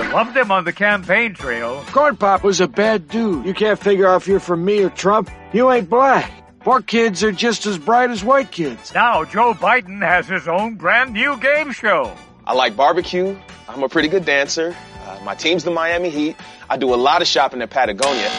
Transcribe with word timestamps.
You 0.00 0.12
loved 0.12 0.34
him 0.34 0.50
on 0.50 0.64
the 0.64 0.72
campaign 0.72 1.34
trail. 1.34 1.84
Corn 1.88 2.16
Pop 2.16 2.42
was 2.42 2.62
a 2.62 2.66
bad 2.66 3.06
dude. 3.08 3.44
You 3.44 3.52
can't 3.52 3.78
figure 3.78 4.08
out 4.08 4.22
if 4.22 4.28
you're 4.28 4.40
for 4.40 4.56
me 4.56 4.82
or 4.82 4.88
Trump. 4.88 5.30
You 5.52 5.70
ain't 5.70 5.90
black. 5.90 6.32
Poor 6.60 6.80
kids 6.80 7.22
are 7.22 7.32
just 7.32 7.66
as 7.66 7.76
bright 7.76 8.08
as 8.08 8.24
white 8.24 8.50
kids. 8.50 8.94
Now 8.94 9.26
Joe 9.26 9.52
Biden 9.52 10.00
has 10.00 10.26
his 10.26 10.48
own 10.48 10.76
brand 10.76 11.12
new 11.12 11.38
game 11.38 11.72
show. 11.72 12.16
I 12.46 12.54
like 12.54 12.76
barbecue. 12.76 13.36
I'm 13.68 13.82
a 13.82 13.90
pretty 13.90 14.08
good 14.08 14.24
dancer. 14.24 14.74
Uh, 15.04 15.20
my 15.22 15.34
team's 15.34 15.64
the 15.64 15.70
Miami 15.70 16.08
Heat. 16.08 16.36
I 16.70 16.78
do 16.78 16.94
a 16.94 16.96
lot 16.96 17.20
of 17.20 17.28
shopping 17.28 17.60
at 17.60 17.68
Patagonia. 17.68 18.30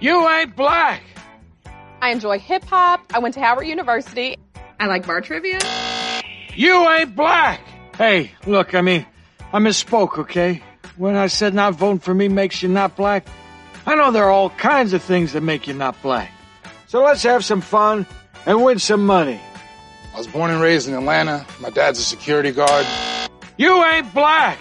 You 0.00 0.28
ain't 0.28 0.56
black. 0.56 1.02
I 2.02 2.10
enjoy 2.10 2.40
hip 2.40 2.64
hop. 2.64 3.12
I 3.14 3.20
went 3.20 3.34
to 3.34 3.40
Howard 3.40 3.68
University. 3.68 4.36
I 4.80 4.86
like 4.86 5.06
bar 5.06 5.20
trivia. 5.20 5.60
You 6.56 6.88
ain't 6.90 7.14
black. 7.14 7.60
Hey, 7.96 8.32
look, 8.44 8.74
I 8.74 8.80
mean, 8.80 9.06
I 9.52 9.60
misspoke, 9.60 10.18
okay? 10.18 10.64
When 11.00 11.16
I 11.16 11.28
said 11.28 11.54
not 11.54 11.76
voting 11.76 11.98
for 11.98 12.12
me 12.12 12.28
makes 12.28 12.62
you 12.62 12.68
not 12.68 12.94
black, 12.94 13.26
I 13.86 13.94
know 13.94 14.12
there 14.12 14.24
are 14.24 14.30
all 14.30 14.50
kinds 14.50 14.92
of 14.92 15.02
things 15.02 15.32
that 15.32 15.40
make 15.40 15.66
you 15.66 15.72
not 15.72 15.96
black. 16.02 16.30
So 16.88 17.02
let's 17.02 17.22
have 17.22 17.42
some 17.42 17.62
fun 17.62 18.04
and 18.44 18.62
win 18.62 18.78
some 18.78 19.06
money. 19.06 19.40
I 20.14 20.18
was 20.18 20.26
born 20.26 20.50
and 20.50 20.60
raised 20.60 20.88
in 20.88 20.94
Atlanta. 20.94 21.46
My 21.58 21.70
dad's 21.70 21.98
a 21.98 22.02
security 22.02 22.50
guard. 22.50 22.84
You 23.56 23.82
ain't 23.82 24.12
black. 24.12 24.58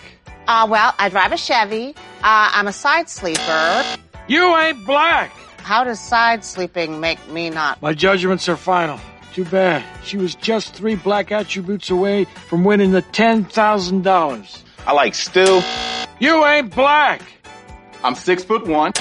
Uh, 0.48 0.66
well, 0.70 0.96
I 0.98 1.10
drive 1.10 1.34
a 1.34 1.38
Chevy. 1.38 1.90
Uh, 2.24 2.52
I'm 2.54 2.68
a 2.70 2.72
side 2.72 3.10
sleeper. 3.10 3.84
You 4.30 4.56
ain't 4.56 4.86
black. 4.86 5.32
How 5.58 5.84
does 5.84 6.00
side 6.00 6.46
sleeping 6.46 7.02
make 7.02 7.20
me 7.28 7.50
not? 7.50 7.82
My 7.82 7.94
judgments 7.94 8.48
are 8.48 8.56
final. 8.56 8.98
Too 9.34 9.44
bad. 9.44 9.84
She 10.06 10.16
was 10.16 10.36
just 10.36 10.74
three 10.74 10.96
black 10.96 11.34
attributes 11.34 11.90
away 11.90 12.24
from 12.48 12.64
winning 12.64 12.92
the 12.92 13.02
$10,000. 13.02 14.64
I 14.90 14.92
like 14.92 15.14
still. 15.14 15.64
You 16.20 16.44
ain't 16.48 16.74
black. 16.74 17.22
I'm 18.04 18.16
six 18.16 18.44
foot 18.44 18.66
one. 18.66 18.94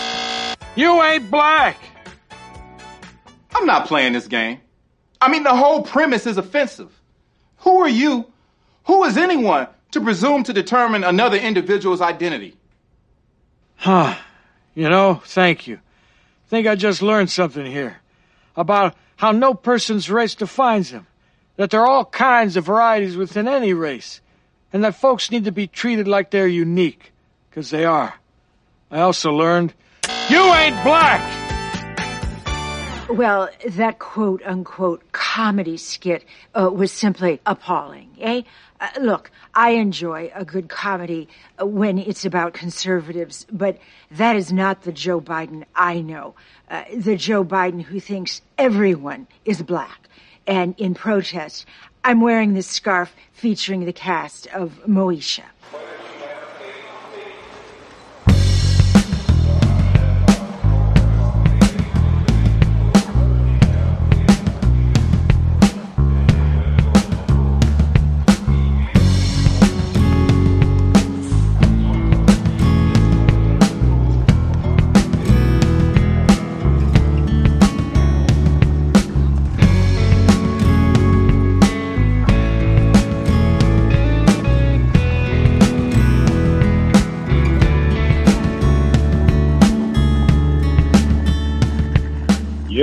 You 0.77 1.03
ain't 1.03 1.31
black. 1.31 1.79
I'm 3.55 3.65
not 3.65 3.87
playing 3.87 4.13
this 4.13 4.29
game. 4.29 4.61
I 5.19 5.31
mean, 5.31 5.45
the 5.45 5.57
whole 5.57 5.81
premise 5.81 6.27
is 6.27 6.37
offensive. 6.37 6.93
Who 7.61 7.79
are 7.79 7.89
you? 7.89 8.31
Who 8.85 9.03
is 9.05 9.17
anyone 9.17 9.67
to 9.93 10.03
presume 10.03 10.45
to 10.45 10.53
determine 10.53 11.05
another 11.05 11.39
individual's 11.39 12.03
identity? 12.03 12.55
Huh. 13.77 14.15
You 14.75 14.91
know, 14.91 15.23
thank 15.25 15.67
you. 15.67 15.77
I 15.77 16.49
Think 16.51 16.67
I 16.67 16.75
just 16.75 17.01
learned 17.01 17.31
something 17.31 17.65
here 17.65 17.97
about 18.57 18.95
how 19.17 19.33
no 19.33 19.55
person's 19.55 20.11
race 20.11 20.35
defines 20.35 20.91
them, 20.91 21.07
that 21.57 21.71
there 21.71 21.81
are 21.81 21.89
all 21.89 22.05
kinds 22.05 22.59
of 22.59 22.67
varieties 22.67 23.17
within 23.17 23.49
any 23.49 23.73
race, 23.73 24.21
and 24.73 24.85
that 24.85 24.95
folks 24.95 25.31
need 25.31 25.45
to 25.45 25.53
be 25.53 25.67
treated 25.67 26.09
like 26.09 26.31
they're 26.31 26.47
unique, 26.47 27.13
because 27.51 27.71
they 27.71 27.85
are. 27.85 28.15
I 28.91 29.01
also 29.01 29.33
learned 29.33 29.75
you 30.29 30.43
ain't 30.55 30.83
black! 30.83 31.49
Well, 33.09 33.49
that 33.67 33.99
quote 33.99 34.43
unquote 34.45 35.13
comedy 35.13 35.79
skit 35.79 36.27
uh, 36.55 36.71
was 36.71 36.93
simply 36.93 37.41
appalling, 37.47 38.11
eh? 38.21 38.43
Uh, 38.81 38.89
look, 39.01 39.31
I 39.55 39.71
enjoy 39.71 40.31
a 40.35 40.45
good 40.45 40.69
comedy 40.69 41.29
uh, 41.61 41.67
when 41.67 41.99
it's 41.99 42.27
about 42.27 42.53
conservatives, 42.53 43.47
but 43.51 43.79
that 44.11 44.37
is 44.37 44.53
not 44.53 44.83
the 44.83 44.93
Joe 44.93 45.23
Biden 45.23 45.65
I 45.75 46.01
know. 46.03 46.35
Uh, 46.71 46.85
the 46.95 47.17
Joe 47.17 47.45
Biden 47.45 47.83
who 47.83 47.99
thinks 47.99 48.43
everyone 48.59 49.27
is 49.47 49.63
black. 49.63 50.09
And 50.47 50.75
in 50.79 50.95
protest, 50.95 51.67
I'm 52.05 52.21
wearing 52.21 52.55
this 52.55 52.67
scarf 52.67 53.15
featuring 53.33 53.85
the 53.85 53.93
cast 53.93 54.47
of 54.49 54.81
Moesha. 54.87 55.45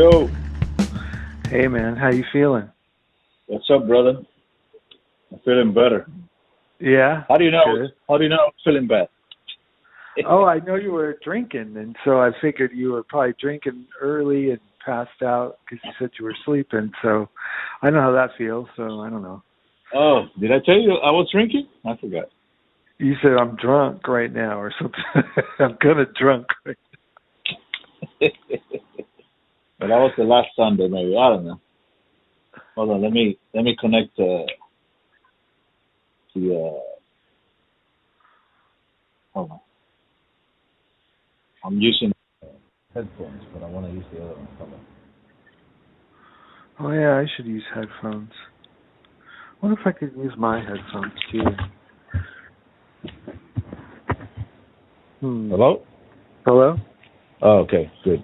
Yo, 0.06 0.30
Hey 1.50 1.68
man, 1.68 1.96
how 1.96 2.10
you 2.10 2.24
feeling? 2.32 2.70
what's 3.48 3.66
up, 3.74 3.88
brother? 3.88 4.22
I'm 5.32 5.40
feeling 5.44 5.74
better. 5.74 6.06
Yeah. 6.80 7.24
How 7.28 7.38
do 7.38 7.44
you 7.44 7.50
know? 7.50 7.64
Good. 7.66 7.90
How 8.08 8.20
do 8.20 8.24
you 8.24 8.30
know 8.30 8.46
I'm 8.46 8.52
feeling 8.64 8.88
bad? 8.88 9.08
Oh, 10.28 10.46
I 10.46 10.60
know 10.60 10.76
you 10.76 10.92
were 10.92 11.18
drinking, 11.24 11.76
and 11.76 11.96
so 12.06 12.22
I 12.22 12.30
figured 12.40 12.70
you 12.76 12.92
were 12.92 13.02
probably 13.02 13.34
drinking 13.42 13.88
early 14.00 14.52
and 14.52 14.60
passed 14.86 15.24
out 15.24 15.58
because 15.66 15.84
you 15.84 15.92
said 15.98 16.12
you 16.20 16.26
were 16.26 16.36
sleeping. 16.46 16.92
So 17.02 17.28
I 17.82 17.90
know 17.90 18.02
how 18.02 18.12
that 18.12 18.30
feels. 18.38 18.68
So 18.78 19.02
I 19.02 19.10
don't 19.10 19.24
know. 19.24 19.42
Oh, 19.96 20.26
did 20.40 20.52
I 20.52 20.60
tell 20.64 20.78
you 20.78 20.94
I 21.04 21.10
was 21.10 21.28
drinking? 21.32 21.68
I 21.84 21.98
forgot. 22.00 22.26
You 23.00 23.16
said 23.24 23.32
I'm 23.40 23.56
drunk 23.56 24.08
right 24.08 24.32
now 24.32 24.62
or 24.62 24.72
something. 24.80 25.04
I'm 25.60 25.78
kind 25.78 26.00
of 26.00 26.14
drunk. 26.14 26.46
Right 26.64 26.78
But 29.80 29.88
that 29.88 29.98
was 29.98 30.12
the 30.18 30.24
last 30.24 30.48
Sunday, 30.56 30.88
maybe. 30.88 31.18
I 31.18 31.30
don't 31.30 31.46
know. 31.46 31.60
Hold 32.76 32.92
on, 32.92 33.02
let 33.02 33.12
me 33.12 33.38
let 33.54 33.64
me 33.64 33.76
connect 33.80 34.18
uh, 34.20 34.46
to 36.34 36.56
uh, 36.56 36.80
hold 39.34 39.52
on. 39.52 39.60
I'm 41.64 41.80
using 41.80 42.12
headphones, 42.94 43.42
but 43.54 43.64
I 43.64 43.70
want 43.70 43.88
to 43.88 43.94
use 43.94 44.06
the 44.14 44.24
other 44.24 44.34
one. 44.34 44.48
Hold 44.58 44.74
on. 44.74 44.80
Oh 46.80 46.92
yeah, 46.92 47.16
I 47.16 47.26
should 47.36 47.46
use 47.46 47.64
headphones. 47.74 48.32
What 49.62 49.72
if 49.72 49.80
I 49.86 49.92
could 49.92 50.14
use 50.18 50.34
my 50.38 50.60
headphones 50.60 51.14
too? 51.32 51.44
Hmm. 55.22 55.50
Hello? 55.50 55.82
Hello? 56.46 56.76
Oh, 57.42 57.60
okay, 57.60 57.92
good. 58.04 58.24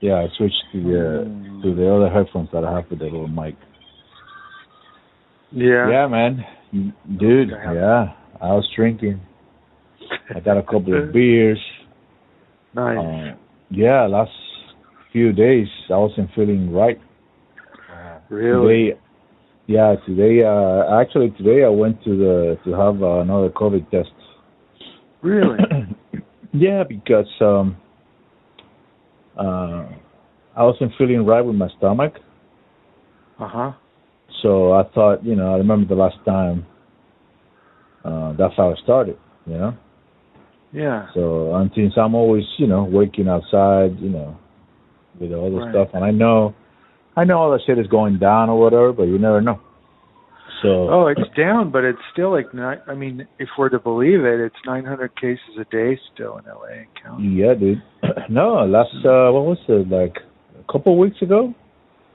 Yeah, 0.00 0.14
I 0.14 0.28
switched 0.36 0.62
to 0.72 0.82
the 0.82 1.62
to 1.62 1.74
the 1.74 1.92
other 1.92 2.08
headphones 2.08 2.48
that 2.52 2.64
I 2.64 2.72
have 2.76 2.88
with 2.88 3.00
the 3.00 3.06
little 3.06 3.28
mic. 3.28 3.56
Yeah. 5.50 5.90
Yeah, 5.90 6.06
man, 6.06 6.44
dude. 7.18 7.50
Yeah, 7.50 8.12
I 8.40 8.48
was 8.48 8.68
drinking. 8.76 9.20
I 10.34 10.40
got 10.40 10.56
a 10.56 10.62
couple 10.62 11.02
of 11.02 11.12
beers. 11.12 11.58
Nice. 12.74 12.98
Uh, 12.98 13.36
yeah, 13.70 14.06
last 14.06 14.30
few 15.12 15.32
days 15.32 15.66
I 15.90 15.96
wasn't 15.96 16.30
feeling 16.34 16.72
right. 16.72 17.00
Really? 18.28 18.90
Today, 18.90 19.00
yeah, 19.66 19.94
today. 20.06 20.44
Uh, 20.44 21.00
actually, 21.00 21.30
today 21.30 21.64
I 21.64 21.68
went 21.68 22.02
to 22.04 22.16
the 22.16 22.58
to 22.64 22.72
have 22.72 23.02
uh, 23.02 23.20
another 23.20 23.48
COVID 23.48 23.90
test. 23.90 24.10
Really? 25.22 25.58
yeah, 26.52 26.84
because 26.86 27.26
um, 27.40 27.76
uh, 29.38 29.86
I 30.56 30.64
wasn't 30.64 30.92
feeling 30.98 31.24
right 31.24 31.40
with 31.40 31.54
my 31.56 31.68
stomach. 31.78 32.14
Uh 33.38 33.48
huh. 33.48 33.72
So 34.42 34.72
I 34.72 34.82
thought, 34.94 35.24
you 35.24 35.36
know, 35.36 35.54
I 35.54 35.58
remember 35.58 35.86
the 35.94 36.00
last 36.00 36.16
time. 36.24 36.66
Uh, 38.04 38.32
that's 38.34 38.54
how 38.56 38.70
it 38.70 38.78
started, 38.82 39.18
you 39.46 39.54
know. 39.54 39.74
Yeah. 40.72 41.06
So 41.14 41.54
and 41.54 41.70
since 41.74 41.94
I'm 41.96 42.14
always, 42.14 42.44
you 42.58 42.66
know, 42.66 42.84
working 42.84 43.28
outside, 43.28 43.98
you 44.00 44.10
know, 44.10 44.36
with 45.20 45.32
all 45.32 45.50
this 45.50 45.64
Right. 45.64 45.72
stuff, 45.72 45.88
and 45.94 46.04
I 46.04 46.10
know, 46.10 46.54
I 47.16 47.24
know 47.24 47.38
all 47.38 47.50
that 47.52 47.60
shit 47.66 47.78
is 47.78 47.86
going 47.86 48.18
down 48.18 48.48
or 48.50 48.60
whatever, 48.60 48.92
but 48.92 49.04
you 49.04 49.18
never 49.18 49.40
know. 49.40 49.60
So 50.62 50.88
Oh, 50.90 51.06
it's 51.06 51.28
down, 51.36 51.70
but 51.70 51.84
it's 51.84 52.00
still 52.12 52.30
like 52.32 52.52
nine. 52.52 52.78
I 52.88 52.94
mean, 52.94 53.26
if 53.38 53.48
we're 53.58 53.68
to 53.68 53.78
believe 53.78 54.24
it, 54.24 54.40
it's 54.40 54.56
900 54.66 55.14
cases 55.16 55.56
a 55.60 55.64
day 55.64 55.98
still 56.12 56.38
in 56.38 56.44
LA 56.46 56.84
county. 57.02 57.28
yeah, 57.28 57.54
dude. 57.54 57.82
no, 58.28 58.64
last 58.66 58.90
uh, 59.04 59.30
what 59.30 59.44
was 59.46 59.58
it 59.68 59.88
like 59.88 60.16
a 60.58 60.72
couple 60.72 60.92
of 60.94 60.98
weeks 60.98 61.20
ago? 61.22 61.54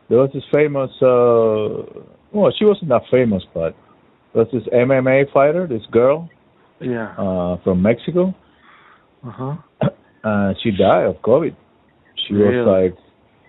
There 0.09 0.17
was 0.19 0.29
this 0.33 0.43
famous. 0.51 0.91
uh 1.01 2.01
Well, 2.33 2.51
she 2.57 2.65
wasn't 2.65 2.89
that 2.89 3.03
famous, 3.11 3.43
but 3.53 3.75
there 4.33 4.43
was 4.43 4.51
this 4.51 4.63
MMA 4.73 5.31
fighter, 5.31 5.67
this 5.67 5.85
girl 5.91 6.29
Yeah. 6.81 7.13
uh 7.17 7.57
from 7.63 7.81
Mexico. 7.81 8.33
Uh 9.25 9.31
huh. 9.31 9.55
uh, 10.23 10.53
she 10.61 10.71
died 10.71 11.05
of 11.05 11.15
COVID. 11.21 11.55
She 12.27 12.33
Really? 12.33 12.57
was 12.57 12.67
like, 12.67 12.95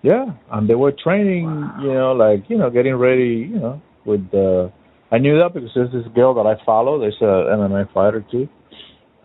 yeah, 0.03 0.25
and 0.51 0.69
they 0.69 0.75
were 0.75 0.93
training, 1.03 1.43
you 1.81 1.93
know, 1.93 2.13
like 2.13 2.49
you 2.49 2.57
know, 2.57 2.69
getting 2.69 2.95
ready, 2.95 3.49
you 3.51 3.59
know, 3.59 3.81
with. 4.05 4.23
uh 4.33 4.69
I 5.11 5.17
knew 5.19 5.37
that 5.39 5.53
because 5.53 5.69
there's 5.75 5.91
this 5.91 6.07
girl 6.13 6.33
that 6.35 6.45
I 6.47 6.55
follow. 6.65 6.99
There's 6.99 7.17
a 7.21 7.25
MMA 7.55 7.93
fighter 7.93 8.25
too, 8.31 8.47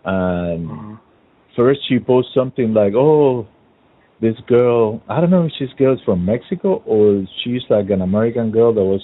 and 0.05 0.69
Mm-hmm. 0.69 0.93
first 1.55 1.81
she 1.89 1.99
posts 1.99 2.31
something 2.33 2.73
like, 2.73 2.93
"Oh, 2.95 3.47
this 4.21 4.35
girl. 4.47 5.01
I 5.09 5.19
don't 5.19 5.31
know 5.31 5.45
if 5.45 5.51
this 5.59 5.69
girl's 5.77 5.99
from 6.05 6.23
Mexico 6.25 6.81
or 6.85 7.25
she's 7.43 7.63
like 7.69 7.89
an 7.89 8.01
American 8.01 8.51
girl 8.51 8.73
that 8.73 8.83
was 8.83 9.01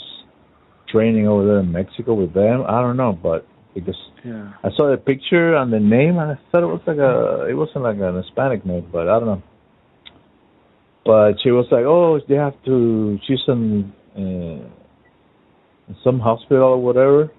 training 0.88 1.28
over 1.28 1.46
there 1.46 1.60
in 1.60 1.72
Mexico 1.72 2.14
with 2.14 2.34
them. 2.34 2.64
I 2.68 2.80
don't 2.82 2.98
know, 2.98 3.18
but 3.22 3.46
because 3.74 3.98
Yeah. 4.24 4.54
I 4.64 4.70
saw 4.76 4.90
the 4.92 4.98
picture 4.98 5.56
and 5.56 5.72
the 5.74 5.80
name, 5.80 6.18
and 6.18 6.32
I 6.32 6.40
thought 6.52 6.64
it 6.64 6.68
was 6.68 6.82
like 6.88 6.98
a, 6.98 7.48
it 7.50 7.54
wasn't 7.54 7.84
like 7.84 7.98
an 8.00 8.16
Hispanic 8.16 8.66
name, 8.66 8.88
but 8.92 9.08
I 9.10 9.20
don't 9.20 9.26
know. 9.28 9.44
But 11.06 11.34
she 11.42 11.52
was 11.52 11.66
like, 11.72 11.86
oh, 11.86 12.20
they 12.28 12.36
have 12.36 12.56
to, 12.66 13.18
she's 13.26 13.40
in, 13.48 13.94
uh, 14.16 14.68
some 16.04 16.20
hospital 16.20 16.64
or 16.64 16.82
whatever, 16.82 17.32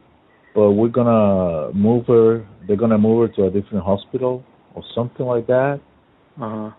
but 0.55 0.73
we're 0.73 0.89
gonna 0.89 1.73
move 1.73 2.07
her, 2.07 2.47
they're 2.67 2.77
gonna 2.77 2.99
move 2.99 3.29
her 3.29 3.37
to 3.37 3.45
a 3.47 3.51
different 3.51 3.85
hospital 3.85 4.45
or 4.75 4.83
something 4.95 5.27
like 5.27 5.47
that. 5.47 5.81
Uh 6.41 6.49
huh. 6.49 6.71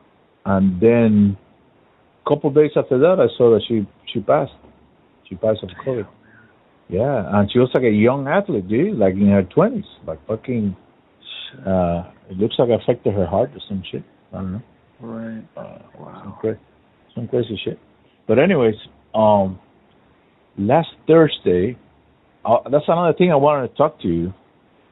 And 0.45 0.79
then, 0.81 1.37
a 2.25 2.29
couple 2.29 2.49
days 2.51 2.71
after 2.75 2.97
that, 2.99 3.19
I 3.19 3.27
saw 3.37 3.51
that 3.53 3.61
she 3.67 3.87
she 4.11 4.19
passed. 4.19 4.51
She 5.27 5.35
passed 5.35 5.61
of 5.63 5.69
COVID. 5.85 6.07
Yeah, 6.87 7.37
and 7.39 7.51
she 7.51 7.59
was 7.59 7.69
like 7.73 7.83
a 7.83 7.91
young 7.91 8.27
athlete, 8.27 8.67
dude, 8.67 8.97
like 8.97 9.13
in 9.13 9.27
her 9.29 9.43
twenties, 9.43 9.85
like 10.07 10.25
fucking. 10.27 10.75
Uh, 11.65 12.11
it 12.29 12.37
looks 12.37 12.55
like 12.59 12.69
it 12.69 12.79
affected 12.81 13.13
her 13.13 13.25
heart 13.25 13.49
or 13.53 13.59
some 13.67 13.83
shit. 13.91 14.03
I 14.33 14.37
don't 14.37 14.51
know. 14.53 14.61
Right. 14.99 15.43
Uh, 15.57 15.79
Some 15.93 16.05
Wow. 16.05 16.37
crazy, 16.41 16.59
some 17.15 17.27
crazy 17.27 17.59
shit. 17.63 17.79
But 18.27 18.37
anyways, 18.39 18.75
um, 19.13 19.59
last 20.59 20.89
Thursday, 21.07 21.77
uh, 22.45 22.57
that's 22.69 22.85
another 22.87 23.13
thing 23.17 23.31
I 23.31 23.35
wanted 23.35 23.69
to 23.69 23.75
talk 23.75 23.99
to 24.01 24.07
you 24.07 24.33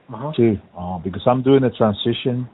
Uh 0.09 0.17
huh. 0.17 0.31
too, 0.35 0.57
uh, 0.77 0.97
because 0.99 1.21
I'm 1.27 1.43
doing 1.43 1.63
a 1.63 1.69
transition, 1.71 2.47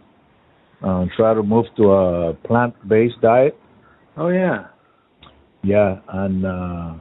uh, 0.83 1.05
try 1.15 1.33
to 1.33 1.43
move 1.43 1.65
to 1.77 1.91
a 1.91 2.33
plant-based 2.47 3.21
diet. 3.21 3.55
Oh 4.17 4.29
yeah. 4.29 4.67
Yeah, 5.63 5.99
and 6.09 6.45
uh, 6.45 6.93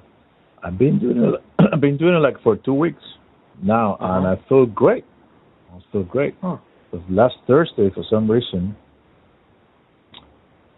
I've 0.63 0.79
been 0.79 0.99
doing 1.01 1.19
it. 1.19 1.41
I've 1.73 1.81
been 1.81 1.97
doing 1.97 2.15
it 2.15 2.21
like 2.21 2.41
for 2.43 2.57
two 2.57 2.75
weeks 2.75 3.03
now, 3.63 3.97
and 4.01 4.27
I 4.27 4.37
feel 4.49 4.67
great. 4.67 5.05
I 5.75 5.79
feel 5.91 6.05
great. 6.05 6.35
Huh. 6.41 6.59
Last 7.09 7.35
Thursday, 7.47 7.91
for 7.95 8.05
some 8.09 8.31
reason, 8.31 8.77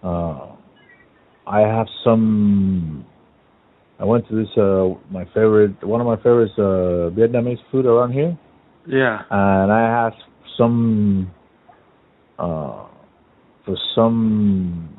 uh, 0.02 0.54
I 1.46 1.60
have 1.60 1.88
some. 2.04 3.04
I 4.04 4.06
went 4.06 4.28
to 4.28 4.36
this 4.36 4.48
uh, 4.58 4.90
my 5.10 5.24
favorite, 5.32 5.82
one 5.82 5.98
of 6.02 6.06
my 6.06 6.16
favorites 6.16 6.52
uh, 6.58 7.08
Vietnamese 7.16 7.56
food 7.72 7.86
around 7.86 8.12
here, 8.12 8.36
Yeah. 8.86 9.22
and 9.30 9.72
I 9.72 10.04
had 10.04 10.12
some 10.58 11.30
uh, 12.38 12.84
for 13.64 13.76
some 13.94 14.90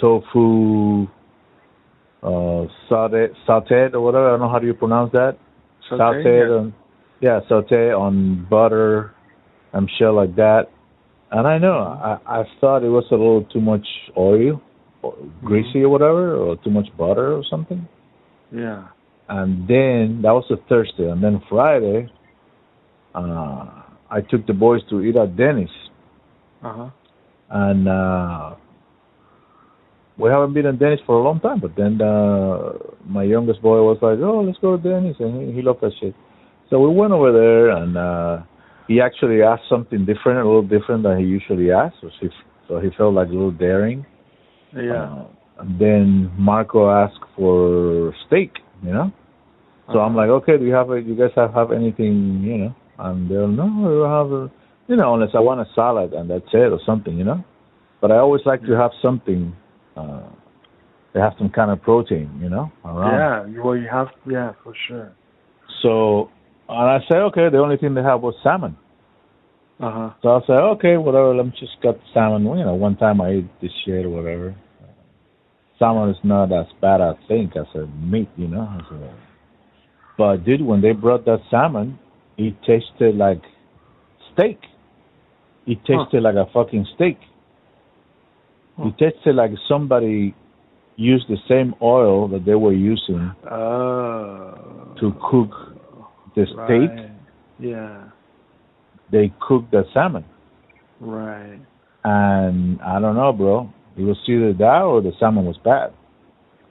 tofu 0.00 1.06
uh, 2.22 2.66
sauté, 2.88 3.28
sautéed 3.46 3.92
or 3.92 4.00
whatever. 4.00 4.28
I 4.28 4.30
don't 4.30 4.40
know 4.40 4.48
how 4.48 4.58
do 4.58 4.66
you 4.66 4.72
pronounce 4.72 5.12
that. 5.12 5.36
Sautéed 5.92 6.48
yeah. 6.48 6.54
on 6.54 6.74
yeah, 7.20 7.40
saute 7.46 7.92
on 7.92 8.46
butter, 8.48 9.14
I'm 9.74 9.86
sure 9.98 10.12
like 10.12 10.34
that. 10.36 10.68
And 11.30 11.46
I 11.46 11.58
know 11.58 11.76
I 11.78 12.16
I 12.26 12.44
thought 12.58 12.84
it 12.84 12.88
was 12.88 13.04
a 13.10 13.16
little 13.16 13.44
too 13.52 13.60
much 13.60 13.86
oil, 14.16 14.62
or 15.02 15.14
greasy 15.44 15.82
or 15.82 15.90
whatever, 15.90 16.36
or 16.36 16.56
too 16.64 16.70
much 16.70 16.88
butter 16.96 17.34
or 17.34 17.42
something. 17.50 17.86
Yeah. 18.54 18.88
And 19.28 19.66
then 19.66 20.20
that 20.22 20.32
was 20.32 20.44
a 20.50 20.56
Thursday, 20.68 21.08
and 21.10 21.22
then 21.22 21.40
Friday, 21.48 22.08
uh, 23.14 23.82
I 24.10 24.20
took 24.30 24.46
the 24.46 24.52
boys 24.52 24.82
to 24.90 25.00
eat 25.00 25.16
at 25.16 25.36
Denny's, 25.36 25.68
Uh 26.62 26.72
huh. 26.72 26.90
and 27.50 27.88
uh, 27.88 28.54
we 30.18 30.28
haven't 30.30 30.52
been 30.52 30.66
at 30.66 30.78
Denny's 30.78 31.00
for 31.06 31.18
a 31.18 31.22
long 31.22 31.40
time. 31.40 31.58
But 31.60 31.74
then 31.74 32.00
uh, 32.00 32.72
my 33.06 33.22
youngest 33.24 33.62
boy 33.62 33.80
was 33.82 33.98
like, 34.02 34.18
"Oh, 34.20 34.40
let's 34.42 34.58
go 34.58 34.76
to 34.76 34.82
Denny's," 34.82 35.16
and 35.18 35.48
he, 35.48 35.56
he 35.56 35.62
loved 35.62 35.80
that 35.80 35.92
shit. 36.00 36.14
So 36.70 36.78
we 36.80 36.94
went 36.94 37.12
over 37.12 37.32
there, 37.32 37.70
and 37.70 37.96
uh, 37.96 38.42
he 38.88 39.00
actually 39.00 39.42
asked 39.42 39.68
something 39.68 40.04
different, 40.04 40.38
a 40.40 40.44
little 40.44 40.62
different 40.62 41.02
than 41.02 41.18
he 41.18 41.24
usually 41.24 41.72
asks. 41.72 41.96
So 42.02 42.10
he, 42.20 42.28
so 42.68 42.78
he 42.78 42.90
felt 42.96 43.14
like 43.14 43.28
a 43.28 43.32
little 43.32 43.50
daring. 43.50 44.04
Yeah. 44.76 45.04
Uh, 45.04 45.26
then 45.78 46.30
Marco 46.38 46.90
asked 46.90 47.24
for 47.36 48.12
steak, 48.26 48.58
you 48.82 48.92
know. 48.92 49.12
So 49.92 49.98
I'm 50.00 50.16
like, 50.16 50.30
okay, 50.30 50.56
do 50.56 50.64
you 50.64 50.72
have 50.72 50.90
a, 50.90 51.00
you 51.00 51.14
guys 51.14 51.30
have 51.36 51.52
have 51.54 51.70
anything, 51.70 52.40
you 52.42 52.56
know? 52.56 52.74
And 52.98 53.30
they're 53.30 53.46
no, 53.46 53.64
we 53.66 53.84
don't 53.84 54.10
have 54.10 54.32
a, 54.32 54.50
you 54.88 54.96
know, 54.96 55.14
unless 55.14 55.30
I 55.34 55.40
want 55.40 55.60
a 55.60 55.66
salad 55.74 56.12
and 56.14 56.28
that's 56.30 56.48
it 56.52 56.72
or 56.72 56.80
something, 56.86 57.16
you 57.18 57.24
know. 57.24 57.44
But 58.00 58.10
I 58.10 58.16
always 58.18 58.42
like 58.46 58.62
to 58.66 58.72
have 58.72 58.92
something. 59.02 59.54
uh 59.96 60.22
They 61.12 61.20
have 61.20 61.34
some 61.38 61.50
kind 61.50 61.70
of 61.70 61.80
protein, 61.82 62.30
you 62.42 62.48
know, 62.48 62.72
around. 62.84 63.12
Yeah. 63.20 63.46
you- 63.52 63.62
Well, 63.62 63.76
you 63.76 63.88
have. 63.88 64.08
Yeah, 64.26 64.52
for 64.62 64.74
sure. 64.88 65.12
So, 65.82 66.30
and 66.68 66.88
I 66.96 66.98
said, 67.08 67.18
okay, 67.28 67.48
the 67.50 67.58
only 67.58 67.76
thing 67.76 67.94
they 67.94 68.02
have 68.02 68.20
was 68.22 68.34
salmon. 68.42 68.76
Uh 69.80 69.90
huh. 69.90 70.10
So 70.22 70.28
I 70.36 70.40
said, 70.46 70.60
okay, 70.74 70.96
whatever, 70.96 71.34
let 71.34 71.46
me 71.46 71.52
just 71.58 71.76
get 71.82 71.98
salmon. 72.14 72.42
You 72.58 72.64
know, 72.64 72.74
one 72.74 72.96
time 72.96 73.20
I 73.20 73.28
ate 73.38 73.60
this 73.60 73.72
shit 73.84 74.06
or 74.06 74.10
whatever. 74.10 74.54
Salmon 75.78 76.10
is 76.10 76.16
not 76.22 76.52
as 76.52 76.66
bad, 76.80 77.00
I 77.00 77.14
think, 77.26 77.56
as 77.56 77.66
a 77.74 77.86
meat, 77.86 78.28
you 78.36 78.46
know. 78.48 78.60
A, 78.62 79.14
but 80.16 80.44
dude, 80.44 80.62
when 80.62 80.80
they 80.80 80.92
brought 80.92 81.24
that 81.24 81.40
salmon, 81.50 81.98
it 82.38 82.54
tasted 82.62 83.16
like 83.16 83.42
steak. 84.32 84.58
It 85.66 85.78
tasted 85.84 86.22
like 86.22 86.36
a 86.36 86.46
fucking 86.52 86.86
steak. 86.94 87.18
It 88.78 88.98
tasted 88.98 89.34
like 89.34 89.52
somebody 89.68 90.34
used 90.96 91.26
the 91.28 91.38
same 91.48 91.74
oil 91.82 92.28
that 92.28 92.44
they 92.44 92.54
were 92.54 92.72
using 92.72 93.32
Oh. 93.50 94.94
to 95.00 95.12
cook 95.30 95.50
the 96.36 96.44
steak. 96.46 96.90
Right. 96.90 97.10
Yeah. 97.58 98.04
They 99.10 99.32
cooked 99.40 99.70
the 99.72 99.84
salmon. 99.92 100.24
Right. 101.00 101.58
and 102.04 102.80
I 102.82 103.00
don't 103.00 103.16
know, 103.16 103.32
bro. 103.32 103.70
It 103.96 104.02
was 104.02 104.16
either 104.28 104.52
that 104.54 104.82
or 104.82 105.00
the 105.00 105.12
salmon 105.20 105.44
was 105.46 105.56
bad. 105.64 105.92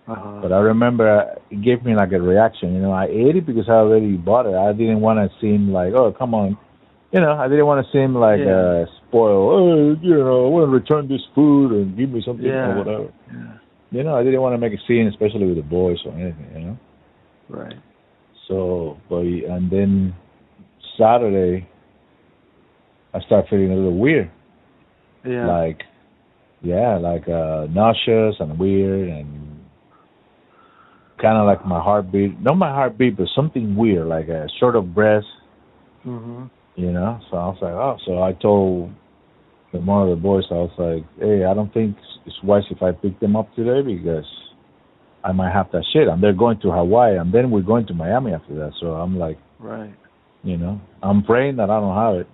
Uh 0.07 0.15
huh. 0.15 0.39
But 0.41 0.51
I 0.51 0.59
remember 0.59 1.35
it 1.49 1.61
gave 1.61 1.83
me 1.85 1.95
like 1.95 2.11
a 2.11 2.19
reaction. 2.19 2.73
You 2.73 2.81
know, 2.81 2.91
I 2.91 3.05
ate 3.05 3.37
it 3.37 3.45
because 3.45 3.69
I 3.69 3.73
already 3.73 4.13
bought 4.17 4.45
it. 4.45 4.55
I 4.55 4.73
didn't 4.73 4.99
want 4.99 5.19
to 5.19 5.29
seem 5.39 5.71
like, 5.71 5.93
oh, 5.93 6.11
come 6.11 6.33
on. 6.33 6.57
You 7.13 7.21
know, 7.21 7.33
I 7.33 7.47
didn't 7.47 7.67
want 7.67 7.85
to 7.85 7.91
seem 7.91 8.15
like 8.15 8.39
Yeah. 8.39 8.83
uh, 8.83 8.85
spoiled. 9.07 9.53
Oh, 9.53 9.95
you 10.01 10.15
know, 10.17 10.45
I 10.45 10.49
want 10.49 10.67
to 10.67 10.71
return 10.71 11.07
this 11.07 11.21
food 11.33 11.71
and 11.71 11.95
give 11.95 12.09
me 12.09 12.21
something 12.25 12.45
Yeah. 12.45 12.71
or 12.73 12.77
whatever. 12.79 13.13
Yeah. 13.31 13.53
You 13.91 14.03
know, 14.03 14.15
I 14.15 14.23
didn't 14.23 14.41
want 14.41 14.55
to 14.55 14.57
make 14.57 14.73
a 14.73 14.81
scene, 14.87 15.07
especially 15.07 15.45
with 15.45 15.55
the 15.55 15.61
boys 15.63 15.99
or 16.05 16.11
anything. 16.13 16.47
You 16.53 16.59
know. 16.67 16.77
Right. 17.47 17.75
So, 18.49 18.97
but 19.07 19.19
and 19.21 19.69
then 19.71 20.13
Saturday, 20.97 21.69
I 23.13 23.21
started 23.21 23.47
feeling 23.49 23.71
a 23.71 23.75
little 23.75 23.97
weird. 23.97 24.29
Yeah. 25.25 25.47
like 25.47 25.83
yeah 26.63 26.97
like 26.97 27.27
uh 27.27 27.67
nauseous 27.69 28.35
and 28.39 28.57
weird 28.57 29.09
and 29.09 29.59
kind 31.21 31.37
of 31.37 31.45
like 31.45 31.65
my 31.65 31.79
heartbeat 31.79 32.39
not 32.41 32.55
my 32.55 32.69
heartbeat 32.69 33.17
but 33.17 33.27
something 33.35 33.75
weird 33.75 34.07
like 34.07 34.27
a 34.29 34.47
short 34.59 34.75
of 34.75 34.95
breath 34.95 35.23
mhm. 36.05 36.49
you 36.75 36.91
know 36.91 37.19
so 37.29 37.37
i 37.37 37.45
was 37.47 37.57
like 37.61 37.73
oh 37.73 37.97
so 38.05 38.23
i 38.23 38.31
told 38.41 38.89
the 39.73 39.79
one 39.79 40.03
of 40.03 40.09
the 40.09 40.21
boys 40.21 40.43
i 40.51 40.55
was 40.55 40.71
like 40.77 41.05
hey 41.19 41.43
i 41.43 41.53
don't 41.53 41.73
think 41.73 41.95
it's 42.25 42.35
wise 42.43 42.63
if 42.71 42.81
i 42.81 42.91
pick 42.91 43.19
them 43.19 43.35
up 43.35 43.53
today 43.55 43.81
because 43.81 44.25
i 45.23 45.31
might 45.33 45.51
have 45.51 45.69
that 45.71 45.83
shit 45.91 46.07
and 46.07 46.23
they're 46.23 46.33
going 46.33 46.59
to 46.61 46.71
hawaii 46.71 47.17
and 47.17 47.33
then 47.33 47.51
we're 47.51 47.61
going 47.61 47.85
to 47.85 47.93
miami 47.93 48.31
after 48.33 48.55
that 48.55 48.71
so 48.79 48.87
i'm 48.93 49.17
like 49.19 49.37
Right. 49.59 49.93
you 50.43 50.57
know 50.57 50.79
i'm 51.01 51.23
praying 51.23 51.57
that 51.57 51.69
i 51.69 51.79
don't 51.79 51.95
have 51.95 52.15
it 52.21 52.27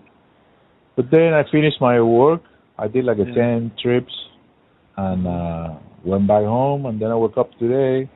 but 0.95 1.05
then 1.12 1.33
i 1.33 1.43
finished 1.51 1.77
my 1.81 2.00
work 2.01 2.41
i 2.83 2.88
did 2.88 3.03
like 3.05 3.19
a 3.19 3.27
Yeah. 3.27 3.59
10 3.59 3.71
trips 3.81 4.13
and 4.98 5.27
uh 5.27 5.67
went 6.03 6.25
back 6.27 6.43
home 6.43 6.86
and 6.88 6.95
then 7.01 7.09
i 7.12 7.15
woke 7.24 7.38
up 7.38 7.50
today 7.59 8.09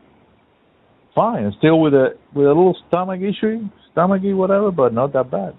fine 1.16 1.52
still 1.60 1.80
with 1.80 1.94
a 1.94 2.08
with 2.34 2.46
a 2.46 2.54
little 2.60 2.78
stomach 2.88 3.22
issue 3.22 3.56
stomachy 3.96 4.34
whatever 4.36 4.72
but 4.72 4.94
not 4.94 5.14
that 5.14 5.30
bad 5.30 5.54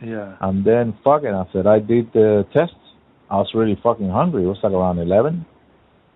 Yeah. 0.00 0.36
and 0.46 0.64
then 0.64 0.94
fucking 1.04 1.34
after 1.40 1.58
i 1.60 1.62
said, 1.62 1.66
I 1.66 1.78
did 1.80 2.12
the 2.12 2.46
test 2.56 2.78
i 3.30 3.36
was 3.36 3.50
really 3.54 3.78
fucking 3.82 4.08
hungry 4.10 4.44
it 4.44 4.50
was 4.54 4.60
like 4.62 4.72
around 4.72 4.98
11 4.98 5.44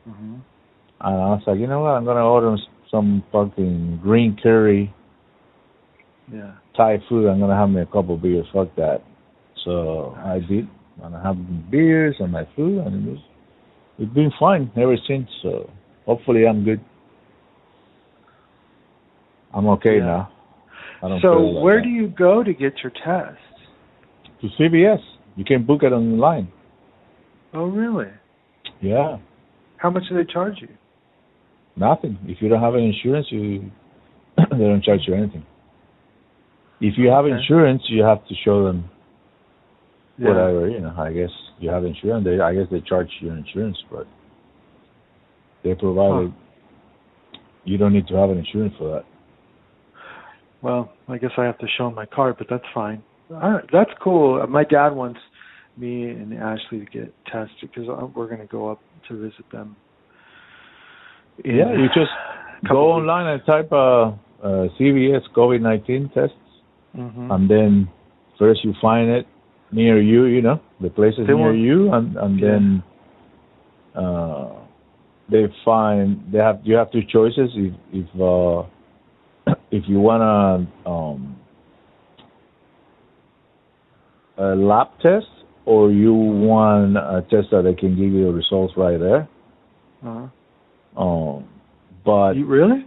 Mhm. 0.09 0.41
and 1.07 1.15
i 1.27 1.29
was 1.35 1.43
like 1.47 1.59
you 1.59 1.67
know 1.67 1.81
what 1.85 1.91
i'm 1.97 2.05
gonna 2.05 2.25
order 2.37 2.57
some 2.91 3.23
fucking 3.33 4.01
green 4.03 4.37
curry 4.43 4.93
Yeah. 6.33 6.53
Thai 6.77 6.99
food, 7.09 7.27
I'm 7.29 7.41
gonna 7.41 7.57
have 7.57 7.71
me 7.71 7.81
a 7.83 7.87
couple 7.87 8.17
beers. 8.17 8.47
Fuck 8.53 8.69
that. 8.77 9.01
So 9.65 10.15
I 10.35 10.39
did, 10.39 10.69
and 11.03 11.17
I 11.17 11.23
have 11.23 11.37
beers 11.71 12.17
and 12.21 12.33
my 12.33 12.47
food, 12.57 12.79
and 12.87 13.07
it 13.07 13.11
was, 13.11 13.19
it's 13.99 14.13
been 14.15 14.31
fine 14.39 14.71
ever 14.77 14.97
since. 15.07 15.29
So 15.43 15.71
hopefully 16.07 16.47
I'm 16.47 16.65
good. 16.65 16.81
I'm 19.53 19.67
okay 19.69 19.97
Yeah. 19.99 20.05
now. 20.05 20.33
So 21.23 21.29
like 21.29 21.65
where 21.65 21.77
that. 21.79 21.85
do 21.85 21.89
you 21.89 22.09
go 22.09 22.43
to 22.45 22.53
get 22.53 22.75
your 22.83 22.93
test? 23.05 23.39
to 24.41 24.49
CVS? 24.59 25.01
You 25.37 25.45
can 25.45 25.65
book 25.65 25.83
it 25.83 25.93
online. 25.93 26.51
Oh, 27.53 27.67
really? 27.67 28.09
Yeah, 28.81 29.19
How 29.77 29.91
much 29.91 30.05
do 30.09 30.17
they 30.17 30.31
charge 30.31 30.55
you? 30.61 30.69
nothing. 31.77 32.19
If 32.25 32.41
you 32.41 32.49
don't 32.49 32.61
have 32.61 32.75
an 32.75 32.83
insurance, 32.83 33.27
you 33.31 33.71
they 34.37 34.59
don't 34.59 34.83
charge 34.83 35.01
you 35.07 35.15
anything. 35.15 35.45
If 36.81 36.95
you 36.97 37.09
have 37.09 37.25
Okay. 37.27 37.35
insurance, 37.37 37.83
you 37.89 38.03
have 38.03 38.27
to 38.29 38.35
show 38.45 38.65
them 38.65 38.89
Yeah. 40.21 40.29
whatever. 40.29 40.69
You 40.69 40.81
know, 40.81 40.95
I 40.99 41.13
guess 41.13 41.31
you 41.59 41.71
have 41.71 41.85
insurance. 41.85 42.25
They, 42.25 42.39
I 42.41 42.55
guess 42.55 42.67
they 42.71 42.81
charge 42.81 43.09
your 43.21 43.37
insurance, 43.37 43.79
but 43.91 44.07
they 45.65 45.75
provide. 45.75 46.27
it. 46.27 46.33
You 47.65 47.79
don't 47.79 47.93
need 47.93 48.07
to 48.09 48.15
have 48.17 48.31
an 48.31 48.39
insurance 48.39 48.75
for 48.79 48.91
that. 48.95 49.05
Well, 50.63 50.93
I 51.09 51.17
guess 51.19 51.31
I 51.39 51.45
have 51.45 51.59
to 51.59 51.67
show 51.79 51.91
my 51.91 52.05
card, 52.07 52.37
but 52.39 52.47
that's 52.51 52.65
fine. 52.75 53.03
Right, 53.31 53.65
that's 53.73 53.91
cool. 54.03 54.43
Uh, 54.43 54.47
My 54.47 54.65
dad 54.65 54.91
wants 54.91 55.21
me 55.77 56.05
and 56.11 56.35
Ashley 56.35 56.81
to 56.81 56.85
get 56.87 57.15
tested 57.27 57.71
because 57.73 57.87
we're 58.15 58.27
going 58.27 58.41
to 58.41 58.47
go 58.47 58.71
up 58.71 58.81
to 59.09 59.17
visit 59.19 59.45
them. 59.53 59.77
Yeah, 61.45 61.73
you 61.73 61.87
just 61.95 62.11
go 62.69 62.93
online 62.93 63.27
and 63.29 63.43
type 63.47 63.73
uh, 63.73 64.09
uh, 64.43 64.69
CVS 64.79 65.23
COVID 65.35 65.61
nineteen 65.63 66.11
tests, 66.13 66.35
Mhm. 66.95 67.33
and 67.35 67.49
then 67.49 67.89
first 68.39 68.63
you 68.65 68.75
find 68.83 69.09
it 69.09 69.27
near 69.73 70.01
you. 70.01 70.25
You 70.25 70.43
know, 70.43 70.61
the 70.81 70.91
places 70.91 71.27
They 71.27 71.35
near 71.35 71.55
you, 71.55 71.93
and 71.93 72.17
and 72.17 72.41
Yeah. 72.41 72.49
then 72.49 72.83
uh, 73.95 74.53
they 75.31 75.47
find 75.65 76.21
they 76.33 76.39
have 76.39 76.61
you 76.65 76.75
have 76.77 76.91
two 76.91 77.03
choices 77.03 77.51
if 77.55 77.75
if 77.93 78.21
uh, 78.21 78.63
if 79.71 79.85
you 79.89 80.01
wanna 80.01 80.67
um, 80.87 81.37
a 84.39 84.55
lab 84.57 84.89
test 85.03 85.27
or 85.67 85.91
you 85.91 86.15
want 86.15 86.97
a 86.97 87.23
test 87.31 87.51
that 87.53 87.63
they 87.63 87.75
can 87.75 87.91
give 87.91 88.13
you 88.13 88.27
the 88.27 88.33
results 88.33 88.75
right 88.77 88.99
there. 88.99 89.29
Uh-huh. 90.05 91.01
Um, 91.01 91.45
but 92.05 92.35
You 92.35 92.47
really? 92.47 92.87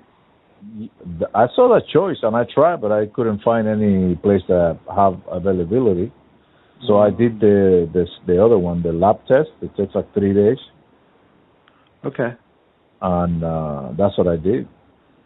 I 1.36 1.48
saw 1.56 1.74
that 1.74 1.84
choice 1.92 2.18
and 2.24 2.36
I 2.36 2.46
tried, 2.46 2.82
but 2.82 2.92
I 2.92 3.06
couldn't 3.08 3.42
find 3.42 3.68
any 3.68 4.16
place 4.16 4.42
that 4.48 4.80
have 4.96 5.20
availability. 5.30 6.12
So 6.88 7.00
I 7.00 7.10
did 7.10 7.40
the 7.40 7.90
this 7.94 8.10
the 8.28 8.44
other 8.44 8.58
one, 8.58 8.82
the 8.82 8.92
lab 8.92 9.26
test. 9.28 9.50
It 9.62 9.76
takes 9.78 9.96
like 9.96 10.14
three 10.14 10.34
days, 10.34 10.58
Okay. 12.06 12.34
and 13.02 13.44
uh, 13.44 13.90
that's 13.98 14.18
what 14.18 14.28
I 14.28 14.36
did. 14.38 14.68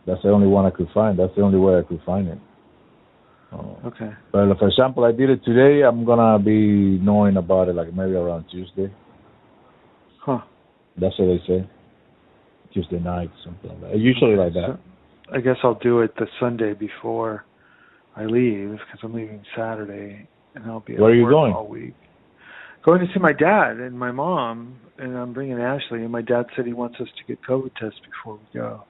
That's 0.06 0.22
the 0.24 0.30
only 0.30 0.48
one 0.48 0.66
I 0.66 0.70
could 0.70 0.90
find. 0.94 1.18
That's 1.18 1.36
the 1.36 1.42
only 1.42 1.58
way 1.60 1.78
I 1.80 1.84
could 1.84 2.02
find 2.06 2.28
it. 2.28 2.38
Uh, 3.52 3.88
Okay. 3.88 4.12
but 4.32 4.58
for 4.60 4.68
example, 4.68 5.04
I 5.04 5.12
did 5.12 5.30
it 5.30 5.44
today. 5.44 5.82
I'm 5.84 6.06
gonna 6.06 6.38
be 6.38 7.00
knowing 7.00 7.38
about 7.38 7.70
it 7.70 7.76
like 7.76 7.94
maybe 7.94 8.14
around 8.14 8.46
Tuesday. 8.52 8.92
Huh. 10.20 10.42
That's 11.00 11.18
what 11.18 11.28
they 11.28 11.42
say. 11.48 11.70
Tuesday 12.74 13.00
night, 13.00 13.32
something 13.44 13.70
like 13.70 13.92
that. 13.92 14.00
Usually 14.00 14.36
like 14.36 14.54
that. 14.54 14.78
I 15.34 15.40
guess 15.40 15.58
I'll 15.64 15.80
do 15.80 16.02
it 16.02 16.16
the 16.16 16.28
Sunday 16.40 16.74
before 16.74 17.46
I 18.16 18.26
leave 18.26 18.72
because 18.72 19.00
I'm 19.04 19.14
leaving 19.14 19.44
Saturday 19.56 20.28
and 20.62 20.72
I'll 20.72 20.80
be 20.82 20.96
Where 20.96 21.12
are 21.12 21.16
you 21.16 21.30
going? 21.30 21.54
all 21.54 21.68
week. 21.68 21.94
Going 22.84 23.00
to 23.06 23.08
see 23.14 23.20
my 23.20 23.34
dad 23.34 23.78
and 23.78 23.98
my 23.98 24.12
mom, 24.12 24.78
and 24.98 25.18
I'm 25.18 25.34
bringing 25.34 25.60
Ashley. 25.60 26.04
And 26.04 26.12
my 26.12 26.22
dad 26.22 26.46
said 26.56 26.66
he 26.66 26.74
wants 26.74 26.98
us 27.02 27.08
to 27.18 27.24
get 27.28 27.40
COVID 27.44 27.76
tests 27.76 28.00
before 28.10 28.36
we 28.40 28.60
go. 28.60 28.84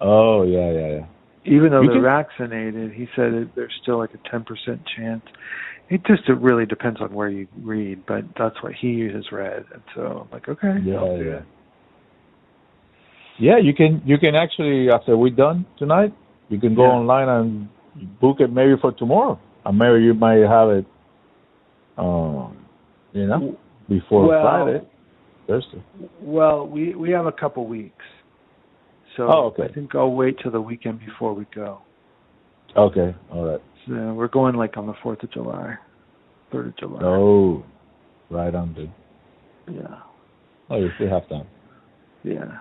Oh 0.00 0.42
yeah, 0.44 0.70
yeah, 0.72 0.88
yeah. 0.98 1.06
Even 1.44 1.70
though 1.70 1.82
You 1.82 1.88
they're 1.88 1.96
can- 1.96 2.02
vaccinated, 2.02 2.92
he 2.92 3.06
said 3.16 3.32
that 3.32 3.50
there's 3.54 3.72
still 3.82 3.98
like 3.98 4.10
a 4.14 4.18
10% 4.34 4.44
chance. 4.96 5.22
It 5.90 6.02
just 6.06 6.28
it 6.28 6.34
really 6.38 6.66
depends 6.66 7.00
on 7.00 7.12
where 7.12 7.28
you 7.28 7.46
read, 7.62 8.06
but 8.06 8.24
that's 8.38 8.62
what 8.62 8.72
he 8.72 9.00
has 9.12 9.30
read, 9.32 9.64
and 9.72 9.82
so 9.94 10.22
I'm 10.24 10.30
like, 10.30 10.48
okay, 10.48 10.76
Yeah, 10.84 10.94
I'll 10.96 11.18
do 11.18 11.24
yeah. 11.24 11.32
it. 11.38 11.44
Yeah, 13.38 13.56
you 13.58 13.74
can 13.74 14.02
you 14.04 14.18
can 14.18 14.34
actually 14.34 14.90
after 14.90 15.16
we're 15.16 15.30
done 15.34 15.66
tonight, 15.78 16.12
you 16.48 16.58
can 16.60 16.74
go 16.74 16.84
Yeah. 16.84 16.92
online 16.92 17.28
and 17.28 17.68
book 18.20 18.36
it 18.40 18.52
maybe 18.52 18.74
for 18.80 18.92
tomorrow. 18.92 19.38
And 19.64 19.78
maybe 19.78 20.02
you 20.04 20.14
might 20.14 20.38
have 20.40 20.70
it 20.70 20.86
um 21.98 22.56
you 23.12 23.26
know, 23.26 23.56
before 23.88 24.26
Well- 24.28 24.42
Friday. 24.42 24.86
Thursday. 25.46 25.82
Well, 26.22 26.66
we 26.68 26.94
we 26.94 27.10
have 27.10 27.26
a 27.26 27.32
couple 27.32 27.66
weeks, 27.66 28.04
so 29.16 29.24
Oh, 29.28 29.46
okay. 29.46 29.64
I 29.64 29.68
think 29.72 29.94
I'll 29.96 30.12
wait 30.12 30.36
till 30.40 30.52
the 30.52 30.60
weekend 30.60 31.00
before 31.00 31.34
we 31.34 31.44
go. 31.52 31.80
Okay, 32.76 33.12
all 33.32 33.44
right. 33.50 33.60
So 33.88 33.94
we're 34.14 34.28
going 34.28 34.54
like 34.54 34.76
on 34.76 34.86
the 34.86 34.94
Fourth 35.02 35.22
of 35.24 35.32
July, 35.32 35.74
Third 36.52 36.68
of 36.68 36.76
July. 36.76 37.00
Oh 37.02 37.64
right 38.30 38.54
on 38.54 38.74
the 38.74 39.72
Yeah, 39.72 39.98
Oh 40.70 40.76
you 40.76 40.90
still 40.94 41.08
have 41.10 41.28
time. 41.28 41.48
yeah. 42.22 42.58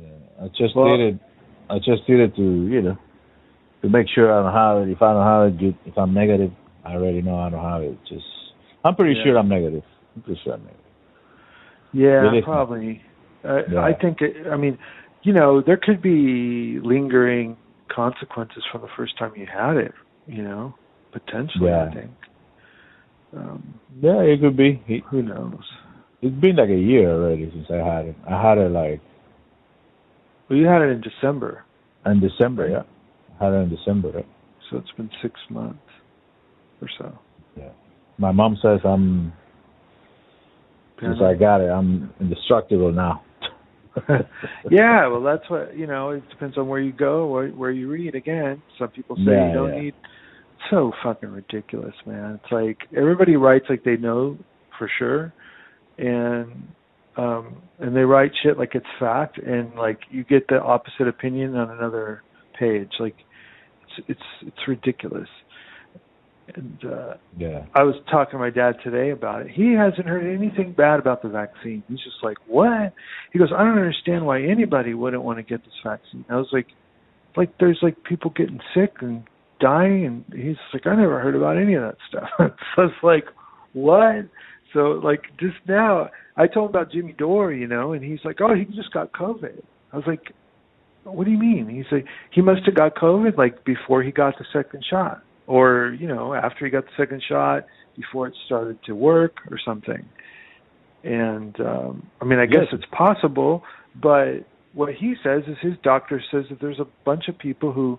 Yeah. 0.00 0.08
I 0.42 0.48
just 0.48 0.74
Well- 0.74 0.96
did 0.96 1.14
it 1.16 1.20
I 1.68 1.78
just 1.78 2.06
did 2.06 2.20
it 2.20 2.34
to, 2.36 2.42
you 2.42 2.80
know, 2.82 2.96
to 3.84 3.90
make 3.90 4.06
sure 4.14 4.32
I 4.32 4.42
don't 4.42 4.52
have 4.80 4.88
it. 4.88 4.92
If 4.92 5.02
I 5.02 5.12
don't 5.12 5.26
have 5.26 5.48
it, 5.48 5.58
get- 5.60 5.86
if 5.92 5.98
I'm 5.98 6.14
negative, 6.14 6.50
I 6.84 6.94
already 6.94 7.20
know 7.20 7.38
I 7.38 7.50
don't 7.50 7.62
have 7.64 7.82
it. 7.82 7.98
Just 8.08 8.24
I'm 8.84 8.94
pretty 8.96 9.14
Yeah. 9.16 9.24
sure 9.24 9.38
I'm 9.38 9.48
negative. 9.48 9.82
I'm 10.16 10.22
pretty 10.22 10.40
sure 10.42 10.54
I'm 10.54 10.60
negative. 10.62 10.80
Yeah, 11.92 12.08
Really? 12.26 12.42
probably. 12.42 13.02
Uh, 13.44 13.62
Yeah. 13.70 13.82
I 13.84 13.92
think. 13.92 14.20
It, 14.22 14.46
I 14.50 14.56
mean, 14.56 14.78
you 15.22 15.32
know, 15.32 15.60
there 15.60 15.76
could 15.76 16.00
be 16.02 16.80
lingering 16.82 17.56
consequences 17.88 18.64
from 18.72 18.80
the 18.82 18.88
first 18.96 19.16
time 19.18 19.32
you 19.36 19.46
had 19.46 19.76
it. 19.76 19.92
You 20.26 20.42
know, 20.42 20.74
potentially. 21.12 21.68
Yeah. 21.70 21.84
I 21.84 21.94
think. 21.94 22.10
Um, 23.36 23.74
Yeah, 24.00 24.20
it 24.22 24.40
could 24.40 24.56
be. 24.56 24.82
It, 24.88 25.02
who 25.10 25.22
knows? 25.22 25.64
it's 26.22 26.34
been 26.36 26.56
like 26.56 26.70
a 26.70 26.74
year 26.92 27.10
already 27.10 27.50
since 27.50 27.70
I 27.70 27.76
had 27.76 28.06
it. 28.06 28.16
I 28.26 28.40
had 28.40 28.56
it 28.56 28.70
like 28.70 29.00
Well, 30.48 30.58
you 30.58 30.66
had 30.66 30.80
it 30.82 30.88
in 30.90 31.00
December, 31.02 31.64
in 32.06 32.20
December, 32.20 32.68
yeah. 32.68 32.82
Had 33.40 33.52
it 33.52 33.56
in 33.56 33.70
December. 33.70 34.12
Yeah. 34.14 34.22
so 34.70 34.78
it's 34.78 34.90
been 34.96 35.10
six 35.22 35.34
months 35.50 35.78
or 36.80 36.88
so. 36.98 37.18
Yeah. 37.56 37.70
My 38.18 38.32
mom 38.32 38.56
says 38.62 38.80
I'm 38.84 39.32
since 41.00 41.18
I 41.22 41.34
got 41.34 41.60
it, 41.60 41.68
I'm 41.68 42.12
indestructible 42.20 42.92
now. 42.92 43.22
yeah, 44.70 45.06
well, 45.06 45.22
that's 45.22 45.48
what 45.48 45.76
you 45.76 45.86
know. 45.86 46.10
It 46.10 46.28
depends 46.30 46.58
on 46.58 46.66
where 46.66 46.80
you 46.80 46.92
go, 46.92 47.26
where, 47.26 47.48
where 47.50 47.70
you 47.70 47.88
read. 47.88 48.14
Again, 48.14 48.60
some 48.78 48.88
people 48.88 49.16
say 49.16 49.22
Yeah, 49.32 49.48
you 49.48 49.54
don't 49.54 49.74
yeah. 49.74 49.80
need. 49.82 49.94
So 50.70 50.92
fucking 51.02 51.28
ridiculous, 51.28 51.94
man. 52.06 52.40
It's 52.42 52.52
like 52.52 52.78
everybody 52.96 53.36
writes 53.36 53.66
like 53.68 53.84
they 53.84 53.96
know 53.96 54.36
for 54.78 54.90
sure, 54.98 55.32
and 55.98 56.64
um 57.16 57.56
and 57.78 57.94
they 57.94 58.00
write 58.00 58.32
shit 58.42 58.58
like 58.58 58.74
it's 58.74 58.86
fact, 58.98 59.38
and 59.38 59.74
like 59.74 59.98
you 60.10 60.24
get 60.24 60.48
the 60.48 60.60
opposite 60.60 61.06
opinion 61.06 61.54
on 61.54 61.70
another 61.70 62.22
page. 62.58 62.90
Like 62.98 63.16
it's 63.82 64.06
it's 64.08 64.46
it's 64.46 64.68
ridiculous. 64.68 65.28
And 66.54 66.78
uh 66.84 67.14
Yeah. 67.38 67.64
I 67.74 67.82
was 67.82 67.94
talking 68.10 68.32
to 68.32 68.38
my 68.38 68.50
dad 68.50 68.76
today 68.82 69.10
about 69.10 69.42
it. 69.42 69.50
He 69.50 69.72
hasn't 69.72 70.06
heard 70.06 70.26
anything 70.26 70.72
bad 70.72 71.00
about 71.00 71.22
the 71.22 71.28
vaccine. 71.28 71.82
He's 71.88 71.98
just 71.98 72.22
like, 72.22 72.36
"What?" 72.46 72.92
He 73.32 73.38
goes, 73.38 73.50
"I 73.54 73.64
don't 73.64 73.78
understand 73.78 74.26
why 74.26 74.42
anybody 74.42 74.94
wouldn't 74.94 75.22
want 75.22 75.38
to 75.38 75.42
get 75.42 75.64
this 75.64 75.74
vaccine." 75.82 76.24
I 76.28 76.36
was 76.36 76.48
like, 76.52 76.66
"Like 77.36 77.56
there's 77.58 77.78
like 77.82 78.02
people 78.04 78.30
getting 78.30 78.60
sick 78.74 78.96
and 79.00 79.24
dying," 79.60 80.04
and 80.06 80.24
he's 80.38 80.56
like, 80.72 80.86
"I 80.86 80.94
never 80.94 81.20
heard 81.20 81.34
about 81.34 81.56
any 81.56 81.74
of 81.74 81.82
that 81.82 81.96
stuff." 82.08 82.28
so 82.76 82.82
it's 82.82 83.02
like, 83.02 83.24
"What?" 83.72 84.26
So 84.74 85.00
like 85.02 85.22
just 85.38 85.56
now, 85.66 86.10
I 86.36 86.46
told 86.46 86.70
him 86.70 86.76
about 86.76 86.92
Jimmy 86.92 87.12
Dore, 87.12 87.52
you 87.52 87.66
know, 87.66 87.92
and 87.92 88.04
he's 88.04 88.20
like, 88.24 88.40
"Oh, 88.42 88.54
he 88.54 88.64
just 88.66 88.92
got 88.92 89.12
COVID." 89.12 89.62
I 89.92 89.96
was 89.96 90.06
like, 90.06 90.34
"What 91.04 91.24
do 91.24 91.30
you 91.30 91.38
mean?" 91.38 91.68
He's 91.68 91.90
like, 91.92 92.06
"He 92.30 92.40
must 92.42 92.64
have 92.66 92.74
got 92.74 92.94
COVID 92.96 93.36
like 93.38 93.64
before 93.64 94.02
he 94.02 94.10
got 94.10 94.38
the 94.38 94.44
second 94.52 94.84
shot." 94.88 95.22
or 95.46 95.94
you 96.00 96.08
know 96.08 96.32
after 96.34 96.64
he 96.64 96.70
got 96.70 96.84
the 96.84 96.90
second 96.96 97.22
shot 97.28 97.64
before 97.96 98.26
it 98.26 98.34
started 98.46 98.78
to 98.84 98.94
work 98.94 99.36
or 99.50 99.58
something 99.62 100.08
and 101.04 101.60
um 101.60 102.06
i 102.20 102.24
mean 102.24 102.38
i 102.38 102.46
guess 102.46 102.62
Yes. 102.72 102.80
it's 102.80 102.86
possible 102.92 103.62
but 104.00 104.38
what 104.72 104.94
he 104.94 105.14
says 105.22 105.42
is 105.46 105.56
his 105.60 105.74
doctor 105.82 106.20
says 106.30 106.44
that 106.48 106.60
there's 106.60 106.80
a 106.80 106.86
bunch 107.04 107.28
of 107.28 107.38
people 107.38 107.72
who 107.72 107.98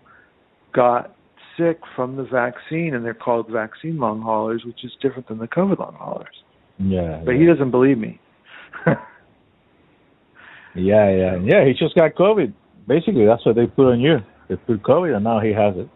got 0.74 1.16
sick 1.56 1.80
from 1.96 2.16
the 2.16 2.24
vaccine 2.24 2.96
and 2.96 3.06
they're 3.06 3.14
called 3.14 3.48
vaccine 3.50 3.98
long 4.00 4.22
haulers 4.22 4.64
which 4.66 4.84
is 4.84 4.92
different 5.02 5.28
than 5.28 5.38
the 5.38 5.48
covid 5.48 5.78
long 5.78 5.94
haulers 6.00 6.44
Yeah. 6.80 7.22
but 7.24 7.34
yeah. 7.34 7.42
he 7.42 7.46
doesn't 7.46 7.72
believe 7.72 7.98
me 7.98 8.20
Yeah, 10.76 11.10
yeah, 11.10 11.38
yeah. 11.42 11.66
He 11.66 11.72
just 11.74 11.96
got 11.96 12.16
COVID. 12.16 12.54
Basically, 12.88 13.26
that's 13.26 13.46
what 13.46 13.56
they 13.56 13.66
put 13.66 13.92
on 13.92 14.00
you. 14.00 14.18
They 14.50 14.56
put 14.56 14.84
COVID, 14.84 15.16
and 15.16 15.24
now 15.24 15.40
he 15.40 15.52
has 15.52 15.76
it. 15.78 15.90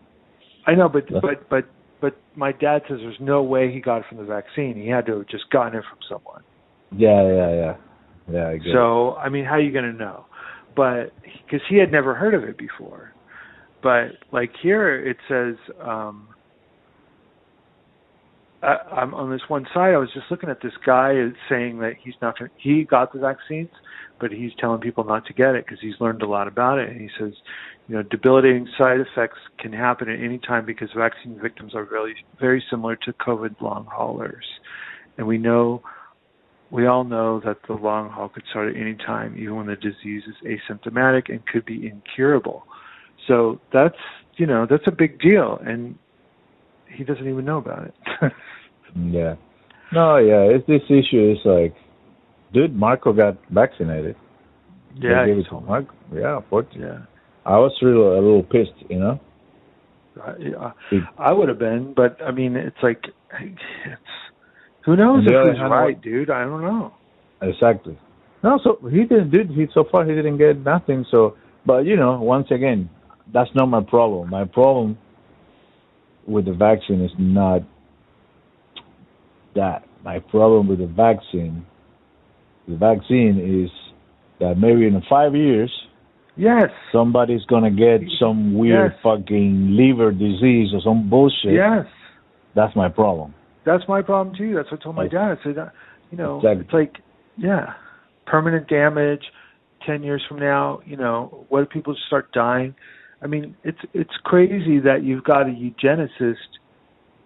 i 0.65 0.73
know 0.75 0.89
but 0.89 1.09
Yeah. 1.09 1.19
but 1.21 1.49
but 1.49 1.65
but 2.01 2.17
my 2.35 2.51
dad 2.51 2.81
says 2.87 2.99
there's 3.01 3.19
no 3.19 3.43
way 3.43 3.71
he 3.71 3.79
got 3.79 3.97
it 3.99 4.05
from 4.09 4.17
the 4.17 4.23
vaccine 4.23 4.75
he 4.75 4.87
had 4.87 5.05
to 5.07 5.17
have 5.17 5.27
just 5.27 5.49
gotten 5.51 5.77
it 5.79 5.83
from 5.89 5.99
someone 6.07 6.43
Yeah, 6.91 7.21
yeah, 7.27 7.51
yeah, 7.53 7.75
yeah. 8.31 8.47
I 8.49 8.57
get 8.57 8.67
it. 8.67 8.73
So, 8.73 9.15
I 9.15 9.29
mean, 9.29 9.45
how 9.45 9.53
are 9.53 9.61
you 9.61 9.71
going 9.71 9.91
to 9.91 9.97
know? 9.97 10.25
But 10.75 11.13
because 11.45 11.61
he 11.69 11.77
had 11.77 11.91
never 11.91 12.15
heard 12.15 12.33
of 12.33 12.43
it 12.43 12.57
before. 12.57 13.13
But 13.81 14.17
like 14.31 14.51
here, 14.61 14.95
it 15.11 15.17
says 15.27 15.55
um, 15.81 16.27
I, 18.61 18.77
I'm 18.91 19.13
on 19.13 19.31
this 19.31 19.41
one 19.47 19.65
side. 19.73 19.93
I 19.93 19.97
was 19.97 20.09
just 20.13 20.25
looking 20.29 20.49
at 20.49 20.61
this 20.61 20.73
guy 20.85 21.13
saying 21.49 21.79
that 21.79 21.93
he's 22.01 22.15
not 22.21 22.37
going. 22.37 22.51
He 22.57 22.83
got 22.83 23.13
the 23.13 23.19
vaccines, 23.19 23.69
but 24.19 24.31
he's 24.31 24.51
telling 24.59 24.81
people 24.81 25.03
not 25.03 25.25
to 25.27 25.33
get 25.33 25.55
it 25.55 25.65
because 25.65 25.79
he's 25.81 25.95
learned 25.99 26.21
a 26.21 26.27
lot 26.27 26.47
about 26.47 26.79
it. 26.79 26.89
And 26.89 26.99
he 26.99 27.09
says, 27.19 27.33
you 27.87 27.95
know, 27.95 28.03
debilitating 28.03 28.67
side 28.77 28.99
effects 28.99 29.39
can 29.59 29.73
happen 29.73 30.09
at 30.09 30.19
any 30.19 30.39
time 30.39 30.65
because 30.65 30.89
vaccine 30.95 31.39
victims 31.41 31.73
are 31.73 31.85
very 31.85 32.15
very 32.39 32.63
similar 32.69 32.95
to 32.97 33.13
COVID 33.13 33.61
long 33.61 33.87
haulers, 33.91 34.45
and 35.17 35.27
we 35.27 35.37
know. 35.37 35.81
We 36.71 36.85
all 36.85 37.03
know 37.03 37.41
that 37.43 37.57
the 37.67 37.73
long 37.73 38.11
haul 38.11 38.29
could 38.29 38.43
start 38.51 38.69
at 38.69 38.79
any 38.79 38.93
time, 38.93 39.35
even 39.39 39.55
when 39.55 39.65
the 39.65 39.75
disease 39.75 40.21
is 40.27 40.35
asymptomatic 40.69 41.27
and 41.27 41.43
could 41.47 41.65
be 41.65 41.87
incurable. 41.87 42.61
So 43.27 43.59
that's 43.73 43.97
you 44.35 44.45
know 44.45 44.67
that's 44.69 44.85
a 44.85 44.91
big 44.91 45.19
deal, 45.19 45.59
and 45.65 45.95
he 46.95 47.03
doesn't 47.03 47.27
even 47.27 47.45
know 47.45 47.57
about 47.57 47.85
it. 47.85 47.93
yeah. 48.95 49.35
No, 49.91 50.17
yeah, 50.17 50.41
it's 50.43 50.67
this 50.67 50.81
issue 50.87 51.31
is 51.31 51.39
like, 51.45 51.73
dude, 52.53 52.75
Marco 52.75 53.13
got 53.13 53.37
vaccinated. 53.49 54.15
Yeah, 54.95 55.21
They 55.25 55.31
gave 55.31 55.39
it 55.39 55.49
to 55.49 55.59
Marco. 55.61 55.93
Yeah, 56.13 56.41
but 56.49 56.67
yeah. 56.75 56.99
I 57.45 57.57
was 57.57 57.71
really 57.81 57.97
a 58.17 58.21
little 58.21 58.43
pissed, 58.43 58.89
you 58.89 58.99
know. 58.99 59.19
I, 60.21 60.73
I 61.17 61.31
would 61.31 61.47
have 61.49 61.59
been, 61.59 61.93
but 61.95 62.21
I 62.21 62.31
mean, 62.31 62.55
it's 62.55 62.75
like, 62.83 63.01
it's 63.39 64.01
who 64.85 64.95
knows 64.95 65.23
if 65.25 65.31
he's 65.31 65.61
right, 65.61 65.95
what- 65.95 66.01
dude. 66.01 66.29
I 66.29 66.43
don't 66.43 66.61
know. 66.61 66.93
Exactly. 67.41 67.97
No, 68.43 68.59
so 68.63 68.79
he 68.89 69.03
didn't 69.03 69.31
do. 69.31 69.43
He 69.53 69.67
so 69.73 69.85
far 69.89 70.05
he 70.05 70.13
didn't 70.13 70.37
get 70.37 70.57
nothing. 70.59 71.05
So, 71.11 71.35
but 71.65 71.85
you 71.85 71.95
know, 71.95 72.19
once 72.21 72.47
again, 72.51 72.89
that's 73.33 73.49
not 73.55 73.67
my 73.67 73.81
problem. 73.81 74.29
My 74.29 74.45
problem 74.45 74.97
with 76.29 76.45
the 76.45 76.53
vaccine 76.53 77.01
is 77.03 77.11
not 77.17 77.61
that. 79.55 79.83
My 80.03 80.19
problem 80.19 80.67
with 80.67 80.79
the 80.79 80.87
vaccine, 80.87 81.65
the 82.67 82.75
vaccine 82.75 83.65
is 83.65 83.71
that 84.39 84.55
maybe 84.57 84.85
in 84.85 85.01
five 85.09 85.35
years, 85.35 85.71
Yes. 86.37 86.71
somebody's 86.91 87.43
gonna 87.45 87.71
get 87.71 88.01
some 88.17 88.53
weird 88.53 88.93
Yes. 88.93 89.01
fucking 89.01 89.75
liver 89.75 90.11
disease 90.11 90.73
or 90.73 90.79
some 90.81 91.09
bullshit. 91.09 91.53
Yes. 91.53 91.85
That's 92.53 92.75
my 92.75 92.87
problem. 92.87 93.33
That's 93.65 93.85
my 93.89 94.01
problem 94.01 94.35
too. 94.35 94.55
That's 94.55 94.71
what 94.71 94.79
I 94.79 94.83
told 94.83 94.95
my 94.95 95.07
dad. 95.07 95.37
I 95.39 95.43
said, 95.43 95.57
uh, 95.57 95.69
you 96.11 96.17
know, 96.17 96.37
Exactly. 96.37 96.63
it's 96.63 96.73
like, 96.73 97.01
yeah, 97.37 97.73
permanent 98.25 98.67
damage. 98.67 99.31
Ten 99.85 100.03
years 100.03 100.23
from 100.27 100.39
now, 100.39 100.79
you 100.85 100.97
know, 100.97 101.45
what 101.49 101.63
if 101.63 101.69
people 101.69 101.95
start 102.07 102.31
dying? 102.31 102.75
I 103.21 103.27
mean, 103.27 103.55
it's 103.63 103.79
it's 103.93 104.13
crazy 104.23 104.79
that 104.79 105.03
you've 105.03 105.23
got 105.23 105.43
a 105.43 105.51
eugenicist, 105.51 106.35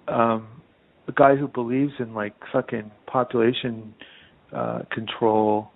um, 0.07 0.61
a 1.07 1.11
guy 1.11 1.35
who 1.35 1.47
believes 1.47 1.93
in 1.99 2.13
like 2.13 2.33
fucking 2.51 2.91
population 3.05 3.93
uh, 4.51 4.81
control, 4.91 5.69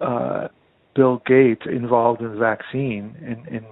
uh, 0.00 0.48
Bill 0.94 1.22
Gates 1.26 1.62
involved 1.66 2.20
in 2.20 2.32
the 2.32 2.38
vaccine, 2.38 3.16
and 3.24 3.46
and 3.48 3.66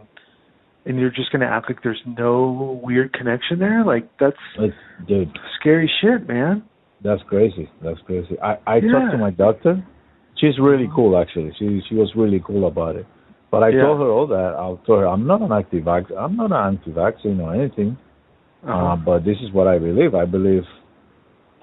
and 0.85 0.99
you're 0.99 1.11
just 1.11 1.31
going 1.31 1.41
to 1.41 1.47
act 1.47 1.69
like 1.69 1.83
there's 1.83 2.03
no 2.07 2.81
weird 2.83 3.13
connection 3.13 3.59
there? 3.59 3.85
Like 3.85 4.11
that's 4.19 4.37
It's, 4.59 4.75
dude, 5.07 5.31
scary 5.61 5.91
shit, 6.01 6.27
man. 6.27 6.65
That's 7.05 7.23
crazy. 7.29 7.71
That's 7.83 8.01
crazy. 8.07 8.39
I 8.41 8.59
I 8.67 8.77
Yeah. 8.77 8.93
talked 8.93 9.13
to 9.13 9.19
my 9.19 9.31
doctor. 9.31 9.85
She's 10.37 10.59
really 10.59 10.89
cool, 10.95 11.17
actually. 11.17 11.53
She 11.59 11.81
she 11.89 11.95
was 11.95 12.13
really 12.17 12.43
cool 12.45 12.67
about 12.67 12.97
it. 12.97 13.07
But 13.53 13.63
I 13.63 13.69
Yeah. 13.69 13.83
told 13.83 13.99
her 14.01 14.11
all 14.17 14.27
that. 14.29 14.55
I 14.55 14.65
told 14.87 14.99
her 15.01 15.07
I'm 15.07 15.27
not 15.27 15.43
an 15.43 15.53
anti-vax. 15.53 16.11
I'm 16.17 16.37
not 16.37 16.51
an 16.53 16.63
anti-vaccine 16.73 17.39
or 17.39 17.55
anything. 17.55 17.97
Uh-huh. 18.65 18.87
Uh, 18.87 18.97
but 18.97 19.25
this 19.25 19.39
is 19.43 19.53
what 19.53 19.67
I 19.69 19.79
believe. 19.79 20.15
I 20.15 20.25
believe, 20.25 20.67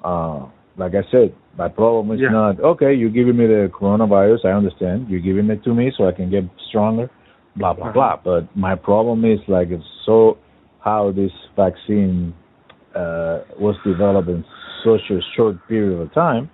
uh, 0.04 0.42
like 0.78 0.94
I 0.94 1.04
said, 1.12 1.34
my 1.58 1.68
problem 1.68 2.12
is 2.16 2.22
Yeah. 2.22 2.30
not 2.30 2.60
okay. 2.60 2.94
You're 2.94 3.10
giving 3.20 3.36
me 3.36 3.48
the 3.48 3.70
coronavirus. 3.74 4.46
I 4.46 4.52
understand. 4.52 5.10
You're 5.10 5.26
giving 5.30 5.50
it 5.50 5.64
to 5.64 5.74
me 5.74 5.92
so 5.98 6.08
I 6.08 6.12
can 6.12 6.30
get 6.30 6.46
stronger. 6.70 7.10
Blah 7.56 7.74
blah 7.74 7.86
Uh-huh. 7.88 7.94
blah. 7.94 8.16
But 8.24 8.44
my 8.56 8.76
problem 8.76 9.26
is 9.26 9.40
like 9.48 9.70
it's 9.72 9.90
so 10.06 10.38
how 10.80 11.12
this 11.12 11.34
vaccine 11.56 12.34
uh, 12.96 13.40
was 13.60 13.76
developed 13.84 14.30
in 14.30 14.46
such 14.84 15.10
a 15.10 15.20
short 15.36 15.56
period 15.68 16.00
of 16.00 16.14
time 16.14 16.50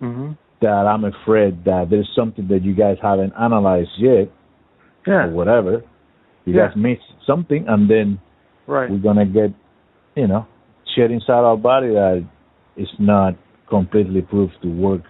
hmm 0.00 0.32
that 0.60 0.86
I'm 0.86 1.04
afraid 1.04 1.64
that 1.64 1.90
there's 1.90 2.08
something 2.14 2.46
that 2.48 2.62
you 2.62 2.74
guys 2.74 2.96
haven't 3.02 3.32
analyzed 3.38 3.90
yet 3.98 4.28
Yeah. 5.06 5.26
or 5.26 5.30
whatever. 5.30 5.82
You 6.44 6.54
Yeah. 6.54 6.68
guys 6.68 6.76
missed 6.76 7.12
something, 7.26 7.66
and 7.68 7.88
then 7.88 8.18
Right. 8.66 8.90
we're 8.90 8.98
gonna 8.98 9.26
get, 9.26 9.52
you 10.14 10.26
know, 10.26 10.46
shit 10.94 11.10
inside 11.10 11.44
our 11.44 11.56
body 11.56 11.88
that 11.88 12.22
is 12.76 12.88
not 12.98 13.34
completely 13.68 14.22
proved 14.22 14.60
to 14.62 14.68
work 14.68 15.02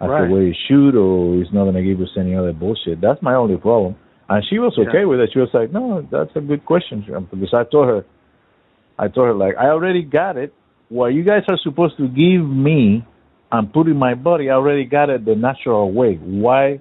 as 0.00 0.08
Right. 0.10 0.28
the 0.28 0.34
way 0.34 0.48
it 0.50 0.56
should, 0.66 0.94
or 0.96 1.36
it's 1.40 1.52
not 1.52 1.64
gonna 1.64 1.82
give 1.82 2.00
us 2.00 2.16
any 2.16 2.34
other 2.34 2.52
bullshit. 2.52 3.00
That's 3.00 3.20
my 3.22 3.34
only 3.34 3.56
problem. 3.56 3.96
And 4.28 4.44
she 4.44 4.58
was 4.58 4.76
okay 4.78 5.00
Yeah. 5.00 5.04
with 5.04 5.20
it. 5.20 5.32
She 5.32 5.38
was 5.38 5.52
like, 5.54 5.72
"No, 5.72 6.02
that's 6.10 6.34
a 6.36 6.40
good 6.40 6.64
question," 6.66 7.04
um, 7.14 7.28
because 7.30 7.54
I 7.54 7.64
told 7.64 7.86
her, 7.88 8.04
I 8.98 9.08
told 9.08 9.26
her 9.28 9.34
like, 9.34 9.56
I 9.58 9.68
already 9.68 10.02
got 10.02 10.36
it. 10.36 10.52
What 10.88 11.12
you 11.12 11.22
guys 11.22 11.44
are 11.48 11.58
supposed 11.58 11.96
to 11.98 12.08
give 12.08 12.48
me 12.48 13.04
and 13.52 13.72
put 13.72 13.86
in 13.88 13.96
my 13.96 14.14
body, 14.14 14.50
I 14.50 14.54
already 14.54 14.84
got 14.84 15.10
it 15.10 15.24
the 15.24 15.34
natural 15.36 15.92
way. 15.92 16.16
Why 16.16 16.80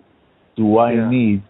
do 0.56 0.78
I 0.78 0.94
Yeah. 0.94 1.10
need? 1.10 1.42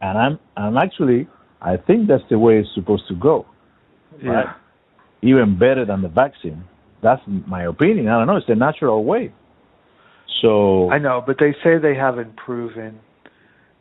And 0.00 0.18
I'm, 0.18 0.38
and 0.56 0.78
actually, 0.78 1.28
I 1.60 1.76
think 1.76 2.08
that's 2.08 2.22
the 2.30 2.38
way 2.38 2.58
it's 2.58 2.68
supposed 2.74 3.06
to 3.08 3.14
go 3.14 3.46
Yeah. 4.22 4.30
right? 4.30 4.56
even 5.22 5.58
better 5.58 5.84
than 5.84 6.02
the 6.02 6.08
vaccine. 6.08 6.64
That's 7.02 7.20
my 7.26 7.64
opinion. 7.64 8.08
I 8.08 8.18
don't 8.18 8.26
know. 8.26 8.36
It's 8.36 8.46
the 8.46 8.54
natural 8.54 9.04
way. 9.04 9.32
So 10.42 10.90
I 10.90 10.98
know, 10.98 11.22
but 11.26 11.36
they 11.38 11.52
say 11.62 11.78
they 11.78 11.94
haven't 11.94 12.36
proven. 12.36 12.98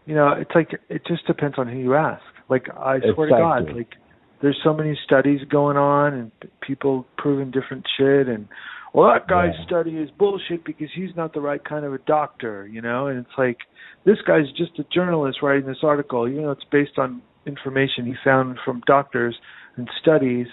You 0.06 0.16
know, 0.16 0.32
it's 0.32 0.52
like 0.56 0.72
it 0.90 1.06
just 1.08 1.26
depends 1.28 1.58
on 1.58 1.68
who 1.68 1.78
you 1.78 1.96
ask. 1.96 2.22
Like 2.50 2.68
I 2.70 3.00
swear 3.14 3.30
to 3.30 3.36
God, 3.36 3.76
like 3.76 3.94
there's 4.42 4.60
so 4.64 4.74
many 4.74 4.98
studies 5.06 5.42
going 5.50 5.78
on 5.78 6.14
and 6.14 6.32
people 6.62 7.06
proving 7.18 7.52
different 7.52 7.86
shit 7.98 8.28
and 8.28 8.48
well 8.94 9.12
that 9.14 9.28
guy's 9.28 9.54
Yeah. 9.60 9.66
study 9.66 9.98
is 9.98 10.10
bullshit 10.12 10.64
because 10.66 10.90
he's 10.94 11.16
not 11.16 11.34
the 11.34 11.42
right 11.42 11.64
kind 11.64 11.86
of 11.86 11.94
a 11.94 12.00
doctor, 12.00 12.68
you 12.68 12.82
know? 12.82 13.08
And 13.08 13.20
it's 13.20 13.38
like 13.38 13.58
this 14.06 14.18
guy's 14.28 14.50
just 14.58 14.78
a 14.80 14.84
journalist 14.86 15.42
writing 15.42 15.68
this 15.68 15.84
article, 15.84 16.28
you 16.30 16.42
know, 16.42 16.52
it's 16.52 16.64
based 16.72 16.98
on 16.98 17.22
information 17.46 18.06
he 18.06 18.16
found 18.24 18.58
from 18.66 18.82
doctors 18.86 19.36
and 19.78 19.90
studies. 20.02 20.48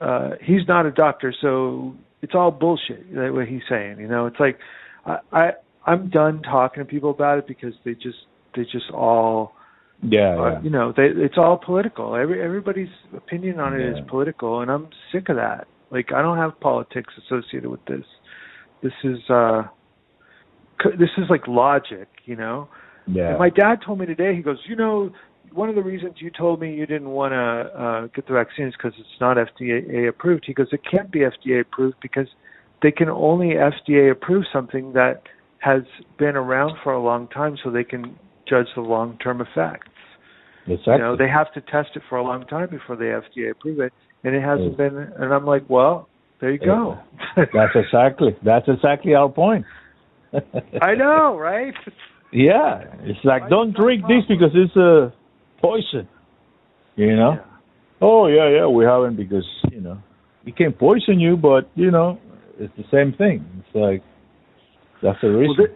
Uh 0.00 0.30
he's 0.42 0.66
not 0.68 0.86
a 0.86 0.90
doctor, 0.90 1.32
so 1.40 1.94
it's 2.22 2.34
all 2.34 2.50
bullshit, 2.50 3.14
that 3.14 3.32
what 3.32 3.46
he's 3.48 3.62
saying, 3.68 3.98
you 4.00 4.08
know? 4.08 4.26
It's 4.26 4.40
like 4.40 4.58
I, 5.06 5.18
I 5.32 5.50
I'm 5.86 6.10
done 6.10 6.42
talking 6.42 6.82
to 6.84 6.88
people 6.88 7.10
about 7.10 7.38
it 7.38 7.46
because 7.46 7.74
they 7.84 7.94
just 7.94 8.18
they 8.54 8.64
just 8.64 8.90
all 8.92 9.52
yeah, 10.02 10.36
uh, 10.38 10.50
yeah. 10.50 10.60
you 10.62 10.70
know 10.70 10.92
they 10.96 11.06
it's 11.06 11.36
all 11.36 11.56
political 11.64 12.14
every 12.14 12.40
everybody's 12.42 12.88
opinion 13.16 13.58
on 13.58 13.74
it 13.74 13.84
is 13.84 13.96
Yeah. 13.98 14.04
political 14.08 14.60
and 14.60 14.70
i'm 14.70 14.88
sick 15.12 15.28
of 15.28 15.36
that 15.36 15.66
like 15.90 16.12
i 16.12 16.22
don't 16.22 16.38
have 16.38 16.58
politics 16.60 17.12
associated 17.24 17.68
with 17.68 17.84
this 17.86 18.04
this 18.82 18.92
is 19.04 19.18
uh 19.30 19.62
this 20.98 21.10
is 21.18 21.24
like 21.28 21.46
logic 21.46 22.08
you 22.24 22.36
know 22.36 22.68
yeah. 23.06 23.30
and 23.30 23.38
my 23.38 23.50
dad 23.50 23.76
told 23.84 23.98
me 23.98 24.06
today 24.06 24.34
he 24.34 24.42
goes 24.42 24.58
you 24.66 24.76
know 24.76 25.10
one 25.52 25.68
of 25.68 25.74
the 25.74 25.82
reasons 25.82 26.14
you 26.18 26.30
told 26.30 26.60
me 26.60 26.74
you 26.74 26.86
didn't 26.86 27.08
want 27.08 27.32
to 27.32 27.36
uh 27.36 28.06
get 28.14 28.26
the 28.26 28.34
vaccine 28.34 28.66
is 28.66 28.74
because 28.76 28.92
it's 28.98 29.20
not 29.20 29.36
fda 29.36 30.08
approved 30.08 30.44
he 30.46 30.54
goes 30.54 30.68
it 30.72 30.80
can't 30.88 31.10
be 31.10 31.20
fda 31.20 31.60
approved 31.60 31.96
because 32.00 32.28
they 32.82 32.90
can 32.90 33.08
only 33.08 33.54
fda 33.54 34.12
approve 34.12 34.44
something 34.52 34.92
that 34.92 35.22
has 35.60 35.82
been 36.18 36.36
around 36.36 36.76
for 36.84 36.92
a 36.92 37.02
long 37.02 37.26
time 37.28 37.56
so 37.64 37.70
they 37.70 37.82
can 37.82 38.16
judge 38.48 38.66
the 38.76 38.80
long 38.80 39.18
term 39.18 39.40
effects 39.40 39.88
exactly. 40.70 40.92
you 40.94 40.98
know, 40.98 41.16
they 41.16 41.28
have 41.28 41.52
to 41.54 41.60
test 41.62 41.90
it 41.96 42.02
for 42.08 42.18
a 42.18 42.22
long 42.22 42.46
time 42.46 42.68
before 42.70 42.96
they 42.96 43.06
FDA 43.06 43.50
approve 43.50 43.80
it, 43.80 43.92
and 44.24 44.34
it 44.34 44.42
hasn't 44.42 44.76
been. 44.76 44.96
And 44.96 45.32
I'm 45.32 45.46
like, 45.46 45.68
well, 45.68 46.08
there 46.40 46.52
you 46.52 46.58
go. 46.58 46.98
that's 47.36 47.74
exactly 47.74 48.36
that's 48.44 48.66
exactly 48.68 49.14
our 49.14 49.28
point. 49.28 49.64
I 50.82 50.94
know, 50.94 51.36
right? 51.38 51.74
Yeah, 52.32 52.84
it's 53.00 53.18
like 53.24 53.48
don't 53.48 53.74
drink 53.74 54.02
this 54.02 54.24
because 54.28 54.50
it's 54.54 54.76
a 54.76 55.12
poison. 55.60 56.08
You 56.96 57.16
know? 57.16 57.32
Yeah. 57.32 57.44
Oh 58.00 58.26
yeah, 58.26 58.48
yeah, 58.48 58.66
we 58.66 58.84
haven't 58.84 59.16
because 59.16 59.46
you 59.70 59.80
know 59.80 59.98
it 60.46 60.56
can 60.56 60.72
poison 60.72 61.18
you, 61.18 61.36
but 61.36 61.70
you 61.74 61.90
know 61.90 62.18
it's 62.58 62.72
the 62.76 62.84
same 62.92 63.14
thing. 63.16 63.44
It's 63.58 63.74
like 63.74 64.02
that's 65.02 65.20
the 65.22 65.28
reason. 65.28 65.56
Well, 65.58 65.66
thi- 65.68 65.74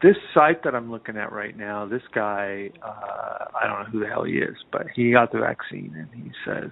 this 0.00 0.16
site 0.32 0.62
that 0.62 0.76
I'm 0.76 0.92
looking 0.92 1.16
at 1.16 1.32
right 1.32 1.56
now, 1.56 1.84
this 1.84 2.02
guy, 2.14 2.70
uh, 2.80 3.46
I 3.60 3.66
don't 3.66 3.80
know 3.80 3.86
who 3.90 4.00
the 4.00 4.06
hell 4.06 4.22
he 4.22 4.34
is, 4.34 4.54
but 4.70 4.86
he 4.94 5.10
got 5.10 5.32
the 5.32 5.40
vaccine, 5.40 5.92
and 5.96 6.08
he 6.24 6.30
says 6.46 6.70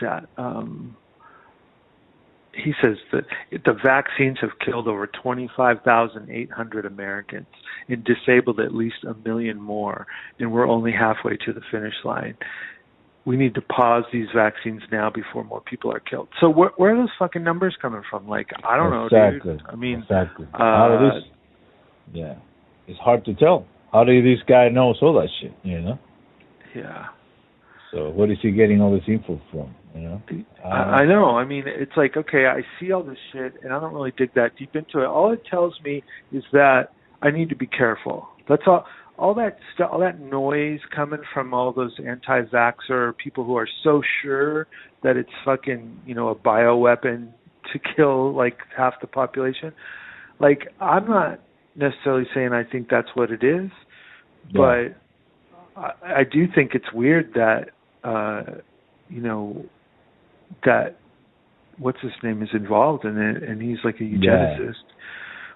that 0.00 0.26
um, 0.36 0.96
he 2.52 2.72
says 2.82 2.96
that 3.12 3.24
the 3.64 3.72
vaccines 3.72 4.38
have 4.40 4.50
killed 4.64 4.88
over 4.88 5.06
25,800 5.06 6.86
Americans 6.86 7.46
and 7.88 8.04
disabled 8.04 8.60
at 8.60 8.74
least 8.74 8.96
a 9.08 9.14
million 9.26 9.60
more, 9.60 10.06
and 10.38 10.52
we're 10.52 10.68
only 10.68 10.92
halfway 10.92 11.36
to 11.36 11.52
the 11.52 11.60
finish 11.70 11.94
line. 12.04 12.36
we 13.26 13.36
need 13.36 13.54
to 13.54 13.60
pause 13.60 14.04
these 14.12 14.28
vaccines 14.34 14.82
now 14.90 15.10
before 15.10 15.44
more 15.44 15.60
people 15.60 15.92
are 15.92 16.00
killed. 16.00 16.28
So 16.40 16.48
where 16.48 16.70
where 16.76 16.94
are 16.94 16.98
those 16.98 17.10
fucking 17.18 17.44
numbers 17.44 17.76
coming 17.80 18.02
from? 18.10 18.28
Like 18.28 18.48
I 18.64 18.76
don't 18.76 19.04
exactly. 19.04 19.52
know, 19.52 19.58
dude. 19.58 19.66
I 19.68 19.76
mean, 19.76 19.98
exactly. 20.02 20.46
uh, 20.54 20.88
this? 20.98 21.24
Yeah, 22.12 22.34
it's 22.88 22.98
hard 22.98 23.24
to 23.26 23.34
tell. 23.34 23.66
How 23.92 24.04
do 24.04 24.22
these 24.22 24.42
guys 24.48 24.70
know 24.72 24.94
all 25.00 25.14
that 25.14 25.28
shit? 25.40 25.52
You 25.62 25.80
know. 25.80 25.98
yeah. 26.74 27.08
So 27.92 28.10
what 28.10 28.30
is 28.30 28.38
he 28.42 28.50
getting 28.50 28.80
all 28.80 28.92
this 28.92 29.04
info 29.08 29.40
from? 29.50 29.74
You 29.94 30.02
know. 30.02 30.22
Uh, 30.64 30.68
I, 30.68 31.04
know. 31.04 31.36
I 31.36 31.44
mean, 31.44 31.64
it's 31.66 31.96
like 31.96 32.16
okay, 32.16 32.46
I 32.46 32.62
see 32.78 32.92
all 32.92 33.02
this 33.02 33.18
shit, 33.32 33.54
and 33.62 33.72
I 33.72 33.80
don't 33.80 33.92
really 33.92 34.12
dig 34.16 34.32
that 34.34 34.56
deep 34.56 34.76
into 34.76 35.00
it. 35.00 35.06
All 35.06 35.32
it 35.32 35.42
tells 35.50 35.74
me 35.84 36.02
is 36.32 36.44
that 36.52 36.92
I 37.22 37.30
need 37.30 37.48
to 37.48 37.56
be 37.56 37.66
careful. 37.66 38.28
That's 38.48 38.62
all. 38.66 38.84
All 39.18 39.34
that 39.34 39.58
stuff, 39.74 39.90
all 39.92 40.00
that 40.00 40.18
noise 40.18 40.80
coming 40.96 41.20
from 41.34 41.52
all 41.52 41.74
those 41.74 41.92
anti-vaxxer 42.08 43.14
people 43.18 43.44
who 43.44 43.54
are 43.54 43.68
so 43.84 44.00
sure 44.22 44.66
that 45.02 45.18
it's 45.18 45.28
fucking, 45.44 46.00
you 46.06 46.14
know, 46.14 46.28
a 46.28 46.34
bioweapon 46.34 47.28
to 47.70 47.78
kill 47.94 48.34
like 48.34 48.56
half 48.74 48.94
the 49.02 49.06
population. 49.06 49.74
Like, 50.38 50.68
I'm 50.80 51.06
not 51.06 51.40
necessarily 51.76 52.24
saying 52.34 52.54
I 52.54 52.64
think 52.64 52.88
that's 52.88 53.08
what 53.12 53.30
it 53.30 53.44
is, 53.44 53.70
Yeah. 54.48 54.90
but 55.76 55.80
I, 55.82 56.20
I 56.20 56.24
do 56.24 56.46
think 56.54 56.74
it's 56.74 56.90
weird 56.94 57.34
that, 57.34 57.72
uh, 58.04 58.42
you 59.08 59.20
know, 59.20 59.64
that 60.64 60.98
what's 61.78 62.00
his 62.00 62.12
name 62.22 62.42
is 62.42 62.50
involved 62.52 63.04
in 63.04 63.16
it, 63.18 63.42
and 63.42 63.60
he's 63.60 63.78
like 63.84 63.96
a 63.96 64.04
eugenicist 64.04 64.74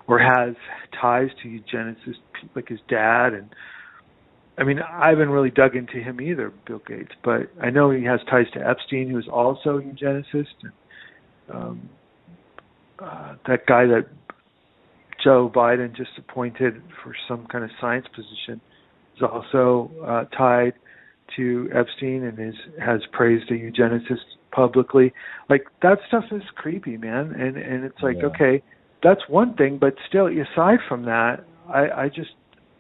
or 0.07 0.18
has 0.18 0.54
ties 1.00 1.28
to 1.42 1.48
eugenicists 1.48 2.16
like 2.54 2.68
his 2.68 2.80
dad 2.88 3.33
and 3.33 3.54
I 4.59 4.64
mean 4.64 4.78
I 4.80 5.09
haven't 5.09 5.30
really 5.30 5.50
dug 5.50 5.74
into 5.74 5.94
him 5.94 6.20
either, 6.20 6.52
Bill 6.66 6.80
Gates, 6.87 7.12
but 7.24 7.50
I 7.61 7.70
know 7.70 7.90
he 7.90 8.04
has 8.04 8.20
ties 8.30 8.46
to 8.54 8.61
Epstein 8.61 9.09
who's 9.09 9.28
also 9.30 9.78
a 9.78 9.83
eugenicist 9.83 10.54
and 10.62 10.72
um 11.52 11.88
uh 12.98 13.35
that 13.46 13.66
guy 13.66 13.87
that 13.87 14.07
Joe 15.22 15.50
Biden 15.54 15.96
just 15.96 16.11
appointed 16.18 16.83
for 17.02 17.14
some 17.28 17.46
kind 17.46 17.64
of 17.64 17.70
science 17.80 18.07
position 18.14 18.61
is 19.16 19.22
also 19.22 19.90
uh 20.07 20.24
tied 20.37 20.74
to 21.37 21.68
Epstein 21.75 22.25
and 22.25 22.38
is 22.38 22.55
has 22.81 23.01
praised 23.12 23.51
a 23.51 23.55
eugenicist 23.55 24.25
publicly. 24.53 25.12
Like 25.49 25.66
that 25.83 25.99
stuff 26.09 26.25
is 26.31 26.42
creepy, 26.55 26.97
man. 26.97 27.33
And 27.38 27.57
and 27.57 27.85
it's 27.85 28.03
like, 28.03 28.16
Yeah. 28.18 28.27
okay, 28.27 28.62
that's 29.03 29.23
one 29.29 29.55
thing, 29.55 29.79
but 29.79 29.94
still 30.09 30.27
aside 30.27 30.79
from 30.88 31.05
that, 31.05 31.44
I 31.68 31.90
I 32.05 32.09
just 32.09 32.31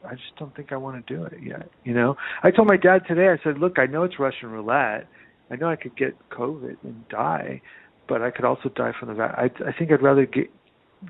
I 0.06 0.14
just 0.14 0.36
don't 0.38 0.54
think 0.54 0.72
I 0.72 0.76
want 0.76 1.04
to 1.06 1.14
do 1.14 1.24
it 1.24 1.34
yet. 1.42 1.68
You 1.84 1.94
know, 1.94 2.16
I 2.42 2.50
told 2.50 2.68
my 2.68 2.76
dad 2.76 3.02
today. 3.08 3.28
I 3.28 3.38
said, 3.42 3.58
"Look, 3.58 3.78
I 3.78 3.86
know 3.86 4.02
it's 4.04 4.18
Russian 4.18 4.50
roulette. 4.50 5.06
I 5.50 5.56
know 5.56 5.68
I 5.68 5.76
could 5.76 5.96
get 5.96 6.14
COVID 6.30 6.76
and 6.84 7.08
die, 7.08 7.60
but 8.08 8.22
I 8.22 8.30
could 8.30 8.44
also 8.44 8.68
die 8.70 8.92
from 8.98 9.08
the 9.08 9.14
vac. 9.14 9.34
I 9.36 9.44
I 9.66 9.72
think 9.78 9.92
I'd 9.92 10.02
rather 10.02 10.26
get 10.26 10.50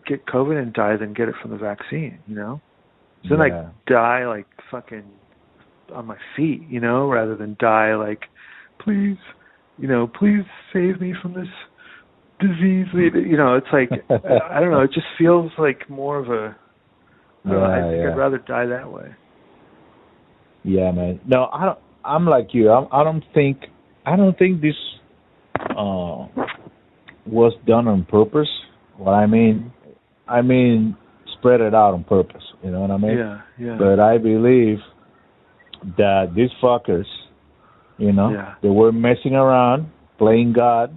get 0.06 0.26
COVID 0.26 0.60
and 0.60 0.72
die 0.72 0.96
than 0.96 1.12
get 1.12 1.28
it 1.28 1.34
from 1.40 1.50
the 1.52 1.56
vaccine. 1.56 2.18
You 2.26 2.34
know, 2.36 2.60
so 3.28 3.36
then 3.36 3.48
Yeah. 3.48 3.68
I 3.86 3.90
die 3.90 4.26
like 4.26 4.46
fucking 4.70 5.04
on 5.92 6.06
my 6.06 6.16
feet. 6.36 6.62
You 6.68 6.80
know, 6.80 7.08
rather 7.08 7.36
than 7.36 7.56
die 7.58 7.94
like, 7.94 8.22
please, 8.80 9.16
you 9.78 9.88
know, 9.88 10.06
please 10.06 10.44
save 10.72 11.00
me 11.00 11.14
from 11.20 11.34
this 11.34 11.48
disease. 12.40 12.86
You 12.94 13.36
know, 13.36 13.56
it's 13.56 13.66
like 13.72 13.90
I 14.50 14.60
don't 14.60 14.70
know. 14.70 14.82
It 14.82 14.92
just 14.92 15.06
feels 15.18 15.50
like 15.58 15.88
more 15.88 16.18
of 16.18 16.28
a. 16.28 16.56
I, 17.46 17.50
don't 17.50 17.60
know, 17.60 17.64
I 17.64 17.76
Yeah, 17.78 17.90
think 17.90 18.02
yeah. 18.04 18.10
I'd 18.12 18.16
rather 18.16 18.38
die 18.38 18.66
that 18.66 18.90
way. 18.90 19.14
Yeah, 20.64 20.92
man. 20.92 21.20
No, 21.26 21.48
I 21.52 21.66
don't. 21.66 21.78
I'm 22.04 22.26
like 22.26 22.48
you. 22.52 22.70
I'm, 22.70 22.88
I 22.90 23.04
don't 23.04 23.24
think. 23.34 23.58
I 24.06 24.16
don't 24.16 24.36
think 24.38 24.60
this 24.60 24.74
uh, 25.70 26.26
was 27.26 27.52
done 27.66 27.88
on 27.88 28.04
purpose. 28.04 28.48
What 28.96 29.12
I 29.12 29.26
mean, 29.26 29.72
I 30.28 30.42
mean, 30.42 30.96
spread 31.38 31.60
it 31.60 31.74
out 31.74 31.94
on 31.94 32.04
purpose. 32.04 32.42
You 32.62 32.70
know 32.70 32.80
what 32.80 32.90
I 32.90 32.96
mean? 32.96 33.18
Yeah, 33.18 33.40
yeah. 33.58 33.76
But 33.78 34.00
I 34.00 34.18
believe 34.18 34.78
that 35.96 36.34
these 36.34 36.50
fuckers, 36.62 37.06
you 37.98 38.12
know, 38.12 38.30
Yeah. 38.30 38.54
they 38.62 38.70
were 38.70 38.92
messing 38.92 39.34
around, 39.34 39.90
playing 40.18 40.52
God. 40.52 40.96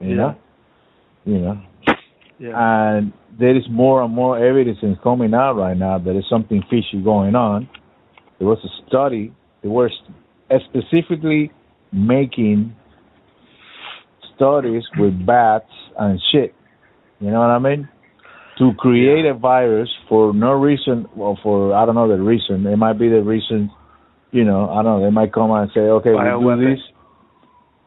You 0.00 0.10
Yeah. 0.10 0.16
know. 0.16 0.34
You 1.24 1.38
know, 1.40 1.58
yeah. 2.38 2.96
and 2.96 3.12
there 3.38 3.54
is 3.54 3.68
more 3.68 4.02
and 4.02 4.14
more 4.14 4.38
evidence 4.38 4.78
coming 5.02 5.34
out 5.34 5.56
right 5.56 5.76
now 5.76 5.98
that 5.98 6.04
there's 6.10 6.28
something 6.28 6.62
fishy 6.70 7.02
going 7.02 7.34
on. 7.34 7.68
There 8.38 8.48
was 8.48 8.64
a 8.64 8.68
study. 8.88 9.32
They 9.62 9.68
were 9.68 9.90
specifically 10.64 11.50
making 11.92 12.74
studies 14.34 14.84
with 14.98 15.26
bats 15.26 15.70
and 15.98 16.20
shit. 16.32 16.54
You 17.20 17.30
know 17.30 17.40
what 17.40 17.50
I 17.50 17.58
mean? 17.58 17.88
To 18.58 18.72
create 18.74 19.26
a 19.26 19.34
virus 19.34 19.88
for 20.08 20.32
no 20.32 20.52
reason, 20.52 21.06
well, 21.14 21.38
for 21.42 21.74
I 21.74 21.84
don't 21.84 21.94
know 21.94 22.08
the 22.08 22.22
reason. 22.22 22.66
It 22.66 22.76
might 22.76 22.98
be 22.98 23.08
the 23.08 23.22
reason. 23.22 23.70
You 24.30 24.44
know, 24.44 24.68
I 24.70 24.82
don't 24.82 25.00
know. 25.00 25.04
They 25.04 25.10
might 25.10 25.32
come 25.32 25.50
out 25.50 25.62
and 25.62 25.70
say, 25.72 25.80
"Okay, 25.80 26.12
we 26.12 26.56
do 26.56 26.74
this." 26.74 26.80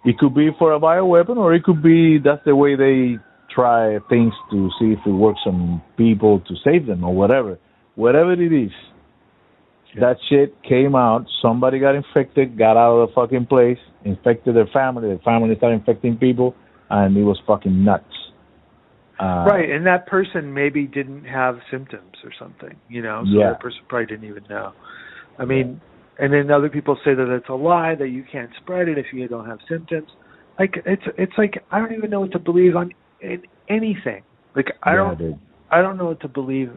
It 0.03 0.17
could 0.17 0.33
be 0.33 0.49
for 0.57 0.73
a 0.73 0.79
bioweapon, 0.79 1.37
or 1.37 1.53
it 1.53 1.63
could 1.63 1.83
be 1.83 2.17
that's 2.17 2.43
the 2.43 2.55
way 2.55 2.75
they 2.75 3.19
try 3.49 3.99
things 4.09 4.33
to 4.49 4.69
see 4.79 4.93
if 4.93 4.99
it 5.05 5.11
works 5.11 5.41
on 5.45 5.81
people 5.97 6.39
to 6.39 6.55
save 6.63 6.87
them 6.87 7.03
or 7.03 7.13
whatever. 7.13 7.59
Whatever 7.95 8.33
it 8.33 8.51
is, 8.51 8.71
that 9.99 10.17
shit 10.29 10.55
came 10.63 10.95
out. 10.95 11.25
Somebody 11.41 11.79
got 11.79 11.95
infected, 11.95 12.57
got 12.57 12.77
out 12.77 12.97
of 12.97 13.09
the 13.09 13.13
fucking 13.13 13.45
place, 13.45 13.77
infected 14.05 14.55
their 14.55 14.67
family. 14.67 15.09
Their 15.09 15.19
family 15.19 15.55
started 15.57 15.75
infecting 15.75 16.17
people, 16.17 16.55
and 16.89 17.15
it 17.15 17.23
was 17.23 17.39
fucking 17.45 17.83
nuts. 17.83 18.05
Uh, 19.19 19.45
right, 19.47 19.69
and 19.69 19.85
that 19.85 20.07
person 20.07 20.51
maybe 20.51 20.87
didn't 20.87 21.25
have 21.25 21.59
symptoms 21.69 22.15
or 22.23 22.31
something, 22.39 22.75
you 22.89 23.03
know, 23.03 23.21
so 23.25 23.37
Yeah. 23.37 23.49
that 23.51 23.59
person 23.59 23.81
probably 23.87 24.07
didn't 24.07 24.27
even 24.27 24.43
know. 24.49 24.71
I 25.37 25.45
mean, 25.45 25.79
and 26.19 26.33
then 26.33 26.51
other 26.51 26.69
people 26.69 26.97
say 27.03 27.13
that 27.13 27.33
it's 27.33 27.49
a 27.49 27.53
lie 27.53 27.95
that 27.95 28.09
you 28.09 28.23
can't 28.31 28.51
spread 28.61 28.87
it 28.87 28.97
if 28.97 29.07
you 29.13 29.27
don't 29.27 29.45
have 29.45 29.59
symptoms. 29.69 30.09
Like 30.59 30.75
it's 30.85 31.03
it's 31.17 31.33
like 31.37 31.63
I 31.71 31.79
don't 31.79 31.93
even 31.93 32.09
know 32.09 32.21
what 32.21 32.31
to 32.33 32.39
believe 32.39 32.75
on 32.75 32.91
in 33.21 33.43
anything. 33.69 34.23
Like 34.55 34.67
I 34.83 34.91
yeah, 34.91 34.95
don't 34.97 35.17
dude. 35.17 35.39
I 35.71 35.81
don't 35.81 35.97
know 35.97 36.05
what 36.05 36.19
to 36.21 36.27
believe 36.27 36.71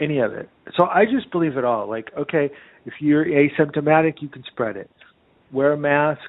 any 0.00 0.18
of 0.18 0.32
it. 0.32 0.48
So 0.76 0.84
I 0.84 1.04
just 1.04 1.30
believe 1.30 1.56
it 1.56 1.64
all. 1.64 1.88
Like, 1.88 2.10
okay, 2.18 2.50
if 2.84 2.94
you're 3.00 3.26
asymptomatic, 3.26 4.14
you 4.20 4.28
can 4.28 4.42
spread 4.50 4.76
it. 4.76 4.90
Wear 5.52 5.72
a 5.72 5.76
mask. 5.76 6.20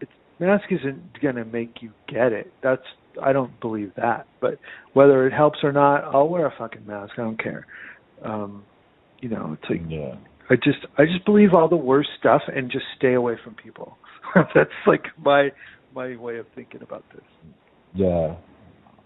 It's, 0.00 0.10
mask 0.38 0.64
isn't 0.70 1.20
going 1.20 1.36
to 1.36 1.44
make 1.44 1.82
you 1.82 1.92
get 2.08 2.32
it. 2.32 2.52
That's 2.62 2.82
I 3.22 3.32
don't 3.32 3.58
believe 3.60 3.92
that. 3.96 4.26
But 4.40 4.58
whether 4.92 5.26
it 5.26 5.32
helps 5.32 5.58
or 5.62 5.72
not, 5.72 6.04
I'll 6.04 6.28
wear 6.28 6.46
a 6.46 6.54
fucking 6.56 6.86
mask. 6.86 7.12
I 7.18 7.22
don't 7.22 7.42
care. 7.42 7.66
Um, 8.22 8.64
you 9.20 9.28
know, 9.28 9.56
it's 9.60 9.70
like 9.70 9.82
Yeah. 9.88 10.16
I 10.50 10.56
just 10.56 10.84
I 10.98 11.04
just 11.04 11.24
believe 11.24 11.54
all 11.54 11.68
the 11.68 11.76
worst 11.76 12.10
stuff 12.18 12.42
and 12.54 12.70
just 12.70 12.84
stay 12.96 13.14
away 13.14 13.36
from 13.42 13.54
people. 13.54 13.96
That's 14.54 14.70
like 14.86 15.04
my 15.22 15.50
my 15.94 16.16
way 16.16 16.38
of 16.38 16.46
thinking 16.54 16.82
about 16.82 17.04
this. 17.14 17.24
Yeah, 17.94 18.34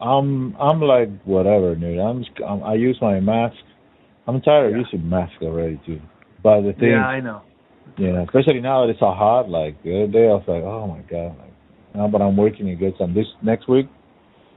I'm 0.01 0.57
I'm 0.57 0.81
like 0.81 1.11
whatever, 1.24 1.74
dude. 1.74 1.98
I'm, 1.98 2.24
just, 2.24 2.37
I'm 2.46 2.62
I 2.64 2.74
use 2.74 2.98
my 3.01 3.20
mask. 3.20 3.57
I'm 4.27 4.40
tired 4.40 4.72
Yeah. 4.72 4.81
of 4.81 4.87
using 4.92 5.09
mask 5.09 5.33
already, 5.42 5.81
too. 5.87 6.01
But 6.42 6.62
the 6.62 6.72
thing, 6.74 6.90
yeah, 6.90 7.07
I 7.07 7.20
know. 7.20 7.42
you 7.96 8.12
know, 8.12 8.22
especially 8.24 8.61
now 8.61 8.85
that 8.85 8.90
it's 8.92 9.01
so 9.01 9.11
hot. 9.12 9.48
Like 9.48 9.83
the 9.83 10.03
other 10.05 10.12
day, 10.12 10.24
I 10.29 10.35
was 10.35 10.44
like, 10.46 10.62
oh 10.62 10.87
my 10.87 11.01
god. 11.11 11.37
Like, 11.38 11.53
now, 11.94 12.09
but 12.09 12.20
I'm 12.20 12.37
working 12.37 12.74
gets 12.79 12.96
and 13.01 13.14
this 13.16 13.27
next 13.42 13.68
week, 13.68 13.88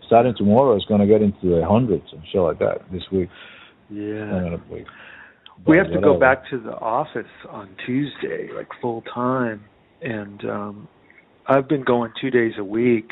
starting 0.08 0.34
tomorrow, 0.38 0.76
it's 0.76 0.86
gonna 0.86 1.08
get 1.08 1.22
into 1.22 1.56
the 1.56 1.66
hundreds 1.66 2.06
and 2.12 2.22
shit 2.32 2.42
like 2.42 2.60
that. 2.60 2.82
This 2.92 3.04
week, 3.12 3.30
Yeah. 3.90 4.58
I'm 5.68 5.74
gonna 5.74 5.84
wait. 5.84 5.90
we 5.90 5.94
have 5.94 6.02
to 6.02 6.08
go 6.08 6.20
back 6.20 6.50
to 6.50 6.60
the 6.60 6.74
office 6.74 7.32
on 7.50 7.70
Tuesday, 7.86 8.50
like 8.56 8.68
full 8.82 9.02
time, 9.14 9.62
and 10.02 10.44
um 10.46 10.88
I've 11.48 11.68
been 11.68 11.84
going 11.84 12.12
two 12.20 12.30
days 12.30 12.54
a 12.58 12.64
week, 12.64 13.12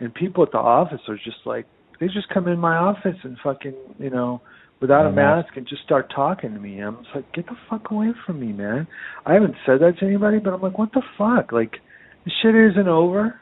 and 0.00 0.12
people 0.14 0.42
at 0.42 0.52
the 0.52 0.58
office 0.58 1.00
are 1.08 1.16
just 1.16 1.38
like 1.44 1.66
they 2.00 2.06
just 2.06 2.28
come 2.28 2.48
in 2.48 2.58
my 2.58 2.76
office 2.76 3.16
and 3.24 3.36
fucking 3.42 3.74
you 3.98 4.10
know 4.10 4.40
without 4.80 5.06
a 5.06 5.10
Mhm. 5.10 5.14
mask 5.16 5.56
and 5.56 5.66
just 5.66 5.82
start 5.82 6.08
talking 6.10 6.54
to 6.54 6.60
me. 6.60 6.78
I'm 6.80 7.02
just 7.02 7.14
like, 7.14 7.32
get 7.32 7.46
the 7.46 7.56
fuck 7.68 7.90
away 7.90 8.12
from 8.24 8.38
me, 8.38 8.52
man. 8.52 8.86
I 9.26 9.34
haven't 9.34 9.56
said 9.66 9.80
that 9.80 9.98
to 9.98 10.06
anybody, 10.06 10.38
but 10.38 10.54
I'm 10.54 10.60
like, 10.60 10.78
what 10.78 10.92
the 10.92 11.02
fuck? 11.16 11.50
Like, 11.50 11.80
this 12.24 12.32
shit 12.40 12.54
isn't 12.54 12.86
over. 12.86 13.40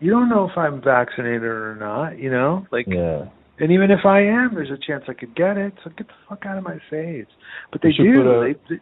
You 0.00 0.10
don't 0.10 0.30
know 0.30 0.48
if 0.48 0.56
I'm 0.56 0.80
vaccinated 0.80 1.42
or 1.42 1.76
not, 1.76 2.18
you 2.18 2.30
know? 2.30 2.66
Like, 2.72 2.86
Yeah. 2.86 3.26
And 3.60 3.70
even 3.72 3.90
if 3.90 4.04
I 4.06 4.20
am, 4.22 4.50
there's 4.54 4.70
a 4.70 4.78
chance 4.86 5.04
I 5.08 5.12
could 5.14 5.34
get 5.36 5.56
it. 5.56 5.72
So 5.84 5.90
get 5.90 6.06
the 6.08 6.14
fuck 6.28 6.44
out 6.46 6.58
of 6.58 6.64
my 6.64 6.78
face. 6.90 7.26
But 7.70 7.82
they 7.82 7.92
do. 7.92 8.22
put 8.22 8.26
a- 8.26 8.54
they, 8.68 8.74
they, 8.76 8.80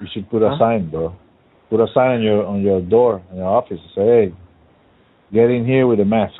You 0.00 0.06
should 0.12 0.30
put 0.30 0.42
a 0.42 0.56
sign, 0.58 0.90
bro. 0.90 1.14
Put 1.70 1.80
a 1.80 1.86
sign 1.94 2.10
on 2.18 2.22
your 2.22 2.44
on 2.46 2.62
your 2.62 2.80
door 2.80 3.22
in 3.30 3.36
your 3.38 3.46
office. 3.46 3.78
Say, 3.94 4.00
hey, 4.02 4.34
get 5.32 5.50
in 5.50 5.64
here 5.66 5.86
with 5.86 6.00
a 6.00 6.04
mask. 6.04 6.34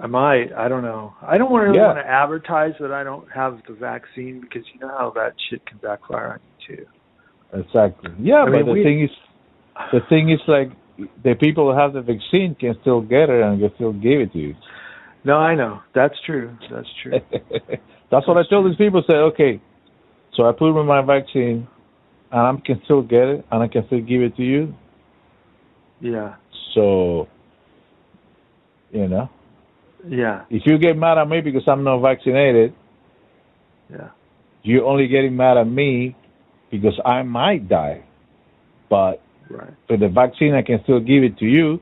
I 0.00 0.06
might. 0.06 0.52
I 0.56 0.68
don't 0.68 0.82
know. 0.82 1.14
I 1.22 1.38
don't 1.38 1.52
really 1.52 1.76
Yeah. 1.76 1.86
want 1.86 1.98
to 1.98 2.06
advertise 2.06 2.74
that 2.78 2.92
I 2.92 3.02
don't 3.02 3.28
have 3.32 3.60
the 3.66 3.74
vaccine 3.74 4.40
because 4.40 4.62
you 4.72 4.80
know 4.80 4.88
how 4.96 5.10
that 5.16 5.34
shit 5.50 5.64
can 5.66 5.78
backfire 5.78 6.34
on 6.34 6.38
you 6.68 6.76
too. 6.76 6.86
Exactly. 7.52 8.10
Yeah, 8.20 8.42
I 8.42 8.44
but 8.44 8.52
mean, 8.52 8.66
the 8.66 8.72
we- 8.72 8.84
thing 8.84 9.02
is, 9.02 9.10
the 9.92 10.00
thing 10.08 10.30
is 10.30 10.40
like 10.46 10.70
the 11.24 11.34
people 11.34 11.72
who 11.72 11.78
have 11.78 11.94
the 11.94 12.02
vaccine 12.02 12.54
can 12.60 12.76
still 12.82 13.00
get 13.00 13.28
it 13.30 13.42
and 13.42 13.58
can 13.60 13.72
still 13.74 13.92
give 13.92 14.20
it 14.20 14.32
to 14.34 14.38
you. 14.38 14.54
No, 15.28 15.36
I 15.36 15.54
know. 15.54 15.82
That's 15.94 16.14
true. 16.24 16.56
That's 16.70 16.88
true. 17.02 17.12
That's 18.10 18.26
what 18.26 18.38
I 18.38 18.42
tell 18.48 18.64
these 18.66 18.76
people. 18.76 19.02
Say, 19.06 19.14
okay, 19.14 19.60
so 20.34 20.48
I 20.48 20.52
put 20.52 20.70
in 20.80 20.86
my 20.86 21.02
vaccine, 21.02 21.68
and 22.32 22.40
I 22.40 22.52
can 22.64 22.80
still 22.86 23.02
get 23.02 23.24
it, 23.28 23.44
and 23.50 23.62
I 23.62 23.68
can 23.68 23.84
still 23.88 24.00
give 24.00 24.22
it 24.22 24.34
to 24.36 24.42
you. 24.42 24.74
yeah. 26.00 26.36
So, 26.74 27.28
you 28.92 29.08
know, 29.08 29.28
Yeah. 30.06 30.44
if 30.48 30.62
you 30.66 30.78
get 30.78 30.96
mad 30.96 31.18
at 31.18 31.28
me 31.28 31.40
because 31.40 31.66
I'm 31.66 31.82
not 31.84 31.98
vaccinated, 32.00 32.72
Yeah. 33.90 34.08
you're 34.62 34.84
only 34.86 35.08
getting 35.08 35.36
mad 35.36 35.56
at 35.58 35.66
me 35.66 36.14
because 36.70 36.98
I 37.04 37.22
might 37.22 37.68
die. 37.68 38.02
But 38.88 39.20
Right. 39.50 39.74
for 39.88 39.96
the 39.98 40.08
vaccine, 40.08 40.54
I 40.54 40.62
can 40.62 40.82
still 40.84 41.00
give 41.00 41.22
it 41.24 41.36
to 41.38 41.46
you. 41.46 41.80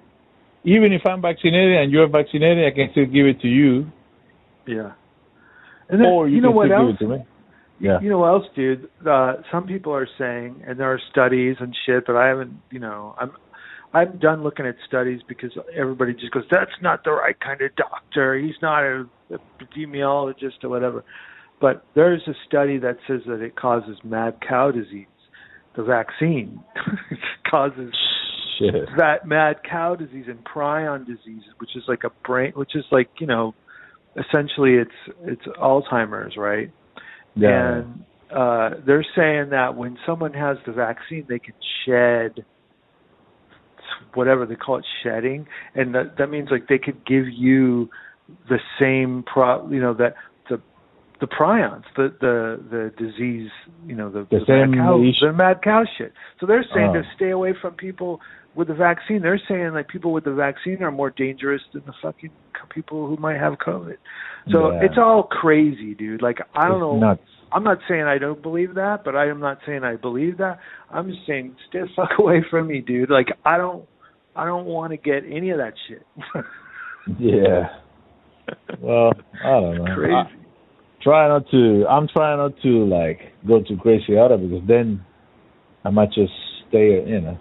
Even 0.66 0.92
if 0.92 1.02
I'm 1.06 1.22
vaccinated 1.22 1.76
and 1.78 1.92
you're 1.92 2.08
vaccinated, 2.08 2.66
I 2.66 2.74
can 2.74 2.88
still 2.90 3.06
give 3.06 3.26
it 3.26 3.40
to 3.40 3.48
you, 3.48 3.86
Yeah. 4.66 4.92
And 5.88 6.00
then, 6.00 6.08
or 6.08 6.28
you, 6.28 6.36
you 6.36 6.42
know 6.42 6.48
can 6.48 6.56
what 6.56 6.66
still 6.66 6.78
else? 6.78 6.96
give 6.98 7.10
it 7.10 7.12
to 7.12 7.18
me. 7.18 7.24
Yeah. 7.78 8.00
You 8.00 8.08
know 8.10 8.18
what 8.18 8.28
else, 8.28 8.46
dude? 8.56 8.88
Uh, 9.06 9.34
some 9.52 9.66
people 9.66 9.94
are 9.94 10.08
saying, 10.18 10.62
and 10.66 10.80
there 10.80 10.90
are 10.92 11.00
studies 11.12 11.56
and 11.60 11.74
shit, 11.86 12.04
but 12.06 12.16
I 12.16 12.26
haven't. 12.26 12.54
You 12.70 12.80
know, 12.80 13.14
I'm 13.20 13.30
I'm 13.94 14.18
done 14.18 14.42
looking 14.42 14.66
at 14.66 14.74
studies 14.88 15.20
because 15.28 15.52
everybody 15.76 16.12
just 16.14 16.32
goes, 16.32 16.44
"That's 16.50 16.70
not 16.82 17.04
the 17.04 17.12
right 17.12 17.38
kind 17.38 17.60
of 17.60 17.70
doctor. 17.76 18.36
He's 18.38 18.56
not 18.60 18.82
an 18.82 19.08
epidemiologist 19.30 20.64
or 20.64 20.68
whatever." 20.70 21.04
But 21.60 21.84
there's 21.94 22.22
a 22.26 22.34
study 22.48 22.78
that 22.78 22.96
says 23.06 23.20
that 23.26 23.40
it 23.40 23.56
causes 23.56 23.96
mad 24.04 24.38
cow 24.46 24.70
disease. 24.70 25.06
The 25.76 25.82
vaccine 25.84 26.60
causes 27.50 27.92
Shit. 28.58 28.74
that 28.96 29.26
mad 29.26 29.56
cow 29.68 29.94
disease 29.94 30.26
and 30.28 30.38
prion 30.44 31.06
disease, 31.06 31.42
which 31.58 31.70
is 31.76 31.82
like 31.88 32.04
a 32.04 32.10
brain, 32.26 32.52
which 32.54 32.74
is 32.74 32.84
like 32.90 33.08
you 33.18 33.26
know, 33.26 33.54
essentially 34.16 34.74
it's 34.74 35.16
it's 35.24 35.42
Alzheimer's, 35.60 36.36
right? 36.36 36.72
Yeah. 37.34 37.78
And 37.78 38.04
uh, 38.30 38.70
they're 38.86 39.06
saying 39.14 39.50
that 39.50 39.76
when 39.76 39.98
someone 40.06 40.32
has 40.32 40.56
the 40.66 40.72
vaccine, 40.72 41.26
they 41.28 41.38
can 41.38 41.54
shed 41.86 42.44
whatever 44.14 44.46
they 44.46 44.56
call 44.56 44.78
it 44.78 44.84
shedding, 45.02 45.46
and 45.74 45.94
that 45.94 46.16
that 46.18 46.28
means 46.28 46.48
like 46.50 46.68
they 46.68 46.78
could 46.78 47.04
give 47.06 47.24
you 47.28 47.88
the 48.48 48.58
same 48.80 49.24
pro, 49.32 49.68
you 49.70 49.80
know 49.80 49.94
that 49.94 50.14
the 50.48 50.60
the 51.20 51.26
prions, 51.26 51.84
the 51.96 52.14
the 52.20 52.62
the 52.70 52.92
disease, 52.98 53.50
you 53.86 53.94
know 53.94 54.10
the 54.10 54.26
The 54.30 54.38
the 54.38 54.44
same 54.46 54.70
mad 54.72 54.78
cow, 54.78 54.98
the 55.20 55.32
mad 55.32 55.62
cow 55.62 55.84
shit. 55.98 56.12
So 56.40 56.46
they're 56.46 56.64
saying 56.74 56.90
Oh. 56.90 57.02
to 57.02 57.02
stay 57.14 57.30
away 57.30 57.54
from 57.60 57.74
people 57.74 58.20
with 58.56 58.68
the 58.68 58.74
vaccine. 58.74 59.22
They're 59.22 59.40
saying 59.48 59.72
like 59.74 59.88
people 59.88 60.12
with 60.12 60.24
the 60.24 60.32
vaccine 60.34 60.82
are 60.82 60.90
more 60.90 61.10
dangerous 61.10 61.62
than 61.72 61.82
the 61.86 61.92
fucking 62.02 62.30
people 62.74 63.06
who 63.06 63.16
might 63.16 63.38
have 63.38 63.54
COVID. 63.54 63.96
So 64.50 64.72
Yeah. 64.72 64.80
it's 64.84 64.98
all 64.98 65.22
crazy, 65.24 65.94
dude. 65.94 66.22
Like 66.22 66.38
I 66.54 66.68
don't 66.68 66.76
It's 66.76 66.80
know. 66.80 67.08
nuts. 67.08 67.22
I'm 67.52 67.62
not 67.62 67.78
saying 67.88 68.02
I 68.02 68.18
don't 68.18 68.42
believe 68.42 68.74
that, 68.74 69.04
but 69.04 69.14
I 69.14 69.28
am 69.28 69.38
not 69.40 69.58
saying 69.66 69.84
I 69.84 69.94
believe 69.96 70.38
that. 70.38 70.58
I'm 70.90 71.08
just 71.10 71.24
saying 71.26 71.54
stay 71.68 71.80
the 71.80 71.88
fuck 71.94 72.10
away 72.18 72.44
from 72.50 72.66
me, 72.66 72.80
dude. 72.80 73.10
Like 73.10 73.28
I 73.44 73.56
don't 73.58 73.84
I 74.34 74.44
don't 74.46 74.66
want 74.66 74.90
to 74.92 74.96
get 74.96 75.22
any 75.30 75.50
of 75.50 75.58
that 75.58 75.74
shit. 75.88 76.06
Yeah. 77.20 77.68
Well, 78.80 79.12
I 79.44 79.60
don't 79.60 79.78
know. 79.78 79.84
Crazy. 79.94 80.12
I 80.14 80.24
try 81.02 81.28
not 81.28 81.48
to. 81.50 81.84
I'm 81.88 82.08
trying 82.08 82.38
not 82.38 82.52
to 82.62 82.84
like 82.84 83.20
go 83.46 83.62
too 83.62 83.76
crazy 83.76 84.18
out 84.18 84.32
of 84.32 84.42
it 84.42 84.50
because 84.50 84.66
then 84.66 85.04
I 85.84 85.90
might 85.90 86.08
just 86.12 86.32
stay. 86.68 87.04
You 87.06 87.20
know, 87.20 87.38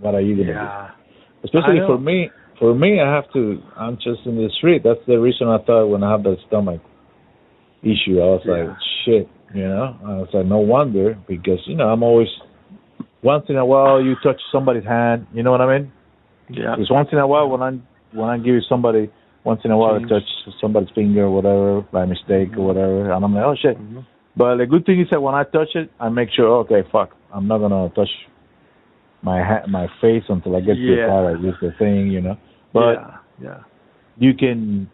what 0.00 0.14
are 0.14 0.20
you 0.20 0.36
gonna 0.36 0.48
yeah. 0.52 0.90
do? 1.42 1.46
Especially 1.46 1.80
for 1.86 1.98
me. 1.98 2.30
For 2.58 2.74
me, 2.74 3.00
I 3.00 3.12
have 3.12 3.32
to. 3.32 3.58
I'm 3.76 3.96
just 3.96 4.24
in 4.24 4.36
the 4.36 4.48
street. 4.58 4.82
That's 4.84 5.00
the 5.06 5.18
reason 5.18 5.48
I 5.48 5.58
thought 5.64 5.86
when 5.86 6.04
I 6.04 6.10
have 6.12 6.22
that 6.22 6.36
stomach 6.46 6.80
issue, 7.82 8.20
I 8.20 8.26
was 8.26 8.42
Yeah. 8.44 8.52
like, 8.52 8.76
shit. 9.04 9.28
You 9.54 9.68
know, 9.68 9.96
I 10.04 10.16
was 10.18 10.28
like, 10.32 10.46
no 10.46 10.58
wonder 10.58 11.18
because 11.28 11.58
you 11.66 11.76
know 11.76 11.88
I'm 11.88 12.02
always. 12.02 12.28
Once 13.22 13.44
in 13.48 13.56
a 13.56 13.64
while, 13.64 14.02
you 14.02 14.16
touch 14.22 14.40
somebody's 14.50 14.84
hand. 14.84 15.26
You 15.32 15.42
know 15.42 15.52
what 15.52 15.60
I 15.60 15.78
mean? 15.78 15.92
Yeah. 16.48 16.74
Because 16.74 16.90
once 16.90 17.08
in 17.12 17.18
a 17.18 17.26
while, 17.26 17.48
when 17.48 17.62
I 17.62 17.72
when 18.12 18.28
I 18.28 18.38
give 18.38 18.56
somebody, 18.68 19.10
once 19.44 19.60
in 19.64 19.70
a 19.70 19.76
while, 19.76 19.94
I 19.96 20.00
touch 20.08 20.22
somebody's 20.60 20.90
finger 20.94 21.24
or 21.24 21.30
whatever 21.30 21.82
by 21.92 22.04
mistake 22.06 22.56
or 22.56 22.66
whatever, 22.66 23.12
and 23.12 23.24
I'm 23.24 23.34
like, 23.34 23.44
oh 23.44 23.54
shit. 23.60 23.76
Mhm. 23.78 24.04
But 24.36 24.56
the 24.56 24.66
good 24.66 24.86
thing 24.86 25.00
is 25.00 25.08
that 25.10 25.20
when 25.20 25.34
I 25.34 25.44
touch 25.44 25.74
it, 25.74 25.90
I 26.00 26.08
make 26.08 26.30
sure, 26.34 26.46
okay, 26.64 26.82
fuck, 26.90 27.10
I'm 27.32 27.46
not 27.46 27.58
gonna 27.58 27.90
touch 27.90 28.08
my 29.22 29.42
ha- 29.42 29.66
my 29.68 29.86
face 30.00 30.24
until 30.28 30.56
I 30.56 30.60
get 30.60 30.74
to 30.74 30.86
the 30.86 30.96
Yeah. 31.02 31.08
part 31.08 31.36
I 31.36 31.40
use 31.40 31.56
the 31.60 31.72
thing, 31.78 32.08
you 32.10 32.20
know. 32.20 32.36
But 32.72 32.94
yeah, 32.94 33.16
yeah. 33.42 33.58
you 34.18 34.34
can 34.34 34.88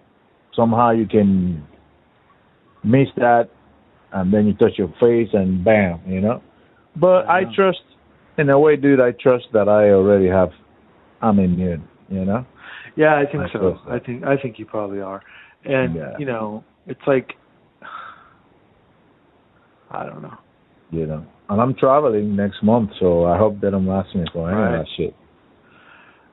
somehow 0.54 0.90
you 0.90 1.06
can 1.06 1.66
miss 2.84 3.08
that, 3.16 3.48
and 4.12 4.32
then 4.32 4.46
you 4.46 4.54
touch 4.54 4.78
your 4.78 4.88
face 5.00 5.28
and 5.32 5.64
bam, 5.64 6.00
you 6.06 6.20
know. 6.20 6.42
But 6.96 7.28
I 7.28 7.44
trust, 7.54 7.82
in 8.38 8.50
a 8.50 8.58
way, 8.58 8.76
dude. 8.76 9.00
I 9.00 9.12
trust 9.12 9.46
that 9.52 9.68
I 9.68 9.90
already 9.90 10.28
have. 10.28 10.50
I'm 11.20 11.38
immune, 11.38 11.86
you 12.08 12.24
know. 12.24 12.44
Yeah, 12.96 13.16
I 13.16 13.24
think 13.30 13.44
I 13.44 13.52
so. 13.52 13.78
so. 13.84 13.92
I 13.92 13.98
think 13.98 14.24
I 14.24 14.36
think 14.36 14.58
you 14.58 14.66
probably 14.66 15.00
are. 15.00 15.22
And 15.64 15.94
Yeah. 15.94 16.16
you 16.18 16.26
know, 16.26 16.64
it's 16.86 17.00
like 17.06 17.34
I 19.90 20.04
don't 20.04 20.22
know. 20.22 20.36
you 20.90 21.06
know. 21.06 21.24
And 21.48 21.60
I'm 21.60 21.74
traveling 21.74 22.36
next 22.36 22.62
month, 22.62 22.90
so 23.00 23.24
I 23.24 23.38
hope 23.38 23.60
they 23.60 23.70
don't 23.70 23.88
ask 23.88 24.14
me 24.14 24.24
for 24.32 24.50
any 24.50 24.60
Right. 24.60 24.74
of 24.74 24.84
that 24.84 24.88
shit. 24.96 25.14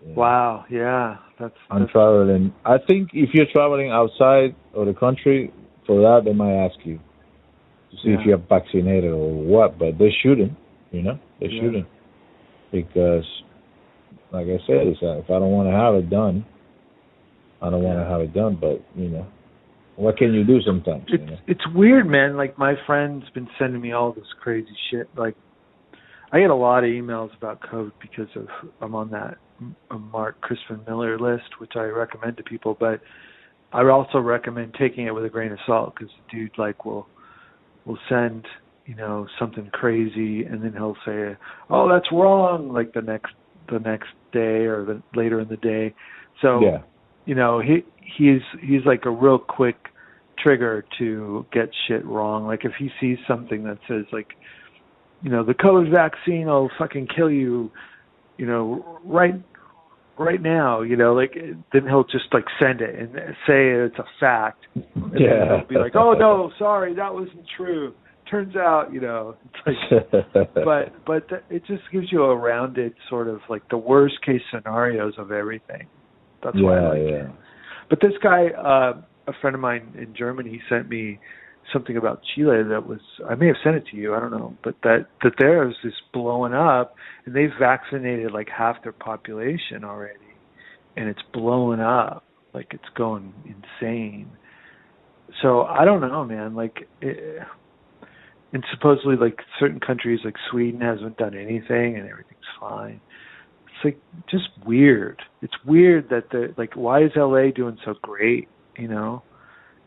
Yeah. 0.05 0.13
Wow, 0.15 0.65
yeah. 0.69 1.17
That's, 1.39 1.55
I'm 1.69 1.81
that's 1.81 1.91
traveling. 1.91 2.53
I 2.65 2.77
think 2.77 3.09
if 3.13 3.29
you're 3.33 3.45
traveling 3.51 3.91
outside 3.91 4.55
of 4.73 4.85
the 4.87 4.93
country, 4.93 5.51
for 5.85 6.01
that 6.01 6.25
they 6.25 6.33
might 6.33 6.53
ask 6.53 6.75
you 6.83 6.99
to 7.91 7.97
see 7.97 8.09
Yeah. 8.09 8.19
if 8.19 8.25
you're 8.25 8.37
vaccinated 8.37 9.11
or 9.11 9.31
what, 9.31 9.77
but 9.79 9.97
they 9.97 10.11
shouldn't. 10.21 10.53
You 10.91 11.01
know, 11.01 11.19
they 11.39 11.47
Yeah. 11.47 11.61
shouldn't 11.61 11.87
because, 12.71 13.25
like 14.31 14.47
I 14.47 14.59
said, 14.67 14.87
is 14.87 14.99
that 14.99 15.11
uh, 15.11 15.17
if 15.19 15.29
I 15.29 15.39
don't 15.39 15.51
want 15.51 15.67
to 15.69 15.75
have 15.75 15.95
it 15.95 16.09
done, 16.09 16.45
I 17.61 17.69
don't 17.69 17.83
want 17.83 17.99
to 17.99 18.05
have 18.05 18.21
it 18.21 18.33
done. 18.33 18.55
But 18.55 18.81
you 18.95 19.09
know, 19.09 19.25
what 19.95 20.17
can 20.17 20.33
you 20.33 20.43
do 20.43 20.61
sometimes? 20.61 21.05
You 21.07 21.15
it's 21.15 21.31
know? 21.31 21.37
it's 21.47 21.67
weird, 21.73 22.07
man. 22.07 22.37
Like 22.37 22.57
my 22.57 22.75
friend's 22.85 23.29
been 23.33 23.47
sending 23.57 23.81
me 23.81 23.91
all 23.91 24.11
this 24.13 24.27
crazy 24.41 24.75
shit. 24.91 25.09
Like 25.17 25.35
I 26.31 26.39
get 26.39 26.49
a 26.49 26.55
lot 26.55 26.83
of 26.83 26.89
emails 26.89 27.35
about 27.37 27.61
COVID 27.61 27.93
because 28.01 28.27
of 28.35 28.47
I'm 28.81 28.95
on 28.95 29.11
that 29.11 29.37
Mark 30.11 30.41
Crispin 30.41 30.81
Miller 30.87 31.17
list, 31.17 31.59
which 31.59 31.73
I 31.75 31.83
recommend 31.83 32.37
to 32.37 32.43
people. 32.43 32.75
But 32.77 33.01
I 33.71 33.83
also 33.89 34.19
recommend 34.19 34.75
taking 34.77 35.07
it 35.07 35.11
with 35.11 35.25
a 35.25 35.29
grain 35.29 35.51
of 35.51 35.59
salt 35.65 35.93
because 35.95 36.13
the 36.13 36.37
dude 36.37 36.57
like 36.57 36.85
will 36.85 37.07
will 37.85 37.99
send 38.09 38.45
you 38.85 38.95
know 38.95 39.27
something 39.39 39.69
crazy 39.71 40.43
and 40.43 40.63
then 40.63 40.73
he'll 40.73 40.97
say, 41.05 41.37
"Oh, 41.69 41.89
that's 41.89 42.11
wrong," 42.11 42.71
like 42.73 42.93
the 42.93 43.01
next 43.01 43.33
the 43.69 43.79
next 43.79 44.09
day 44.31 44.65
or 44.65 44.85
the 44.85 45.01
later 45.15 45.39
in 45.39 45.47
the 45.47 45.57
day. 45.57 45.93
So 46.41 46.59
yeah, 46.61 46.81
you 47.25 47.35
know 47.35 47.59
he 47.61 47.83
he's 48.17 48.41
he's 48.61 48.85
like 48.85 49.05
a 49.05 49.09
real 49.09 49.39
quick 49.39 49.75
trigger 50.37 50.83
to 50.99 51.45
get 51.51 51.69
shit 51.87 52.05
wrong. 52.05 52.45
Like 52.45 52.65
if 52.65 52.73
he 52.77 52.89
sees 52.99 53.17
something 53.27 53.63
that 53.63 53.77
says 53.87 54.05
like 54.11 54.27
you 55.21 55.29
know 55.31 55.43
the 55.43 55.53
covid 55.53 55.91
vaccine 55.91 56.45
will 56.47 56.69
fucking 56.77 57.07
kill 57.15 57.31
you 57.31 57.71
you 58.37 58.45
know 58.45 58.99
right 59.05 59.33
right 60.19 60.41
now 60.41 60.81
you 60.81 60.95
know 60.95 61.13
like 61.13 61.33
then 61.73 61.83
he'll 61.87 62.03
just 62.03 62.25
like 62.33 62.45
send 62.59 62.81
it 62.81 62.95
and 62.99 63.13
say 63.47 63.71
it's 63.71 63.97
a 63.97 64.05
fact. 64.19 64.65
And 64.75 64.85
Yeah. 65.19 65.57
he'll 65.59 65.67
be 65.67 65.75
like 65.75 65.95
oh 65.95 66.13
no 66.13 66.51
sorry 66.59 66.93
that 66.95 67.13
wasn't 67.13 67.45
true. 67.57 67.93
Turns 68.29 68.55
out 68.55 68.89
you 68.93 69.01
know 69.01 69.35
it's 69.65 69.79
like 69.91 70.53
but 70.53 70.93
but 71.05 71.43
it 71.49 71.63
just 71.65 71.83
gives 71.91 72.11
you 72.11 72.23
a 72.23 72.35
rounded 72.35 72.93
sort 73.09 73.27
of 73.27 73.39
like 73.49 73.67
the 73.69 73.77
worst 73.77 74.15
case 74.25 74.41
scenarios 74.53 75.13
of 75.17 75.31
everything 75.31 75.87
that's 76.45 76.63
why 76.63 76.77
I 76.77 76.81
yeah, 76.81 76.87
like 76.89 76.99
it. 76.99 77.31
But 77.89 77.99
this 78.01 78.13
guy, 78.21 78.47
uh, 78.49 79.01
a 79.27 79.33
friend 79.41 79.55
of 79.55 79.61
mine 79.61 79.93
in 79.97 80.15
Germany, 80.15 80.49
he 80.49 80.59
sent 80.69 80.89
me 80.89 81.19
something 81.73 81.97
about 81.97 82.21
Chile 82.35 82.63
that 82.69 82.87
was 82.87 82.99
I 83.27 83.35
may 83.35 83.47
have 83.47 83.55
sent 83.63 83.75
it 83.75 83.85
to 83.91 83.97
you, 83.97 84.13
I 84.13 84.19
don't 84.19 84.31
know, 84.31 84.55
but 84.63 84.75
that 84.83 85.07
that 85.23 85.33
theirs 85.39 85.75
is 85.83 85.93
blowing 86.13 86.53
up 86.53 86.95
and 87.25 87.35
they've 87.35 87.49
vaccinated 87.59 88.31
like 88.31 88.47
half 88.55 88.83
their 88.83 88.91
population 88.91 89.83
already 89.83 90.19
and 90.95 91.09
it's 91.09 91.21
blowing 91.33 91.79
up 91.79 92.23
like 92.53 92.67
it's 92.71 92.89
going 92.95 93.33
insane. 93.45 94.29
So 95.41 95.63
I 95.63 95.85
don't 95.85 96.01
know, 96.01 96.23
man, 96.23 96.55
like 96.55 96.87
it, 97.01 97.41
and 98.53 98.63
supposedly 98.71 99.17
like 99.17 99.39
certain 99.59 99.79
countries 99.79 100.19
like 100.23 100.35
Sweden 100.49 100.81
hasn't 100.81 101.17
done 101.17 101.35
anything 101.35 101.97
and 101.97 102.07
everything's 102.09 102.41
fine. 102.59 103.01
It's 103.75 103.85
like 103.85 104.01
just 104.29 104.49
weird. 104.65 105.21
It's 105.41 105.53
weird 105.65 106.09
that 106.09 106.29
the 106.31 106.53
like 106.57 106.75
why 106.75 107.03
is 107.03 107.11
LA 107.15 107.51
doing 107.55 107.77
so 107.85 107.93
great, 108.01 108.47
you 108.77 108.87
know? 108.87 109.21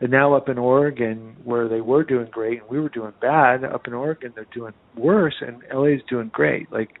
And 0.01 0.11
now 0.11 0.33
up 0.33 0.47
in 0.47 0.57
Oregon 0.57 1.35
where 1.43 1.67
they 1.67 1.81
were 1.81 2.03
doing 2.03 2.27
great 2.31 2.61
and 2.61 2.69
we 2.69 2.79
were 2.79 2.89
doing 2.89 3.13
bad, 3.19 3.63
up 3.65 3.87
in 3.87 3.93
Oregon 3.93 4.31
they're 4.35 4.45
doing 4.53 4.73
worse 4.95 5.35
and 5.41 5.61
LA's 5.73 6.01
doing 6.09 6.29
great. 6.31 6.71
Like 6.71 6.99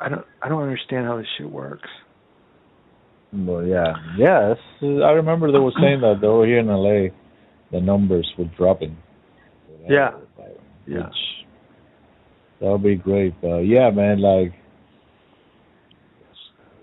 I 0.00 0.08
don't 0.08 0.24
I 0.40 0.48
don't 0.48 0.62
understand 0.62 1.06
how 1.06 1.16
this 1.16 1.26
shit 1.36 1.50
works. 1.50 1.88
Well, 3.32 3.64
yeah, 3.64 3.94
yes. 4.18 4.58
I 4.82 5.12
remember 5.12 5.50
they 5.50 5.58
were 5.58 5.72
saying 5.80 6.02
that 6.02 6.22
over 6.22 6.44
here 6.46 6.58
in 6.58 6.66
LA, 6.66 7.14
the 7.70 7.80
numbers 7.80 8.30
were 8.38 8.50
dropping. 8.58 8.96
Yeah. 9.88 10.10
Which 10.14 10.26
Yeah. 10.86 11.08
that 12.60 12.70
would 12.70 12.82
be 12.82 12.96
great. 12.96 13.34
But 13.40 13.60
yeah, 13.60 13.90
man, 13.90 14.20
like 14.20 14.52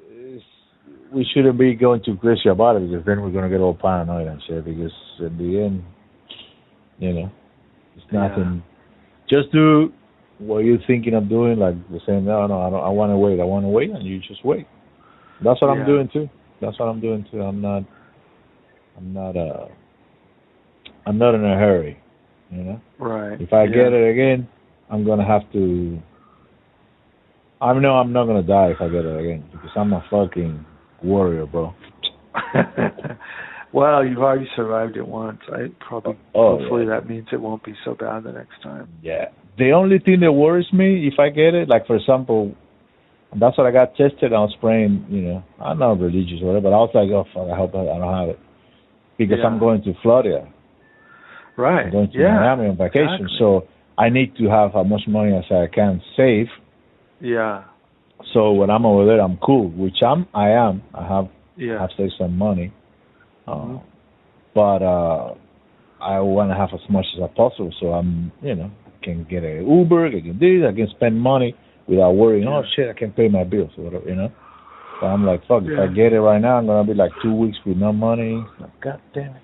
it's, 0.09 0.43
we 1.13 1.25
shouldn't 1.33 1.57
be 1.57 1.73
going 1.75 2.01
too 2.03 2.17
crazy 2.17 2.49
about 2.49 2.75
it 2.75 2.89
because 2.89 3.05
then 3.05 3.21
we're 3.21 3.31
gonna 3.31 3.49
get 3.49 3.59
all 3.59 3.73
paranoid 3.73 4.27
and 4.27 4.41
shit. 4.47 4.63
Because 4.65 4.91
in 5.19 5.37
the 5.37 5.61
end, 5.61 5.83
you 6.99 7.13
know, 7.13 7.31
it's 7.95 8.05
Yeah. 8.11 8.27
nothing. 8.27 8.63
Just 9.27 9.51
do 9.51 9.91
what 10.39 10.59
you're 10.59 10.79
thinking 10.87 11.13
of 11.13 11.29
doing. 11.29 11.59
Like 11.59 11.75
the 11.89 11.99
saying, 12.05 12.25
no, 12.25 12.45
no, 12.47 12.61
I 12.61 12.69
don't. 12.69 12.83
I 12.83 12.89
want 12.89 13.11
to 13.11 13.17
wait. 13.17 13.39
I 13.39 13.43
want 13.43 13.65
to 13.65 13.69
wait, 13.69 13.89
and 13.89 14.03
you 14.03 14.19
just 14.19 14.43
wait. 14.45 14.67
That's 15.41 15.61
what 15.61 15.73
Yeah. 15.73 15.81
I'm 15.81 15.85
doing 15.85 16.09
too. 16.09 16.29
That's 16.61 16.77
what 16.79 16.87
I'm 16.87 16.99
doing 16.99 17.25
too. 17.31 17.41
I'm 17.41 17.61
not. 17.61 17.83
I'm 18.97 19.13
not. 19.13 19.35
Uh. 19.35 19.67
I'm 21.05 21.17
not 21.17 21.33
in 21.33 21.43
a 21.43 21.55
hurry. 21.55 21.97
You 22.51 22.63
know. 22.63 22.81
Right. 22.97 23.39
If 23.39 23.53
I 23.53 23.63
yeah. 23.63 23.69
get 23.73 23.93
it 23.93 24.11
again, 24.11 24.47
I'm 24.89 25.05
gonna 25.05 25.25
have 25.25 25.49
to. 25.53 25.99
I 27.61 27.73
know 27.73 27.95
I'm 27.95 28.13
not 28.13 28.25
gonna 28.25 28.43
die 28.43 28.67
if 28.67 28.81
I 28.81 28.87
get 28.87 29.05
it 29.05 29.19
again 29.19 29.43
because 29.51 29.71
I'm 29.75 29.91
a 29.93 30.03
fucking 30.09 30.65
warrior, 31.03 31.45
bro. 31.45 31.73
well, 33.73 34.05
you've 34.05 34.17
already 34.19 34.47
survived 34.55 34.97
it 34.97 35.07
once. 35.07 35.39
I 35.51 35.67
probably 35.79 36.17
Oh, 36.35 36.57
hopefully 36.57 36.83
yeah. 36.85 36.99
that 36.99 37.07
means 37.09 37.27
it 37.31 37.39
won't 37.41 37.63
be 37.63 37.73
so 37.85 37.95
bad 37.95 38.23
the 38.23 38.31
next 38.31 38.61
time. 38.63 38.89
Yeah. 39.01 39.25
The 39.57 39.71
only 39.71 39.99
thing 39.99 40.21
that 40.21 40.31
worries 40.31 40.71
me 40.71 41.07
if 41.07 41.19
I 41.19 41.29
get 41.29 41.53
it, 41.53 41.67
like 41.69 41.85
for 41.85 41.95
example, 41.95 42.55
that's 43.39 43.57
what 43.57 43.67
I 43.67 43.71
got 43.71 43.95
tested. 43.95 44.33
I 44.33 44.39
was 44.39 44.55
praying, 44.59 45.05
you 45.09 45.21
know, 45.21 45.43
I'm 45.61 45.79
not 45.79 45.99
religious 45.99 46.41
or 46.41 46.47
whatever, 46.47 46.69
but 46.69 46.73
I 46.73 46.77
was 46.77 46.91
like, 46.93 47.09
oh 47.11 47.25
fuck, 47.33 47.49
I 47.51 47.55
hope 47.57 47.75
I 47.75 47.81
I 47.81 47.97
don't 47.99 48.13
have 48.13 48.29
it 48.29 48.39
because 49.17 49.37
Yeah. 49.39 49.47
I'm 49.47 49.59
going 49.59 49.83
to 49.83 49.93
Florida. 50.01 50.47
Right. 51.57 51.85
I'm 51.87 51.91
going 51.91 52.11
to 52.11 52.17
yeah. 52.17 52.35
Miami 52.39 52.69
on 52.69 52.77
vacation, 52.77 53.25
exactly. 53.25 53.35
so 53.37 53.67
I 53.97 54.09
need 54.09 54.35
to 54.37 54.49
have 54.49 54.75
as 54.75 54.85
much 54.87 55.01
money 55.07 55.35
as 55.35 55.43
I 55.51 55.67
can 55.67 56.01
save. 56.15 56.47
Yeah. 57.19 57.65
So 58.33 58.51
when 58.51 58.69
I'm 58.69 58.85
over 58.85 59.05
there, 59.05 59.21
I'm 59.21 59.37
cool, 59.37 59.69
which 59.69 60.01
I'm. 60.05 60.27
I 60.33 60.49
am. 60.49 60.81
I 60.93 61.07
have 61.07 61.29
Yeah. 61.55 61.83
I've 61.83 61.91
saved 61.97 62.13
some 62.17 62.37
money. 62.37 62.71
Uh, 63.47 63.55
Mhm. 63.55 63.81
But 64.53 64.81
uh 64.83 65.33
I 66.01 66.19
want 66.21 66.49
to 66.51 66.55
have 66.55 66.69
as 66.73 66.89
much 66.89 67.05
as 67.15 67.29
possible, 67.35 67.73
so 67.79 67.87
I'm, 67.91 68.31
you 68.41 68.55
know, 68.55 68.71
can 69.01 69.25
get 69.29 69.43
a 69.43 69.61
Uber, 69.61 70.07
I 70.07 70.11
can 70.11 70.39
do 70.39 70.61
this, 70.61 70.69
I 70.69 70.73
can 70.73 70.87
spend 70.95 71.19
money 71.19 71.55
without 71.87 72.11
worrying. 72.11 72.47
Oh 72.47 72.63
shit, 72.75 72.89
I 72.89 72.93
can 72.97 73.11
pay 73.11 73.27
my 73.27 73.43
bills 73.43 73.71
or 73.77 73.83
whatever, 73.85 74.07
you 74.07 74.15
know. 74.15 74.31
So 74.99 75.07
I'm 75.07 75.25
like, 75.25 75.45
fuck, 75.47 75.63
if 75.65 75.77
I 75.79 75.87
get 75.87 76.13
it 76.13 76.21
right 76.21 76.39
now, 76.41 76.57
I'm 76.57 76.67
gonna 76.67 76.87
be 76.87 76.93
like 76.93 77.11
two 77.21 77.33
weeks 77.33 77.57
with 77.65 77.77
no 77.77 77.91
money. 77.91 78.45
God 78.81 79.01
damn 79.13 79.35
it. 79.35 79.41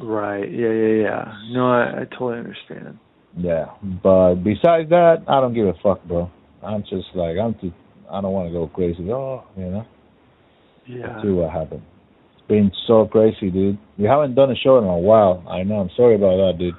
Right. 0.00 0.50
Yeah. 0.50 0.72
Yeah. 0.72 1.02
Yeah. 1.04 1.32
No, 1.52 1.68
I, 1.68 2.02
I 2.02 2.04
totally 2.04 2.38
understand. 2.38 2.98
Yeah, 3.38 3.66
but 4.02 4.36
besides 4.36 4.88
that, 4.90 5.24
I 5.28 5.40
don't 5.40 5.54
give 5.54 5.66
a 5.68 5.74
fuck, 5.82 6.02
bro. 6.04 6.30
I'm 6.66 6.82
just 6.82 7.06
like, 7.14 7.36
I'm 7.38 7.54
too. 7.60 7.72
I 8.10 8.20
don't 8.20 8.32
want 8.32 8.48
to 8.48 8.52
go 8.52 8.66
crazy. 8.68 9.10
Oh, 9.10 9.44
you 9.56 9.64
know. 9.66 9.86
Yeah. 10.86 11.20
see 11.22 11.28
what 11.28 11.52
happened. 11.52 11.82
It's 12.36 12.46
been 12.48 12.70
so 12.86 13.06
crazy, 13.06 13.50
dude. 13.50 13.78
We 13.98 14.04
haven't 14.04 14.34
done 14.34 14.50
a 14.50 14.54
show 14.56 14.78
in 14.78 14.84
a 14.84 14.98
while. 14.98 15.44
I 15.48 15.62
know. 15.64 15.76
I'm 15.76 15.90
sorry 15.96 16.14
about 16.14 16.36
that, 16.36 16.58
dude. 16.58 16.74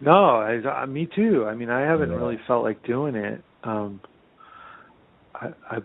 No, 0.00 0.12
I, 0.12 0.60
I, 0.68 0.86
me 0.86 1.08
too. 1.14 1.46
I 1.48 1.54
mean, 1.54 1.70
I 1.70 1.80
haven't 1.80 2.10
Yeah. 2.10 2.16
really 2.16 2.38
felt 2.46 2.62
like 2.64 2.84
doing 2.84 3.14
it. 3.14 3.42
Um, 3.62 4.00
I, 5.34 5.46
I, 5.70 5.78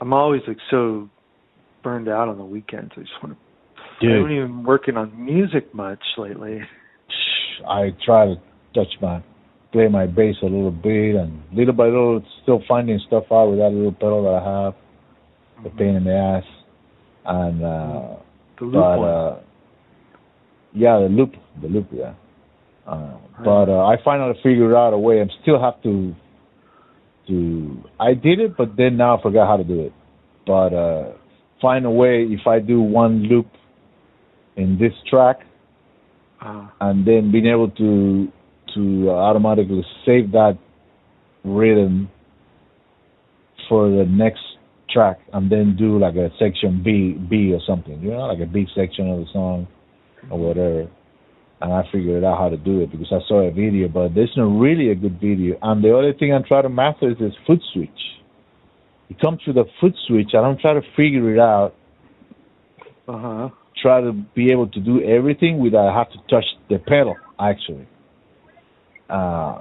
I'm 0.00 0.12
always 0.12 0.42
like 0.46 0.58
so 0.70 1.08
burned 1.82 2.08
out 2.08 2.28
on 2.28 2.38
the 2.38 2.44
weekends. 2.44 2.92
I 2.96 3.00
just 3.00 3.12
want 3.22 3.36
to. 3.36 3.42
I 3.78 4.00
Dude. 4.00 4.16
haven't 4.16 4.36
even 4.36 4.64
working 4.64 4.96
on 4.96 5.24
music 5.24 5.74
much 5.74 6.02
lately. 6.18 6.60
I 7.66 7.90
try 8.04 8.26
to 8.26 8.36
touch 8.74 8.92
my, 9.00 9.22
play 9.76 9.88
my 9.88 10.06
bass 10.06 10.36
a 10.42 10.46
little 10.46 10.70
bit, 10.70 11.16
and 11.16 11.42
little 11.52 11.74
by 11.74 11.84
little, 11.84 12.22
still 12.42 12.62
finding 12.66 12.98
stuff 13.06 13.24
out 13.30 13.50
with 13.50 13.58
that 13.58 13.70
little 13.78 13.92
pedal 13.92 14.22
that 14.24 14.36
I 14.42 14.44
have. 14.64 14.74
The 15.64 15.70
pain 15.70 15.94
in 15.96 16.04
the 16.04 16.14
ass, 16.14 16.44
and 17.26 17.62
uh, 17.62 18.16
The 18.58 18.64
loop 18.64 18.74
but 18.74 18.98
one. 18.98 19.08
uh, 19.08 19.40
yeah, 20.72 20.98
the 21.00 21.08
loop, 21.18 21.32
the 21.60 21.68
loop, 21.68 21.88
yeah. 21.92 22.14
Uh, 22.86 23.16
But 23.44 23.68
uh, 23.68 23.84
I 23.84 23.96
finally 24.02 24.34
figured 24.42 24.74
out 24.74 24.92
a 24.94 24.98
way. 24.98 25.20
I 25.20 25.26
still 25.42 25.60
have 25.60 25.82
to, 25.82 26.14
to. 27.28 27.36
I 28.00 28.14
did 28.14 28.38
it, 28.40 28.56
but 28.56 28.76
then 28.76 28.96
now 28.96 29.18
I 29.18 29.22
forgot 29.22 29.46
how 29.46 29.56
to 29.58 29.64
do 29.64 29.80
it. 29.88 29.92
But 30.46 30.72
uh, 30.72 31.12
find 31.60 31.84
a 31.84 31.90
way 31.90 32.22
if 32.30 32.46
I 32.46 32.60
do 32.60 32.80
one 32.80 33.24
loop 33.24 33.48
in 34.56 34.78
this 34.78 34.92
track, 35.10 35.38
Uh, 36.40 36.68
and 36.80 37.04
then 37.08 37.32
being 37.32 37.46
able 37.46 37.70
to 37.82 38.28
to 38.74 39.10
automatically 39.10 39.84
save 40.04 40.32
that 40.32 40.58
rhythm 41.44 42.10
for 43.68 43.88
the 43.88 44.04
next 44.04 44.40
track 44.90 45.18
and 45.32 45.50
then 45.50 45.76
do 45.76 45.98
like 45.98 46.14
a 46.14 46.30
section 46.38 46.82
B 46.82 47.12
B 47.12 47.52
or 47.52 47.60
something, 47.66 48.00
you 48.00 48.10
know, 48.10 48.26
like 48.26 48.40
a 48.40 48.46
B 48.46 48.66
section 48.74 49.10
of 49.10 49.18
the 49.20 49.26
song 49.32 49.66
or 50.30 50.38
whatever. 50.38 50.88
And 51.60 51.72
I 51.72 51.82
figured 51.90 52.22
out 52.22 52.38
how 52.38 52.48
to 52.50 52.56
do 52.56 52.80
it 52.80 52.90
because 52.90 53.08
I 53.10 53.26
saw 53.26 53.40
a 53.40 53.50
video, 53.50 53.88
but 53.88 54.14
there's 54.14 54.32
not 54.36 54.60
really 54.60 54.90
a 54.90 54.94
good 54.94 55.18
video. 55.20 55.56
And 55.62 55.82
the 55.82 55.96
other 55.96 56.12
thing 56.12 56.32
I'm 56.32 56.44
trying 56.44 56.64
to 56.64 56.68
master 56.68 57.10
is 57.10 57.18
this 57.18 57.32
foot 57.46 57.60
switch. 57.72 57.90
It 59.08 59.18
comes 59.20 59.40
with 59.46 59.56
a 59.56 59.64
foot 59.80 59.94
switch. 60.06 60.30
I 60.34 60.42
don't 60.42 60.60
try 60.60 60.74
to 60.74 60.82
figure 60.96 61.32
it 61.34 61.40
out 61.40 61.74
uh 63.08 63.18
huh. 63.18 63.48
try 63.80 64.00
to 64.00 64.12
be 64.34 64.50
able 64.50 64.68
to 64.68 64.80
do 64.80 65.00
everything 65.02 65.58
without 65.60 65.94
have 65.94 66.10
to 66.10 66.18
touch 66.28 66.44
the 66.68 66.78
pedal 66.78 67.16
actually. 67.38 67.86
Uh, 69.08 69.60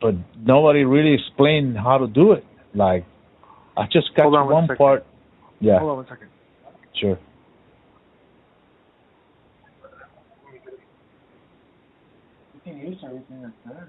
but 0.00 0.14
nobody 0.38 0.84
really 0.84 1.14
explained 1.14 1.76
how 1.76 1.98
to 1.98 2.06
do 2.06 2.32
it. 2.32 2.44
Like 2.74 3.04
I 3.76 3.84
just 3.92 4.14
got 4.16 4.24
Hold 4.24 4.36
on 4.36 4.44
one 4.46 4.54
one 4.54 4.62
second. 4.64 4.76
part. 4.76 5.06
Yeah, 5.60 5.78
Hold 5.80 5.90
on 5.90 5.96
one 5.98 6.06
second. 6.08 6.28
sure. 6.94 7.18
You 12.54 12.60
can 12.64 12.78
use 12.78 12.96
everything 13.04 13.42
that's 13.42 13.54
there. 13.66 13.88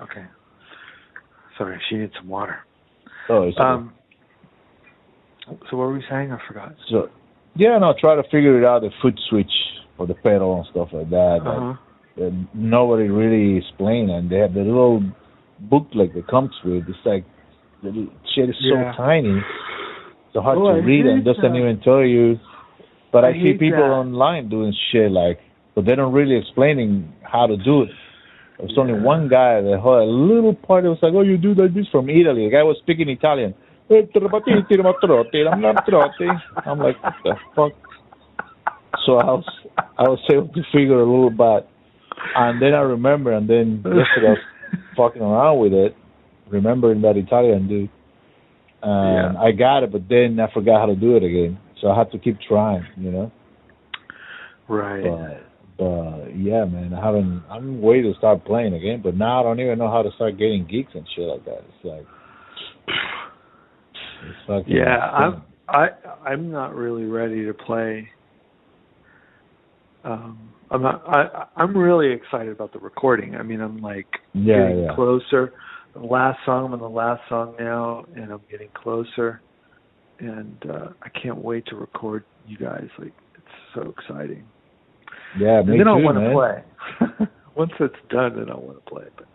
Okay. 0.00 0.24
Sorry, 1.56 1.80
she 1.88 1.96
needs 1.96 2.12
some 2.18 2.28
water. 2.28 2.58
Oh, 3.28 3.42
it's 3.42 3.56
Um. 3.58 3.92
So 5.70 5.76
what 5.76 5.86
were 5.88 5.92
we 5.94 6.02
saying? 6.10 6.32
I 6.32 6.38
forgot. 6.46 6.74
so 6.90 7.08
yeah, 7.54 7.78
no, 7.78 7.94
try 7.98 8.14
to 8.16 8.22
figure 8.24 8.58
it 8.60 8.66
out 8.66 8.82
the 8.82 8.90
foot 9.00 9.18
switch 9.30 9.50
or 9.98 10.06
the 10.06 10.14
pedal 10.14 10.56
and 10.56 10.66
stuff 10.70 10.88
like 10.92 11.08
that. 11.10 11.38
Uh-huh. 11.46 12.22
uh, 12.22 12.30
nobody 12.52 13.08
really 13.08 13.58
explained, 13.58 14.10
and 14.10 14.28
they 14.30 14.36
have 14.38 14.52
the 14.54 14.60
little 14.60 15.02
booklet 15.60 16.12
that 16.14 16.26
comes 16.28 16.50
with. 16.64 16.84
It's 16.88 16.98
like 17.06 17.24
the 17.82 18.08
shit 18.34 18.50
is 18.50 18.56
Yeah. 18.60 18.92
so 18.92 19.02
tiny, 19.04 19.40
so 20.34 20.40
hard 20.42 20.58
Oh, 20.58 20.64
to 20.68 20.80
I 20.80 20.84
read 20.84 21.06
and 21.06 21.24
doesn't 21.24 21.40
that. 21.42 21.56
even 21.56 21.80
tell 21.80 22.02
you. 22.04 22.38
But 23.12 23.24
I, 23.24 23.28
I 23.28 23.32
see 23.34 23.52
people 23.52 23.78
that. 23.78 24.02
online 24.04 24.48
doing 24.50 24.74
shit 24.92 25.10
like, 25.10 25.38
but 25.74 25.86
they 25.86 25.94
don't 25.94 26.12
really 26.12 26.36
explaining 26.36 27.12
how 27.22 27.46
to 27.46 27.56
do 27.56 27.82
it. 27.82 27.90
There 28.58 28.66
was 28.66 28.78
only 28.78 28.94
one 28.94 29.28
guy 29.28 29.60
that 29.60 29.76
had 29.76 30.00
a 30.00 30.04
little 30.04 30.54
part 30.54 30.84
that 30.84 30.90
was 30.90 30.98
like, 31.02 31.12
"Oh, 31.12 31.22
you 31.22 31.36
do 31.36 31.54
like 31.54 31.74
this 31.74 31.86
from 31.92 32.08
Italy." 32.08 32.46
The 32.46 32.52
guy 32.56 32.62
was 32.62 32.78
speaking 32.80 33.08
Italian. 33.08 33.54
Eh, 33.88 34.02
I'm 36.66 36.78
like, 36.78 37.02
what 37.02 37.14
the 37.22 37.34
fuck? 37.54 37.72
So 39.04 39.18
I 39.18 39.26
was, 39.26 39.44
I 39.98 40.02
was 40.08 40.18
able 40.32 40.48
to 40.48 40.62
figure 40.72 40.98
a 40.98 41.04
little 41.04 41.30
bit, 41.30 41.68
and 42.34 42.60
then 42.60 42.74
I 42.74 42.80
remember, 42.80 43.32
and 43.32 43.48
then 43.48 43.76
yesterday 43.84 44.26
I 44.26 44.30
was 44.30 44.38
fucking 44.96 45.22
around 45.22 45.60
with 45.60 45.72
it, 45.72 45.94
remembering 46.50 47.02
that 47.02 47.16
Italian 47.16 47.68
dude, 47.68 47.90
and 48.82 49.34
Yeah. 49.34 49.40
I 49.40 49.52
got 49.52 49.84
it, 49.84 49.92
but 49.92 50.08
then 50.08 50.40
I 50.40 50.52
forgot 50.52 50.80
how 50.80 50.86
to 50.86 50.96
do 50.96 51.14
it 51.16 51.22
again. 51.22 51.58
So 51.80 51.88
I 51.88 51.96
had 51.96 52.10
to 52.12 52.18
keep 52.18 52.38
trying, 52.48 52.84
you 52.96 53.12
know. 53.12 53.30
Right. 54.66 55.04
But 55.04 55.45
but 55.78 56.28
yeah, 56.36 56.64
man, 56.64 56.94
I 56.94 57.04
haven't. 57.04 57.42
I'm 57.50 57.80
waiting 57.82 58.12
to 58.12 58.18
start 58.18 58.44
playing 58.44 58.74
again, 58.74 59.00
but 59.02 59.16
now 59.16 59.40
I 59.40 59.42
don't 59.42 59.60
even 59.60 59.78
know 59.78 59.90
how 59.90 60.02
to 60.02 60.10
start 60.16 60.38
getting 60.38 60.66
geeks 60.66 60.92
and 60.94 61.06
shit 61.14 61.24
like 61.26 61.44
that. 61.44 61.58
It's 61.58 61.84
like, 61.84 62.06
it's 64.28 64.38
fucking 64.46 64.74
yeah. 64.74 64.98
I'm 64.98 65.42
I 65.68 65.88
I'm 66.24 66.50
not 66.50 66.74
really 66.74 67.04
ready 67.04 67.44
to 67.46 67.54
play. 67.54 68.08
Um, 70.04 70.54
I'm 70.70 70.82
not. 70.82 71.02
I 71.06 71.46
I'm 71.56 71.76
really 71.76 72.12
excited 72.12 72.52
about 72.52 72.72
the 72.72 72.78
recording. 72.78 73.34
I 73.36 73.42
mean, 73.42 73.60
I'm 73.60 73.78
like 73.78 74.08
Yeah, 74.34 74.68
getting 74.68 74.84
yeah. 74.84 74.94
closer. 74.94 75.52
The 75.94 76.00
last 76.00 76.38
song, 76.44 76.66
I'm 76.66 76.72
on 76.74 76.78
the 76.80 76.88
last 76.88 77.22
song 77.28 77.56
now, 77.58 78.04
and 78.14 78.30
I'm 78.32 78.42
getting 78.50 78.70
closer. 78.74 79.42
and 80.18 80.62
uh, 80.70 80.88
I 81.02 81.08
can't 81.20 81.38
wait 81.38 81.66
to 81.66 81.76
record 81.76 82.24
you 82.46 82.56
guys. 82.58 82.88
Like 82.98 83.14
it's 83.34 83.46
so 83.74 83.92
exciting. 83.98 84.44
Yeah, 85.38 85.58
and 85.60 85.68
me 85.68 85.80
I 85.80 85.84
too, 85.84 86.04
want 86.04 86.18
to 86.18 86.32
play. 86.32 87.28
Once 87.56 87.72
it's 87.80 87.94
done, 88.10 88.36
then 88.36 88.50
I 88.50 88.54
want 88.56 88.82
to 88.84 88.90
play. 88.90 89.04
But 89.16 89.26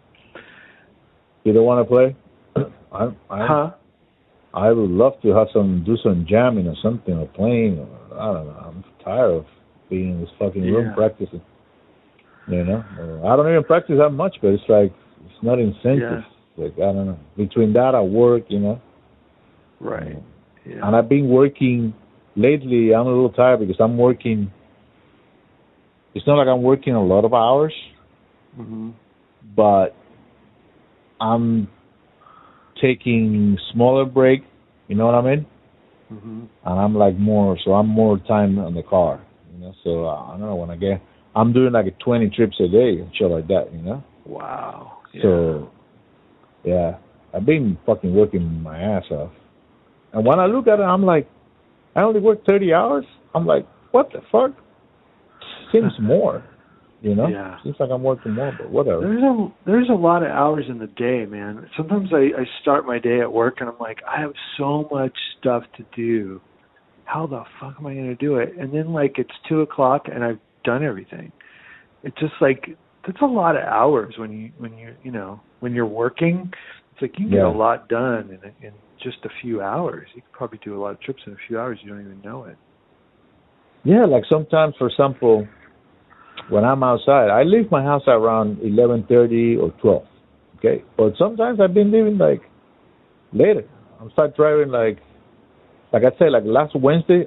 You 1.43 1.53
don't 1.53 1.65
want 1.65 1.87
to 1.87 1.89
play? 1.89 2.15
I, 2.91 3.05
I, 3.29 3.47
huh? 3.47 3.71
I 4.53 4.71
would 4.71 4.89
love 4.89 5.13
to 5.21 5.29
have 5.29 5.47
some 5.53 5.83
do 5.85 5.95
some 6.03 6.25
jamming 6.29 6.67
or 6.67 6.75
something 6.83 7.13
or 7.15 7.27
playing. 7.27 7.79
Or, 7.79 8.19
I 8.19 8.33
don't 8.33 8.47
know. 8.47 8.63
I'm 8.65 8.83
tired 9.03 9.31
of 9.31 9.45
being 9.89 10.11
in 10.11 10.21
this 10.21 10.29
fucking 10.39 10.61
room 10.63 10.87
Yeah. 10.87 10.95
practicing. 10.95 11.41
You 12.47 12.65
know, 12.65 12.83
Uh, 12.99 13.27
I 13.27 13.35
don't 13.35 13.47
even 13.49 13.63
practice 13.63 13.97
that 13.97 14.09
much, 14.09 14.35
but 14.41 14.49
it's 14.49 14.63
like 14.67 14.91
it's 15.25 15.43
not 15.43 15.59
incentive. 15.59 16.23
Like 16.57 16.73
I 16.73 16.91
don't 16.91 17.05
know. 17.05 17.17
Between 17.37 17.71
that, 17.73 17.95
I 17.95 18.01
work. 18.01 18.43
You 18.49 18.59
know, 18.59 18.81
Right. 19.79 20.17
Yeah. 20.65 20.85
and 20.85 20.95
I've 20.95 21.07
been 21.07 21.29
working 21.29 21.93
lately. 22.35 22.93
I'm 22.93 23.07
a 23.07 23.09
little 23.09 23.29
tired 23.31 23.59
because 23.61 23.77
I'm 23.79 23.97
working. 23.97 24.51
It's 26.13 26.25
not 26.27 26.35
like 26.35 26.47
I'm 26.47 26.61
working 26.61 26.93
a 26.93 27.03
lot 27.03 27.25
of 27.25 27.33
hours, 27.33 27.73
hmm 28.55 28.91
but 29.55 29.95
I'm 31.19 31.67
taking 32.81 33.57
smaller 33.73 34.05
break. 34.05 34.41
You 34.87 34.95
know 34.95 35.05
what 35.05 35.15
I 35.15 35.21
mean? 35.21 35.45
hmm 36.09 36.43
and 36.63 36.79
I'm 36.79 36.95
like 36.95 37.17
more, 37.17 37.57
so 37.63 37.73
I'm 37.73 37.87
more 37.87 38.17
time 38.19 38.59
on 38.59 38.75
the 38.75 38.83
car, 38.83 39.25
you 39.53 39.59
know. 39.59 39.73
So 39.83 40.05
uh, 40.05 40.25
I 40.27 40.31
don't 40.31 40.41
know 40.41 40.55
when 40.55 40.69
I 40.69 40.75
get, 40.75 41.01
I'm 41.35 41.53
doing 41.53 41.71
like 41.73 41.97
20 41.99 42.29
trips 42.35 42.55
a 42.59 42.67
day 42.67 42.99
and 43.01 43.09
shit 43.15 43.29
like 43.31 43.47
that, 43.47 43.69
you 43.73 43.81
know. 43.81 44.03
Wow. 44.25 44.99
Yeah. 45.13 45.21
So 45.21 45.71
yeah, 46.63 46.97
I've 47.33 47.45
been 47.45 47.77
fucking 47.85 48.13
working 48.13 48.61
my 48.61 48.79
ass 48.79 49.05
off, 49.11 49.31
and 50.13 50.25
when 50.25 50.39
I 50.39 50.45
look 50.45 50.67
at 50.67 50.79
it, 50.79 50.83
I'm 50.83 51.03
like, 51.03 51.27
I 51.95 52.01
only 52.01 52.19
work 52.19 52.45
30 52.45 52.73
hours. 52.73 53.05
I'm 53.33 53.45
like, 53.45 53.65
what 53.91 54.11
the 54.11 54.21
fuck? 54.31 54.51
Seems 55.71 55.93
more, 56.01 56.43
you 57.01 57.15
know. 57.15 57.27
Yeah. 57.27 57.57
Seems 57.63 57.75
like 57.79 57.89
I'm 57.91 58.03
working 58.03 58.33
more, 58.33 58.53
but 58.57 58.69
whatever. 58.69 59.01
There's 59.01 59.23
a 59.23 59.47
there's 59.65 59.89
a 59.89 59.93
lot 59.93 60.23
of 60.23 60.29
hours 60.29 60.65
in 60.69 60.79
the 60.79 60.87
day, 60.87 61.25
man. 61.25 61.69
Sometimes 61.77 62.09
I 62.13 62.41
I 62.41 62.45
start 62.61 62.85
my 62.85 62.99
day 62.99 63.21
at 63.21 63.31
work 63.31 63.55
and 63.59 63.69
I'm 63.69 63.77
like, 63.79 63.99
I 64.07 64.19
have 64.21 64.33
so 64.57 64.87
much 64.91 65.15
stuff 65.39 65.63
to 65.77 65.85
do. 65.95 66.41
How 67.05 67.27
the 67.27 67.43
fuck 67.59 67.75
am 67.79 67.87
I 67.87 67.93
going 67.93 68.07
to 68.07 68.15
do 68.15 68.37
it? 68.37 68.53
And 68.57 68.73
then 68.73 68.93
like 68.93 69.15
it's 69.17 69.31
two 69.49 69.61
o'clock 69.61 70.03
and 70.13 70.23
I've 70.23 70.39
done 70.63 70.83
everything. 70.83 71.31
It's 72.03 72.17
just 72.19 72.33
like 72.41 72.69
that's 73.05 73.21
a 73.21 73.25
lot 73.25 73.55
of 73.55 73.63
hours 73.63 74.15
when 74.17 74.31
you 74.31 74.51
when 74.57 74.77
you 74.77 74.93
you 75.03 75.11
know 75.11 75.41
when 75.59 75.73
you're 75.73 75.85
working. 75.87 76.51
It's 76.93 77.01
like 77.01 77.11
you 77.17 77.25
can 77.25 77.33
Yeah. 77.33 77.39
get 77.43 77.55
a 77.55 77.57
lot 77.57 77.89
done 77.89 78.29
in 78.29 78.65
in 78.67 78.73
just 79.01 79.17
a 79.25 79.29
few 79.41 79.61
hours. 79.61 80.07
You 80.15 80.21
could 80.21 80.31
probably 80.31 80.59
do 80.63 80.77
a 80.77 80.79
lot 80.79 80.91
of 80.91 81.01
trips 81.01 81.21
in 81.25 81.33
a 81.33 81.37
few 81.47 81.59
hours. 81.59 81.79
You 81.81 81.89
don't 81.89 82.01
even 82.01 82.21
know 82.21 82.43
it. 82.45 82.57
Yeah, 83.83 84.05
like 84.05 84.23
sometimes, 84.29 84.75
for 84.77 84.87
example, 84.87 85.47
when 86.49 86.63
I'm 86.65 86.83
outside, 86.83 87.29
I 87.29 87.43
leave 87.43 87.71
my 87.71 87.83
house 87.83 88.03
around 88.07 88.59
eleven 88.61 89.05
thirty 89.07 89.55
or 89.57 89.71
twelve. 89.81 90.05
Okay, 90.57 90.83
but 90.97 91.13
sometimes 91.17 91.59
I've 91.59 91.73
been 91.73 91.91
leaving 91.91 92.17
like 92.17 92.41
later. 93.33 93.63
I'm 93.99 94.11
start 94.11 94.35
driving 94.35 94.69
like, 94.69 94.99
like 95.93 96.03
I 96.03 96.17
said, 96.17 96.31
like 96.31 96.43
last 96.45 96.75
Wednesday, 96.75 97.25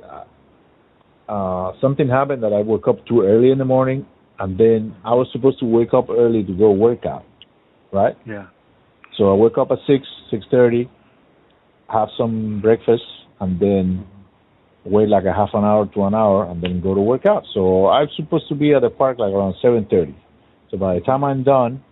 uh, 1.28 1.72
something 1.80 2.08
happened 2.08 2.42
that 2.42 2.52
I 2.52 2.60
woke 2.60 2.88
up 2.88 3.04
too 3.06 3.22
early 3.22 3.50
in 3.50 3.58
the 3.58 3.64
morning, 3.64 4.06
and 4.38 4.58
then 4.58 4.96
I 5.04 5.14
was 5.14 5.28
supposed 5.32 5.58
to 5.60 5.66
wake 5.66 5.94
up 5.94 6.10
early 6.10 6.44
to 6.44 6.52
go 6.52 6.70
work 6.72 7.06
out, 7.06 7.24
right? 7.92 8.16
Yeah. 8.26 8.46
So 9.16 9.30
I 9.30 9.34
wake 9.34 9.58
up 9.58 9.70
at 9.70 9.78
six, 9.86 10.06
six 10.30 10.44
thirty, 10.50 10.90
have 11.88 12.08
some 12.18 12.60
breakfast, 12.60 13.04
and 13.40 13.58
then 13.60 14.06
wait 14.84 15.08
like 15.08 15.24
a 15.24 15.32
half 15.32 15.50
an 15.54 15.64
hour 15.64 15.86
to 15.86 16.02
an 16.04 16.14
hour, 16.14 16.44
and 16.50 16.62
then 16.62 16.80
go 16.80 16.94
to 16.94 17.00
work 17.00 17.26
out. 17.26 17.44
So 17.54 17.88
I'm 17.88 18.08
supposed 18.16 18.48
to 18.48 18.54
be 18.54 18.74
at 18.74 18.82
the 18.82 18.90
park 18.90 19.18
like 19.18 19.32
around 19.32 19.54
seven 19.62 19.86
thirty. 19.90 20.14
So 20.70 20.76
by 20.76 20.94
the 20.94 21.00
time 21.00 21.24
I'm 21.24 21.42
done, 21.42 21.82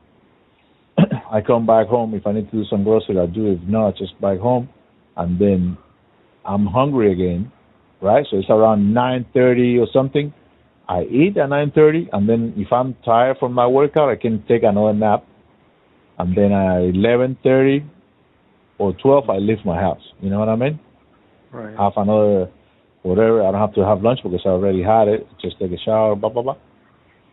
I 0.98 1.40
come 1.40 1.66
back 1.66 1.86
home. 1.86 2.14
If 2.14 2.26
I 2.26 2.32
need 2.32 2.50
to 2.50 2.56
do 2.58 2.64
some 2.68 2.84
grocery, 2.84 3.18
I 3.18 3.26
do. 3.26 3.52
If 3.52 3.62
not, 3.62 3.96
just 3.96 4.20
back 4.20 4.38
home, 4.38 4.68
and 5.16 5.38
then 5.38 5.78
I'm 6.44 6.66
hungry 6.66 7.12
again, 7.12 7.50
right? 8.00 8.26
So 8.30 8.38
it's 8.38 8.50
around 8.50 8.92
nine 8.92 9.26
thirty 9.32 9.78
or 9.78 9.86
something. 9.92 10.32
I 10.88 11.04
eat 11.04 11.36
at 11.38 11.48
nine 11.48 11.72
thirty, 11.74 12.08
and 12.12 12.28
then 12.28 12.52
if 12.56 12.72
I'm 12.72 12.94
tired 13.04 13.38
from 13.38 13.54
my 13.54 13.66
workout, 13.66 14.10
I 14.10 14.16
can 14.16 14.44
take 14.46 14.62
another 14.64 14.92
nap, 14.92 15.24
and 16.18 16.36
then 16.36 16.52
at 16.52 16.82
eleven 16.82 17.38
thirty 17.42 17.84
or 18.78 18.92
twelve, 18.94 19.30
I 19.30 19.38
leave 19.38 19.64
my 19.64 19.80
house. 19.80 20.02
You 20.20 20.28
know 20.28 20.40
what 20.40 20.48
I 20.50 20.56
mean? 20.56 20.78
Right. 21.52 21.76
Have 21.76 21.92
another 21.96 22.50
whatever. 23.02 23.42
I 23.42 23.50
don't 23.50 23.60
have 23.60 23.74
to 23.74 23.84
have 23.84 24.02
lunch 24.02 24.20
because 24.22 24.40
I 24.44 24.50
already 24.50 24.82
had 24.82 25.08
it. 25.08 25.26
Just 25.40 25.58
take 25.58 25.72
a 25.72 25.78
shower, 25.84 26.14
blah 26.16 26.30
blah 26.30 26.42
blah. 26.42 26.56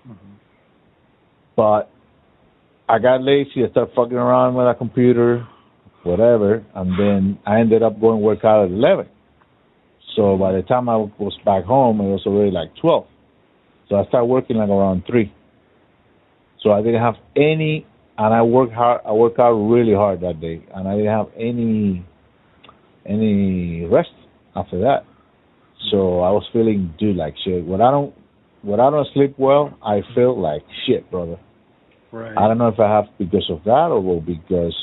Mm-hmm. 0.07 0.33
But 1.55 1.89
I 2.87 2.99
got 2.99 3.21
lazy. 3.21 3.63
I 3.65 3.69
started 3.71 3.93
fucking 3.95 4.17
around 4.17 4.55
with 4.55 4.67
a 4.67 4.73
computer, 4.75 5.47
whatever, 6.03 6.65
and 6.75 6.99
then 6.99 7.39
I 7.45 7.59
ended 7.59 7.83
up 7.83 7.99
going 7.99 8.21
work 8.21 8.43
out 8.43 8.65
at 8.65 8.71
eleven. 8.71 9.07
So 10.15 10.37
by 10.37 10.51
the 10.53 10.63
time 10.63 10.89
I 10.89 10.97
was 10.97 11.37
back 11.45 11.65
home, 11.65 12.01
it 12.01 12.05
was 12.05 12.23
already 12.25 12.51
like 12.51 12.75
twelve. 12.81 13.05
So 13.87 13.95
I 13.95 14.05
started 14.07 14.25
working 14.25 14.57
like 14.57 14.69
around 14.69 15.03
three. 15.07 15.33
So 16.61 16.71
I 16.71 16.81
didn't 16.81 17.01
have 17.01 17.15
any, 17.35 17.85
and 18.17 18.33
I 18.33 18.41
worked 18.41 18.73
hard. 18.73 19.01
I 19.05 19.13
worked 19.13 19.39
out 19.39 19.53
really 19.53 19.93
hard 19.93 20.21
that 20.21 20.41
day, 20.41 20.61
and 20.75 20.87
I 20.87 20.95
didn't 20.95 21.13
have 21.13 21.27
any 21.37 22.05
any 23.05 23.85
rest 23.85 24.09
after 24.55 24.79
that. 24.81 25.05
So 25.91 26.19
I 26.21 26.31
was 26.31 26.43
feeling 26.51 26.93
dude 26.99 27.15
like 27.15 27.35
shit. 27.43 27.65
When 27.65 27.81
I 27.81 27.91
don't 27.91 28.13
when 28.61 28.79
I 28.79 28.89
don't 28.89 29.07
sleep 29.13 29.35
well, 29.37 29.77
I 29.81 30.01
feel 30.13 30.39
like 30.39 30.63
shit, 30.85 31.09
brother. 31.09 31.39
Right. 32.11 32.37
I 32.37 32.47
don't 32.47 32.57
know 32.57 32.67
if 32.67 32.79
I 32.79 32.89
have 32.89 33.05
because 33.17 33.47
of 33.49 33.63
that 33.65 33.89
or 33.91 34.21
because, 34.21 34.75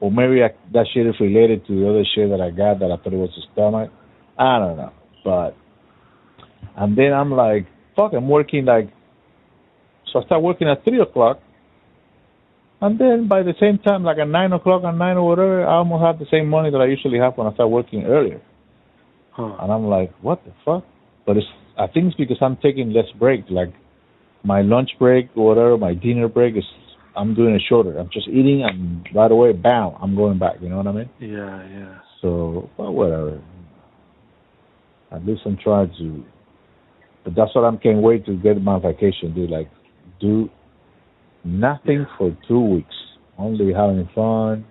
or 0.00 0.10
maybe 0.10 0.42
I, 0.42 0.50
that 0.72 0.86
shit 0.94 1.06
is 1.06 1.14
related 1.20 1.66
to 1.66 1.80
the 1.80 1.88
other 1.88 2.04
shit 2.14 2.30
that 2.30 2.40
I 2.40 2.50
got 2.50 2.78
that 2.78 2.90
I 2.92 2.96
thought 2.96 3.12
it 3.12 3.16
was 3.16 3.30
a 3.36 3.52
stomach. 3.52 3.90
I 4.38 4.58
don't 4.58 4.76
know, 4.76 4.92
but 5.24 5.56
and 6.76 6.96
then 6.96 7.12
I'm 7.12 7.30
like, 7.32 7.66
fuck, 7.96 8.12
I'm 8.14 8.28
working 8.28 8.64
like, 8.64 8.88
so 10.12 10.22
I 10.22 10.24
start 10.24 10.42
working 10.42 10.68
at 10.68 10.84
three 10.84 11.00
o'clock, 11.00 11.40
and 12.80 12.98
then 12.98 13.28
by 13.28 13.42
the 13.42 13.54
same 13.60 13.78
time, 13.78 14.04
like 14.04 14.18
at 14.18 14.28
nine 14.28 14.52
o'clock 14.52 14.82
and 14.84 14.98
nine 14.98 15.16
or 15.16 15.28
whatever, 15.28 15.66
I 15.66 15.74
almost 15.74 16.02
have 16.02 16.18
the 16.18 16.26
same 16.30 16.48
money 16.48 16.70
that 16.70 16.78
I 16.78 16.86
usually 16.86 17.18
have 17.18 17.36
when 17.36 17.46
I 17.46 17.52
start 17.54 17.68
working 17.68 18.04
earlier. 18.04 18.40
Huh. 19.32 19.56
And 19.60 19.72
I'm 19.72 19.86
like, 19.86 20.12
what 20.20 20.44
the 20.44 20.52
fuck? 20.64 20.84
But 21.26 21.36
it's 21.36 21.46
I 21.78 21.86
think 21.86 22.08
it's 22.08 22.16
because 22.16 22.38
I'm 22.40 22.56
taking 22.56 22.92
less 22.92 23.06
break. 23.18 23.44
Like 23.48 23.72
my 24.44 24.62
lunch 24.62 24.90
break 24.98 25.30
or 25.36 25.46
whatever, 25.46 25.78
my 25.78 25.94
dinner 25.94 26.28
break 26.28 26.56
is 26.56 26.64
I'm 27.16 27.34
doing 27.34 27.54
it 27.54 27.62
shorter. 27.68 27.98
I'm 27.98 28.10
just 28.12 28.28
eating 28.28 28.64
and 28.64 29.06
right 29.14 29.30
away, 29.30 29.52
bam, 29.52 29.92
I'm 30.00 30.14
going 30.14 30.38
back. 30.38 30.56
You 30.60 30.68
know 30.68 30.78
what 30.78 30.86
I 30.86 30.92
mean? 30.92 31.10
Yeah, 31.20 31.68
yeah. 31.68 31.98
So 32.20 32.70
well, 32.76 32.92
whatever. 32.92 33.42
At 35.10 35.26
least 35.26 35.42
I'm 35.44 35.58
trying 35.62 35.92
to. 35.98 36.24
But 37.24 37.34
that's 37.36 37.54
what 37.54 37.64
I 37.64 37.68
am 37.68 37.78
can't 37.78 38.02
wait 38.02 38.26
to 38.26 38.36
get 38.36 38.60
my 38.62 38.78
vacation. 38.78 39.34
Do 39.34 39.46
like 39.46 39.70
do 40.20 40.50
nothing 41.44 42.06
for 42.18 42.36
two 42.48 42.60
weeks. 42.60 42.94
Only 43.38 43.72
having 43.72 44.08
fun. 44.14 44.64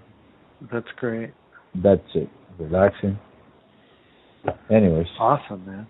That's 0.72 0.88
great. 0.98 1.32
That's 1.76 2.02
it. 2.14 2.30
Relaxing. 2.60 3.18
Anyways. 4.70 5.08
Awesome, 5.20 5.66
man. 5.66 5.88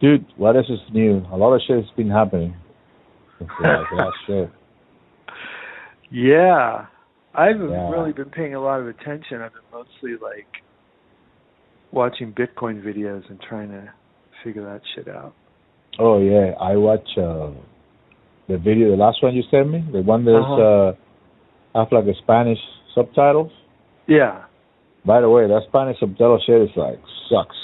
Dude, 0.00 0.26
what 0.36 0.56
else 0.56 0.66
is 0.68 0.80
new? 0.92 1.24
A 1.32 1.36
lot 1.36 1.54
of 1.54 1.60
shit 1.66 1.76
has 1.76 1.90
been 1.96 2.10
happening 2.10 2.54
last- 3.60 3.92
last 3.92 4.16
show. 4.26 4.50
Yeah. 6.10 6.86
I 7.34 7.46
haven't 7.48 7.70
Yeah. 7.70 7.90
really 7.90 8.12
been 8.12 8.30
paying 8.30 8.54
a 8.54 8.60
lot 8.60 8.80
of 8.80 8.88
attention. 8.88 9.42
I've 9.42 9.52
been 9.52 9.62
mostly 9.72 10.16
like 10.16 10.62
watching 11.92 12.32
Bitcoin 12.32 12.82
videos 12.82 13.28
and 13.28 13.40
trying 13.40 13.70
to 13.70 13.90
figure 14.42 14.62
that 14.64 14.82
shit 14.94 15.08
out. 15.08 15.32
Oh 15.98 16.18
yeah, 16.18 16.54
I 16.60 16.76
watch 16.76 17.06
uh, 17.18 17.50
the 18.48 18.58
video, 18.58 18.90
the 18.90 18.96
last 18.96 19.22
one 19.22 19.34
you 19.34 19.42
sent 19.50 19.68
me, 19.70 19.84
the 19.92 20.02
one 20.02 20.24
that's 20.24 20.36
Uh-huh. 20.44 20.54
uh, 20.62 20.94
have 21.74 21.92
like 21.92 22.06
a 22.06 22.14
Spanish 22.14 22.58
subtitles. 22.94 23.52
Yeah. 24.06 24.44
By 25.04 25.20
the 25.20 25.28
way, 25.30 25.46
that 25.46 25.62
Spanish 25.68 25.98
subtitle 26.00 26.38
shit 26.46 26.62
is 26.62 26.76
like 26.76 26.98
sucks. 27.28 27.56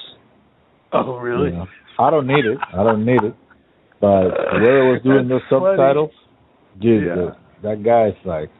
Oh, 1.07 1.16
really? 1.18 1.51
You 1.51 1.57
know? 1.57 1.66
I 1.99 2.11
don't 2.11 2.26
need 2.26 2.45
it. 2.45 2.59
I 2.72 2.82
don't 2.82 3.05
need 3.05 3.22
it. 3.22 3.34
But 4.01 4.30
whoever 4.53 4.93
was 4.93 5.01
doing 5.05 5.28
those 5.28 5.40
funny. 5.49 5.64
subtitles, 5.76 6.11
dude, 6.80 7.05
Yeah. 7.07 7.30
that 7.62 7.82
guy's 7.82 8.14
like, 8.26 8.51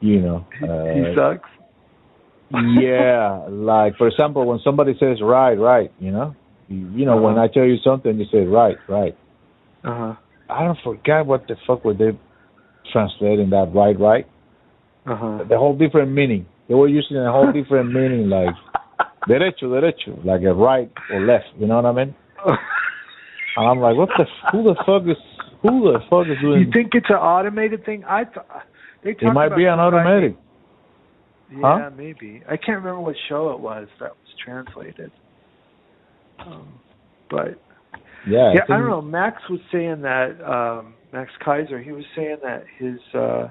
you 0.00 0.20
know, 0.20 0.46
uh, 0.62 0.94
he 0.94 1.14
sucks. 1.14 1.48
yeah, 2.80 3.46
like 3.50 3.96
for 3.96 4.08
example, 4.08 4.46
when 4.46 4.58
somebody 4.64 4.94
says 4.98 5.18
right, 5.22 5.54
right, 5.54 5.92
you 6.00 6.10
know, 6.10 6.34
you, 6.68 7.04
know, 7.04 7.16
when 7.16 7.34
Uh-huh. 7.34 7.44
I 7.44 7.48
tell 7.48 7.64
you 7.64 7.76
something, 7.84 8.18
you 8.18 8.26
say 8.32 8.44
right, 8.44 8.76
right. 8.88 9.16
Uh 9.84 9.94
huh. 9.98 10.14
I 10.48 10.64
don't 10.64 10.78
forget 10.82 11.26
what 11.26 11.46
the 11.48 11.56
fuck 11.66 11.84
were 11.84 11.94
they 11.94 12.10
translating 12.92 13.50
that 13.50 13.70
right, 13.74 13.98
right. 13.98 14.26
Uh 15.06 15.16
huh. 15.16 15.38
The 15.48 15.56
whole 15.58 15.76
different 15.76 16.12
meaning. 16.12 16.46
They 16.68 16.74
were 16.74 16.88
using 16.88 17.16
a 17.16 17.30
whole 17.30 17.52
different 17.52 17.92
meaning, 17.92 18.28
like 18.28 18.54
derecho, 19.30 19.64
derecho, 19.64 20.24
like 20.24 20.42
a 20.42 20.52
right 20.52 20.90
or 21.12 21.20
left. 21.20 21.46
You 21.58 21.66
know 21.68 21.76
what 21.76 21.86
I 21.86 21.92
mean? 21.92 22.14
And 23.56 23.66
I'm 23.68 23.80
like, 23.80 23.96
what 23.96 24.08
the? 24.16 24.24
Who 24.52 24.62
the 24.62 24.76
fuck 24.86 25.02
is? 25.10 25.16
Who 25.62 25.92
the 25.92 25.98
fuck 26.08 26.26
is 26.28 26.40
doing? 26.40 26.60
You 26.60 26.70
think 26.72 26.92
it's 26.94 27.10
an 27.10 27.16
automated 27.16 27.84
thing? 27.84 28.04
I 28.04 28.24
thought 28.24 28.46
they 29.02 29.10
it 29.10 29.20
talked 29.20 29.34
might 29.34 29.46
about 29.48 29.56
be 29.56 29.64
an 29.64 29.80
automatic. 29.80 30.36
Yeah, 31.52 31.58
Huh? 31.60 31.90
maybe. 31.96 32.42
I 32.48 32.56
can't 32.56 32.78
remember 32.78 33.00
what 33.00 33.16
show 33.28 33.50
it 33.50 33.58
was 33.58 33.88
that 33.98 34.10
was 34.10 34.34
translated. 34.42 35.10
Um, 36.38 36.68
but 37.28 37.58
Yeah. 38.26 38.38
yeah, 38.38 38.48
I 38.48 38.52
think- 38.52 38.68
don't 38.68 38.88
know. 38.88 39.02
Max 39.02 39.42
was 39.50 39.60
saying 39.72 40.02
that 40.02 40.40
um 40.48 40.94
Max 41.12 41.32
Keiser, 41.44 41.82
he 41.82 41.90
was 41.90 42.04
saying 42.14 42.36
that 42.44 42.64
his 42.78 43.00
uh 43.14 43.48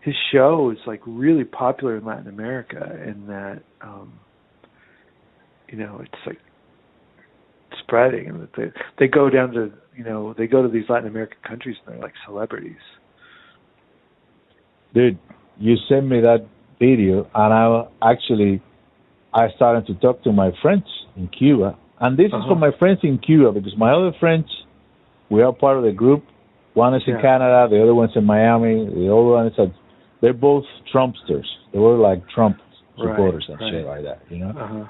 his 0.00 0.14
show 0.30 0.70
is 0.70 0.78
like 0.86 1.00
really 1.06 1.44
popular 1.44 1.96
in 1.96 2.04
Latin 2.04 2.28
America 2.28 2.84
and 3.02 3.26
that 3.30 3.62
um 3.80 4.12
you 5.68 5.78
know, 5.78 6.00
it's 6.02 6.22
like 6.26 6.38
spreading 7.80 8.28
and 8.28 8.48
they 8.56 8.70
they 8.98 9.06
go 9.08 9.28
down 9.30 9.52
to 9.52 9.72
you 9.96 10.04
know, 10.04 10.34
they 10.36 10.46
go 10.46 10.62
to 10.62 10.68
these 10.68 10.84
Latin 10.88 11.08
American 11.08 11.38
countries 11.46 11.76
and 11.86 11.94
they're 11.94 12.02
like 12.02 12.14
celebrities. 12.26 12.76
dude, 14.94 15.18
you 15.58 15.76
sent 15.88 16.06
me 16.06 16.20
that 16.20 16.46
video, 16.78 17.26
and 17.34 17.52
I 17.52 17.86
actually 18.12 18.62
I 19.32 19.48
started 19.56 19.86
to 19.86 19.94
talk 19.94 20.22
to 20.24 20.32
my 20.32 20.50
friends 20.62 20.84
in 21.16 21.28
Cuba, 21.28 21.76
and 22.00 22.16
this 22.16 22.26
is 22.28 22.34
Uh-huh. 22.34 22.48
for 22.50 22.56
my 22.56 22.70
friends 22.78 23.00
in 23.02 23.18
Cuba 23.18 23.52
because 23.52 23.76
my 23.76 23.90
other 23.92 24.12
friends, 24.20 24.46
we 25.30 25.42
are 25.42 25.52
part 25.52 25.76
of 25.78 25.84
the 25.84 25.92
group. 25.92 26.22
One 26.74 26.94
is 26.94 27.02
in 27.06 27.14
Yeah. 27.14 27.22
Canada, 27.22 27.68
the 27.70 27.82
other 27.82 27.94
one's 27.94 28.14
in 28.16 28.24
Miami, 28.24 28.84
the 28.86 29.06
other 29.12 29.30
one 29.38 29.46
is 29.46 29.58
at. 29.58 29.70
They're 30.20 30.32
both 30.50 30.64
Trumpsters. 30.92 31.46
They 31.72 31.78
were 31.78 31.96
like 31.96 32.26
Trump 32.28 32.56
Right, 32.98 33.10
supporters 33.10 33.46
and 33.50 33.60
right. 33.60 33.70
shit 33.72 33.84
like 33.86 34.02
that, 34.04 34.20
you 34.30 34.38
know. 34.38 34.50
Uh-huh. 34.50 34.84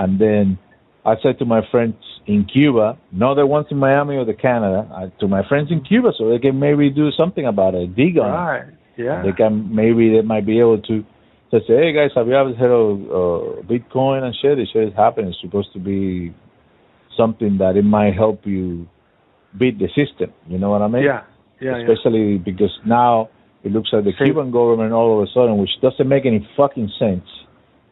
And 0.00 0.18
then 0.24 0.58
I 1.04 1.14
said 1.22 1.34
to 1.40 1.44
my 1.44 1.60
friends 1.72 1.94
in 2.26 2.40
Cuba, 2.44 2.98
not 3.12 3.34
the 3.34 3.46
ones 3.56 3.66
in 3.70 3.78
Miami 3.78 4.14
or 4.16 4.24
the 4.24 4.38
Canada, 4.48 4.80
I, 4.98 5.02
to 5.20 5.26
my 5.36 5.42
friends 5.48 5.68
in 5.70 5.80
Cuba, 5.90 6.10
so 6.16 6.28
they 6.30 6.38
can 6.46 6.58
maybe 6.58 6.90
do 7.02 7.06
something 7.20 7.46
about 7.46 7.74
it, 7.74 7.94
dig 7.94 8.16
on 8.18 8.28
it. 8.28 8.32
Right. 8.52 8.68
Yeah. 8.96 9.22
They 9.24 9.32
can 9.32 9.74
maybe 9.74 10.10
they 10.14 10.22
might 10.22 10.46
be 10.52 10.58
able 10.64 10.80
to 10.90 11.04
to 11.52 11.56
say, 11.66 11.74
hey 11.82 11.92
guys, 11.98 12.10
have 12.14 12.26
you 12.28 12.34
ever 12.42 12.54
heard 12.62 12.70
of 12.70 12.90
uh, 13.20 13.62
Bitcoin 13.72 14.22
and 14.26 14.34
shit? 14.40 14.56
This 14.58 14.68
shit 14.72 14.88
is 14.90 14.94
happening. 15.04 15.30
It's 15.32 15.40
supposed 15.40 15.72
to 15.72 15.80
be 15.92 16.32
something 17.16 17.58
that 17.58 17.76
it 17.76 17.82
might 17.98 18.14
help 18.14 18.46
you 18.46 18.88
beat 19.58 19.78
the 19.78 19.88
system. 20.00 20.30
You 20.48 20.58
know 20.58 20.70
what 20.70 20.82
I 20.82 20.88
mean? 20.88 21.04
yeah. 21.04 21.22
Yeah. 21.60 21.76
yeah. 21.76 21.82
Especially 21.82 22.38
because 22.38 22.72
now 22.86 23.28
it 23.64 23.72
looks 23.72 23.90
like 23.92 24.04
the 24.04 24.12
Same. 24.18 24.28
Cuban 24.28 24.50
government 24.50 24.92
all 24.92 25.10
of 25.20 25.28
a 25.28 25.30
sudden, 25.32 25.58
which 25.58 25.74
doesn't 25.82 26.08
make 26.08 26.24
any 26.24 26.40
fucking 26.56 26.90
sense. 26.98 27.26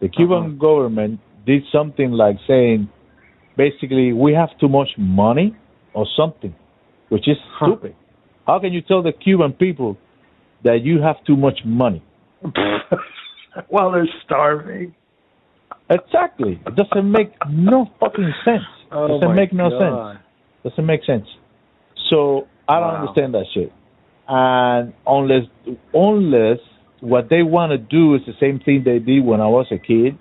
The 0.00 0.08
Cuban 0.08 0.38
Uh-huh. 0.38 0.48
government 0.68 1.20
did 1.46 1.62
something 1.72 2.10
like 2.12 2.36
saying, 2.46 2.88
basically, 3.56 4.12
we 4.12 4.32
have 4.34 4.50
too 4.60 4.68
much 4.68 4.88
money 4.98 5.56
or 5.94 6.06
something, 6.16 6.54
which 7.08 7.26
is 7.28 7.36
Huh. 7.52 7.66
stupid. 7.66 7.94
How 8.46 8.58
can 8.58 8.72
you 8.72 8.80
tell 8.80 9.02
the 9.02 9.12
Cuban 9.12 9.52
people 9.52 9.96
that 10.64 10.82
you 10.82 11.00
have 11.02 11.16
too 11.26 11.36
much 11.36 11.60
money? 11.64 12.02
well, 13.70 13.92
they're 13.92 14.08
starving. 14.24 14.94
Exactly. 15.90 16.60
It 16.66 16.74
doesn't 16.76 17.10
make 17.10 17.32
no 17.50 17.86
fucking 18.00 18.32
sense. 18.44 18.62
Oh 18.90 19.20
doesn't 19.20 19.36
make 19.36 19.52
no 19.52 19.68
God. 19.68 20.14
sense. 20.14 20.22
Doesn't 20.64 20.86
make 20.86 21.04
sense. 21.04 21.26
So 22.08 22.48
I 22.66 22.80
don't 22.80 22.94
understand 22.94 23.34
that 23.34 23.44
shit. 23.52 23.70
And 24.26 24.94
unless 25.06 25.42
unless 25.92 26.58
what 27.00 27.28
they 27.28 27.42
want 27.42 27.72
to 27.72 27.76
do 27.78 28.14
is 28.14 28.22
the 28.26 28.32
same 28.40 28.60
thing 28.60 28.82
they 28.86 28.98
did 28.98 29.22
when 29.26 29.42
I 29.42 29.46
was 29.46 29.66
a 29.70 29.76
kid. 29.78 30.18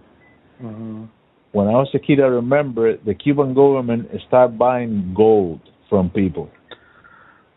Mm-hmm. 0.62 1.06
When 1.52 1.68
I 1.68 1.72
was 1.72 1.90
a 1.94 2.00
kid, 2.00 2.20
I 2.20 2.26
remember 2.28 2.98
the 2.98 3.14
Cuban 3.14 3.54
government 3.54 4.10
started 4.28 4.58
buying 4.58 5.14
gold 5.16 5.62
from 5.90 6.10
people, 6.10 6.50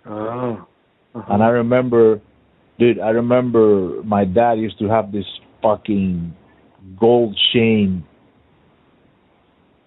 Oh. 0.06 0.66
Uh-huh. 1.14 1.34
and 1.34 1.42
I 1.42 1.48
remember, 1.48 2.20
dude, 2.78 3.00
I 3.00 3.10
remember 3.10 4.00
my 4.04 4.24
dad 4.24 4.58
used 4.58 4.78
to 4.78 4.88
have 4.88 5.10
this 5.12 5.26
fucking 5.60 6.34
gold 6.98 7.36
chain 7.52 8.04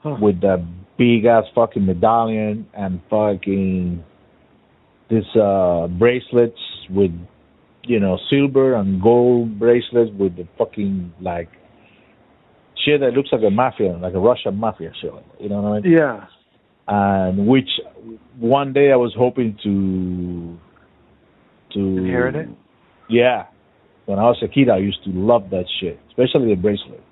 Huh. 0.04 0.18
with 0.22 0.42
that 0.42 0.60
big 0.98 1.24
ass 1.26 1.46
fucking 1.56 1.86
medallion 1.86 2.68
and 2.74 3.00
fucking 3.10 4.04
this 5.10 5.24
uh 5.40 5.88
bracelets 5.88 6.60
with 6.90 7.12
you 7.84 8.00
know 8.02 8.18
silver 8.30 8.76
and 8.76 9.02
gold 9.02 9.58
bracelets 9.58 10.12
with 10.20 10.36
the 10.36 10.46
fucking 10.58 11.14
like 11.22 11.48
shit 12.86 13.00
that 13.02 13.14
looks 13.14 13.30
like 13.32 13.42
a 13.46 13.50
mafia 13.52 13.98
like 13.98 14.14
a 14.14 14.20
Russian 14.20 14.56
mafia 14.58 14.92
shit 15.02 15.12
you 15.40 15.50
know 15.50 15.62
what 15.62 15.70
I 15.78 15.80
mean 15.82 15.92
Yeah. 15.92 16.26
and 16.88 17.48
which 17.48 17.70
one 18.40 18.74
day 18.74 18.92
I 18.92 18.96
was 18.96 19.14
hoping 19.18 19.58
to 19.64 20.58
to 21.74 21.80
Inherit 21.98 22.36
it? 22.36 22.50
yeah 23.10 23.46
when 24.06 24.20
I 24.20 24.24
was 24.24 24.38
a 24.44 24.48
kid 24.48 24.70
I 24.70 24.78
used 24.78 25.04
to 25.06 25.10
love 25.12 25.50
that 25.52 25.66
shit 25.80 26.00
especially 26.10 26.50
the 26.56 26.62
bracelet 26.62 27.04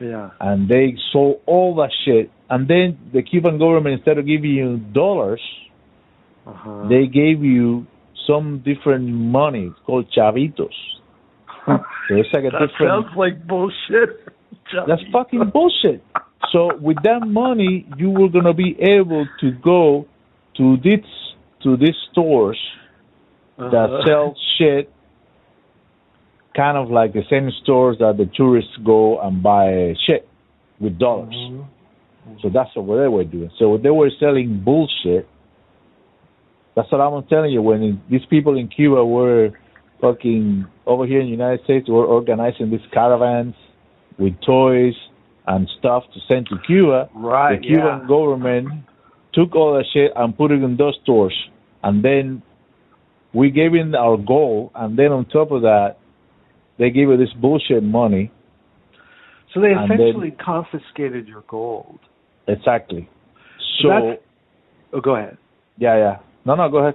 Yeah. 0.00 0.30
and 0.40 0.68
they 0.68 0.94
sold 1.12 1.40
all 1.46 1.74
that 1.76 1.90
shit. 2.04 2.30
And 2.48 2.66
then 2.66 2.98
the 3.12 3.22
Cuban 3.22 3.58
government, 3.58 3.92
instead 3.98 4.16
of 4.18 4.24
giving 4.26 4.50
you 4.60 4.78
dollars, 5.02 5.42
Uh-huh. 6.46 6.88
they 6.88 7.04
gave 7.06 7.44
you 7.44 7.86
some 8.26 8.46
different 8.70 9.06
money. 9.38 9.64
It's 9.70 9.78
called 9.86 10.06
chavitos. 10.16 10.78
So 12.08 12.12
it's 12.20 12.32
like 12.32 12.44
a 12.48 12.50
that 12.50 12.62
different. 12.66 12.88
sounds 12.90 13.10
like 13.22 13.34
bullshit. 13.46 14.10
That's 14.86 15.02
fucking 15.12 15.50
bullshit. 15.52 16.02
So 16.52 16.74
with 16.76 16.96
that 17.04 17.26
money, 17.26 17.86
you 17.96 18.10
were 18.10 18.28
gonna 18.28 18.54
be 18.54 18.76
able 18.80 19.26
to 19.40 19.50
go 19.52 20.06
to 20.56 20.76
this 20.78 21.04
to 21.62 21.76
these 21.76 21.96
stores 22.10 22.58
that 23.58 23.74
Uh-huh. 23.90 24.06
sell 24.06 24.34
shit, 24.56 24.90
kind 26.56 26.76
of 26.78 26.90
like 26.90 27.12
the 27.12 27.22
same 27.30 27.50
stores 27.62 27.98
that 27.98 28.16
the 28.16 28.26
tourists 28.34 28.76
go 28.84 29.20
and 29.20 29.42
buy 29.42 29.94
shit 30.06 30.26
with 30.80 30.98
dollars. 30.98 31.34
Mhm. 31.34 31.64
So 32.42 32.48
that's 32.48 32.74
what 32.74 32.96
they 32.96 33.08
were 33.08 33.24
doing. 33.24 33.50
So 33.58 33.76
they 33.76 33.90
were 33.90 34.10
selling 34.18 34.60
bullshit. 34.60 35.28
That's 36.74 36.90
what 36.90 37.00
I'm 37.00 37.22
telling 37.24 37.52
you. 37.52 37.60
When 37.62 38.00
these 38.08 38.24
people 38.26 38.56
in 38.56 38.68
Cuba 38.68 39.04
were 39.04 39.50
fucking 40.00 40.64
over 40.86 41.04
here 41.06 41.20
in 41.20 41.26
the 41.26 41.32
United 41.32 41.62
States, 41.64 41.88
were 41.88 42.06
organizing 42.06 42.70
these 42.70 42.86
caravans 42.92 43.54
with 44.20 44.34
toys 44.46 44.94
and 45.46 45.68
stuff 45.78 46.04
to 46.14 46.20
send 46.28 46.46
to 46.50 46.58
Cuba. 46.66 47.08
Right. 47.14 47.60
the 47.60 47.66
Cuban 47.66 48.00
yeah. 48.02 48.06
government 48.06 48.68
took 49.32 49.56
all 49.56 49.74
that 49.74 49.86
shit 49.92 50.12
and 50.14 50.36
put 50.36 50.52
it 50.52 50.62
in 50.62 50.76
those 50.76 50.96
stores, 51.02 51.34
and 51.82 52.04
then 52.04 52.42
we 53.32 53.50
gave 53.50 53.74
in 53.74 53.94
our 53.94 54.16
goal, 54.16 54.70
and 54.74 54.98
then 54.98 55.12
on 55.12 55.24
top 55.24 55.50
of 55.50 55.62
that, 55.62 55.96
they 56.78 56.90
gave 56.90 57.10
us 57.10 57.18
this 57.18 57.32
bullshit 57.40 57.82
money. 57.82 58.30
So 59.54 59.60
they 59.60 59.72
and 59.72 59.90
then- 59.90 60.00
essentially 60.00 60.32
confiscated 60.32 61.26
your 61.26 61.42
gold. 61.48 61.98
Exactly. 62.46 63.08
So 63.82 63.88
So 63.88 64.16
Oh, 64.92 65.00
go 65.00 65.14
ahead. 65.14 65.38
yeah, 65.78 65.96
yeah. 65.96 66.16
No, 66.44 66.56
no, 66.56 66.68
go 66.68 66.78
ahead. 66.78 66.94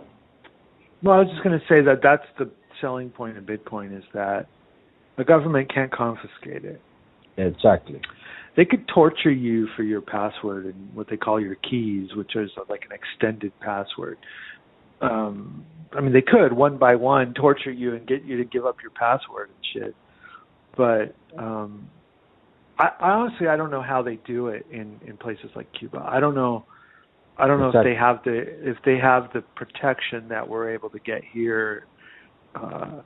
Well, 1.01 1.15
I 1.15 1.19
was 1.19 1.29
just 1.29 1.43
going 1.43 1.57
to 1.57 1.65
say 1.67 1.81
that 1.81 2.01
that's 2.01 2.25
the 2.37 2.49
selling 2.81 3.09
point 3.09 3.37
of 3.37 3.45
Bitcoin 3.45 3.97
is 3.97 4.03
that 4.13 4.47
the 5.17 5.23
government 5.23 5.73
can't 5.73 5.91
confiscate 5.91 6.65
it. 6.65 6.81
Exactly. 7.37 8.01
They 8.55 8.65
could 8.65 8.87
torture 8.87 9.31
you 9.31 9.67
for 9.75 9.83
your 9.83 10.01
password 10.01 10.65
and 10.65 10.95
what 10.95 11.09
they 11.09 11.17
call 11.17 11.39
your 11.41 11.55
keys, 11.55 12.09
which 12.15 12.35
is 12.35 12.49
like 12.69 12.83
an 12.89 12.95
extended 12.95 13.51
password. 13.59 14.17
Um, 15.01 15.65
I 15.91 16.01
mean, 16.01 16.13
they 16.13 16.21
could 16.21 16.53
one 16.53 16.77
by 16.77 16.95
one 16.95 17.33
torture 17.33 17.71
you 17.71 17.93
and 17.95 18.07
get 18.07 18.23
you 18.23 18.37
to 18.37 18.45
give 18.45 18.65
up 18.65 18.77
your 18.81 18.91
password 18.91 19.49
and 19.49 19.65
shit. 19.73 19.95
But 20.77 21.15
um, 21.37 21.89
I, 22.79 22.89
I 22.99 23.09
honestly, 23.11 23.47
I 23.47 23.57
don't 23.57 23.71
know 23.71 23.81
how 23.81 24.01
they 24.01 24.15
do 24.25 24.47
it 24.47 24.65
in 24.71 24.99
in 25.05 25.17
places 25.17 25.49
like 25.55 25.67
Cuba. 25.77 26.03
I 26.05 26.19
don't 26.19 26.35
know. 26.35 26.65
I 27.37 27.47
don't 27.47 27.59
know 27.59 27.67
Exactly. 27.67 27.91
if 27.91 27.95
they 27.95 27.99
have 27.99 28.23
the 28.23 28.69
if 28.69 28.77
they 28.85 28.97
have 28.97 29.33
the 29.33 29.41
protection 29.55 30.29
that 30.29 30.47
we're 30.47 30.73
able 30.73 30.89
to 30.91 30.99
get 30.99 31.23
here. 31.29 31.85
Uh, 32.55 33.01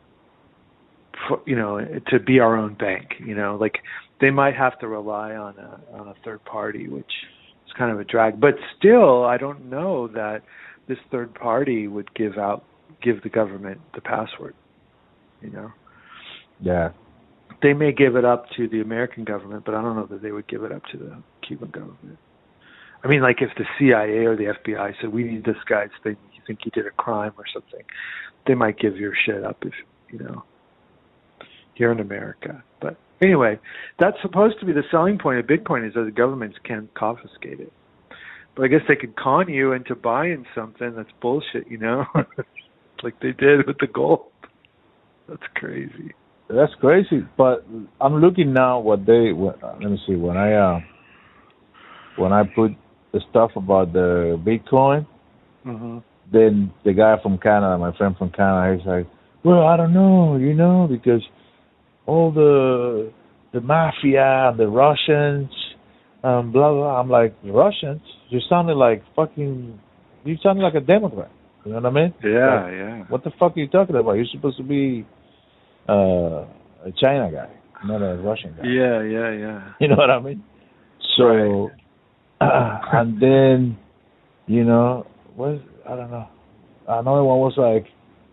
for, 1.28 1.42
you 1.46 1.56
know, 1.56 1.80
to 2.08 2.20
be 2.20 2.40
our 2.40 2.56
own 2.56 2.76
bank. 2.76 3.16
You 3.20 3.36
know, 3.36 3.58
like 3.60 3.80
they 4.22 4.32
might 4.32 4.56
have 4.56 4.78
to 4.80 4.88
rely 4.88 5.36
on 5.36 5.56
a 5.58 5.80
on 6.00 6.08
a 6.10 6.14
third 6.24 6.44
party, 6.46 6.88
which 6.88 7.12
is 7.66 7.74
kind 7.78 7.92
of 7.92 8.00
a 8.00 8.04
drag. 8.04 8.40
But 8.40 8.56
still, 8.78 9.24
I 9.24 9.38
don't 9.38 9.70
know 9.70 10.08
that 10.10 10.42
this 10.88 10.98
third 11.12 11.34
party 11.34 11.88
would 11.88 12.14
give 12.16 12.38
out 12.38 12.64
give 13.02 13.22
the 13.24 13.30
government 13.30 13.80
the 13.96 14.02
password. 14.02 14.56
You 15.42 15.52
know, 15.52 15.72
Yeah. 16.60 16.92
they 17.62 17.74
may 17.74 17.94
give 17.94 18.16
it 18.18 18.26
up 18.26 18.50
to 18.58 18.68
the 18.68 18.82
American 18.82 19.24
government, 19.24 19.64
but 19.66 19.74
I 19.74 19.82
don't 19.82 19.96
know 19.96 20.06
that 20.08 20.22
they 20.22 20.32
would 20.32 20.48
give 20.48 20.64
it 20.64 20.72
up 20.72 20.86
to 20.88 20.98
the 20.98 21.16
Cuban 21.42 21.70
government. 21.70 22.18
I 23.04 23.08
mean, 23.08 23.22
like 23.22 23.42
if 23.42 23.50
the 23.56 23.66
CIA 23.78 24.26
or 24.26 24.36
the 24.36 24.48
FBI 24.48 24.94
said 25.00 25.14
we 25.14 25.24
need 25.24 25.46
this 25.46 25.64
guy's 25.70 25.92
thing, 26.04 26.18
you 26.34 26.42
think 26.46 26.60
he 26.64 26.70
did 26.72 26.86
a 26.86 26.92
crime 26.92 27.32
or 27.38 27.46
something, 27.54 27.84
they 28.46 28.56
might 28.56 28.78
give 28.78 28.98
your 28.98 29.14
shit 29.16 29.44
up 29.46 29.64
if 29.66 29.74
you 30.10 30.20
know 30.20 30.44
here 31.76 31.92
in 31.94 32.02
America. 32.02 32.62
But 32.82 32.98
Anyway, 33.22 33.60
that's 34.00 34.18
supposed 34.22 34.60
to 34.60 34.66
be 34.66 34.72
the 34.72 34.84
selling 34.92 35.18
point 35.18 35.40
of 35.40 35.46
Bitcoin 35.46 35.88
is 35.88 35.94
that 35.94 36.06
the 36.06 36.12
governments 36.12 36.58
can't 36.64 36.94
confiscate 36.94 37.60
it. 37.60 37.74
But 38.56 38.64
I 38.64 38.68
guess 38.68 38.82
they 38.88 38.96
could 38.96 39.16
con 39.16 39.50
you 39.50 39.74
into 39.74 39.96
buying 39.96 40.46
something 40.56 40.94
that's 40.96 41.10
bullshit, 41.22 41.68
you 41.70 41.78
know, 41.78 42.06
like 43.04 43.20
they 43.22 43.32
did 43.32 43.68
with 43.68 43.78
the 43.80 43.88
gold. 43.88 44.32
That's 45.28 45.44
crazy. 45.56 46.14
That's 46.50 46.74
crazy. 46.80 47.26
But 47.38 47.66
I'm 48.02 48.22
looking 48.22 48.54
now 48.54 48.80
what 48.80 49.06
they. 49.06 49.32
What, 49.34 49.62
let 49.62 49.92
me 49.92 50.00
see. 50.08 50.16
When 50.16 50.36
I 50.36 50.54
uh, 50.54 50.80
when 52.16 52.34
I 52.34 52.44
put 52.44 52.72
the 53.14 53.22
stuff 53.30 53.52
about 53.56 53.94
the 53.94 54.40
Bitcoin, 54.44 55.06
Mm-hmm. 55.66 56.00
then 56.32 56.72
the 56.86 56.94
guy 56.94 57.16
from 57.22 57.38
Canada, 57.38 57.78
my 57.78 57.96
friend 57.98 58.16
from 58.18 58.32
Canada, 58.32 58.78
he's 58.78 58.88
like, 58.88 59.06
"Well, 59.44 59.68
I 59.68 59.76
don't 59.78 59.94
know, 59.94 60.38
you 60.38 60.54
know, 60.54 60.88
because 60.90 61.22
all 62.10 62.32
the 62.32 63.12
the 63.54 63.62
mafia 63.62 64.50
and 64.50 64.60
the 64.60 64.68
Russians, 64.68 65.50
um, 66.24 66.52
blah 66.52 66.72
blah." 66.74 67.00
I'm 67.00 67.10
like, 67.10 67.34
"Russians? 67.44 68.02
You 68.30 68.40
sounded 68.50 68.76
like 68.76 69.04
fucking. 69.16 69.80
You 70.26 70.36
sounded 70.44 70.64
like 70.64 70.76
a 70.76 70.86
Democrat. 70.96 71.32
You 71.66 71.72
know 71.74 71.82
what 71.82 71.86
I 71.86 72.02
mean? 72.02 72.14
Yeah, 72.24 72.64
Like, 72.64 72.74
yeah. 72.74 73.04
What 73.10 73.24
the 73.24 73.32
fuck 73.40 73.56
are 73.56 73.60
you 73.60 73.68
talking 73.68 73.96
about? 73.96 74.14
You're 74.14 74.26
supposed 74.32 74.58
to 74.58 74.64
be 74.64 75.06
uh, 75.88 76.46
a 76.88 76.92
China 77.02 77.30
guy, 77.32 77.50
not 77.86 78.02
a 78.02 78.18
Russian 78.18 78.56
guy. 78.56 78.64
Yeah, 78.66 79.04
yeah, 79.04 79.32
yeah. 79.32 79.72
You 79.80 79.90
know 79.90 79.96
what 79.96 80.10
I 80.10 80.20
mean? 80.20 80.44
So, 81.18 81.70
and 82.42 83.22
then, 83.22 83.78
you 84.48 84.64
know, 84.64 85.06
what? 85.36 85.62
I 85.88 85.96
don't 85.96 86.12
know. 86.12 86.28
Another 86.88 87.24
one 87.24 87.40
was 87.40 87.54
like 87.58 87.86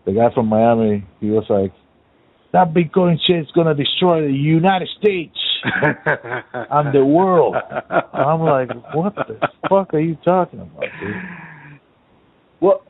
the 0.05 0.13
guy 0.13 0.33
from 0.33 0.47
Miami. 0.47 1.05
He 1.19 1.29
was 1.29 1.45
like, 1.49 1.73
"That 2.51 2.73
Bitcoin 2.73 3.17
shit's 3.25 3.51
gonna 3.51 3.75
destroy 3.75 4.27
the 4.27 4.33
United 4.33 4.89
States 4.99 5.37
and 5.63 6.93
the 6.93 7.05
world." 7.05 7.55
I'm 8.13 8.41
like, 8.41 8.69
"What 8.93 9.15
the 9.15 9.39
fuck 9.69 9.93
are 9.93 9.99
you 9.99 10.15
talking 10.23 10.61
about, 10.61 10.85
dude?" 10.99 11.15
Well, 12.59 12.83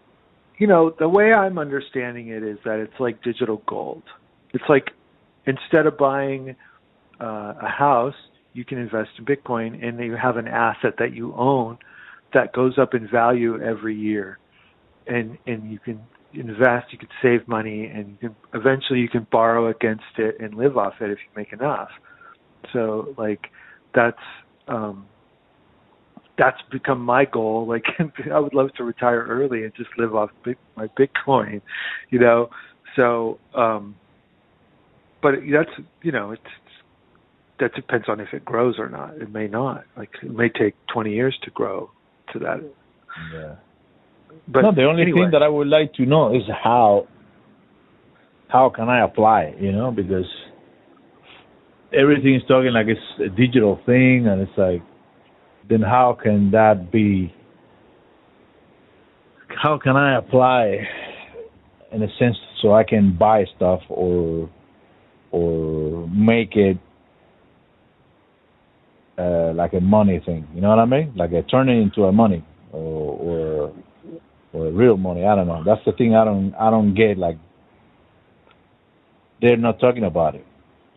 you 0.57 0.67
know, 0.67 0.93
the 0.97 1.09
way 1.09 1.33
I'm 1.33 1.57
understanding 1.57 2.29
it 2.29 2.43
is 2.43 2.57
that 2.65 2.79
it's 2.79 2.99
like 2.99 3.21
digital 3.23 3.61
gold. 3.67 4.03
It's 4.53 4.63
like 4.69 4.91
instead 5.45 5.85
of 5.85 5.97
buying 5.97 6.55
uh, 7.19 7.53
a 7.61 7.69
house, 7.69 8.15
you 8.53 8.65
can 8.65 8.77
invest 8.79 9.11
in 9.19 9.25
Bitcoin 9.25 9.85
and 9.85 9.99
you 9.99 10.15
have 10.15 10.37
an 10.37 10.47
asset 10.47 10.95
that 10.97 11.13
you 11.13 11.33
own 11.35 11.77
that 12.33 12.53
goes 12.53 12.77
up 12.77 12.93
in 12.93 13.07
value 13.07 13.61
every 13.61 13.95
year. 13.95 14.39
And 15.05 15.37
and 15.45 15.71
you 15.71 15.79
can 15.79 16.01
invest, 16.33 16.91
you 16.91 16.97
can 16.97 17.09
save 17.21 17.47
money 17.47 17.85
and 17.85 18.09
you 18.09 18.29
can 18.29 18.35
eventually 18.53 18.99
you 18.99 19.09
can 19.09 19.27
borrow 19.31 19.67
against 19.67 20.03
it 20.17 20.35
and 20.39 20.55
live 20.55 20.77
off 20.77 20.93
it 21.01 21.09
if 21.09 21.17
you 21.19 21.29
make 21.35 21.53
enough. 21.53 21.89
So 22.73 23.13
like 23.17 23.47
that's 23.93 24.17
um 24.67 25.07
that's 26.37 26.61
become 26.71 27.01
my 27.01 27.25
goal. 27.25 27.65
Like 27.67 27.85
I 28.31 28.39
would 28.39 28.53
love 28.53 28.73
to 28.77 28.83
retire 28.83 29.25
early 29.27 29.63
and 29.63 29.73
just 29.75 29.89
live 29.97 30.15
off 30.15 30.29
my 30.75 30.87
Bitcoin, 30.87 31.61
you 32.09 32.19
know. 32.19 32.49
So, 32.95 33.39
um 33.53 33.95
but 35.21 35.35
that's 35.51 35.71
you 36.01 36.11
know 36.11 36.31
it's 36.31 36.41
that 37.59 37.73
depends 37.73 38.07
on 38.07 38.19
if 38.19 38.33
it 38.33 38.45
grows 38.45 38.75
or 38.77 38.89
not. 38.89 39.15
It 39.15 39.31
may 39.31 39.47
not. 39.47 39.85
Like 39.95 40.09
it 40.21 40.31
may 40.31 40.49
take 40.49 40.75
20 40.93 41.11
years 41.11 41.37
to 41.43 41.51
grow 41.51 41.89
to 42.33 42.39
that. 42.39 42.63
Yeah. 43.33 43.55
But 44.47 44.61
no, 44.61 44.71
the 44.73 44.83
only 44.83 45.03
anyway. 45.03 45.21
thing 45.21 45.31
that 45.31 45.43
I 45.43 45.47
would 45.47 45.67
like 45.67 45.93
to 45.95 46.05
know 46.05 46.35
is 46.35 46.43
how 46.63 47.07
how 48.49 48.69
can 48.69 48.89
I 48.89 49.03
apply 49.03 49.55
you 49.59 49.71
know, 49.71 49.91
because 49.91 50.25
everything 51.93 52.35
is 52.35 52.41
talking 52.47 52.71
like 52.73 52.87
it's 52.87 52.99
a 53.19 53.29
digital 53.29 53.79
thing 53.85 54.27
and 54.27 54.41
it's 54.41 54.57
like 54.57 54.81
then 55.69 55.81
how 55.81 56.17
can 56.21 56.51
that 56.51 56.91
be 56.91 57.33
how 59.63 59.77
can 59.77 59.95
I 59.95 60.17
apply 60.17 60.87
in 61.91 62.03
a 62.03 62.07
sense 62.19 62.35
so 62.61 62.73
I 62.73 62.83
can 62.83 63.17
buy 63.17 63.45
stuff 63.55 63.81
or 63.89 64.49
or 65.31 66.07
make 66.09 66.55
it 66.55 66.77
uh 69.17 69.51
like 69.53 69.73
a 69.73 69.81
money 69.81 70.21
thing. 70.25 70.47
You 70.53 70.61
know 70.61 70.69
what 70.69 70.79
I 70.79 70.85
mean? 70.85 71.13
Like 71.15 71.31
a 71.31 71.41
turn 71.43 71.69
it 71.69 71.81
into 71.81 72.03
a 72.03 72.11
money 72.11 72.43
or 72.71 73.17
or 73.19 73.36
or 74.57 74.71
real 74.71 74.97
money. 74.97 75.25
I 75.25 75.35
don't 75.35 75.47
know. 75.47 75.63
That's 75.65 75.81
the 75.85 75.91
thing 75.91 76.15
I 76.15 76.25
don't 76.25 76.53
I 76.55 76.69
don't 76.69 76.93
get. 76.93 77.17
Like 77.17 77.37
they're 79.41 79.57
not 79.57 79.79
talking 79.79 80.03
about 80.03 80.35
it. 80.35 80.45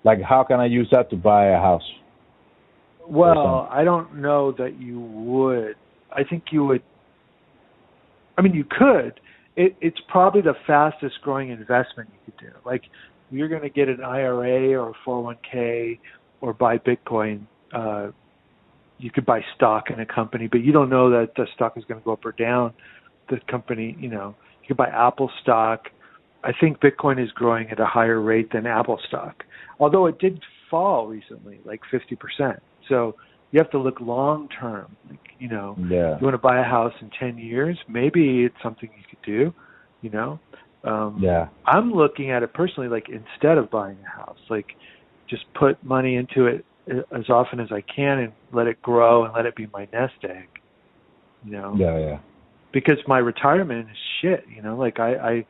Like 0.04 0.20
how 0.22 0.44
can 0.44 0.60
I 0.60 0.66
use 0.66 0.88
that 0.92 1.10
to 1.10 1.16
buy 1.16 1.48
a 1.48 1.58
house? 1.58 1.88
Well, 3.10 3.68
I 3.72 3.82
don't 3.82 4.16
know 4.16 4.52
that 4.52 4.80
you 4.80 5.00
would. 5.00 5.74
I 6.12 6.22
think 6.22 6.44
you 6.52 6.64
would. 6.64 6.82
I 8.38 8.42
mean, 8.42 8.54
you 8.54 8.64
could. 8.64 9.20
It, 9.56 9.74
it's 9.80 9.98
probably 10.08 10.42
the 10.42 10.54
fastest 10.64 11.16
growing 11.22 11.50
investment 11.50 12.08
you 12.12 12.32
could 12.32 12.46
do. 12.46 12.52
Like, 12.64 12.82
you're 13.30 13.48
going 13.48 13.62
to 13.62 13.68
get 13.68 13.88
an 13.88 14.04
IRA 14.04 14.80
or 14.80 14.90
a 14.90 15.08
401k 15.08 15.98
or 16.40 16.52
buy 16.52 16.78
Bitcoin. 16.78 17.46
Uh, 17.72 18.12
you 18.98 19.10
could 19.10 19.26
buy 19.26 19.40
stock 19.56 19.90
in 19.90 19.98
a 19.98 20.06
company, 20.06 20.46
but 20.46 20.62
you 20.62 20.72
don't 20.72 20.88
know 20.88 21.10
that 21.10 21.32
the 21.36 21.46
stock 21.54 21.76
is 21.76 21.84
going 21.86 22.00
to 22.00 22.04
go 22.04 22.12
up 22.12 22.24
or 22.24 22.32
down. 22.32 22.72
The 23.30 23.40
company, 23.48 23.96
you 23.98 24.08
know, 24.08 24.34
you 24.62 24.68
could 24.68 24.76
buy 24.76 24.88
Apple 24.88 25.30
stock. 25.40 25.88
I 26.42 26.52
think 26.58 26.80
Bitcoin 26.80 27.22
is 27.22 27.30
growing 27.32 27.70
at 27.70 27.78
a 27.80 27.86
higher 27.86 28.20
rate 28.20 28.50
than 28.52 28.66
Apple 28.66 28.98
stock, 29.06 29.44
although 29.78 30.06
it 30.06 30.18
did 30.18 30.42
fall 30.70 31.06
recently, 31.06 31.60
like 31.64 31.80
50%. 31.92 32.58
So 32.88 33.14
you 33.52 33.58
have 33.58 33.70
to 33.70 33.78
look 33.78 34.00
long 34.00 34.48
term. 34.48 34.96
Like, 35.08 35.20
you 35.38 35.48
know, 35.48 35.76
Yeah. 35.78 36.18
you 36.18 36.24
want 36.24 36.34
to 36.34 36.38
buy 36.38 36.58
a 36.60 36.64
house 36.64 36.94
in 37.00 37.10
10 37.10 37.38
years, 37.38 37.78
maybe 37.88 38.44
it's 38.44 38.60
something 38.62 38.90
you 38.96 39.04
could 39.08 39.22
do, 39.24 39.54
you 40.02 40.10
know. 40.10 40.38
Um 40.84 41.18
Yeah. 41.20 41.48
I'm 41.66 41.92
looking 41.92 42.30
at 42.30 42.42
it 42.42 42.52
personally 42.52 42.88
like 42.88 43.08
instead 43.08 43.58
of 43.58 43.70
buying 43.70 43.98
a 44.04 44.10
house, 44.10 44.38
like 44.48 44.74
just 45.28 45.44
put 45.54 45.82
money 45.84 46.16
into 46.16 46.46
it 46.46 46.64
as 47.12 47.28
often 47.28 47.60
as 47.60 47.70
I 47.70 47.82
can 47.82 48.18
and 48.18 48.32
let 48.52 48.66
it 48.66 48.80
grow 48.82 49.24
and 49.24 49.34
let 49.34 49.46
it 49.46 49.54
be 49.54 49.68
my 49.72 49.86
nest 49.92 50.24
egg. 50.24 50.48
You 51.44 51.52
know. 51.52 51.74
Yeah, 51.76 51.98
yeah. 51.98 52.18
Because 52.72 52.98
my 53.06 53.18
retirement 53.18 53.88
is 53.90 53.96
shit, 54.20 54.44
you 54.54 54.62
know, 54.62 54.76
like 54.76 55.00
I 55.00 55.14
I 55.14 55.46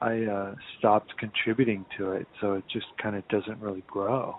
I 0.00 0.22
uh 0.24 0.54
stopped 0.78 1.16
contributing 1.18 1.84
to 1.98 2.12
it, 2.12 2.26
so 2.40 2.54
it 2.54 2.64
just 2.72 2.86
kind 3.02 3.16
of 3.16 3.26
doesn't 3.28 3.60
really 3.60 3.82
grow. 3.86 4.36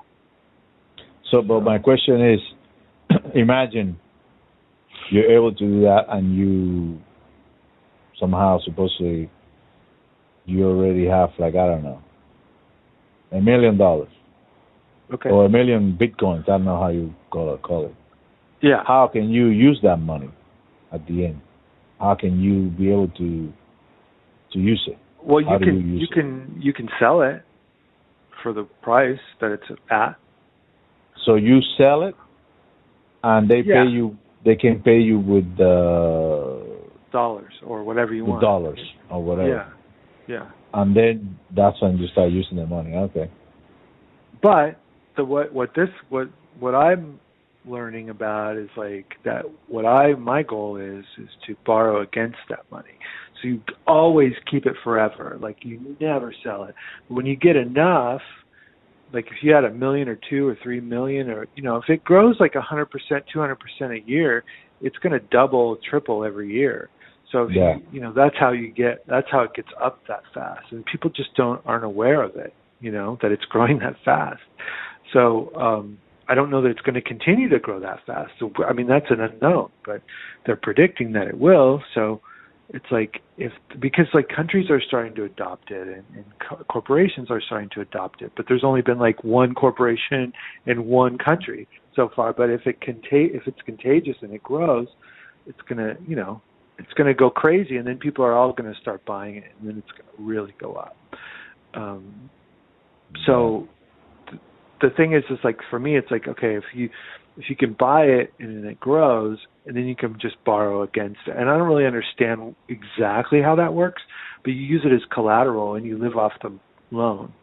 So, 1.31 1.41
but 1.41 1.61
my 1.61 1.77
question 1.79 2.33
is, 2.33 2.39
imagine 3.35 3.99
you're 5.11 5.29
able 5.31 5.51
to 5.53 5.57
do 5.57 5.81
that, 5.81 6.05
and 6.09 6.35
you 6.35 6.99
somehow 8.19 8.59
supposedly 8.63 9.29
you 10.45 10.65
already 10.65 11.05
have 11.05 11.29
like 11.39 11.55
I 11.55 11.67
don't 11.67 11.83
know 11.83 12.01
a 13.31 13.41
million 13.41 13.77
dollars 13.77 14.09
Okay. 15.13 15.29
or 15.29 15.45
a 15.45 15.49
million 15.49 15.97
bitcoins. 15.99 16.43
I 16.43 16.57
don't 16.57 16.65
know 16.65 16.79
how 16.79 16.87
you 16.89 17.13
call 17.29 17.53
it. 17.53 17.61
Call 17.61 17.85
it. 17.85 17.95
Yeah. 18.61 18.83
How 18.87 19.07
can 19.11 19.29
you 19.29 19.47
use 19.47 19.79
that 19.83 19.97
money 19.97 20.29
at 20.91 21.05
the 21.07 21.25
end? 21.25 21.41
How 21.99 22.15
can 22.15 22.39
you 22.41 22.69
be 22.77 22.91
able 22.91 23.09
to 23.09 23.51
to 24.53 24.59
use 24.59 24.83
it? 24.87 24.97
Well, 25.23 25.41
you 25.41 25.47
How 25.47 25.57
can 25.59 25.89
you 25.89 25.97
you, 25.97 26.07
can 26.07 26.57
you 26.59 26.73
can 26.73 26.89
sell 26.99 27.21
it 27.21 27.41
for 28.43 28.53
the 28.53 28.63
price 28.81 29.19
that 29.41 29.51
it's 29.51 29.79
at. 29.89 30.15
So 31.25 31.35
you 31.35 31.59
sell 31.77 32.03
it, 32.03 32.15
and 33.23 33.49
they 33.49 33.61
Yeah. 33.61 33.83
pay 33.83 33.89
you. 33.89 34.17
They 34.43 34.55
can 34.55 34.81
pay 34.81 34.99
you 34.99 35.17
with 35.19 35.59
uh, 35.59 36.59
dollars 37.11 37.53
or 37.65 37.83
whatever 37.83 38.13
you 38.13 38.23
with 38.23 38.33
want. 38.33 38.41
dollars 38.41 38.79
or 39.09 39.23
whatever. 39.23 39.49
Yeah. 39.49 39.69
Yeah. 40.27 40.49
and 40.73 40.95
then 40.95 41.37
that's 41.55 41.79
when 41.81 41.97
you 41.97 42.07
start 42.07 42.31
using 42.31 42.57
the 42.57 42.65
money. 42.65 42.93
Okay. 42.95 43.29
But 44.41 44.79
the 45.15 45.23
what 45.23 45.53
what 45.53 45.73
this 45.75 45.89
what 46.09 46.27
what 46.59 46.75
I'm 46.75 47.19
learning 47.67 48.09
about 48.09 48.57
is 48.57 48.69
like 48.77 49.05
that 49.23 49.43
what 49.67 49.85
I 49.85 50.13
my 50.13 50.43
goal 50.43 50.77
is 50.77 51.05
is 51.17 51.29
to 51.47 51.55
borrow 51.65 52.01
against 52.01 52.37
that 52.49 52.65
money. 52.71 52.97
So 53.41 53.47
you 53.49 53.61
always 53.87 54.33
keep 54.49 54.65
it 54.65 54.75
forever. 54.83 55.37
Like 55.41 55.57
you 55.61 55.95
never 55.99 56.33
sell 56.43 56.63
it. 56.65 56.75
When 57.07 57.25
you 57.25 57.35
get 57.35 57.55
enough, 57.55 58.21
like 59.13 59.25
if 59.27 59.43
you 59.43 59.53
had 59.53 59.65
a 59.65 59.71
million 59.71 60.07
or 60.07 60.17
two 60.29 60.47
or 60.47 60.57
three 60.63 60.79
million 60.79 61.29
or 61.29 61.47
you 61.55 61.63
know, 61.63 61.77
if 61.77 61.89
it 61.89 62.03
grows 62.03 62.35
like 62.39 62.55
a 62.55 62.61
hundred 62.61 62.87
percent, 62.87 63.23
two 63.31 63.39
hundred 63.39 63.59
percent 63.59 63.93
a 63.93 64.07
year, 64.07 64.43
it's 64.81 64.97
gonna 64.97 65.19
double, 65.31 65.77
triple 65.89 66.23
every 66.23 66.51
year. 66.51 66.89
So 67.31 67.43
if 67.43 67.51
Yeah. 67.51 67.75
you 67.75 67.81
you 67.93 68.01
know, 68.01 68.13
that's 68.13 68.35
how 68.37 68.51
you 68.51 68.69
get 68.69 69.05
that's 69.07 69.27
how 69.31 69.41
it 69.41 69.53
gets 69.53 69.69
up 69.81 69.99
that 70.07 70.23
fast. 70.33 70.71
And 70.71 70.85
people 70.85 71.09
just 71.09 71.33
don't 71.35 71.61
aren't 71.65 71.83
aware 71.85 72.21
of 72.21 72.35
it, 72.35 72.53
you 72.79 72.91
know, 72.91 73.17
that 73.21 73.31
it's 73.31 73.45
growing 73.49 73.79
that 73.79 73.95
fast. 74.03 74.41
So 75.13 75.51
um 75.55 75.97
I 76.27 76.35
don't 76.35 76.49
know 76.49 76.61
that 76.61 76.69
it's 76.69 76.81
going 76.81 76.95
to 76.95 77.01
continue 77.01 77.49
to 77.49 77.59
grow 77.59 77.79
that 77.79 77.99
fast. 78.05 78.31
So 78.39 78.51
I 78.67 78.73
mean 78.73 78.87
that's 78.87 79.09
an 79.09 79.21
unknown, 79.21 79.69
but 79.85 80.01
they're 80.45 80.55
predicting 80.55 81.13
that 81.13 81.27
it 81.27 81.37
will. 81.37 81.83
So 81.93 82.21
it's 82.69 82.85
like 82.91 83.21
if 83.37 83.51
because 83.79 84.05
like 84.13 84.27
countries 84.29 84.69
are 84.69 84.81
starting 84.81 85.13
to 85.15 85.23
adopt 85.23 85.69
it 85.69 85.87
and, 85.87 86.03
and 86.15 86.25
co- 86.39 86.63
corporations 86.63 87.29
are 87.29 87.41
starting 87.41 87.69
to 87.75 87.81
adopt 87.81 88.21
it, 88.21 88.31
but 88.35 88.45
there's 88.47 88.63
only 88.63 88.81
been 88.81 88.97
like 88.97 89.23
one 89.23 89.53
corporation 89.53 90.33
in 90.65 90.85
one 90.85 91.17
country 91.17 91.67
so 91.95 92.09
far. 92.15 92.33
But 92.33 92.49
if 92.49 92.61
it 92.65 92.79
contag- 92.81 93.35
if 93.35 93.43
it's 93.45 93.61
contagious 93.65 94.15
and 94.21 94.33
it 94.33 94.41
grows, 94.41 94.87
it's 95.45 95.61
gonna 95.69 95.95
you 96.07 96.15
know 96.15 96.41
it's 96.79 96.91
gonna 96.93 97.13
go 97.13 97.29
crazy, 97.29 97.77
and 97.77 97.87
then 97.87 97.97
people 97.97 98.25
are 98.25 98.33
all 98.33 98.51
gonna 98.51 98.75
start 98.81 99.05
buying 99.05 99.35
it, 99.35 99.51
and 99.59 99.69
then 99.69 99.77
it's 99.77 99.91
gonna 99.91 100.27
really 100.27 100.53
go 100.59 100.73
up. 100.73 100.95
Um, 101.75 102.29
so 103.25 103.67
the 104.89 104.95
thing 104.95 105.13
is, 105.13 105.23
is 105.29 105.39
like 105.43 105.57
for 105.69 105.79
me, 105.79 105.97
it's 105.97 106.11
like 106.11 106.27
okay, 106.27 106.55
if 106.55 106.63
you 106.73 106.89
if 107.37 107.49
you 107.49 107.55
can 107.55 107.75
buy 107.77 108.03
it 108.03 108.33
and 108.39 108.65
it 108.65 108.79
grows, 108.79 109.37
and 109.65 109.75
then 109.75 109.85
you 109.85 109.95
can 109.95 110.17
just 110.21 110.35
borrow 110.45 110.83
against 110.83 111.19
it. 111.27 111.35
And 111.35 111.49
I 111.49 111.57
don't 111.57 111.67
really 111.67 111.85
understand 111.85 112.55
exactly 112.69 113.41
how 113.41 113.55
that 113.55 113.73
works, 113.73 114.01
but 114.43 114.51
you 114.51 114.61
use 114.61 114.81
it 114.85 114.93
as 114.93 115.01
collateral 115.13 115.75
and 115.75 115.85
you 115.85 115.97
live 115.97 116.15
off 116.15 116.31
the 116.41 116.57
loan. 116.91 117.33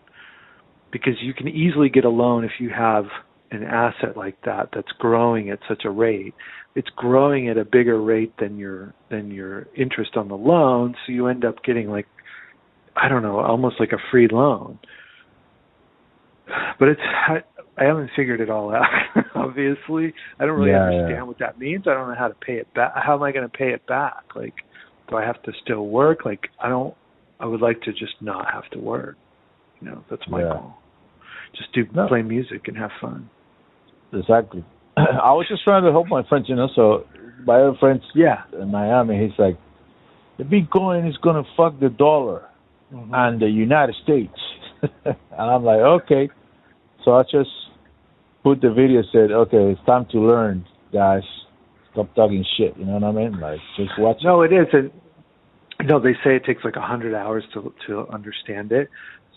Because 0.90 1.14
you 1.20 1.34
can 1.34 1.48
easily 1.48 1.88
get 1.88 2.04
a 2.04 2.10
loan 2.10 2.44
if 2.44 2.52
you 2.58 2.70
have 2.70 3.04
an 3.50 3.64
asset 3.64 4.16
like 4.16 4.36
that 4.44 4.70
that's 4.74 4.92
growing 4.98 5.50
at 5.50 5.58
such 5.68 5.84
a 5.84 5.90
rate. 5.90 6.34
It's 6.74 6.88
growing 6.96 7.48
at 7.50 7.58
a 7.58 7.64
bigger 7.64 8.00
rate 8.00 8.32
than 8.38 8.56
your 8.56 8.94
than 9.10 9.30
your 9.30 9.66
interest 9.76 10.16
on 10.16 10.28
the 10.28 10.36
loan 10.36 10.94
so 11.04 11.12
you 11.12 11.26
end 11.26 11.44
up 11.44 11.62
getting 11.62 11.90
like 11.90 12.06
i 12.96 13.08
don't 13.08 13.22
know 13.22 13.40
almost 13.40 13.76
like 13.78 13.92
a 13.92 13.98
free 14.10 14.28
loan 14.30 14.78
but 16.78 16.88
it's 16.88 17.00
I, 17.28 17.38
I 17.78 17.84
haven't 17.84 18.10
figured 18.16 18.40
it 18.40 18.50
all 18.50 18.74
out. 18.74 18.86
Obviously, 19.34 20.12
I 20.38 20.46
don't 20.46 20.58
really 20.58 20.70
Yeah, 20.72 20.82
understand 20.86 21.08
yeah. 21.10 21.22
what 21.22 21.38
that 21.38 21.58
means. 21.58 21.84
I 21.86 21.94
don't 21.94 22.08
know 22.08 22.14
how 22.18 22.28
to 22.28 22.34
pay 22.34 22.54
it 22.54 22.72
back. 22.74 22.92
How 22.94 23.14
am 23.14 23.22
I 23.22 23.32
going 23.32 23.48
to 23.48 23.56
pay 23.56 23.70
it 23.72 23.86
back? 23.86 24.24
Like, 24.34 24.54
do 25.08 25.16
I 25.16 25.24
have 25.24 25.42
to 25.44 25.52
still 25.64 25.86
work? 25.86 26.24
Like, 26.24 26.40
I 26.62 26.68
don't. 26.68 26.94
I 27.40 27.46
would 27.46 27.60
like 27.60 27.80
to 27.82 27.92
just 27.92 28.14
not 28.20 28.46
have 28.52 28.68
to 28.70 28.78
work. 28.78 29.16
You 29.80 29.88
know, 29.88 30.04
that's 30.10 30.22
my 30.28 30.40
Yeah. 30.42 30.52
goal. 30.52 30.74
Just 31.56 31.72
do 31.72 31.84
No. 31.94 32.06
play 32.08 32.22
music 32.22 32.68
and 32.68 32.76
have 32.76 32.90
fun. 33.00 33.28
Exactly. 34.12 34.64
I 34.96 35.32
was 35.32 35.46
just 35.48 35.64
trying 35.64 35.84
to 35.84 35.90
help 35.90 36.08
my 36.08 36.22
friends, 36.28 36.48
you 36.48 36.54
know. 36.56 36.68
So 36.76 37.04
my 37.44 37.60
other 37.60 37.76
friends 37.78 38.02
Yeah. 38.14 38.42
in 38.60 38.70
Miami, 38.70 39.18
he's 39.18 39.36
like, 39.38 39.56
the 40.38 40.44
Bitcoin 40.44 41.08
is 41.08 41.16
gonna 41.18 41.44
fuck 41.56 41.78
the 41.80 41.88
dollar 41.88 42.48
Mm-hmm. 42.92 43.14
and 43.14 43.40
the 43.40 43.48
United 43.48 43.94
States. 44.02 44.38
and 45.04 45.16
I'm 45.38 45.64
like, 45.64 45.78
okay. 45.80 46.28
So 47.04 47.14
I 47.14 47.22
just 47.22 47.50
put 48.42 48.60
the 48.60 48.70
video, 48.72 49.02
said, 49.12 49.30
okay, 49.32 49.72
it's 49.72 49.80
time 49.86 50.06
to 50.12 50.18
learn, 50.20 50.64
guys. 50.92 51.22
Stop 51.92 52.14
talking 52.14 52.44
shit. 52.56 52.76
You 52.76 52.86
know 52.86 52.94
what 52.94 53.04
I 53.04 53.12
mean? 53.12 53.38
Like, 53.38 53.60
just 53.76 53.90
watch. 53.98 54.18
No, 54.24 54.42
it 54.42 54.52
is. 54.52 54.66
And 54.72 54.90
no, 55.84 55.98
they 56.00 56.14
say 56.24 56.36
it 56.36 56.44
takes 56.44 56.64
like 56.64 56.76
a 56.76 56.80
hundred 56.80 57.14
hours 57.14 57.44
to 57.54 57.72
to 57.86 58.08
understand 58.08 58.72
it. 58.72 58.88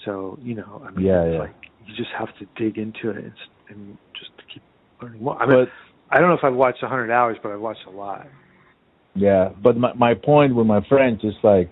So 0.05 0.37
you 0.41 0.55
know, 0.55 0.81
I 0.85 0.91
mean, 0.91 1.05
Yeah, 1.05 1.23
it's 1.23 1.33
yeah. 1.33 1.39
like 1.39 1.55
you 1.85 1.95
just 1.95 2.11
have 2.17 2.29
to 2.39 2.45
dig 2.55 2.77
into 2.77 3.09
it 3.09 3.17
and, 3.17 3.33
and 3.69 3.97
just 4.17 4.31
keep 4.53 4.63
learning 5.01 5.21
more. 5.21 5.41
I 5.41 5.45
mean, 5.47 5.65
But 5.65 5.69
I 6.15 6.19
don't 6.21 6.29
know 6.29 6.35
if 6.35 6.43
I've 6.43 6.53
watched 6.55 6.81
a 6.83 6.87
hundred 6.87 7.11
hours, 7.11 7.37
but 7.43 7.51
I've 7.51 7.59
watched 7.59 7.85
a 7.87 7.91
lot. 7.91 8.27
Yeah, 9.15 9.49
but 9.61 9.75
my 9.77 9.93
my 9.93 10.13
point 10.13 10.55
with 10.55 10.67
my 10.67 10.81
friends 10.87 11.23
is 11.23 11.33
like, 11.43 11.71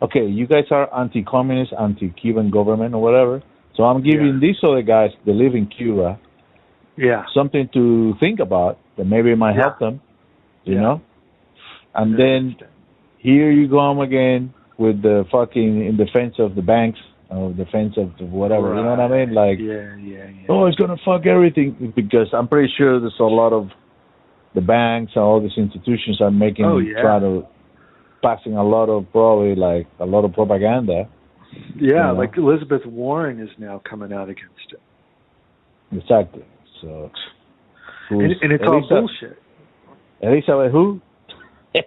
okay, 0.00 0.26
you 0.26 0.46
guys 0.46 0.64
are 0.70 0.88
anti-communist, 0.98 1.72
anti-Cuban 1.78 2.50
government 2.50 2.94
or 2.94 3.02
whatever. 3.02 3.42
So 3.78 3.84
I'm 3.84 4.02
giving 4.02 4.40
these 4.40 4.56
other 4.64 4.82
guys 4.82 5.10
that 5.24 5.32
live 5.32 5.54
in 5.54 5.66
Cuba 5.66 6.18
Yeah. 6.96 7.24
something 7.32 7.68
to 7.74 8.14
think 8.18 8.40
about 8.40 8.76
that 8.96 9.06
maybe 9.06 9.30
it 9.30 9.36
might 9.38 9.54
Yeah. 9.54 9.62
help 9.62 9.78
them, 9.78 10.00
you 10.64 10.74
Yeah. 10.74 10.80
know. 10.80 11.00
And 11.94 12.18
then 12.18 12.56
here 13.18 13.52
you 13.52 13.68
go 13.68 14.02
again 14.02 14.52
with 14.78 15.00
the 15.02 15.24
fucking 15.30 15.84
in 15.86 15.96
defense 15.96 16.40
of 16.40 16.56
the 16.56 16.62
banks 16.62 16.98
or 17.30 17.52
defense 17.52 17.96
of 17.96 18.16
the 18.18 18.24
whatever. 18.24 18.74
You 18.74 18.82
know 18.82 18.90
what 18.90 19.00
I 19.00 19.08
mean? 19.08 19.32
Like, 19.32 19.60
yeah, 19.60 19.94
yeah, 20.02 20.24
yeah. 20.24 20.46
oh, 20.48 20.66
it's 20.66 20.76
gonna 20.76 20.96
fuck 21.04 21.26
everything 21.26 21.92
because 21.94 22.34
I'm 22.34 22.48
pretty 22.48 22.72
sure 22.76 22.98
there's 22.98 23.20
a 23.20 23.24
lot 23.24 23.52
of 23.52 23.70
the 24.54 24.60
banks 24.60 25.12
and 25.14 25.22
all 25.24 25.40
these 25.40 25.56
institutions 25.56 26.20
are 26.20 26.32
making 26.32 26.64
Oh, 26.64 26.78
yeah. 26.78 27.00
trying 27.00 27.20
to 27.20 27.46
passing 28.22 28.56
a 28.56 28.64
lot 28.64 28.88
of 28.88 29.06
probably 29.12 29.54
like 29.54 29.86
a 30.00 30.06
lot 30.06 30.24
of 30.24 30.32
propaganda. 30.32 31.06
Yeah, 31.76 32.08
know. 32.08 32.14
like 32.14 32.36
Elizabeth 32.36 32.84
Warren 32.86 33.40
is 33.40 33.50
now 33.58 33.80
coming 33.88 34.12
out 34.12 34.28
against 34.28 34.72
it, 34.72 34.80
Exactly. 35.92 36.44
So, 36.80 37.10
and, 38.10 38.32
and 38.42 38.52
it's 38.52 38.64
all 38.66 38.86
bullshit. 38.88 39.38
Elizabeth 40.22 40.68
who? 40.70 41.00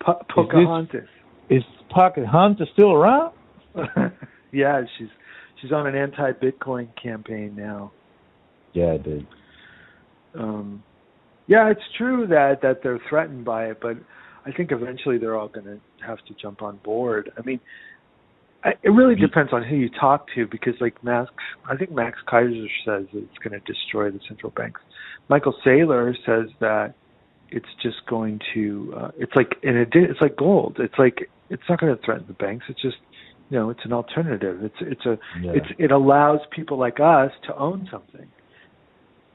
Po- 0.00 0.24
Pocahontas. 0.34 1.08
Is 1.50 1.62
Pocket 1.90 2.26
Hunter 2.26 2.66
still 2.72 2.92
around? 2.92 3.32
yeah, 4.52 4.82
she's 4.96 5.08
she's 5.60 5.72
on 5.72 5.86
an 5.86 5.94
anti-Bitcoin 5.94 6.88
campaign 7.00 7.54
now. 7.56 7.92
Yeah, 8.72 8.96
dude. 8.98 9.26
Um, 10.34 10.82
yeah, 11.46 11.70
it's 11.70 11.80
true 11.96 12.26
that 12.28 12.60
that 12.62 12.82
they're 12.82 13.00
threatened 13.08 13.44
by 13.44 13.66
it, 13.66 13.78
but 13.80 13.96
I 14.46 14.52
think 14.52 14.72
eventually 14.72 15.18
they're 15.18 15.36
all 15.36 15.48
going 15.48 15.66
to 15.66 15.80
have 16.06 16.18
to 16.26 16.34
jump 16.40 16.62
on 16.62 16.78
board. 16.84 17.30
I 17.38 17.42
mean, 17.42 17.60
I, 18.64 18.70
it 18.82 18.90
really 18.90 19.14
depends 19.14 19.52
on 19.52 19.62
who 19.62 19.76
you 19.76 19.88
talk 19.88 20.26
to 20.34 20.46
because, 20.46 20.74
like 20.80 21.02
Max, 21.04 21.30
I 21.68 21.76
think 21.76 21.92
Max 21.92 22.18
Keiser 22.26 22.66
says 22.84 23.06
it's 23.12 23.38
going 23.42 23.52
to 23.58 23.72
destroy 23.72 24.10
the 24.10 24.20
central 24.26 24.52
banks. 24.56 24.80
Michael 25.28 25.54
Saylor 25.64 26.12
says 26.26 26.50
that 26.60 26.94
it's 27.50 27.68
just 27.82 27.98
going 28.08 28.40
to. 28.54 28.94
Uh, 28.96 29.10
it's 29.18 29.32
like 29.36 29.56
and 29.62 29.76
it 29.76 29.90
did, 29.90 30.10
it's 30.10 30.20
like 30.20 30.36
gold. 30.36 30.76
It's 30.80 30.98
like 30.98 31.30
it's 31.50 31.62
not 31.68 31.80
going 31.80 31.96
to 31.96 32.02
threaten 32.04 32.24
the 32.26 32.34
banks. 32.34 32.66
It's 32.68 32.82
just 32.82 32.96
you 33.48 33.58
know 33.58 33.70
it's 33.70 33.84
an 33.84 33.92
alternative. 33.92 34.62
It's 34.62 34.74
it's 34.80 35.06
a 35.06 35.18
Yeah. 35.40 35.52
it's 35.54 35.66
it 35.78 35.92
allows 35.92 36.40
people 36.50 36.78
like 36.78 36.98
us 37.00 37.30
to 37.46 37.56
own 37.56 37.88
something 37.90 38.26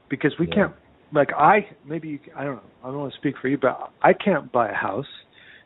because 0.08 0.32
we 0.38 0.46
Yeah. 0.48 0.54
can't 0.54 0.72
like 1.12 1.32
I 1.32 1.66
maybe 1.86 2.08
you, 2.08 2.18
I 2.36 2.44
don't 2.44 2.56
know 2.56 2.62
I 2.82 2.88
don't 2.88 2.98
want 2.98 3.12
to 3.12 3.18
speak 3.18 3.36
for 3.40 3.48
you 3.48 3.58
but 3.58 3.90
I 4.02 4.12
can't 4.12 4.50
buy 4.52 4.68
a 4.70 4.74
house 4.74 5.06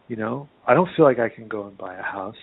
you 0.08 0.16
know 0.16 0.48
I 0.66 0.74
don't 0.74 0.88
feel 0.96 1.04
like 1.04 1.18
I 1.18 1.28
can 1.28 1.48
go 1.48 1.66
and 1.66 1.76
buy 1.78 1.94
a 1.94 2.02
house 2.02 2.34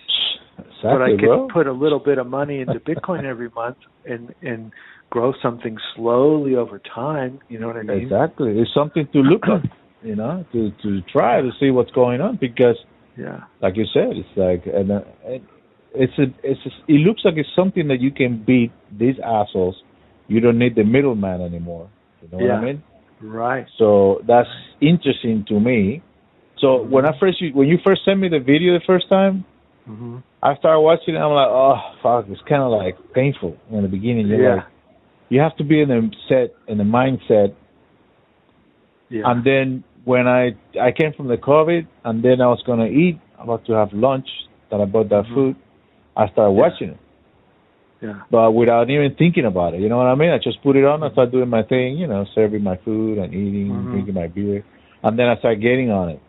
Exactly, 0.58 0.80
but 0.82 1.02
I 1.02 1.10
can 1.10 1.18
bro. 1.28 1.48
put 1.52 1.66
a 1.66 1.72
little 1.72 1.98
bit 1.98 2.18
of 2.18 2.26
money 2.26 2.60
into 2.60 2.80
Bitcoin 2.80 3.24
every 3.24 3.50
month 3.50 3.76
and 4.04 4.34
and 4.42 4.72
grow 5.10 5.32
something 5.42 5.76
slowly 5.94 6.54
over 6.56 6.80
time 6.94 7.40
you 7.48 7.58
know 7.58 7.66
what 7.66 7.76
I 7.76 7.82
mean 7.82 8.02
Exactly. 8.02 8.58
It's 8.58 8.72
something 8.74 9.06
to 9.12 9.18
look 9.18 9.42
at, 9.44 9.62
you 10.02 10.16
know, 10.16 10.44
to 10.52 10.70
to 10.82 11.00
try 11.12 11.40
to 11.40 11.50
see 11.60 11.70
what's 11.70 11.90
going 11.92 12.20
on 12.20 12.38
because, 12.40 12.76
yeah 13.16 13.40
like 13.60 13.76
you 13.76 13.84
said, 13.92 14.10
it's 14.12 14.28
like 14.36 14.62
and 14.74 14.90
uh, 14.90 15.00
it- 15.24 15.42
it's 15.98 16.12
a 16.18 16.24
it's 16.42 16.60
a, 16.66 16.70
it 16.92 16.98
looks 17.06 17.22
like 17.24 17.34
it's 17.38 17.48
something 17.56 17.88
that 17.88 18.00
you 18.00 18.10
can 18.10 18.42
beat 18.44 18.70
these 18.98 19.14
assholes. 19.24 19.76
You 20.28 20.40
don't 20.40 20.58
need 20.58 20.74
the 20.74 20.84
middleman 20.84 21.40
anymore. 21.40 21.88
You 22.20 22.28
know 22.32 22.44
what 22.44 22.54
I 22.54 22.60
mean? 22.66 22.82
right 23.22 23.66
So 23.78 24.20
that's 24.26 24.48
interesting 24.80 25.44
to 25.48 25.58
me. 25.58 26.02
So 26.58 26.82
when 26.82 27.04
I 27.06 27.12
first 27.18 27.42
when 27.54 27.68
you 27.68 27.78
first 27.84 28.04
sent 28.04 28.18
me 28.20 28.28
the 28.28 28.38
video 28.38 28.74
the 28.74 28.84
first 28.86 29.08
time, 29.08 29.44
mhm 29.88 30.22
I 30.42 30.54
started 30.56 30.80
watching 30.80 31.14
it. 31.14 31.18
I'm 31.18 31.32
like, 31.32 31.48
oh 31.48 31.78
fuck, 32.02 32.26
it's 32.28 32.40
kind 32.48 32.62
of 32.62 32.70
like 32.70 32.96
painful 33.14 33.56
in 33.70 33.82
the 33.82 33.88
beginning. 33.88 34.28
You're 34.28 34.42
yeah 34.42 34.54
like, 34.56 34.66
you 35.28 35.40
have 35.40 35.56
to 35.56 35.64
be 35.64 35.80
in 35.82 35.88
the 35.88 36.10
set 36.28 36.54
in 36.68 36.78
the 36.78 36.84
mindset 36.84 37.54
yeah 39.10 39.22
And 39.30 39.44
then 39.44 39.84
when 40.04 40.26
I 40.28 40.54
I 40.80 40.92
came 40.92 41.12
from 41.16 41.28
the 41.28 41.36
COVID, 41.36 41.86
and 42.04 42.22
then 42.24 42.40
I 42.40 42.46
was 42.46 42.62
gonna 42.66 42.86
eat, 42.86 43.18
I'm 43.38 43.48
about 43.48 43.64
to 43.66 43.72
have 43.72 43.92
lunch. 43.92 44.28
That 44.70 44.80
I 44.80 44.84
bought 44.84 45.08
that 45.10 45.24
Mhm. 45.26 45.34
food. 45.34 45.56
I 46.16 46.28
started 46.28 46.52
watching 46.52 46.90
it, 46.90 46.98
yeah 48.00 48.20
but 48.30 48.50
without 48.52 48.90
even 48.90 49.14
thinking 49.14 49.44
about 49.46 49.74
it. 49.74 49.80
You 49.80 49.88
know 49.88 49.98
what 49.98 50.06
I 50.08 50.14
mean? 50.16 50.30
I 50.30 50.38
just 50.38 50.62
put 50.62 50.74
it 50.76 50.84
on. 50.84 51.02
I 51.02 51.10
started 51.12 51.30
doing 51.32 51.48
my 51.48 51.62
thing. 51.62 51.96
You 51.98 52.06
know, 52.08 52.24
serving 52.34 52.62
my 52.62 52.76
food 52.84 53.18
and 53.18 53.32
eating, 53.32 53.68
Mhm. 53.70 53.90
drinking 53.90 54.14
my 54.14 54.26
beer, 54.26 54.64
and 55.04 55.18
then 55.18 55.28
I 55.28 55.36
started 55.36 55.60
getting 55.60 55.90
on 55.90 56.08
it. 56.14 56.20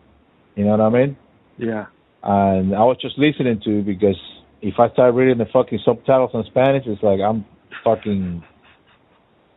You 0.58 0.64
know 0.64 0.72
what 0.72 0.80
I 0.80 0.88
mean? 0.90 1.16
yeah 1.56 1.86
And 2.24 2.74
I 2.74 2.82
was 2.82 2.96
just 3.00 3.16
listening 3.16 3.60
to 3.64 3.78
it 3.78 3.86
because 3.86 4.16
if 4.60 4.74
I 4.80 4.90
start 4.90 5.14
reading 5.14 5.38
the 5.38 5.46
fucking 5.52 5.78
subtitles 5.84 6.32
in 6.34 6.42
Spanish, 6.50 6.82
it's 6.84 7.00
like 7.02 7.20
I'm 7.20 7.44
fucking. 7.84 8.42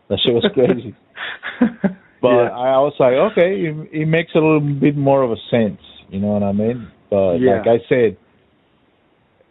That 0.10 0.20
shit 0.24 0.36
was 0.36 0.48
crazy. 0.54 0.96
But 2.22 2.28
yeah 2.30 2.50
I 2.52 2.78
was 2.86 2.94
like, 3.00 3.14
okay, 3.32 3.66
it, 3.66 4.02
it 4.04 4.06
makes 4.06 4.30
a 4.36 4.38
little 4.38 4.60
bit 4.60 4.96
more 4.96 5.24
of 5.24 5.32
a 5.32 5.38
sense. 5.50 5.82
You 6.12 6.20
know 6.20 6.28
what 6.28 6.44
I 6.44 6.52
mean? 6.52 6.88
But 7.10 7.38
Yeah. 7.40 7.58
like 7.58 7.68
I 7.68 7.80
said, 7.90 8.16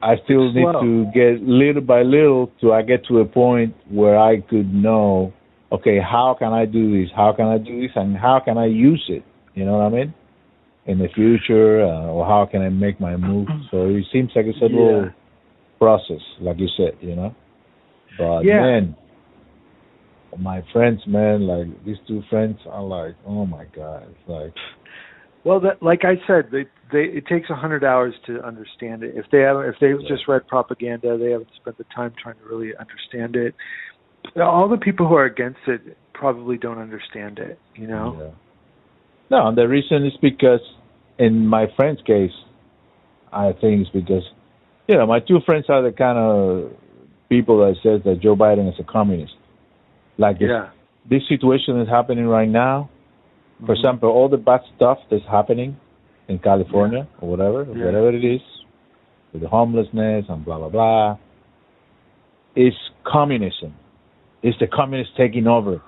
I 0.01 0.15
still 0.25 0.53
need 0.53 0.71
Slow. 0.71 0.81
to 0.81 1.05
get 1.13 1.43
little 1.43 1.83
by 1.83 2.03
little 2.03 2.53
to 2.61 2.73
I 2.73 2.83
get 2.83 3.05
to 3.07 3.19
a 3.19 3.25
point 3.25 3.75
where 3.91 4.17
I 4.17 4.41
could 4.41 4.73
know, 4.73 5.33
okay, 5.73 5.99
how 5.99 6.37
can 6.39 6.53
I 6.53 6.65
do 6.65 6.85
this? 7.03 7.11
How 7.17 7.33
can 7.33 7.47
I 7.47 7.59
do 7.59 7.81
this? 7.83 7.91
And 7.97 8.17
how 8.17 8.39
can 8.45 8.57
I 8.57 8.67
use 8.67 9.05
it? 9.09 9.25
You 9.55 9.65
know 9.65 9.73
what 9.79 9.87
I 9.87 9.89
mean? 9.89 10.15
In 10.87 10.99
the 10.99 11.09
future, 11.15 11.85
uh, 11.85 12.07
or 12.07 12.25
how 12.25 12.47
can 12.51 12.63
I 12.63 12.69
make 12.71 13.01
my 13.01 13.17
move? 13.17 13.49
So 13.71 13.87
it 13.87 14.05
seems 14.13 14.31
like 14.35 14.47
it's 14.47 14.59
a 14.61 14.65
little 14.65 15.05
Yeah. 15.05 15.11
process, 15.79 16.23
like 16.41 16.59
you 16.59 16.69
said, 16.77 16.97
you 17.01 17.15
know. 17.15 17.35
But 18.19 18.45
Yeah. 18.45 18.61
man, 18.61 18.97
my 20.39 20.63
friends, 20.73 21.07
man, 21.07 21.47
like 21.47 21.69
these 21.85 21.99
two 22.07 22.23
friends 22.23 22.59
are 22.67 22.83
like, 22.83 23.15
oh 23.27 23.47
my 23.47 23.65
god, 23.67 24.09
it's 24.11 24.29
like 24.29 24.53
Well, 25.45 25.61
that, 25.61 25.83
like 25.83 26.05
I 26.05 26.17
said, 26.27 26.51
they, 26.51 26.67
they, 26.93 27.05
it 27.05 27.27
takes 27.27 27.49
a 27.49 27.55
hundred 27.55 27.83
hours 27.83 28.15
to 28.27 28.43
understand 28.45 29.03
it. 29.03 29.17
If 29.17 29.25
they 29.31 29.41
have, 29.41 29.57
if 29.65 29.75
they've 29.81 30.01
just 30.07 30.29
read 30.29 30.47
propaganda, 30.47 31.17
they 31.17 31.31
haven't 31.31 31.49
spent 31.57 31.79
the 31.79 31.87
time 31.95 32.13
trying 32.23 32.37
to 32.37 32.45
really 32.45 32.73
understand 32.77 33.37
it. 33.37 33.55
All 34.39 34.69
the 34.69 34.77
people 34.77 35.09
who 35.09 35.15
are 35.15 35.25
against 35.25 35.61
it 35.67 35.97
probably 36.13 36.59
don't 36.59 36.79
understand 36.79 37.39
it. 37.39 37.59
You 37.75 37.87
know. 37.87 38.17
Yeah. 38.19 38.50
No, 39.31 39.55
the 39.55 39.69
reason 39.69 40.05
is 40.05 40.13
because, 40.21 40.61
in 41.19 41.47
my 41.47 41.67
friend's 41.77 42.03
case, 42.03 42.33
I 43.33 43.53
think 43.53 43.83
it's 43.83 43.91
because, 43.91 44.25
you 44.89 44.97
know, 44.97 45.07
my 45.07 45.21
two 45.21 45.39
friends 45.47 45.67
are 45.69 45.83
the 45.83 45.93
kind 45.93 46.19
of 46.19 46.73
people 47.29 47.59
that 47.59 47.77
says 47.83 48.03
that 48.05 48.21
Joe 48.21 48.35
Biden 48.35 48.69
is 48.69 48.75
a 48.81 48.83
communist. 48.83 49.35
Like 50.19 50.41
this, 50.41 50.49
Yeah. 50.49 50.71
this 51.09 51.23
situation 51.29 51.81
is 51.81 51.89
happening 51.89 52.27
right 52.27 52.49
now. 52.49 52.89
For 53.61 53.75
Mhm. 53.75 53.79
example, 53.79 54.09
all 54.11 54.29
the 54.29 54.37
bad 54.37 54.63
stuff 54.75 54.99
that's 55.09 55.25
happening 55.27 55.77
in 56.29 56.39
California 56.41 57.07
or 57.21 57.31
whatever, 57.31 57.67
Yeah. 57.73 57.85
whatever 57.87 58.09
it 58.09 58.25
is, 58.25 58.43
with 59.33 59.43
the 59.43 59.49
homelessness 59.49 60.29
and 60.29 60.45
blah 60.45 60.59
blah 60.59 60.69
blah, 60.69 61.17
is 62.57 62.75
communism. 63.05 63.75
It's 64.43 64.59
the 64.59 64.67
communists 64.67 65.15
taking 65.17 65.47
over. 65.47 65.81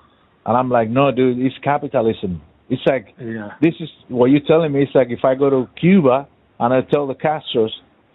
And 0.45 0.57
I'm 0.57 0.69
like, 0.69 0.89
no, 0.89 1.11
dude, 1.11 1.39
it's 1.39 1.57
capitalism. 1.59 2.41
It's 2.69 2.81
like 2.85 3.13
Yeah. 3.19 3.51
this 3.61 3.73
is 3.79 3.89
what 4.07 4.27
you're 4.31 4.41
telling 4.47 4.71
me. 4.71 4.83
It's 4.83 4.95
like 4.95 5.07
if 5.09 5.23
I 5.25 5.35
go 5.35 5.49
to 5.49 5.69
Cuba 5.79 6.27
and 6.59 6.73
I 6.73 6.81
tell 6.81 7.07
the 7.07 7.15
Castros, 7.15 7.69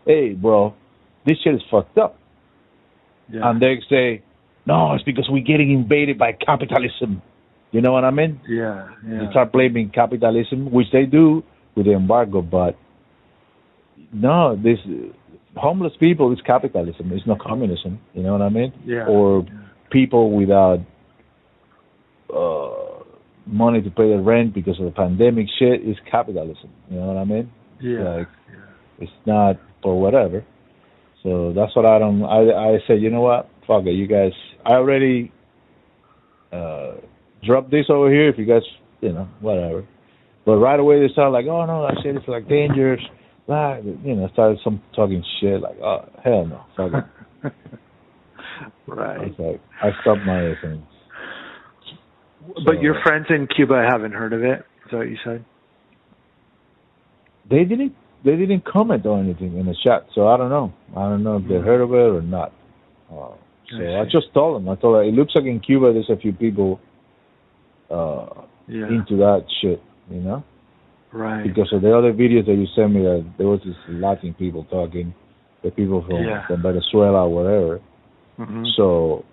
hey, 0.07 0.33
bro, 0.35 0.75
this 1.27 1.37
shit 1.45 1.55
is 1.55 1.63
fucked 1.71 1.99
up. 1.99 2.17
Yeah. 3.31 3.49
And 3.51 3.61
they 3.61 3.77
say, 3.91 4.23
no, 4.67 4.95
it's 4.95 5.05
because 5.05 5.27
we're 5.31 5.45
getting 5.45 5.71
invaded 5.73 6.19
by 6.19 6.33
capitalism. 6.33 7.23
You 7.71 7.83
know 7.83 7.93
what 7.93 8.05
I 8.05 8.11
mean? 8.11 8.41
yeah. 8.49 8.89
Yeah. 9.07 9.25
They 9.25 9.31
start 9.31 9.53
blaming 9.53 9.91
capitalism, 9.91 10.71
which 10.73 10.87
they 10.93 11.05
do 11.05 11.43
with 11.75 11.85
the 11.87 11.93
embargo, 11.93 12.41
but 12.41 12.77
no, 14.13 14.57
this 14.57 14.79
homeless 15.55 15.93
people 16.01 16.33
is 16.33 16.39
capitalism. 16.47 17.13
It's 17.13 17.27
not 17.27 17.39
communism. 17.41 18.01
You 18.15 18.23
know 18.23 18.33
what 18.33 18.43
I 18.43 18.49
mean? 18.49 18.73
Yeah. 18.87 19.07
Or 19.07 19.45
people 19.91 20.31
without 20.33 20.79
uh, 22.35 22.98
money 23.49 23.83
to 23.83 23.91
pay 23.91 24.09
the 24.11 24.21
rent 24.21 24.55
because 24.55 24.79
of 24.79 24.85
the 24.85 24.91
pandemic 24.91 25.47
shit 25.59 25.83
is 25.83 25.97
capitalism. 26.11 26.71
You 26.91 27.01
know 27.01 27.07
what 27.07 27.17
I 27.17 27.25
mean? 27.25 27.51
Yeah. 27.81 28.17
Like 28.17 28.29
it's 28.99 29.13
not 29.27 29.57
for 29.83 30.01
whatever. 30.01 30.45
So 31.23 31.53
that's 31.55 31.75
what 31.75 31.87
I 31.87 31.99
don't. 31.99 32.23
I 32.25 32.75
I 32.75 32.79
said, 32.87 33.01
you 33.01 33.11
know 33.11 33.23
what? 33.23 33.49
Fuck 33.67 33.87
it, 33.87 33.93
you 33.93 34.07
guys. 34.07 34.33
I 34.65 34.75
already 34.75 35.33
uh 36.53 36.95
dropped 37.45 37.71
this 37.71 37.87
over 37.89 38.11
here. 38.11 38.29
If 38.29 38.39
you 38.39 38.47
guys, 38.47 38.63
you 39.01 39.13
know, 39.13 39.29
whatever. 39.41 39.87
But 40.45 40.57
right 40.57 40.79
away 40.79 41.01
they 41.01 41.13
start 41.13 41.33
like, 41.33 41.47
oh 41.47 41.67
no, 41.67 41.87
that 41.87 42.03
shit 42.03 42.17
is 42.17 42.23
like 42.29 42.49
dangerous. 42.49 43.01
Blah, 43.47 43.79
you 43.79 44.15
know, 44.15 44.29
started 44.33 44.59
some 44.63 44.83
talking 44.95 45.25
shit 45.41 45.61
like, 45.61 45.79
oh 45.81 46.09
hell 46.23 46.47
no, 46.47 46.65
fuck 46.77 46.93
it. 46.93 47.53
I 48.89 48.95
right. 48.95 49.19
was 49.21 49.39
like, 49.39 49.61
I 49.83 49.91
stopped 50.01 50.25
my 50.27 50.55
thing. 50.63 50.83
But 52.65 52.81
your 52.81 53.01
friends 53.03 53.27
in 53.31 53.47
Cuba 53.55 53.87
haven't 53.91 54.13
heard 54.13 54.33
of 54.33 54.43
it. 54.43 54.61
Is 54.85 54.91
that 54.91 54.97
what 54.97 55.09
you 55.09 55.19
said? 55.25 55.45
They 57.51 57.65
didn't. 57.65 57.95
They 58.25 58.37
didn't 58.37 58.65
comment 58.65 59.07
or 59.07 59.19
anything 59.21 59.57
in 59.59 59.67
the 59.67 59.77
chat, 59.85 60.07
so 60.15 60.27
I 60.27 60.37
don't 60.37 60.51
know. 60.51 60.73
I 60.97 61.03
don't 61.09 61.23
know 61.23 61.37
if 61.37 61.45
they 61.49 61.55
heard 61.55 61.81
of 61.81 61.93
it 61.93 61.95
or 61.97 62.21
not. 62.23 62.53
Uh, 63.11 63.31
so 63.71 63.85
I 63.85 64.01
I, 64.01 64.05
just 64.05 64.35
told 64.35 64.57
them. 64.57 64.69
I 64.69 64.75
told 64.75 64.97
them 64.97 65.05
it 65.05 65.17
looks 65.17 65.33
like 65.37 65.45
in 65.45 65.61
Cuba 65.61 65.93
there's 65.93 66.11
a 66.11 66.17
few 66.17 66.33
people 66.33 66.81
uh 67.91 68.27
Yeah. 68.67 68.89
into 68.89 69.17
that 69.19 69.45
shit, 69.61 69.81
you 70.11 70.21
know, 70.21 70.43
right. 71.13 71.43
because 71.45 71.73
of 71.73 71.81
the 71.83 71.97
other 71.97 72.13
videos 72.13 72.47
that 72.47 72.55
you 72.55 72.67
sent 72.75 72.93
me. 72.93 73.03
There 73.39 73.47
was 73.47 73.61
this 73.65 73.77
Latin 73.89 74.35
people 74.35 74.65
talking, 74.65 75.15
the 75.63 75.71
people 75.71 76.03
from, 76.03 76.25
Yeah. 76.25 76.47
from 76.47 76.63
Venezuela 76.63 77.27
or 77.27 77.31
whatever. 77.35 77.81
hmm 78.37 78.65
So 78.77 79.25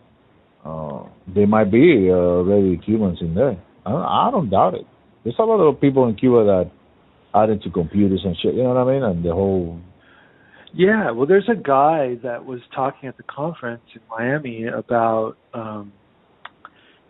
uh, 0.66 1.04
there 1.28 1.48
might 1.48 1.72
be 1.72 2.10
uh, 2.12 2.44
Cubans 2.84 3.20
in 3.22 3.36
there. 3.36 3.58
I 3.86 3.92
don't, 3.92 4.02
I 4.02 4.30
don't 4.32 4.50
doubt 4.50 4.74
it. 4.74 4.86
There's 5.24 5.36
a 5.40 5.44
lot 5.44 5.62
of 5.62 5.80
people 5.80 6.08
in 6.08 6.16
Cuba 6.16 6.44
that 6.44 6.72
are 7.34 7.52
into 7.52 7.70
computers 7.70 8.22
and 8.24 8.36
shit. 8.42 8.56
You 8.56 8.64
know 8.64 8.74
what 8.74 8.88
I 8.88 8.94
mean? 8.94 9.04
And 9.04 9.24
the 9.24 9.34
whole 9.34 9.80
Yeah, 10.74 11.12
well, 11.12 11.28
there's 11.28 11.50
a 11.50 11.56
guy 11.56 12.16
that 12.24 12.46
was 12.46 12.62
talking 12.74 13.10
at 13.10 13.18
the 13.18 13.24
conference 13.24 13.84
in 13.94 14.02
Miami 14.10 14.66
about, 14.66 15.36
um, 15.54 15.94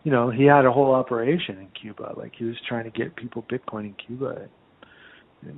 you 0.03 0.11
know, 0.11 0.29
he 0.29 0.45
had 0.45 0.65
a 0.65 0.71
whole 0.71 0.93
operation 0.93 1.57
in 1.57 1.67
Cuba. 1.79 2.13
Like 2.17 2.33
he 2.37 2.45
was 2.45 2.55
trying 2.67 2.83
to 2.83 2.91
get 2.91 3.15
people 3.15 3.43
Bitcoin 3.43 3.85
in 3.85 3.95
Cuba. 4.05 4.47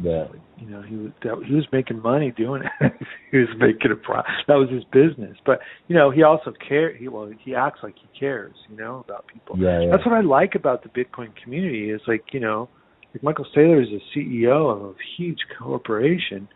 Yeah. 0.01 0.25
You 0.57 0.69
know, 0.69 0.81
he 0.81 0.95
was 0.95 1.11
that, 1.23 1.43
he 1.47 1.53
was 1.53 1.65
making 1.71 2.01
money 2.01 2.31
doing 2.35 2.63
it. 2.81 2.93
he 3.31 3.37
was 3.37 3.49
making 3.57 3.91
a 3.91 3.95
profit. 3.95 4.31
That 4.47 4.55
was 4.55 4.69
his 4.69 4.83
business. 4.85 5.37
But 5.45 5.59
you 5.87 5.95
know, 5.95 6.11
he 6.11 6.23
also 6.23 6.53
care. 6.67 6.95
He 6.95 7.07
well, 7.07 7.29
he 7.43 7.55
acts 7.55 7.79
like 7.83 7.95
he 7.95 8.19
cares. 8.19 8.55
You 8.69 8.77
know, 8.77 9.03
about 9.07 9.25
people. 9.27 9.57
yeah, 9.57 9.81
yeah. 9.81 9.91
That's 9.91 10.05
what 10.05 10.15
I 10.15 10.21
like 10.21 10.55
about 10.55 10.83
the 10.83 10.89
Bitcoin 10.89 11.29
community. 11.41 11.89
Is 11.91 12.01
like 12.07 12.25
you 12.31 12.39
know, 12.39 12.69
like 13.13 13.23
Michael 13.23 13.45
Saylor 13.55 13.81
is 13.81 13.89
a 13.89 14.17
CEO 14.17 14.71
of 14.71 14.81
a 14.81 14.93
huge 15.17 15.39
corporation, 15.59 16.47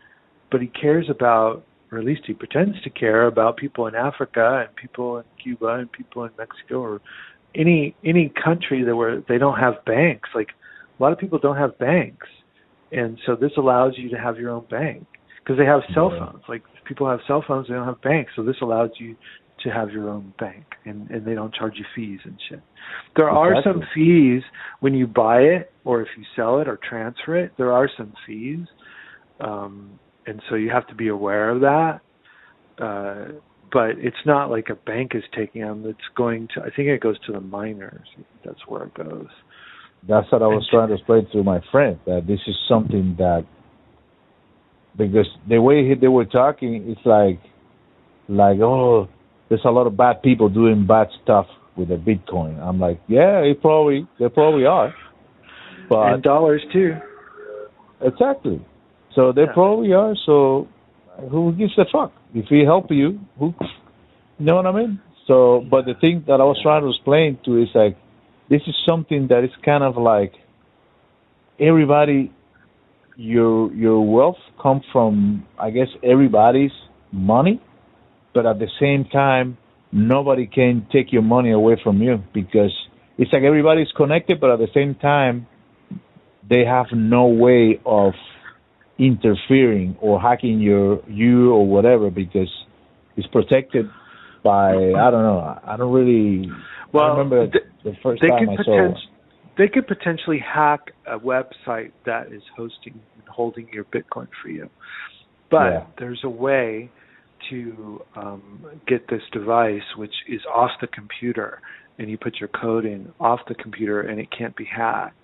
but 0.50 0.60
he 0.60 0.68
cares 0.68 1.06
about, 1.08 1.64
or 1.90 1.98
at 1.98 2.04
least 2.04 2.22
he 2.26 2.34
pretends 2.34 2.80
to 2.82 2.90
care 2.90 3.26
about 3.26 3.56
people 3.56 3.86
in 3.86 3.94
Africa 3.94 4.66
and 4.66 4.76
people 4.76 5.18
in 5.18 5.24
Cuba 5.42 5.74
and 5.74 5.90
people 5.90 6.24
in 6.24 6.30
Mexico 6.38 6.80
or 6.80 7.00
any 7.54 7.94
any 8.04 8.32
country 8.42 8.84
that 8.84 8.96
where 8.96 9.22
they 9.28 9.38
don't 9.38 9.58
have 9.58 9.84
banks. 9.84 10.28
Like 10.34 10.48
a 10.98 11.02
lot 11.02 11.12
of 11.12 11.18
people 11.18 11.38
don't 11.38 11.56
have 11.56 11.78
banks, 11.78 12.28
and 12.92 13.18
so 13.26 13.34
this 13.34 13.52
allows 13.56 13.94
you 13.96 14.10
to 14.10 14.16
have 14.16 14.38
your 14.38 14.50
own 14.50 14.66
bank 14.70 15.06
because 15.42 15.58
they 15.58 15.64
have 15.64 15.80
cell 15.94 16.10
phones. 16.10 16.42
Like 16.48 16.62
people 16.84 17.08
have 17.08 17.20
cell 17.26 17.44
phones, 17.46 17.68
they 17.68 17.74
don't 17.74 17.86
have 17.86 18.00
banks, 18.02 18.32
so 18.36 18.42
this 18.42 18.56
allows 18.62 18.90
you 18.98 19.16
to 19.64 19.70
have 19.70 19.90
your 19.90 20.08
own 20.08 20.32
bank, 20.38 20.64
and 20.84 21.10
and 21.10 21.24
they 21.24 21.34
don't 21.34 21.54
charge 21.54 21.74
you 21.76 21.84
fees 21.94 22.20
and 22.24 22.38
shit. 22.48 22.60
There 23.16 23.30
are 23.30 23.54
Exactly. 23.54 23.72
some 23.72 23.88
fees 23.94 24.42
when 24.80 24.94
you 24.94 25.06
buy 25.06 25.40
it 25.40 25.72
or 25.84 26.02
if 26.02 26.08
you 26.16 26.24
sell 26.36 26.60
it 26.60 26.68
or 26.68 26.78
transfer 26.88 27.36
it. 27.36 27.52
There 27.56 27.72
are 27.72 27.88
some 27.96 28.12
fees, 28.26 28.66
um, 29.40 29.98
and 30.26 30.42
so 30.48 30.56
you 30.56 30.70
have 30.70 30.86
to 30.88 30.94
be 30.94 31.08
aware 31.08 31.50
of 31.50 31.60
that. 31.60 32.00
Uh, 32.78 33.32
but 33.72 33.90
it's 33.98 34.16
not 34.26 34.50
like 34.50 34.68
a 34.68 34.74
bank 34.74 35.12
is 35.14 35.22
taking 35.34 35.62
them. 35.62 35.84
It's 35.86 35.98
going 36.14 36.48
to. 36.54 36.60
I 36.60 36.70
think 36.74 36.88
it 36.88 37.00
goes 37.00 37.18
to 37.26 37.32
the 37.32 37.40
miners. 37.40 38.06
That's 38.44 38.60
where 38.68 38.84
it 38.84 38.94
goes. 38.94 39.28
That's 40.08 40.30
what 40.32 40.42
I 40.42 40.48
was 40.48 40.66
trying 40.70 40.88
to 40.88 40.94
explain 40.94 41.28
to 41.32 41.42
my 41.44 41.60
friend 41.70 41.98
that 42.06 42.26
this 42.26 42.40
is 42.46 42.56
something 42.68 43.14
that 43.18 43.44
because 44.96 45.26
the 45.48 45.60
way 45.60 45.88
he, 45.88 45.94
they 45.94 46.08
were 46.08 46.24
talking, 46.24 46.84
it's 46.88 47.06
like 47.06 47.40
like 48.28 48.58
oh, 48.60 49.08
there's 49.48 49.64
a 49.64 49.70
lot 49.70 49.86
of 49.86 49.96
bad 49.96 50.22
people 50.22 50.48
doing 50.48 50.86
bad 50.86 51.08
stuff 51.22 51.46
with 51.76 51.88
the 51.88 51.96
Bitcoin. 51.96 52.60
I'm 52.60 52.80
like, 52.80 53.00
yeah, 53.08 53.38
it 53.40 53.60
probably 53.60 54.06
they 54.18 54.28
probably 54.28 54.66
are, 54.66 54.94
but 55.88 56.14
and 56.14 56.22
dollars 56.22 56.62
too. 56.72 56.94
exactly. 58.00 58.64
So 59.14 59.32
they 59.32 59.42
Yeah. 59.42 59.52
probably 59.54 59.92
are. 59.92 60.14
So 60.26 60.68
who 61.30 61.52
gives 61.52 61.76
a 61.78 61.84
fuck 61.92 62.12
if 62.34 62.46
he 62.48 62.64
help 62.64 62.90
you? 62.90 63.20
Who, 63.38 63.54
you 64.38 64.46
know 64.46 64.56
what 64.56 64.66
I 64.66 64.72
mean? 64.72 65.00
So, 65.26 65.64
but 65.70 65.84
the 65.84 65.94
thing 65.94 66.24
that 66.26 66.40
I 66.40 66.44
was 66.44 66.58
trying 66.62 66.82
to 66.82 66.88
explain 66.88 67.38
to 67.44 67.62
is 67.62 67.68
like, 67.74 67.96
this 68.52 68.60
is 68.66 68.74
something 68.86 69.28
that 69.28 69.44
is 69.44 69.50
kind 69.64 69.82
of 69.82 69.96
like 69.96 70.34
everybody. 71.58 72.30
Your 73.16 73.72
your 73.72 74.00
wealth 74.06 74.42
comes 74.62 74.82
from, 74.92 75.46
I 75.58 75.70
guess, 75.70 75.88
everybody's 76.02 76.70
money, 77.10 77.62
but 78.34 78.44
at 78.44 78.58
the 78.58 78.68
same 78.78 79.06
time, 79.06 79.56
nobody 79.90 80.46
can 80.46 80.86
take 80.92 81.12
your 81.12 81.22
money 81.22 81.50
away 81.50 81.80
from 81.82 82.02
you 82.02 82.22
because 82.34 82.72
it's 83.16 83.32
like 83.32 83.42
everybody's 83.42 83.92
connected, 83.96 84.38
but 84.38 84.50
at 84.50 84.58
the 84.58 84.68
same 84.74 84.96
time, 84.96 85.46
they 86.48 86.64
have 86.66 86.86
no 86.94 87.26
way 87.28 87.80
of 87.86 88.12
interfering 88.98 89.96
or 90.00 90.20
hacking 90.20 90.60
your 90.60 91.02
you 91.08 91.52
or 91.52 91.66
whatever 91.66 92.10
because 92.10 92.52
it's 93.16 93.28
protected 93.28 93.88
by 94.44 94.72
I 94.74 95.10
don't 95.10 95.24
know. 95.30 95.58
I 95.64 95.76
don't 95.78 95.92
really. 95.92 96.50
Well, 96.92 97.04
I 97.04 97.08
remember 97.08 97.50
th- 97.50 97.71
the 97.84 97.92
first 98.02 98.22
they 98.22 98.28
time 98.28 98.46
could 98.46 98.60
I 98.60 98.64
saw. 98.64 98.64
potent- 98.64 98.98
they 99.58 99.68
could 99.68 99.86
potentially 99.86 100.38
hack 100.38 100.92
a 101.06 101.18
website 101.18 101.92
that 102.06 102.32
is 102.32 102.42
hosting 102.56 102.94
and 102.94 103.28
holding 103.28 103.68
your 103.72 103.84
Bitcoin 103.84 104.28
for 104.42 104.48
you. 104.48 104.70
But 105.50 105.72
Yeah. 105.72 105.84
there's 105.98 106.20
a 106.24 106.30
way 106.30 106.90
to 107.50 108.00
um, 108.16 108.64
get 108.86 109.08
this 109.08 109.20
device, 109.32 109.82
which 109.96 110.14
is 110.28 110.40
off 110.46 110.70
the 110.80 110.86
computer, 110.86 111.60
and 111.98 112.08
you 112.08 112.16
put 112.16 112.36
your 112.40 112.48
code 112.48 112.86
in 112.86 113.12
off 113.20 113.40
the 113.46 113.54
computer, 113.54 114.00
and 114.00 114.18
it 114.18 114.28
can't 114.36 114.56
be 114.56 114.64
hacked. 114.64 115.16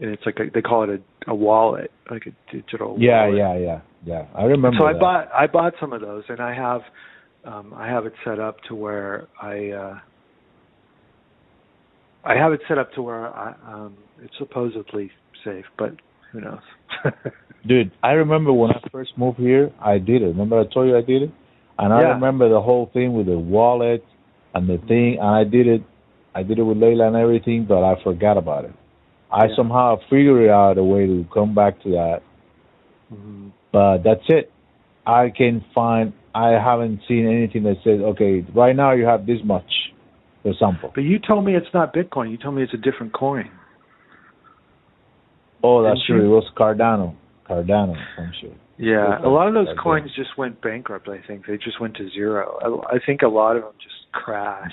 And 0.00 0.10
it's 0.10 0.22
like 0.26 0.38
a, 0.40 0.50
they 0.52 0.60
call 0.60 0.82
it 0.84 0.90
a, 1.26 1.30
a 1.30 1.34
wallet, 1.34 1.90
like 2.10 2.26
a 2.26 2.52
digital. 2.54 2.96
Yeah, 2.98 3.22
wallet. 3.26 3.38
yeah, 3.38 3.56
yeah, 3.56 3.80
yeah. 4.04 4.26
I 4.34 4.42
remember. 4.44 4.76
So 4.78 4.84
I 4.84 4.92
bought 4.92 5.28
I 5.32 5.46
bought 5.46 5.72
some 5.80 5.94
of 5.94 6.02
those, 6.02 6.24
and 6.28 6.40
I 6.40 6.52
have 6.54 6.82
um, 7.44 7.72
I 7.74 7.86
have 7.88 8.04
it 8.04 8.12
set 8.24 8.38
up 8.38 8.56
to 8.68 8.74
where 8.74 9.28
I 9.40 9.70
uh, 9.70 9.98
I 12.26 12.34
have 12.36 12.52
it 12.52 12.60
set 12.66 12.76
up 12.76 12.92
to 12.94 13.02
where 13.02 13.28
I, 13.28 13.54
um, 13.66 13.96
it's 14.22 14.34
supposedly 14.38 15.10
safe, 15.44 15.64
but 15.78 15.92
who 16.32 16.40
knows? 16.40 16.58
Dude, 17.66 17.92
I 18.02 18.12
remember 18.12 18.52
when 18.52 18.72
I 18.72 18.80
first 18.90 19.12
moved 19.16 19.38
here, 19.38 19.72
I 19.80 19.98
did 19.98 20.22
it. 20.22 20.26
Remember 20.26 20.58
I 20.58 20.64
told 20.72 20.88
you 20.88 20.96
I 20.96 21.02
did 21.02 21.22
it? 21.22 21.30
And 21.78 21.92
I 21.92 22.00
remember 22.00 22.48
the 22.48 22.60
whole 22.60 22.90
thing 22.92 23.12
with 23.12 23.26
the 23.26 23.38
wallet 23.38 24.04
and 24.54 24.68
the 24.68 24.78
thing, 24.88 25.18
and 25.20 25.28
I 25.28 25.44
did 25.44 25.66
it. 25.66 25.82
I 26.34 26.42
did 26.42 26.58
it 26.58 26.62
with 26.62 26.78
Layla 26.78 27.08
and 27.08 27.16
everything, 27.16 27.66
but 27.66 27.84
I 27.84 28.02
forgot 28.02 28.36
about 28.38 28.64
it. 28.64 28.72
I 29.30 29.46
Yeah. 29.46 29.56
somehow 29.56 29.96
figured 30.08 30.48
out 30.48 30.78
a 30.78 30.84
way 30.84 31.06
to 31.06 31.26
come 31.32 31.54
back 31.54 31.80
to 31.82 31.90
that, 31.90 32.22
Mhm. 33.12 33.50
but 33.72 33.98
that's 34.02 34.28
it. 34.28 34.50
I 35.06 35.30
can 35.30 35.60
find. 35.74 36.12
I 36.34 36.50
haven't 36.52 37.02
seen 37.08 37.26
anything 37.26 37.62
that 37.64 37.82
says, 37.82 38.00
okay, 38.00 38.44
right 38.54 38.76
now 38.76 38.92
you 38.92 39.06
have 39.06 39.26
this 39.26 39.42
much, 39.44 39.92
for 40.46 40.52
example. 40.52 40.92
But 40.94 41.02
you 41.02 41.18
told 41.18 41.44
me 41.44 41.56
it's 41.56 41.66
not 41.74 41.92
Bitcoin. 41.92 42.30
You 42.30 42.36
told 42.36 42.54
me 42.54 42.62
it's 42.62 42.74
a 42.74 42.76
different 42.76 43.12
coin. 43.12 43.50
Oh, 45.62 45.82
that's 45.82 45.98
Didn't 46.06 46.20
true. 46.20 46.28
you? 46.28 46.32
It 46.32 46.34
was 46.36 46.44
Cardano. 46.56 47.16
Cardano, 47.48 47.94
I'm 48.18 48.32
sure. 48.40 48.50
Yeah, 48.78 49.18
a 49.24 49.28
lot 49.28 49.48
of 49.48 49.54
those 49.54 49.74
coins 49.82 50.10
just 50.14 50.36
went 50.36 50.60
bankrupt. 50.60 51.08
I 51.08 51.26
think 51.26 51.46
they 51.46 51.56
just 51.56 51.80
went 51.80 51.96
to 51.96 52.10
zero. 52.10 52.58
I, 52.62 52.96
I 52.96 52.98
think 53.04 53.22
a 53.22 53.28
lot 53.28 53.56
of 53.56 53.62
them 53.62 53.72
just 53.82 53.94
crash. 54.12 54.72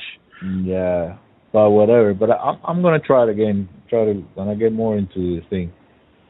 Yeah, 0.62 1.18
but 1.54 1.70
whatever. 1.70 2.14
But 2.14 2.32
I, 2.32 2.58
I'm 2.66 2.82
gonna 2.82 3.00
try 3.00 3.24
it 3.24 3.30
again. 3.30 3.70
Try 3.90 4.06
to 4.06 4.14
when 4.36 4.50
I 4.50 4.56
get 4.56 4.74
more 4.74 4.98
into 4.98 5.40
the 5.40 5.42
thing. 5.50 5.72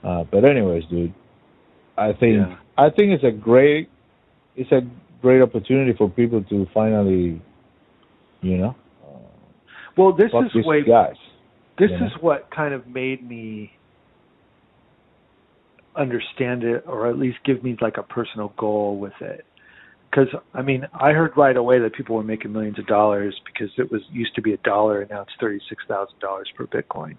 Uh, 0.04 0.24
but 0.32 0.46
anyways, 0.46 0.84
dude, 0.92 1.14
I 1.98 2.12
think 2.14 2.36
Yeah. 2.36 2.58
I 2.78 2.90
think 2.90 3.12
it's 3.12 3.24
a 3.24 3.32
great 3.32 3.90
it's 4.56 4.72
a 4.72 4.82
great 5.22 5.42
opportunity 5.42 5.94
for 5.98 6.10
people 6.10 6.44
to 6.44 6.68
finally, 6.76 7.42
you 8.42 8.58
know, 8.58 8.76
Well, 9.98 10.14
this 10.14 10.32
fuck 10.32 10.46
is 10.54 10.66
way. 10.66 10.84
guys. 10.84 11.16
This 11.78 11.90
know? 11.92 12.06
is 12.06 12.12
what 12.22 12.50
kind 12.52 12.74
of 12.74 12.88
made 12.88 13.28
me 13.28 13.72
understand 15.96 16.64
it, 16.64 16.84
or 16.88 17.08
at 17.08 17.18
least 17.18 17.38
give 17.46 17.64
me 17.64 17.78
like 17.82 17.98
a 17.98 18.04
personal 18.04 18.54
goal 18.58 18.98
with 19.00 19.14
it. 19.22 19.46
Because 20.10 20.28
I 20.54 20.62
mean, 20.62 20.88
I 20.94 21.12
heard 21.12 21.36
right 21.36 21.58
away 21.58 21.80
that 21.80 21.94
people 21.94 22.16
were 22.16 22.24
making 22.24 22.52
millions 22.52 22.78
of 22.80 22.86
dollars 22.86 23.40
because 23.46 23.72
it 23.78 23.92
was 23.92 24.02
used 24.12 24.36
to 24.36 24.42
be 24.42 24.54
a 24.54 24.58
dollar, 24.58 25.02
and 25.02 25.10
now 25.10 25.22
it's 25.22 25.32
thirty 25.40 25.60
six 25.70 25.84
thousand 25.88 26.20
dollars 26.20 26.48
per 26.56 26.68
Bitcoin, 26.68 27.18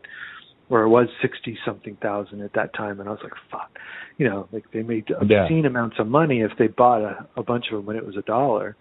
or 0.68 0.82
it 0.82 0.88
was 0.88 1.08
sixty 1.20 1.58
something 1.64 1.96
thousand 2.00 2.40
at 2.42 2.52
that 2.54 2.72
time, 2.74 3.00
and 3.00 3.08
I 3.08 3.12
was 3.12 3.20
like, 3.22 3.32
fuck, 3.50 3.70
you 4.18 4.28
know, 4.28 4.48
like 4.52 4.64
they 4.72 4.82
made 4.82 5.08
Yeah. 5.08 5.42
obscene 5.42 5.66
amounts 5.66 5.96
of 5.98 6.06
money 6.06 6.40
if 6.40 6.52
they 6.58 6.68
bought 6.68 7.02
a, 7.02 7.26
a 7.36 7.42
bunch 7.42 7.66
of 7.70 7.78
them 7.78 7.86
when 7.86 7.96
it 7.96 8.06
was 8.06 8.16
a 8.16 8.22
dollar. 8.22 8.76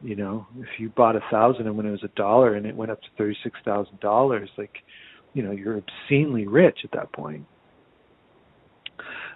You 0.00 0.14
know, 0.14 0.46
if 0.58 0.68
you 0.78 0.90
bought 0.90 1.16
a 1.16 1.20
thousand 1.30 1.66
and 1.66 1.76
when 1.76 1.86
it 1.86 1.90
was 1.90 2.04
a 2.04 2.16
dollar 2.16 2.54
and 2.54 2.66
it 2.66 2.76
went 2.76 2.90
up 2.90 3.00
to 3.02 3.08
thirty 3.16 3.36
six 3.42 3.58
thousand 3.64 3.98
dollars, 4.00 4.48
like, 4.56 4.72
you 5.34 5.42
know, 5.42 5.50
you're 5.50 5.78
obscenely 5.78 6.46
rich 6.46 6.78
at 6.84 6.92
that 6.92 7.12
point. 7.12 7.44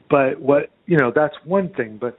But 0.09 0.41
what 0.41 0.71
you 0.87 0.99
know, 0.99 1.13
that's 1.15 1.35
one 1.45 1.73
thing. 1.75 1.99
But 2.01 2.17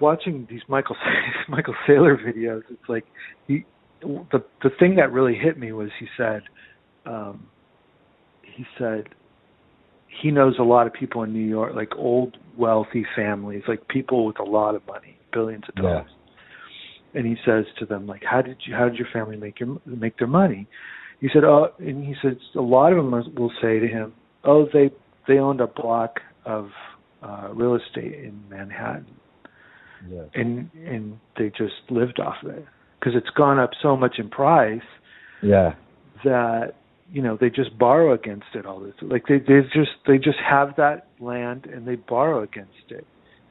watching 0.00 0.46
these 0.50 0.62
Michael 0.68 0.96
Michael 1.48 1.74
Saylor 1.86 2.16
videos, 2.16 2.62
it's 2.70 2.88
like 2.88 3.04
he 3.46 3.64
the 4.00 4.42
the 4.62 4.70
thing 4.78 4.96
that 4.96 5.12
really 5.12 5.34
hit 5.34 5.58
me 5.58 5.72
was 5.72 5.90
he 5.98 6.06
said 6.16 6.42
um 7.06 7.46
he 8.42 8.64
said 8.78 9.08
he 10.22 10.30
knows 10.30 10.56
a 10.58 10.62
lot 10.62 10.86
of 10.86 10.92
people 10.92 11.22
in 11.22 11.32
New 11.32 11.46
York, 11.46 11.74
like 11.74 11.90
old 11.96 12.36
wealthy 12.56 13.06
families, 13.14 13.62
like 13.68 13.86
people 13.88 14.26
with 14.26 14.38
a 14.40 14.44
lot 14.44 14.74
of 14.74 14.86
money, 14.86 15.16
billions 15.32 15.64
of 15.68 15.74
Yeah. 16.08 16.14
And 17.14 17.26
he 17.26 17.36
says 17.44 17.64
to 17.78 17.86
them, 17.86 18.06
like, 18.06 18.22
how 18.24 18.40
did 18.42 18.58
you, 18.66 18.74
how 18.74 18.88
did 18.88 18.96
your 18.96 19.08
family 19.12 19.36
make 19.36 19.58
your 19.60 19.78
make 19.86 20.18
their 20.18 20.28
money? 20.28 20.66
He 21.20 21.28
said, 21.32 21.44
oh, 21.44 21.68
and 21.78 22.04
he 22.04 22.14
says 22.22 22.36
a 22.56 22.60
lot 22.60 22.92
of 22.92 22.96
them 22.96 23.14
are- 23.14 23.28
will 23.38 23.52
say 23.60 23.78
to 23.78 23.86
him, 23.88 24.12
oh, 24.44 24.66
they 24.72 24.90
they 25.28 25.38
owned 25.38 25.60
a 25.60 25.66
block 25.66 26.20
of 26.46 26.70
uh 27.22 27.48
real 27.52 27.74
estate 27.74 28.14
in 28.14 28.42
Manhattan 28.48 29.06
Yeah. 30.10 30.22
and 30.34 30.70
and 30.74 31.18
they 31.36 31.50
just 31.50 31.74
lived 31.90 32.18
off 32.18 32.36
of 32.42 32.50
it 32.50 32.64
because 32.98 33.12
it's 33.14 33.28
gone 33.36 33.58
up 33.58 33.70
so 33.82 33.96
much 33.96 34.14
in 34.18 34.30
price 34.30 34.80
Yeah. 35.42 35.74
that 36.24 36.76
you 37.12 37.20
know 37.20 37.36
they 37.38 37.50
just 37.50 37.76
borrow 37.78 38.14
against 38.14 38.46
it 38.54 38.64
all 38.64 38.80
this 38.80 38.94
like 39.02 39.24
they 39.28 39.38
they 39.38 39.60
just 39.74 39.90
they 40.06 40.16
just 40.16 40.38
have 40.38 40.76
that 40.76 41.08
land 41.20 41.66
and 41.66 41.86
they 41.86 41.96
borrow 41.96 42.42
against 42.42 42.86
it 42.88 43.06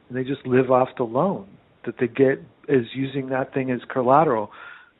and 0.08 0.18
they 0.18 0.24
just 0.24 0.44
live 0.44 0.72
off 0.72 0.88
the 0.96 1.04
loan 1.04 1.46
that 1.84 1.94
they 1.98 2.08
get 2.08 2.40
is 2.68 2.86
using 2.94 3.28
that 3.30 3.52
thing 3.52 3.70
as 3.70 3.80
collateral 3.92 4.50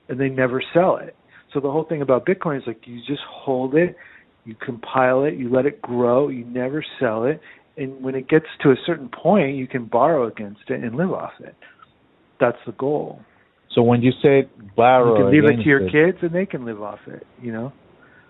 and 0.09 0.19
they 0.19 0.29
never 0.29 0.63
sell 0.75 0.97
it 0.97 1.17
so 1.53 1.61
the 1.61 1.71
whole 1.71 1.85
thing 1.85 2.03
about 2.03 2.27
bitcoin 2.27 2.57
is 2.57 2.65
like 2.67 2.81
you 2.87 2.99
just 3.07 3.23
hold 3.29 3.75
it 3.75 3.97
you 4.45 4.55
compile 4.55 5.25
it 5.25 5.35
you 5.35 5.51
let 5.53 5.67
it 5.67 5.81
grow 5.83 6.29
you 6.29 6.45
never 6.45 6.85
sell 6.99 7.25
it 7.25 7.41
and 7.77 8.03
when 8.03 8.15
it 8.15 8.29
gets 8.29 8.47
to 8.63 8.71
a 8.71 8.77
certain 8.87 9.09
point 9.09 9.57
you 9.57 9.67
can 9.67 9.85
borrow 9.85 10.27
against 10.27 10.63
it 10.69 10.83
and 10.83 10.97
live 10.97 11.13
off 11.13 11.33
it 11.41 11.55
that's 12.39 12.59
the 12.67 12.73
goal 12.73 13.21
So 13.75 13.83
when 13.83 14.03
you 14.03 14.13
said 14.23 14.51
borrow 14.77 15.17
you 15.17 15.25
can 15.25 15.33
leave 15.33 15.45
it 15.45 15.63
to 15.63 15.69
your 15.69 15.91
kids 15.91 16.19
and 16.23 16.33
they 16.33 16.47
can 16.47 16.65
live 16.65 16.83
off 16.83 17.01
it 17.07 17.27
you 17.41 17.53
know 17.53 17.73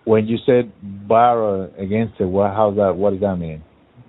when 0.05 0.27
you 0.27 0.39
said 0.47 0.73
borrow 0.83 1.73
against 1.79 2.21
it, 2.21 2.25
what 2.25 2.53
how's 2.53 2.77
that? 2.77 2.97
What 2.97 3.11
does 3.11 3.21
that 3.21 3.37
mean? 3.37 3.63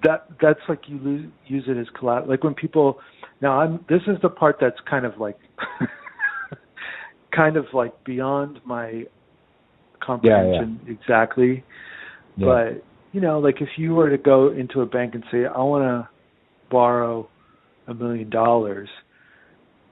That 0.03 0.27
that's 0.41 0.59
like 0.67 0.81
you 0.87 0.99
lose, 0.99 1.29
use 1.45 1.63
it 1.67 1.77
as 1.77 1.87
collateral. 1.97 2.29
Like 2.29 2.43
when 2.43 2.53
people 2.53 2.99
now 3.41 3.59
I'm 3.59 3.85
this 3.89 4.01
is 4.07 4.17
the 4.21 4.29
part 4.29 4.57
that's 4.59 4.77
kind 4.89 5.05
of 5.05 5.17
like 5.17 5.37
kind 7.35 7.57
of 7.57 7.65
like 7.73 8.03
beyond 8.03 8.59
my 8.65 9.03
comprehension 10.03 10.79
exactly. 10.87 11.63
Yeah. 12.37 12.45
But 12.45 12.83
you 13.11 13.21
know, 13.21 13.39
like 13.39 13.61
if 13.61 13.69
you 13.77 13.93
were 13.93 14.09
to 14.09 14.17
go 14.17 14.51
into 14.51 14.81
a 14.81 14.85
bank 14.85 15.15
and 15.15 15.23
say, 15.31 15.45
I 15.45 15.59
wanna 15.59 16.09
borrow 16.69 17.29
a 17.87 17.93
million 17.93 18.29
dollars, 18.29 18.89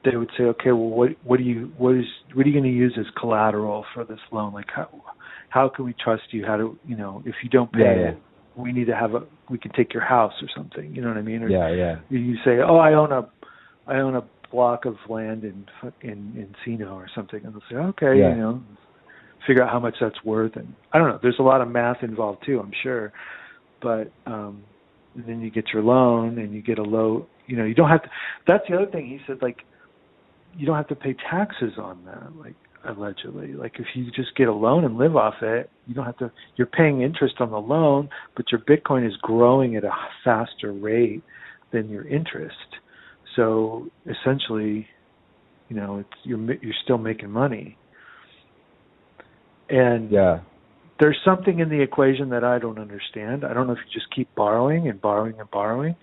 they 0.05 0.15
would 0.15 0.29
say, 0.37 0.45
Okay, 0.45 0.71
well 0.71 0.89
what 0.89 1.09
what 1.23 1.37
do 1.37 1.43
you 1.43 1.71
what 1.77 1.95
is 1.95 2.05
what 2.33 2.45
are 2.45 2.49
you 2.49 2.55
gonna 2.55 2.73
use 2.73 2.95
as 2.99 3.05
collateral 3.19 3.85
for 3.93 4.05
this 4.05 4.19
loan? 4.31 4.53
Like 4.53 4.67
how 4.73 4.89
how 5.49 5.69
can 5.69 5.85
we 5.85 5.93
trust 6.01 6.23
you? 6.31 6.45
How 6.45 6.57
do 6.57 6.79
you 6.85 6.95
know 6.95 7.21
if 7.25 7.35
you 7.43 7.49
don't 7.49 7.71
pay 7.71 7.79
Yeah, 7.81 7.95
yeah. 7.95 8.09
it, 8.09 8.21
we 8.59 8.71
need 8.71 8.85
to 8.87 8.95
have 8.95 9.13
a 9.15 9.23
we 9.49 9.57
can 9.57 9.71
take 9.71 9.93
your 9.93 10.03
house 10.03 10.33
or 10.41 10.47
something. 10.55 10.93
You 10.93 11.01
know 11.01 11.07
what 11.07 11.17
I 11.17 11.21
mean? 11.21 11.43
Or 11.43 11.49
Yeah, 11.49 11.71
yeah. 11.71 11.99
you 12.09 12.35
say, 12.43 12.59
"Oh, 12.59 12.77
I 12.77 12.93
own 12.93 13.11
a, 13.11 13.27
I 13.87 13.97
own 13.97 14.15
a 14.15 14.23
block 14.51 14.85
of 14.85 14.95
land 15.07 15.43
in 15.43 15.65
in 16.01 16.53
Encino 16.67 16.93
or 16.93 17.07
something," 17.15 17.43
and 17.43 17.53
they'll 17.53 17.61
say, 17.69 17.75
"Okay, 17.75 18.19
Yeah. 18.19 18.29
you 18.29 18.35
know, 18.35 18.61
figure 19.47 19.63
out 19.63 19.69
how 19.71 19.79
much 19.79 19.95
that's 19.99 20.23
worth." 20.23 20.55
And 20.55 20.73
I 20.93 20.97
don't 20.99 21.07
know. 21.09 21.19
There's 21.21 21.39
a 21.39 21.43
lot 21.43 21.61
of 21.61 21.69
math 21.69 22.03
involved 22.03 22.45
too, 22.45 22.59
I'm 22.59 22.73
sure, 22.83 23.13
but 23.81 24.11
um, 24.25 24.63
and 25.15 25.25
then 25.25 25.41
you 25.41 25.49
get 25.49 25.73
your 25.73 25.83
loan 25.83 26.37
and 26.37 26.53
you 26.53 26.61
get 26.61 26.79
a 26.79 26.83
low. 26.83 27.25
You 27.47 27.57
know, 27.57 27.65
you 27.65 27.73
don't 27.73 27.89
have 27.89 28.03
to. 28.03 28.09
That's 28.47 28.63
the 28.69 28.75
other 28.75 28.85
thing 28.91 29.07
he 29.07 29.19
said. 29.25 29.41
Like, 29.41 29.63
you 30.55 30.65
don't 30.67 30.75
have 30.75 30.87
to 30.89 30.95
pay 30.95 31.15
taxes 31.29 31.73
on 31.77 32.03
that. 32.05 32.35
Like 32.37 32.55
allegedly, 32.87 33.53
like 33.53 33.73
if 33.79 33.85
you 33.93 34.11
just 34.11 34.35
get 34.35 34.47
a 34.47 34.53
loan 34.53 34.85
and 34.85 34.97
live 34.97 35.15
off 35.15 35.35
it, 35.41 35.69
you 35.87 35.93
don't 35.93 36.05
have 36.05 36.17
to. 36.17 36.31
You're 36.55 36.67
paying 36.67 37.01
interest 37.01 37.35
on 37.39 37.51
the 37.51 37.59
loan, 37.59 38.09
but 38.35 38.45
your 38.51 38.61
Bitcoin 38.61 39.07
is 39.07 39.15
growing 39.21 39.75
at 39.75 39.83
a 39.83 39.91
faster 40.23 40.71
rate 40.71 41.23
than 41.71 41.89
your 41.89 42.07
interest. 42.07 42.55
So 43.35 43.87
essentially, 44.05 44.87
you 45.67 45.75
know, 45.75 45.99
it's 45.99 46.09
you're 46.23 46.39
you're 46.39 46.73
still 46.83 46.97
making 46.97 47.31
money. 47.31 47.77
And 49.69 50.11
Yeah. 50.11 50.39
there's 50.99 51.19
something 51.23 51.59
in 51.59 51.69
the 51.69 51.81
equation 51.81 52.29
that 52.29 52.43
I 52.43 52.59
don't 52.59 52.79
understand. 52.79 53.45
I 53.45 53.53
don't 53.53 53.67
know 53.67 53.73
if 53.73 53.79
you 53.79 53.91
just 53.93 54.11
keep 54.11 54.33
borrowing 54.35 54.87
and 54.87 54.99
borrowing 54.99 55.39
and 55.39 55.49
borrowing 55.51 55.95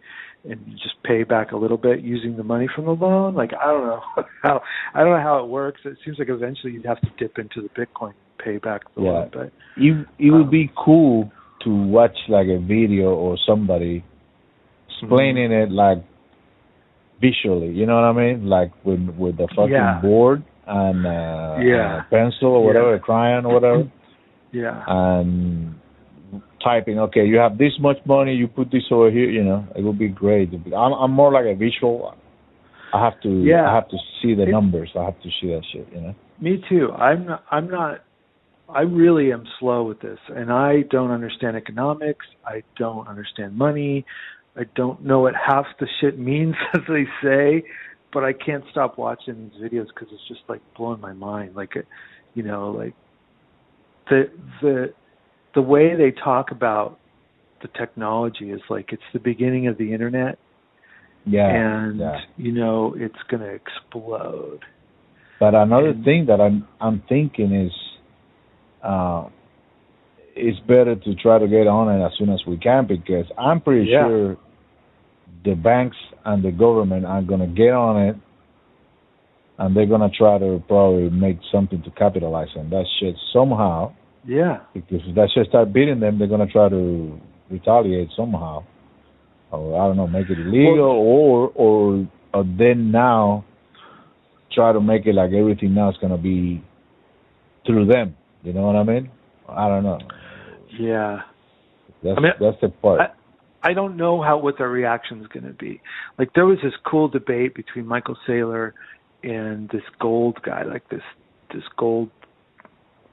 and 0.48 0.60
you 0.66 0.74
just 0.74 0.94
pay 1.02 1.24
back 1.24 1.52
a 1.52 1.56
little 1.56 1.76
bit 1.76 2.00
using 2.00 2.36
the 2.36 2.42
money 2.44 2.68
from 2.74 2.84
the 2.86 2.92
loan. 2.92 3.34
Like 3.34 3.50
I 3.60 3.66
don't 3.66 3.86
know 3.86 4.00
how 4.42 4.60
I 4.94 5.00
don't 5.00 5.10
know 5.16 5.22
how 5.22 5.42
it 5.44 5.48
works. 5.48 5.80
It 5.84 5.96
seems 6.04 6.18
like 6.18 6.28
eventually 6.28 6.72
you'd 6.72 6.86
have 6.86 7.00
to 7.00 7.08
dip 7.18 7.38
into 7.38 7.62
the 7.62 7.68
Bitcoin 7.80 8.08
and 8.10 8.38
pay 8.44 8.58
back 8.58 8.82
the 8.94 9.02
Yeah. 9.02 9.10
loan. 9.10 9.30
But 9.32 9.52
It 9.76 10.06
it 10.18 10.30
would 10.30 10.42
Um, 10.44 10.50
be 10.50 10.70
cool 10.76 11.30
to 11.64 11.70
watch 11.70 12.16
like 12.28 12.48
a 12.48 12.58
video 12.58 13.14
or 13.14 13.36
somebody 13.46 14.04
explaining 14.88 15.50
Mm-hmm. 15.50 15.72
it 15.72 15.74
like 15.74 15.98
visually. 17.20 17.68
You 17.72 17.86
know 17.86 17.94
what 17.96 18.04
I 18.04 18.12
mean? 18.12 18.46
Like 18.48 18.70
with 18.84 19.00
with 19.18 19.36
the 19.38 19.48
fucking 19.56 19.72
Yeah. 19.72 20.00
board 20.00 20.42
and 20.66 21.06
uh, 21.06 21.56
Yeah. 21.62 21.96
uh, 21.96 22.02
pencil 22.10 22.48
or 22.48 22.64
whatever, 22.64 22.92
Yeah. 22.92 22.98
crayon 22.98 23.46
or 23.46 23.54
whatever, 23.54 23.88
yeah. 24.52 24.82
and 24.86 25.74
typing. 26.62 26.98
Okay, 26.98 27.24
you 27.26 27.36
have 27.36 27.58
this 27.58 27.72
much 27.80 27.98
money. 28.06 28.34
You 28.34 28.48
put 28.48 28.70
this 28.70 28.84
over 28.90 29.10
here. 29.10 29.28
You 29.30 29.44
know, 29.44 29.66
it 29.76 29.82
would 29.82 29.98
be 29.98 30.08
great. 30.08 30.50
I'm 30.66 30.92
I'm 30.92 31.10
more 31.12 31.32
like 31.32 31.44
a 31.46 31.54
visual. 31.54 32.14
I 32.94 33.04
have 33.04 33.20
to 33.22 33.28
Yeah. 33.42 33.68
I 33.70 33.74
have 33.74 33.88
to 33.88 33.96
see 34.22 34.34
the 34.34 34.44
It- 34.44 34.50
numbers. 34.50 34.90
I 34.98 35.04
have 35.04 35.20
to 35.22 35.28
see 35.40 35.48
that 35.48 35.62
shit. 35.72 35.86
You 35.92 36.00
know. 36.00 36.14
Me 36.40 36.62
too. 36.68 36.92
I'm 36.92 37.26
not, 37.26 37.44
I'm 37.50 37.68
not 37.68 38.00
I 38.68 38.80
really 38.82 39.32
am 39.32 39.44
slow 39.60 39.84
with 39.84 40.00
this 40.00 40.18
and 40.28 40.52
I 40.52 40.82
don't 40.90 41.10
understand 41.10 41.56
economics. 41.56 42.26
I 42.44 42.62
don't 42.76 43.06
understand 43.08 43.56
money. 43.56 44.04
I 44.56 44.64
don't 44.74 45.04
know 45.04 45.20
what 45.20 45.34
half 45.34 45.66
the 45.78 45.86
shit 46.00 46.18
means 46.18 46.54
as 46.74 46.80
they 46.88 47.04
say, 47.22 47.62
but 48.12 48.24
I 48.24 48.32
can't 48.32 48.64
stop 48.70 48.98
watching 48.98 49.50
these 49.52 49.62
videos 49.70 49.86
cuz 49.94 50.08
it's 50.12 50.26
just 50.28 50.40
like 50.48 50.60
blowing 50.76 51.00
my 51.00 51.12
mind 51.12 51.54
like 51.54 51.76
it- 51.76 51.86
you 52.34 52.42
know 52.42 52.70
like 52.70 52.94
the 54.08 54.30
the 54.62 54.92
the 55.56 55.62
way 55.62 55.96
they 55.96 56.12
talk 56.12 56.52
about 56.52 56.98
the 57.62 57.68
technology 57.68 58.50
is 58.52 58.60
like 58.70 58.92
it's 58.92 59.02
the 59.12 59.18
beginning 59.18 59.66
of 59.66 59.78
the 59.78 59.92
internet, 59.92 60.38
Yeah. 61.24 61.48
and 61.48 61.98
yeah. 61.98 62.20
you 62.36 62.52
know 62.52 62.94
it's 62.96 63.20
going 63.28 63.40
to 63.42 63.52
explode. 63.62 64.60
But 65.40 65.54
another 65.54 65.88
And- 65.88 66.04
thing 66.04 66.26
that 66.26 66.40
I'm 66.40 66.68
I'm 66.80 67.02
thinking 67.08 67.52
is, 67.52 67.72
uh, 68.82 69.24
it's 70.36 70.60
better 70.60 70.94
to 70.94 71.14
try 71.14 71.38
to 71.38 71.48
get 71.48 71.66
on 71.66 71.88
it 71.94 72.04
as 72.04 72.12
soon 72.18 72.28
as 72.30 72.42
we 72.46 72.58
can 72.58 72.86
because 72.86 73.26
I'm 73.38 73.60
pretty 73.60 73.90
Yeah. 73.90 74.06
sure 74.06 74.36
the 75.44 75.54
banks 75.54 75.96
and 76.26 76.42
the 76.42 76.52
government 76.52 77.06
are 77.06 77.22
gonna 77.22 77.46
get 77.46 77.72
on 77.72 77.96
it, 78.08 78.16
and 79.58 79.74
they're 79.74 79.86
gonna 79.86 80.10
try 80.10 80.36
to 80.38 80.62
probably 80.68 81.08
make 81.08 81.38
something 81.50 81.80
to 81.82 81.90
capitalize 81.92 82.54
on 82.56 82.68
that 82.70 82.86
shit 83.00 83.16
somehow. 83.32 83.92
Yeah, 84.26 84.60
Because 84.74 85.00
if 85.06 85.14
that 85.14 85.30
shit 85.32 85.46
start 85.48 85.72
beating 85.72 86.00
them, 86.00 86.18
they're 86.18 86.28
gonna 86.28 86.46
try 86.46 86.68
to 86.68 87.20
retaliate 87.50 88.08
somehow, 88.16 88.64
or 89.52 89.80
I 89.80 89.86
don't 89.86 89.96
know, 89.96 90.08
make 90.08 90.28
it 90.28 90.38
illegal, 90.38 90.80
or 90.80 91.52
or 91.54 92.08
or 92.34 92.44
then 92.44 92.90
now 92.90 93.44
try 94.52 94.72
to 94.72 94.80
make 94.80 95.06
it 95.06 95.14
like 95.14 95.32
everything 95.32 95.74
now 95.74 95.90
is 95.90 95.96
gonna 96.00 96.18
be 96.18 96.62
through 97.66 97.86
them. 97.86 98.16
You 98.42 98.52
know 98.52 98.62
what 98.62 98.76
I 98.76 98.82
mean? 98.82 99.10
I 99.48 99.68
don't 99.68 99.84
know. 99.84 99.98
yeah. 100.78 101.22
That's 102.02 102.18
I 102.18 102.20
mean, 102.20 102.32
that's 102.40 102.60
the 102.60 102.68
part. 102.68 103.00
I, 103.00 103.70
I 103.70 103.72
don't 103.74 103.96
know 103.96 104.22
how 104.22 104.38
what 104.38 104.58
their 104.58 104.68
reaction 104.68 105.20
is 105.20 105.26
going 105.28 105.46
to 105.46 105.52
be. 105.52 105.80
Like 106.18 106.32
there 106.34 106.46
was 106.46 106.58
this 106.62 106.74
cool 106.84 107.08
debate 107.08 107.54
between 107.54 107.86
Michael 107.86 108.16
Saylor 108.28 108.72
and 109.22 109.68
this 109.70 109.82
gold 110.00 110.38
guy, 110.44 110.62
like 110.62 110.88
this 110.88 111.02
this 111.52 111.64
gold 111.76 112.10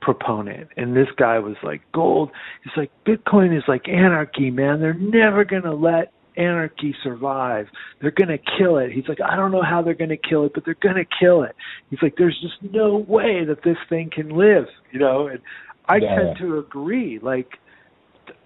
proponent, 0.04 0.68
and 0.78 0.96
this 0.96 1.08
guy 1.18 1.40
was 1.40 1.56
like 1.64 1.82
gold. 1.94 2.30
He's 2.64 2.74
like 2.76 2.92
Bitcoin 3.08 3.58
is 3.58 3.64
like 3.68 3.88
anarchy, 3.88 4.52
man. 4.52 4.80
They're 4.80 4.94
never 4.94 5.46
going 5.46 5.64
to 5.64 5.74
let 5.74 6.12
anarchy 6.36 6.96
survive. 7.04 7.68
They're 8.02 8.12
going 8.12 8.30
to 8.30 8.40
kill 8.58 8.78
it. 8.78 8.92
He's 8.92 9.08
like, 9.08 9.20
I 9.22 9.36
don't 9.36 9.52
know 9.52 9.62
how 9.64 9.82
they're 9.82 9.94
going 9.94 10.10
to 10.10 10.18
kill 10.18 10.46
it, 10.46 10.52
but 10.54 10.66
they're 10.66 10.76
going 10.82 10.96
to 10.96 11.06
kill 11.20 11.44
it. 11.44 11.56
He's 11.90 12.00
like, 12.02 12.16
there's 12.18 12.38
just 12.42 12.74
no 12.74 13.06
way 13.08 13.46
that 13.46 13.64
this 13.64 13.78
thing 13.90 14.10
can 14.14 14.30
live, 14.30 14.66
you 14.92 15.00
know. 15.00 15.28
And 15.28 15.40
I 15.88 15.98
Yeah. 15.98 16.16
tend 16.16 16.38
to 16.40 16.60
agree. 16.60 17.20
Like 17.22 17.48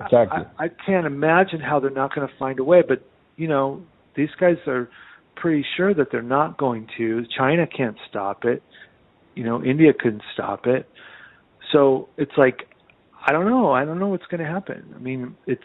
exactly. 0.01 0.43
I, 0.59 0.65
I 0.65 0.69
can't 0.85 1.05
imagine 1.05 1.59
how 1.59 1.79
they're 1.79 1.89
not 1.89 2.13
going 2.13 2.27
to 2.27 2.33
find 2.37 2.59
a 2.59 2.63
way. 2.63 2.83
But 2.87 3.01
you 3.35 3.47
know, 3.47 3.81
these 4.15 4.29
guys 4.39 4.57
are 4.67 4.89
pretty 5.35 5.65
sure 5.75 5.93
that 5.93 6.07
they're 6.11 6.21
not 6.21 6.57
going 6.57 6.87
to. 6.97 7.23
China 7.37 7.65
can't 7.67 7.97
stop 8.09 8.43
it. 8.43 8.61
You 9.35 9.43
know, 9.43 9.63
India 9.63 9.93
couldn't 9.93 10.23
stop 10.33 10.65
it. 10.65 10.89
So 11.71 12.09
it's 12.17 12.31
like, 12.37 12.67
I 13.27 13.31
don't 13.31 13.45
know. 13.45 13.71
I 13.71 13.85
don't 13.85 13.99
know 13.99 14.07
what's 14.07 14.25
going 14.27 14.41
to 14.41 14.49
happen. 14.49 14.93
I 14.95 14.99
mean, 14.99 15.35
it's 15.45 15.61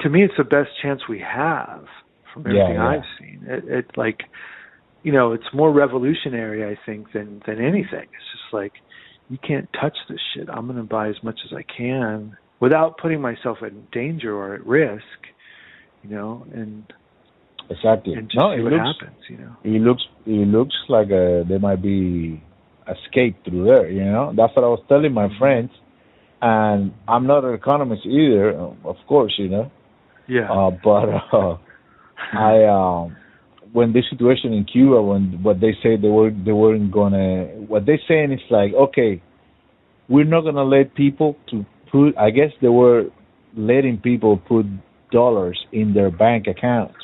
to 0.00 0.08
me, 0.10 0.24
it's 0.24 0.34
the 0.38 0.44
best 0.44 0.70
chance 0.82 1.02
we 1.08 1.20
have 1.20 1.84
from 2.32 2.44
Yeah, 2.46 2.62
everything 2.62 2.74
yeah. 2.76 2.88
I've 2.88 3.02
seen. 3.18 3.44
It, 3.48 3.64
it 3.68 3.90
like, 3.96 4.20
you 5.02 5.12
know, 5.12 5.32
it's 5.32 5.44
more 5.54 5.72
revolutionary, 5.72 6.64
I 6.64 6.78
think, 6.86 7.12
than 7.12 7.42
than 7.46 7.58
anything. 7.58 8.02
It's 8.04 8.30
just 8.32 8.52
like, 8.52 8.72
you 9.28 9.38
can't 9.46 9.68
touch 9.80 9.96
this 10.08 10.20
shit. 10.34 10.48
I'm 10.50 10.66
going 10.66 10.78
to 10.78 10.84
buy 10.84 11.08
as 11.08 11.16
much 11.22 11.38
as 11.44 11.52
I 11.56 11.62
can 11.76 12.36
without 12.60 12.98
putting 12.98 13.20
myself 13.20 13.58
in 13.62 13.86
danger 13.92 14.34
or 14.34 14.54
at 14.54 14.66
risk, 14.66 15.02
you 16.02 16.10
know, 16.10 16.46
and 16.54 16.84
Exactly. 17.68 18.14
and 18.14 18.28
just 18.28 18.36
no, 18.36 18.54
see 18.54 18.60
it 18.60 18.62
what 18.62 18.72
looks 18.72 18.84
happens, 19.00 19.18
you 19.28 19.38
know. 19.38 19.56
it 19.64 19.80
looks 19.82 20.04
it 20.24 20.46
looks 20.48 20.74
like 20.88 21.08
uh 21.08 21.42
there 21.48 21.58
might 21.58 21.82
be 21.82 22.40
escape 22.88 23.36
through 23.44 23.64
there. 23.66 23.88
You 23.90 24.04
know, 24.04 24.32
that's 24.36 24.54
what 24.56 24.64
I 24.64 24.68
was 24.68 24.82
telling 24.88 25.12
my 25.12 25.28
Mm-hmm. 25.28 25.38
friends. 25.38 25.70
And 26.42 26.92
I'm 27.08 27.26
not 27.26 27.44
an 27.44 27.54
economist 27.54 28.04
either, 28.06 28.50
of 28.84 28.96
course. 29.08 29.34
You 29.38 29.48
know, 29.48 29.70
Yeah. 30.28 30.50
Uh, 30.50 30.70
but 30.70 31.08
uh, 31.32 31.56
I, 32.32 32.64
um, 32.64 33.16
when 33.72 33.92
this 33.92 34.04
situation 34.10 34.52
in 34.52 34.64
Cuba, 34.64 35.00
when 35.02 35.42
what 35.42 35.60
they 35.60 35.72
say 35.82 35.96
they 35.96 36.08
were 36.08 36.30
they 36.30 36.52
weren't 36.52 36.92
gonna, 36.92 37.44
what 37.68 37.86
they're 37.86 38.00
saying 38.08 38.32
is 38.32 38.40
like, 38.50 38.72
okay, 38.74 39.22
we're 40.08 40.24
not 40.24 40.42
gonna 40.42 40.64
let 40.64 40.94
people 40.94 41.36
to 41.50 41.64
put. 41.90 42.16
I 42.18 42.30
guess 42.30 42.50
they 42.60 42.68
were 42.68 43.04
letting 43.56 43.98
people 43.98 44.36
put 44.36 44.66
dollars 45.10 45.58
in 45.72 45.94
their 45.94 46.10
bank 46.10 46.46
accounts 46.46 46.94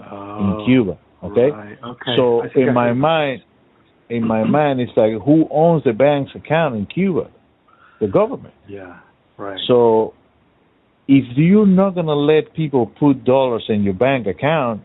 Oh, 0.00 0.38
in 0.38 0.64
Cuba. 0.64 0.98
Okay, 1.22 1.50
Right. 1.50 1.78
Okay. 1.84 2.16
so 2.16 2.40
I 2.42 2.48
think 2.48 2.56
I 2.56 2.68
in 2.68 2.74
my 2.74 2.92
mind, 2.92 3.42
in 4.12 4.26
my 4.26 4.44
mind, 4.44 4.80
it's 4.80 4.92
like 4.96 5.12
who 5.24 5.46
owns 5.50 5.84
the 5.84 5.92
bank's 5.92 6.32
account 6.34 6.76
in 6.76 6.84
Cuba? 6.86 7.30
The 8.00 8.08
government. 8.08 8.54
Yeah. 8.68 9.00
Right. 9.38 9.58
So 9.66 10.14
if 11.08 11.24
you're 11.36 11.66
not 11.66 11.94
going 11.94 12.06
to 12.06 12.14
let 12.14 12.54
people 12.54 12.86
put 12.86 13.24
dollars 13.24 13.64
in 13.68 13.82
your 13.82 13.94
bank 13.94 14.26
account, 14.26 14.82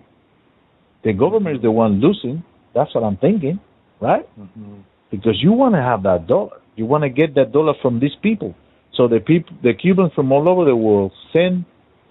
the 1.04 1.14
government 1.14 1.58
is 1.58 1.62
the 1.62 1.72
one 1.72 2.00
losing. 2.00 2.44
That's 2.74 2.94
what 2.96 3.04
I'm 3.04 3.18
thinking, 3.18 3.60
right? 4.00 4.26
Mhm. 4.40 4.84
Because 5.12 5.38
you 5.42 5.52
want 5.52 5.76
to 5.76 5.82
have 5.82 6.04
that 6.04 6.28
dollar. 6.28 6.58
You 6.76 6.86
want 6.86 7.04
to 7.04 7.10
get 7.10 7.36
that 7.36 7.52
dollar 7.52 7.74
from 7.82 8.00
these 8.00 8.16
people. 8.22 8.56
So 8.94 9.08
the 9.08 9.20
people, 9.20 9.56
the 9.62 9.74
Cubans 9.74 10.14
from 10.14 10.32
all 10.32 10.48
over 10.50 10.64
the 10.66 10.76
world 10.76 11.12
send. 11.34 11.66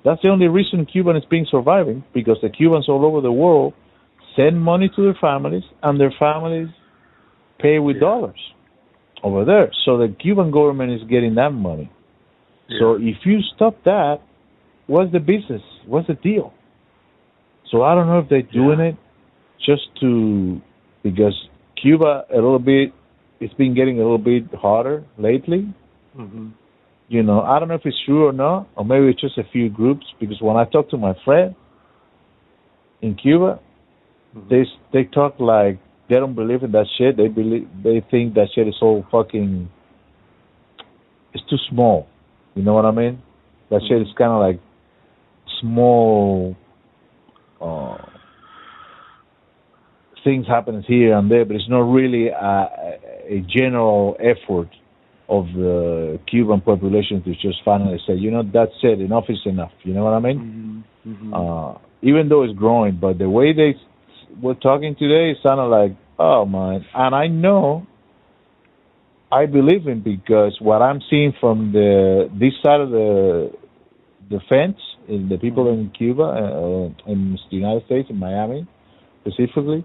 That's 0.04 0.22
the 0.22 0.28
only 0.28 0.48
reason 0.48 0.86
Cuba 0.86 1.10
is 1.16 1.24
being 1.24 1.46
surviving 1.50 2.04
because 2.12 2.38
the 2.40 2.50
Cubans 2.50 2.88
all 2.88 3.04
over 3.04 3.20
the 3.20 3.32
world 3.32 3.74
send 4.36 4.60
money 4.60 4.88
to 4.94 5.02
their 5.02 5.18
families, 5.20 5.64
and 5.82 5.98
their 5.98 6.14
families 6.18 6.68
pay 7.58 7.78
with 7.78 7.96
Yeah. 7.96 8.00
dollars 8.00 8.52
over 9.22 9.44
there. 9.44 9.70
So 9.84 9.98
the 9.98 10.08
Cuban 10.08 10.50
government 10.50 10.92
is 10.92 11.02
getting 11.04 11.34
that 11.36 11.52
money. 11.52 11.90
So 12.78 12.94
if 12.94 13.24
you 13.24 13.40
stop 13.54 13.76
that, 13.84 14.20
what's 14.86 15.12
the 15.12 15.20
business? 15.20 15.62
What's 15.86 16.08
the 16.08 16.14
deal? 16.14 16.52
So 17.70 17.82
I 17.82 17.94
don't 17.94 18.06
know 18.08 18.18
if 18.18 18.28
they're 18.28 18.42
doing 18.42 18.80
it 18.80 18.96
just 19.64 19.88
to 20.00 20.60
because 21.02 21.34
Cuba 21.80 22.24
a 22.30 22.34
little 22.34 22.58
bit 22.58 22.92
it's 23.40 23.54
been 23.54 23.74
getting 23.74 24.00
a 24.00 24.02
little 24.02 24.18
bit 24.18 24.44
harder 24.54 25.04
lately. 25.18 25.68
Mhm. 26.16 26.52
You 27.08 27.22
know, 27.22 27.42
I 27.42 27.58
don't 27.58 27.68
know 27.68 27.74
if 27.74 27.84
it's 27.86 28.00
true 28.04 28.26
or 28.26 28.32
not, 28.32 28.66
or 28.76 28.84
maybe 28.84 29.08
it's 29.08 29.20
just 29.20 29.38
a 29.38 29.44
few 29.44 29.68
groups. 29.68 30.06
Because 30.18 30.40
when 30.40 30.56
I 30.56 30.64
talk 30.64 30.88
to 30.90 30.96
my 30.96 31.12
friend 31.24 31.54
in 33.02 33.14
Cuba, 33.14 33.60
Mhm. 34.34 34.48
they 34.48 34.66
they 34.92 35.04
talk 35.04 35.38
like 35.38 35.78
they 36.08 36.16
don't 36.16 36.34
believe 36.34 36.62
in 36.62 36.72
that 36.72 36.86
shit. 36.96 37.16
They 37.16 37.28
believe 37.28 37.68
they 37.82 38.04
think 38.10 38.34
that 38.34 38.48
shit 38.54 38.68
is 38.68 38.76
all 38.80 39.04
fucking. 39.10 39.68
It's 41.34 41.44
too 41.50 41.58
small. 41.68 42.06
You 42.54 42.62
know 42.62 42.74
what 42.74 42.84
I 42.84 42.90
mean? 42.92 43.22
That 43.70 43.82
shit 43.88 44.00
is 44.00 44.08
kind 44.16 44.32
of 44.32 44.40
like 44.40 44.60
small. 45.60 46.56
Uh, 47.60 47.98
things 50.24 50.46
happens 50.46 50.84
here 50.86 51.16
and 51.16 51.30
there, 51.30 51.44
but 51.44 51.56
it's 51.56 51.68
not 51.68 51.80
really 51.82 52.28
a, 52.28 52.98
a 53.28 53.44
general 53.48 54.16
effort 54.18 54.68
of 55.28 55.46
the 55.54 56.20
Cuban 56.28 56.60
population 56.60 57.22
to 57.22 57.32
just 57.34 57.58
finally 57.64 57.98
say, 58.06 58.14
you 58.14 58.30
know, 58.30 58.42
that's 58.42 58.72
it, 58.82 59.00
enough 59.00 59.24
is 59.28 59.38
enough. 59.44 59.72
You 59.82 59.94
know 59.94 60.04
what 60.04 60.14
I 60.14 60.20
mean? 60.20 60.84
Mhm. 61.06 61.12
Mhm. 61.12 61.32
uh, 61.74 61.78
even 62.02 62.28
though 62.28 62.42
it's 62.42 62.54
growing, 62.54 62.96
but 63.00 63.18
the 63.18 63.28
way 63.30 63.52
they 63.52 63.76
were 64.40 64.54
talking 64.54 64.94
today 64.96 65.30
it 65.30 65.38
sounded 65.42 65.66
like, 65.66 65.92
oh 66.18 66.44
man. 66.44 66.84
And 66.94 67.14
I 67.14 67.26
know, 67.26 67.86
I 69.30 69.46
believe 69.46 69.86
in 69.86 70.02
because 70.02 70.56
what 70.60 70.82
I'm 70.82 71.00
seeing 71.10 71.32
from 71.40 71.72
the 71.72 72.28
this 72.38 72.52
side 72.64 72.80
of 72.80 72.90
the 72.90 73.52
the 74.30 74.40
fence, 74.48 74.78
in 75.08 75.28
the 75.28 75.38
people 75.38 75.68
in 75.72 75.90
Cuba, 75.96 76.22
uh, 76.22 77.10
in 77.10 77.38
the 77.50 77.56
United 77.56 77.84
States, 77.86 78.08
in 78.10 78.18
Miami 78.18 78.66
specifically, 79.20 79.84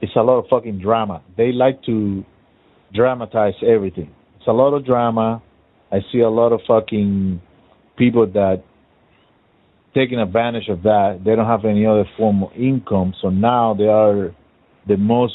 it's 0.00 0.12
a 0.16 0.22
lot 0.22 0.38
of 0.38 0.46
fucking 0.48 0.80
drama. 0.80 1.22
They 1.36 1.52
like 1.52 1.82
to 1.84 2.24
dramatize 2.94 3.54
everything. 3.66 4.14
It's 4.36 4.46
a 4.46 4.52
lot 4.52 4.74
of 4.74 4.84
drama. 4.84 5.42
I 5.90 5.98
see 6.12 6.20
a 6.20 6.28
lot 6.28 6.52
of 6.52 6.60
fucking 6.66 7.40
people 7.96 8.26
that 8.26 8.62
taking 9.94 10.18
advantage 10.18 10.68
of 10.68 10.82
that. 10.82 11.20
They 11.24 11.36
don't 11.36 11.46
have 11.46 11.64
any 11.64 11.86
other 11.86 12.04
form 12.16 12.42
of 12.42 12.50
income, 12.52 13.14
so 13.22 13.30
now 13.30 13.74
they 13.74 13.84
are 13.84 14.34
the 14.86 14.96
most, 14.96 15.34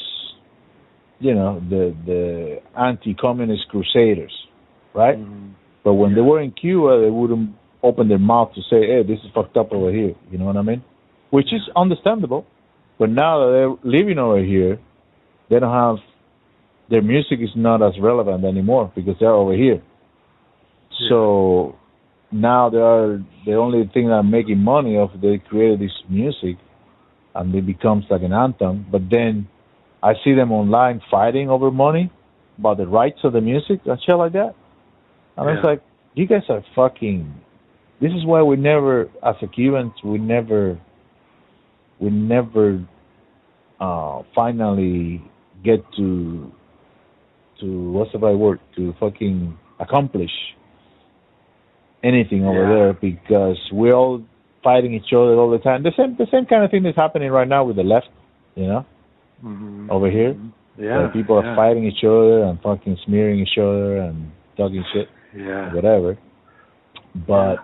you 1.20 1.34
know, 1.34 1.62
the 1.68 1.94
the 2.06 2.60
anti-communist 2.76 3.68
crusaders, 3.68 4.32
right? 4.94 5.18
Mhm. 5.18 5.50
But 5.84 5.94
when 5.94 6.14
they 6.14 6.20
were 6.20 6.40
in 6.40 6.50
Cuba, 6.52 7.00
they 7.00 7.10
wouldn't 7.10 7.50
open 7.82 8.08
their 8.08 8.18
mouth 8.18 8.52
to 8.54 8.62
say, 8.62 8.86
"Hey, 8.86 9.02
this 9.02 9.20
is 9.24 9.30
fucked 9.32 9.56
up 9.56 9.72
over 9.72 9.92
here." 9.92 10.14
You 10.30 10.38
know 10.38 10.46
what 10.46 10.56
I 10.56 10.62
mean? 10.62 10.82
Which 11.30 11.52
is 11.52 11.62
understandable. 11.76 12.44
But 12.98 13.10
now 13.10 13.40
that 13.40 13.50
they're 13.52 13.76
living 13.90 14.18
over 14.18 14.40
here, 14.40 14.78
they 15.48 15.58
don't 15.58 15.72
have 15.72 15.98
their 16.90 17.02
music 17.02 17.40
is 17.40 17.54
not 17.56 17.82
as 17.82 17.98
relevant 18.00 18.44
anymore 18.44 18.90
because 18.94 19.16
they're 19.20 19.30
over 19.44 19.54
here. 19.54 19.80
So 21.08 21.76
now 22.32 22.68
they 22.68 22.78
are 22.78 23.22
the 23.46 23.54
only 23.54 23.86
thing 23.94 24.08
that 24.08 24.14
are 24.14 24.22
making 24.22 24.58
money 24.58 24.96
off. 24.98 25.12
They 25.20 25.38
created 25.38 25.80
this 25.80 25.96
music, 26.08 26.56
and 27.34 27.54
it 27.54 27.64
becomes 27.66 28.04
like 28.10 28.22
an 28.22 28.32
anthem. 28.32 28.86
But 28.90 29.08
then 29.10 29.48
I 30.02 30.14
see 30.24 30.34
them 30.34 30.52
online 30.52 31.00
fighting 31.10 31.50
over 31.50 31.70
money 31.70 32.10
about 32.58 32.78
the 32.78 32.86
rights 32.86 33.18
of 33.24 33.32
the 33.32 33.40
music 33.40 33.80
and 33.86 33.98
shit 34.02 34.16
like 34.16 34.32
that. 34.32 34.54
And 35.36 35.48
it's 35.50 35.60
Yeah. 35.62 35.70
like, 35.70 35.82
you 36.14 36.26
guys 36.26 36.42
are 36.48 36.62
fucking 36.74 37.34
this 38.00 38.12
is 38.12 38.24
why 38.24 38.42
we 38.42 38.56
never, 38.56 39.10
as 39.22 39.36
a 39.42 39.46
Cubans, 39.46 39.92
we 40.02 40.16
never, 40.16 40.78
we 41.98 42.08
never, 42.08 42.82
uh, 43.78 44.22
finally 44.34 45.22
get 45.62 45.84
to, 45.96 46.50
to 47.60 47.90
what's 47.92 48.10
the 48.12 48.18
right 48.18 48.34
word 48.34 48.58
to 48.76 48.94
fucking 48.98 49.56
accomplish 49.80 50.30
anything 52.02 52.46
over 52.46 52.62
Yeah. 52.62 52.74
there 52.74 52.92
because 52.94 53.58
we're 53.70 53.92
all 53.92 54.22
fighting 54.64 54.94
each 54.94 55.12
other 55.12 55.34
all 55.34 55.50
the 55.50 55.58
time. 55.58 55.82
The 55.82 55.92
same, 55.92 56.16
the 56.16 56.26
same 56.30 56.46
kind 56.46 56.64
of 56.64 56.70
thing 56.70 56.82
that's 56.82 56.96
happening 56.96 57.30
right 57.30 57.48
now 57.48 57.64
with 57.64 57.76
the 57.76 57.82
left, 57.84 58.08
you 58.54 58.66
know, 58.66 58.86
Mhm. 59.44 59.90
over 59.90 60.10
here. 60.10 60.36
Yeah. 60.78 60.98
where 60.98 61.08
people 61.08 61.36
are 61.36 61.44
yeah. 61.44 61.56
fighting 61.56 61.84
each 61.84 62.02
other 62.04 62.44
and 62.44 62.58
fucking 62.62 62.96
smearing 63.04 63.40
each 63.40 63.58
other 63.58 63.98
and 63.98 64.30
talking 64.56 64.82
shit, 64.94 65.08
Yeah. 65.36 65.74
whatever. 65.74 66.16
But 67.26 67.58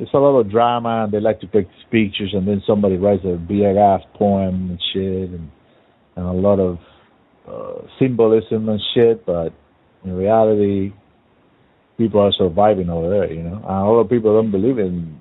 it's 0.00 0.12
a 0.14 0.18
lot 0.18 0.36
of 0.38 0.50
drama, 0.50 1.04
and 1.04 1.12
they 1.12 1.20
like 1.20 1.38
to 1.40 1.46
take 1.46 1.68
pictures, 1.90 2.34
and 2.34 2.46
then 2.48 2.62
somebody 2.66 2.96
writes 2.96 3.24
a 3.24 3.36
big 3.36 3.62
ass 3.76 4.02
poem 4.14 4.70
and 4.70 4.80
shit, 4.92 5.30
and 5.30 5.50
and 6.16 6.26
a 6.26 6.32
lot 6.32 6.58
of 6.58 6.78
uh, 7.46 7.86
symbolism 7.98 8.68
and 8.68 8.80
shit. 8.94 9.24
But 9.24 9.52
in 10.04 10.16
reality, 10.16 10.92
people 11.98 12.20
are 12.20 12.32
surviving 12.32 12.90
over 12.90 13.08
there, 13.10 13.32
you 13.32 13.42
know. 13.42 13.56
And 13.56 13.64
a 13.64 13.84
lot 13.84 14.00
of 14.00 14.08
people 14.10 14.34
don't 14.34 14.50
believe 14.50 14.78
in. 14.78 15.20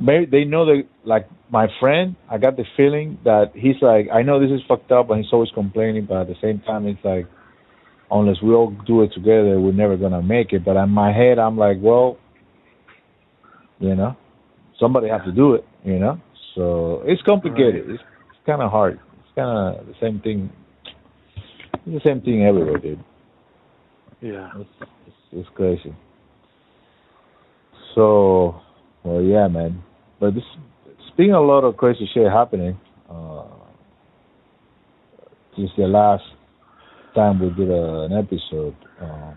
Maybe 0.00 0.26
they 0.26 0.44
know 0.44 0.64
that, 0.66 0.82
like 1.04 1.28
my 1.50 1.66
friend, 1.80 2.14
I 2.30 2.38
got 2.38 2.56
the 2.56 2.64
feeling 2.76 3.18
that 3.24 3.52
he's 3.54 3.80
like, 3.82 4.08
I 4.12 4.22
know 4.22 4.40
this 4.40 4.50
is 4.50 4.64
fucked 4.68 4.92
up, 4.92 5.10
and 5.10 5.24
he's 5.24 5.32
always 5.32 5.50
complaining, 5.52 6.06
but 6.08 6.22
at 6.22 6.26
the 6.28 6.36
same 6.40 6.60
time, 6.60 6.86
it's 6.86 7.04
like, 7.04 7.26
unless 8.10 8.40
we 8.42 8.54
all 8.54 8.70
do 8.86 9.02
it 9.02 9.12
together, 9.12 9.58
we're 9.60 9.72
never 9.72 9.96
gonna 9.96 10.22
make 10.22 10.52
it. 10.52 10.64
But 10.64 10.76
in 10.76 10.90
my 10.90 11.12
head, 11.12 11.38
I'm 11.38 11.56
like, 11.56 11.78
well, 11.80 12.16
you 13.80 13.94
know, 13.94 14.16
somebody 14.78 15.08
has 15.08 15.22
to 15.24 15.32
do 15.32 15.54
it, 15.54 15.64
you 15.84 15.98
know. 15.98 16.20
So 16.54 17.02
it's 17.04 17.22
complicated. 17.22 17.90
It's, 17.90 18.02
it's 18.02 18.46
kind 18.46 18.62
of 18.62 18.70
hard. 18.70 19.00
It's 19.20 19.34
kind 19.34 19.78
of 19.78 19.86
the 19.86 19.94
same 20.00 20.20
thing. 20.20 20.50
It's 21.86 22.04
the 22.04 22.08
same 22.08 22.20
thing 22.20 22.44
everywhere, 22.44 22.78
dude. 22.78 23.04
Yeah. 24.20 24.50
It's, 24.56 24.70
it's, 25.06 25.16
it's 25.32 25.48
crazy. 25.54 25.94
So, 27.94 28.60
well, 29.04 29.22
yeah, 29.22 29.48
man. 29.48 29.82
But 30.20 30.34
this, 30.34 30.44
it's 30.86 31.16
been 31.16 31.30
a 31.30 31.40
lot 31.40 31.64
of 31.64 31.76
crazy 31.76 32.08
shit 32.12 32.30
happening. 32.30 32.78
Uh, 33.10 33.44
since 35.56 35.70
the 35.76 35.84
last 35.86 36.24
time 37.14 37.40
we 37.40 37.50
did 37.50 37.70
a, 37.70 38.02
an 38.02 38.12
episode. 38.12 38.76
Uh, 39.00 39.32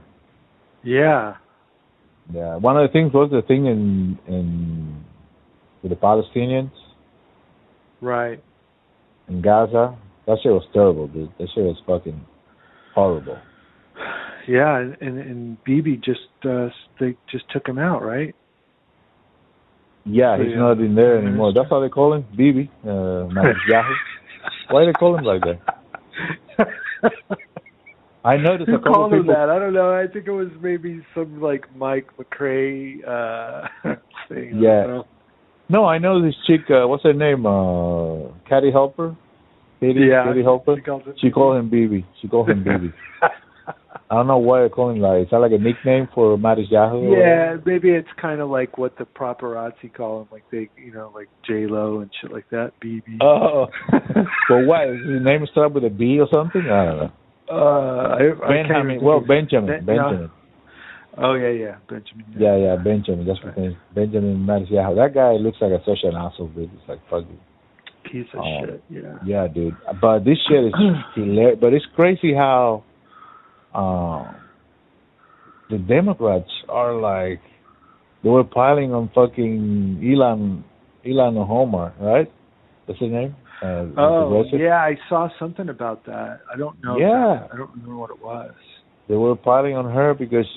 Yeah. 0.83 1.35
yeah, 2.33 2.55
one 2.57 2.77
of 2.77 2.87
the 2.87 2.91
things 2.93 3.13
was 3.13 3.29
the 3.31 3.41
thing 3.43 3.65
in 3.65 4.17
in 4.27 5.03
with 5.81 5.91
the 5.91 5.95
Palestinians 5.95 6.71
Right. 8.01 8.39
in 9.27 9.41
Gaza. 9.41 9.95
That 10.27 10.37
shit 10.43 10.51
was 10.51 10.65
terrible, 10.73 11.07
dude. 11.07 11.31
That 11.39 11.47
shit 11.53 11.63
was 11.63 11.77
fucking 11.85 12.19
horrible. 12.95 13.37
Yeah, 14.47 14.79
and 14.79 14.97
and, 15.01 15.19
and 15.19 15.63
Bibi 15.63 15.97
just 15.97 16.27
uh 16.45 16.69
they 16.99 17.15
just 17.31 17.45
took 17.51 17.67
him 17.67 17.77
out, 17.77 18.01
right? 18.03 18.35
Yeah, 20.05 20.37
he's 20.37 20.55
not 20.55 20.79
in 20.79 20.95
there 20.95 21.17
anymore. 21.19 21.53
That's 21.53 21.69
how 21.69 21.79
they 21.79 21.89
call 21.89 22.13
him, 22.13 22.25
Bibi, 22.35 22.69
uh, 22.85 23.27
Yahoo. 23.67 23.93
Why 24.71 24.85
they 24.85 24.93
call 24.93 25.17
him 25.17 25.23
like 25.25 25.41
that? 25.41 26.67
I 28.23 28.37
noticed 28.37 28.69
Who 28.69 28.75
a 28.75 28.79
couple 28.79 28.93
called 28.93 29.13
him 29.13 29.19
people. 29.21 29.33
that? 29.33 29.49
I 29.49 29.57
don't 29.59 29.73
know. 29.73 29.91
I 29.93 30.05
think 30.11 30.27
it 30.27 30.31
was 30.31 30.49
maybe 30.61 31.03
some 31.15 31.41
like 31.41 31.65
Mike 31.75 32.07
McRae 32.17 32.99
uh 33.07 33.67
thing. 34.29 34.59
Yeah. 34.61 34.83
don't. 34.87 35.07
No, 35.69 35.85
I 35.85 35.97
know 35.99 36.21
this 36.21 36.35
chick. 36.45 36.61
Uh, 36.69 36.87
what's 36.87 37.03
her 37.03 37.13
name? 37.13 37.45
Uh, 37.45 38.27
Katie 38.49 38.71
Halper. 38.71 39.15
Katie, 39.79 40.01
Yeah, 40.11 40.25
Katie 40.27 40.43
Halper. 40.43 40.75
she 41.15 41.27
She 41.27 41.31
called 41.31 41.57
him 41.57 41.69
Bibi. 41.69 42.05
She 42.21 42.27
called 42.27 42.49
him 42.49 42.63
Bibi. 42.63 42.93
I 44.11 44.15
don't 44.15 44.27
know 44.27 44.39
why 44.39 44.63
they 44.63 44.67
call 44.69 44.89
him 44.89 44.99
like. 44.99 45.23
Is 45.23 45.29
that 45.31 45.37
like 45.39 45.53
a 45.53 45.57
nickname 45.57 46.09
for 46.13 46.35
Matis 46.37 46.69
Yahoo? 46.69 47.15
Yeah, 47.17 47.55
maybe 47.65 47.91
it's 47.91 48.09
kind 48.21 48.41
of 48.41 48.49
like 48.49 48.77
what 48.77 48.97
the 48.97 49.05
paparazzi 49.05 49.93
call 49.95 50.23
him, 50.23 50.27
like 50.33 50.43
they, 50.51 50.69
you 50.75 50.91
know, 50.91 51.13
like 51.15 51.29
J 51.47 51.65
Lo 51.65 52.01
and 52.01 52.11
shit 52.21 52.29
like 52.29 52.49
that. 52.49 52.73
BB. 52.83 53.19
Oh, 53.21 53.67
but 53.89 54.65
why? 54.67 54.89
Is 54.89 54.97
his 55.07 55.23
name 55.23 55.47
start 55.49 55.73
with 55.73 55.85
a 55.85 55.89
B 55.89 56.19
or 56.19 56.27
something? 56.33 56.61
I 56.61 56.85
don't 56.85 56.97
know. 56.97 57.11
Uh, 57.49 57.55
I, 57.55 58.45
I 58.45 58.63
Benjamin. 58.63 59.01
Well, 59.01 59.21
Benjamin. 59.21 59.67
Ben- 59.67 59.85
Benjamin. 59.85 60.31
Oh 61.17 61.35
yeah, 61.35 61.49
yeah, 61.49 61.75
Benjamin. 61.89 62.25
Yeah, 62.37 62.57
yeah, 62.57 62.75
Benjamin. 62.75 63.25
That's 63.25 63.39
his 63.39 63.55
name. 63.57 63.77
Benjamin 63.95 64.45
Netanyahu. 64.45 64.95
That 64.95 65.13
guy 65.13 65.33
looks 65.33 65.57
like 65.61 65.71
a 65.71 65.79
social 65.85 66.15
asshole, 66.17 66.47
dude. 66.49 66.69
It's 66.73 66.87
like 66.89 66.99
fuck. 67.09 67.23
Piece 68.11 68.27
of 68.33 68.39
Oh. 68.41 68.65
shit. 68.65 68.83
Yeah. 68.89 69.15
Yeah, 69.25 69.47
dude. 69.47 69.75
But 70.01 70.25
this 70.25 70.37
shit 70.49 70.65
is 70.65 70.73
hilarious. 71.15 71.59
But 71.61 71.73
it's 71.73 71.85
crazy 71.95 72.33
how 72.33 72.83
um, 73.73 74.35
the 75.69 75.77
Democrats 75.77 76.49
are 76.69 76.93
like 76.93 77.41
they 78.23 78.29
were 78.29 78.43
piling 78.43 78.93
on 78.93 79.09
fucking 79.15 79.99
Ilhan 80.03 80.63
Ilhan 81.05 81.49
Omar, 81.49 81.93
right? 81.99 82.31
What's 82.85 82.99
his 82.99 83.11
name. 83.11 83.35
Uh, 83.63 83.85
Oh 83.97 84.43
yeah, 84.53 84.77
I 84.77 84.97
saw 85.07 85.29
something 85.39 85.69
about 85.69 86.05
that. 86.05 86.41
I 86.53 86.57
don't 86.57 86.83
know. 86.83 86.97
Yeah. 86.97 87.47
I 87.51 87.55
don't 87.55 87.71
remember 87.71 87.95
what 87.95 88.09
it 88.09 88.21
was. 88.21 88.53
They 89.07 89.15
were 89.15 89.35
piling 89.35 89.75
on 89.75 89.85
her 89.93 90.13
because 90.13 90.47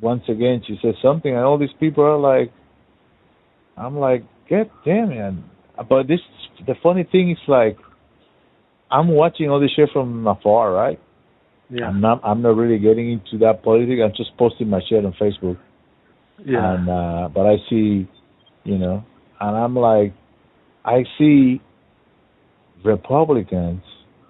once 0.00 0.22
again 0.28 0.62
she 0.66 0.78
said 0.82 0.94
something, 1.02 1.32
and 1.34 1.44
all 1.44 1.58
these 1.58 1.74
people 1.78 2.04
are 2.04 2.18
like, 2.18 2.52
I'm 3.76 3.98
like, 3.98 4.24
God 4.48 4.70
damn 4.84 5.10
it. 5.10 5.34
But 5.88 6.08
this, 6.08 6.20
the 6.66 6.74
funny 6.82 7.06
thing 7.10 7.30
is 7.30 7.38
like, 7.46 7.76
I'm 8.90 9.08
watching 9.08 9.50
all 9.50 9.60
this 9.60 9.70
shit 9.76 9.90
from 9.92 10.26
afar, 10.26 10.72
right? 10.72 10.98
Yeah. 11.70 11.86
I'm 11.88 12.00
not, 12.00 12.20
I'm 12.24 12.40
not 12.42 12.56
really 12.56 12.78
getting 12.78 13.12
into 13.12 13.38
that 13.44 13.62
politics. 13.62 14.00
I'm 14.04 14.12
just 14.16 14.36
posting 14.38 14.68
my 14.68 14.80
shit 14.88 15.04
on 15.04 15.12
Facebook, 15.20 15.58
Yeah. 16.44 16.74
and 16.74 16.88
uh, 16.88 17.28
but 17.34 17.46
I 17.46 17.56
see, 17.68 18.08
you 18.64 18.78
know, 18.78 19.04
and 19.40 19.56
I'm 19.56 19.74
like, 19.76 20.14
I 20.84 21.04
see 21.18 21.60
Republicans 22.84 23.82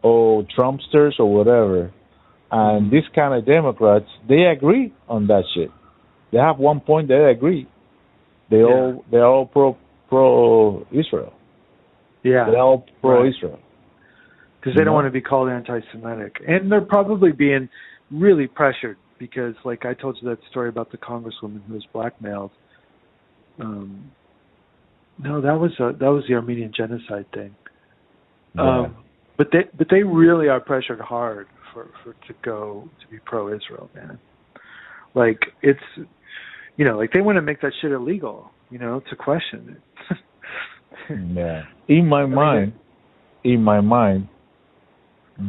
or 0.02 0.44
Trumpsters 0.56 1.18
or 1.18 1.32
whatever, 1.32 1.92
and 2.50 2.90
these 2.90 3.04
kind 3.14 3.34
of 3.34 3.46
Democrats, 3.46 4.06
they 4.28 4.44
agree 4.44 4.92
on 5.08 5.26
that 5.28 5.44
shit. 5.54 5.70
They 6.32 6.38
have 6.38 6.58
one 6.58 6.80
point 6.80 7.08
they 7.08 7.14
agree. 7.30 7.68
They 8.50 8.62
all 8.62 9.04
they're 9.10 9.26
all 9.26 9.46
pro 9.46 9.76
pro 10.08 10.86
Israel. 10.90 11.32
yeah. 12.22 12.46
They're 12.50 12.60
all 12.60 12.86
pro 13.00 13.22
Right. 13.22 13.28
Israel. 13.34 13.58
Because 14.60 14.76
they 14.76 14.84
don't 14.84 14.94
want 14.94 15.06
to 15.06 15.12
be 15.12 15.20
called 15.20 15.48
anti-Semitic, 15.48 16.36
and 16.46 16.70
they're 16.70 16.80
probably 16.80 17.32
being 17.32 17.68
really 18.10 18.46
pressured 18.46 18.96
because, 19.18 19.54
like 19.64 19.84
I 19.84 19.94
told 19.94 20.18
you 20.20 20.28
that 20.28 20.38
story 20.50 20.68
about 20.68 20.90
the 20.90 20.98
congresswoman 20.98 21.62
who 21.66 21.74
was 21.74 21.86
blackmailed. 21.92 22.50
Um, 23.60 24.10
no, 25.18 25.40
that 25.40 25.58
was 25.58 25.72
a, 25.80 25.92
that 25.98 26.08
was 26.08 26.24
the 26.28 26.34
Armenian 26.34 26.72
genocide 26.76 27.26
thing. 27.34 27.54
Um, 28.58 28.96
but 29.36 29.48
they 29.52 29.64
but 29.76 29.88
they 29.90 30.02
really 30.02 30.48
are 30.48 30.60
pressured 30.60 31.00
hard 31.00 31.46
for 31.72 31.88
for 32.02 32.12
to 32.26 32.34
go 32.44 32.88
to 33.00 33.08
be 33.08 33.18
pro-Israel, 33.24 33.90
man. 33.94 34.18
Like 35.14 35.38
it's, 35.62 35.80
you 36.76 36.84
know, 36.84 36.96
like 36.96 37.12
they 37.12 37.20
want 37.20 37.36
to 37.36 37.42
make 37.42 37.60
that 37.62 37.72
shit 37.80 37.92
illegal, 37.92 38.50
you 38.70 38.78
know, 38.78 39.02
to 39.10 39.16
question 39.16 39.76
it. 39.76 40.16
Yeah. 41.10 41.62
In 41.88 42.06
my 42.06 42.26
mind, 42.26 42.74
in 43.42 43.62
my 43.62 43.80
mind, 43.80 44.28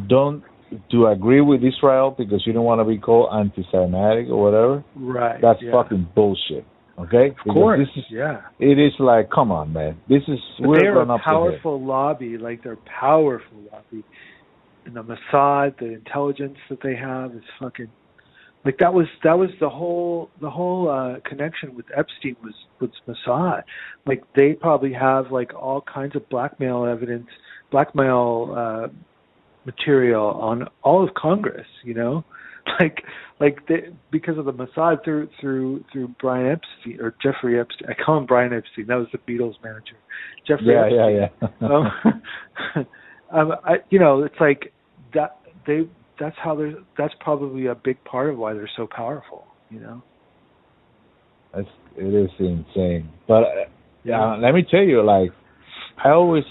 don't 0.07 0.43
to 0.91 1.07
agree 1.07 1.41
with 1.41 1.61
Israel 1.63 2.13
because 2.15 2.43
you 2.45 2.53
don't 2.53 2.63
want 2.63 2.79
to 2.79 2.85
be 2.85 2.97
called 2.97 3.29
anti-Semitic 3.33 4.29
or 4.29 4.43
whatever. 4.43 4.83
right. 4.95 5.41
That's 5.41 5.59
yeah. 5.61 5.71
fucking 5.71 6.09
bullshit. 6.15 6.65
Okay? 6.99 7.29
Of 7.47 7.53
course. 7.53 7.79
This 7.79 8.03
is, 8.03 8.11
yeah. 8.11 8.41
it 8.59 8.77
is 8.77 8.93
like, 8.99 9.29
come 9.31 9.51
on, 9.51 9.73
man. 9.73 9.97
This 10.07 10.21
is 10.27 10.39
But 10.59 10.67
we're 10.67 10.79
they're 10.79 11.01
a 11.01 11.19
powerful 11.19 11.83
lobby, 11.83 12.37
like 12.37 12.63
they're 12.63 12.77
powerful 12.99 13.57
lobby. 13.71 14.03
And 14.85 14.95
the 14.95 15.03
Mossad, 15.03 15.79
the 15.79 15.93
intelligence 15.93 16.57
that 16.69 16.79
they 16.83 16.95
have 16.95 17.33
is 17.33 17.43
fucking 17.59 17.89
like 18.65 18.77
that 18.79 18.93
was 18.93 19.07
that 19.23 19.37
was 19.37 19.49
the 19.61 19.69
whole 19.69 20.29
the 20.41 20.49
whole 20.49 20.89
uh 20.89 21.19
connection 21.27 21.75
with 21.75 21.85
Epstein 21.95 22.35
was 22.43 22.53
was 22.81 22.89
Mossad. 23.07 23.63
Like 24.05 24.23
they 24.35 24.53
probably 24.53 24.93
have 24.93 25.31
like 25.31 25.53
all 25.53 25.81
kinds 25.81 26.15
of 26.15 26.27
blackmail 26.29 26.85
evidence, 26.85 27.27
blackmail 27.71 28.53
uh 28.57 28.87
material 29.65 30.25
on 30.25 30.67
all 30.83 31.03
of 31.07 31.13
Congress, 31.13 31.67
you 31.83 31.93
know? 31.93 32.23
Like 32.79 33.03
like 33.39 33.67
they, 33.67 33.87
because 34.11 34.37
of 34.37 34.45
the 34.45 34.53
Mossad 34.53 35.03
through 35.03 35.29
through 35.41 35.83
through 35.91 36.09
Brian 36.21 36.51
Epstein 36.51 37.01
or 37.01 37.15
Jeffrey 37.23 37.59
Epstein. 37.59 37.89
I 37.89 37.93
call 38.03 38.19
him 38.19 38.27
Brian 38.27 38.53
Epstein. 38.53 38.85
That 38.87 38.95
was 38.95 39.07
the 39.11 39.17
Beatles 39.17 39.55
manager. 39.63 39.95
Jeffrey 40.47 40.67
Yeah, 40.67 40.85
Epstein. 40.85 41.49
yeah, 41.51 41.57
yeah. 41.61 41.67
um, 41.67 42.85
um, 43.33 43.57
I, 43.63 43.77
you 43.89 43.97
know, 43.97 44.21
it's 44.21 44.35
like 44.39 44.71
that. 45.15 45.39
They 45.65 45.89
that's 46.19 46.35
how 46.43 46.55
they're. 46.55 46.75
That's 46.95 47.13
probably 47.21 47.65
a 47.65 47.75
big 47.75 48.03
part 48.03 48.29
of 48.29 48.37
why 48.37 48.53
they're 48.53 48.69
so 48.77 48.87
powerful. 48.87 49.45
You 49.71 49.79
know. 49.79 50.03
It 51.55 51.65
is 51.97 52.29
insane. 52.39 53.09
But 53.27 53.43
uh, 53.43 53.65
yeah, 54.03 54.35
let 54.35 54.53
me 54.53 54.63
tell 54.69 54.83
you, 54.83 55.01
like 55.03 55.31
I 56.03 56.09
always, 56.09 56.43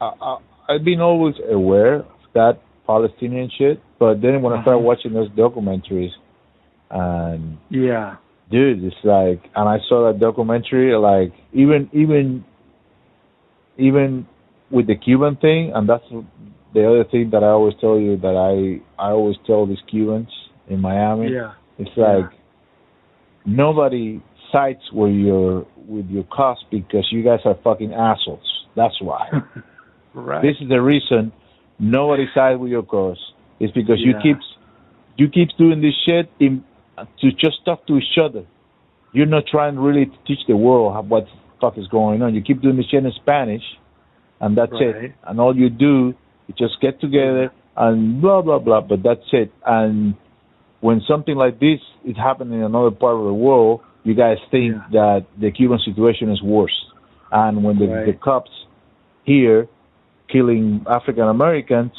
I, 0.00 0.04
I, 0.04 0.36
I've 0.68 0.84
been 0.84 1.00
always 1.00 1.34
aware 1.50 2.04
that 2.38 2.54
Palestinian 2.86 3.48
shit. 3.58 3.76
But 3.98 4.20
then 4.22 4.34
when 4.42 4.52
I 4.52 4.62
started 4.62 4.78
Uh-huh. 4.78 4.90
watching 4.90 5.12
those 5.18 5.30
documentaries, 5.30 6.14
and 6.90 7.56
Yeah. 7.70 8.16
dude, 8.50 8.84
it's 8.84 9.02
like, 9.02 9.40
and 9.56 9.66
I 9.68 9.78
saw 9.88 9.98
that 10.06 10.16
documentary, 10.20 10.94
like 11.10 11.32
even 11.52 11.88
even 11.92 12.44
even 13.78 14.26
with 14.70 14.86
the 14.86 14.96
Cuban 14.96 15.36
thing, 15.36 15.72
and 15.74 15.88
that's 15.88 16.08
the 16.74 16.82
other 16.90 17.04
thing 17.04 17.30
that 17.30 17.42
I 17.42 17.48
always 17.58 17.74
tell 17.80 17.98
you 17.98 18.16
that 18.18 18.36
I 18.50 18.80
I 19.06 19.08
always 19.18 19.36
tell 19.48 19.66
these 19.66 19.82
Cubans 19.90 20.32
in 20.68 20.78
Miami. 20.80 21.28
Yeah. 21.32 21.52
It's 21.78 21.96
like 21.96 22.30
nobody 23.44 24.20
sides 24.52 24.80
with 24.92 25.12
your 25.12 25.66
with 25.88 26.06
your 26.08 26.24
cause 26.24 26.62
because 26.70 27.06
you 27.12 27.22
guys 27.22 27.40
are 27.44 27.56
fucking 27.64 27.92
assholes. 27.92 28.48
That's 28.74 28.98
why. 29.00 29.24
Right. 30.18 30.40
This 30.40 30.56
is 30.62 30.70
the 30.70 30.80
reason 30.80 31.30
nobody 31.78 32.26
sides 32.34 32.60
with 32.60 32.70
your 32.70 32.82
cause. 32.82 33.18
It's 33.60 33.72
because 33.72 34.00
you 34.00 34.14
keep 34.22 34.38
you 35.16 35.28
keep 35.28 35.48
doing 35.58 35.80
this 35.80 35.94
shit 36.04 36.30
in, 36.38 36.62
to 37.20 37.30
just 37.32 37.64
talk 37.64 37.86
to 37.86 37.96
each 37.96 38.18
other. 38.22 38.44
You're 39.12 39.26
not 39.26 39.44
trying 39.50 39.78
really 39.78 40.06
to 40.06 40.16
teach 40.26 40.40
the 40.46 40.56
world 40.56 40.92
how, 40.92 41.02
what 41.02 41.24
the 41.24 41.30
fuck 41.60 41.78
is 41.78 41.86
going 41.88 42.20
on. 42.22 42.34
You 42.34 42.42
keep 42.42 42.60
doing 42.60 42.76
this 42.76 42.86
shit 42.90 43.04
in 43.04 43.12
Spanish, 43.12 43.62
and 44.40 44.56
that's 44.56 44.72
Right. 44.72 45.04
it. 45.04 45.12
And 45.24 45.40
all 45.40 45.56
you 45.56 45.70
do 45.70 46.14
is 46.48 46.54
just 46.56 46.80
get 46.80 47.00
together 47.00 47.50
and 47.76 48.20
blah 48.20 48.42
blah 48.42 48.58
blah. 48.58 48.82
But 48.82 49.02
that's 49.02 49.26
it. 49.32 49.52
And 49.64 50.14
when 50.80 51.00
something 51.08 51.34
like 51.34 51.58
this 51.58 51.80
is 52.04 52.16
happening 52.16 52.58
in 52.58 52.64
another 52.64 52.90
part 52.90 53.16
of 53.16 53.24
the 53.24 53.34
world, 53.34 53.80
you 54.04 54.14
guys 54.14 54.38
think 54.50 54.74
that 54.92 55.24
the 55.40 55.50
Cuban 55.50 55.78
situation 55.84 56.30
is 56.30 56.42
worse. 56.42 56.76
And 57.32 57.64
when 57.64 57.78
the, 57.78 57.86
the 58.06 58.12
cops 58.12 58.50
here 59.24 59.68
killing 60.28 60.84
African 60.88 61.24
Americans, 61.28 61.92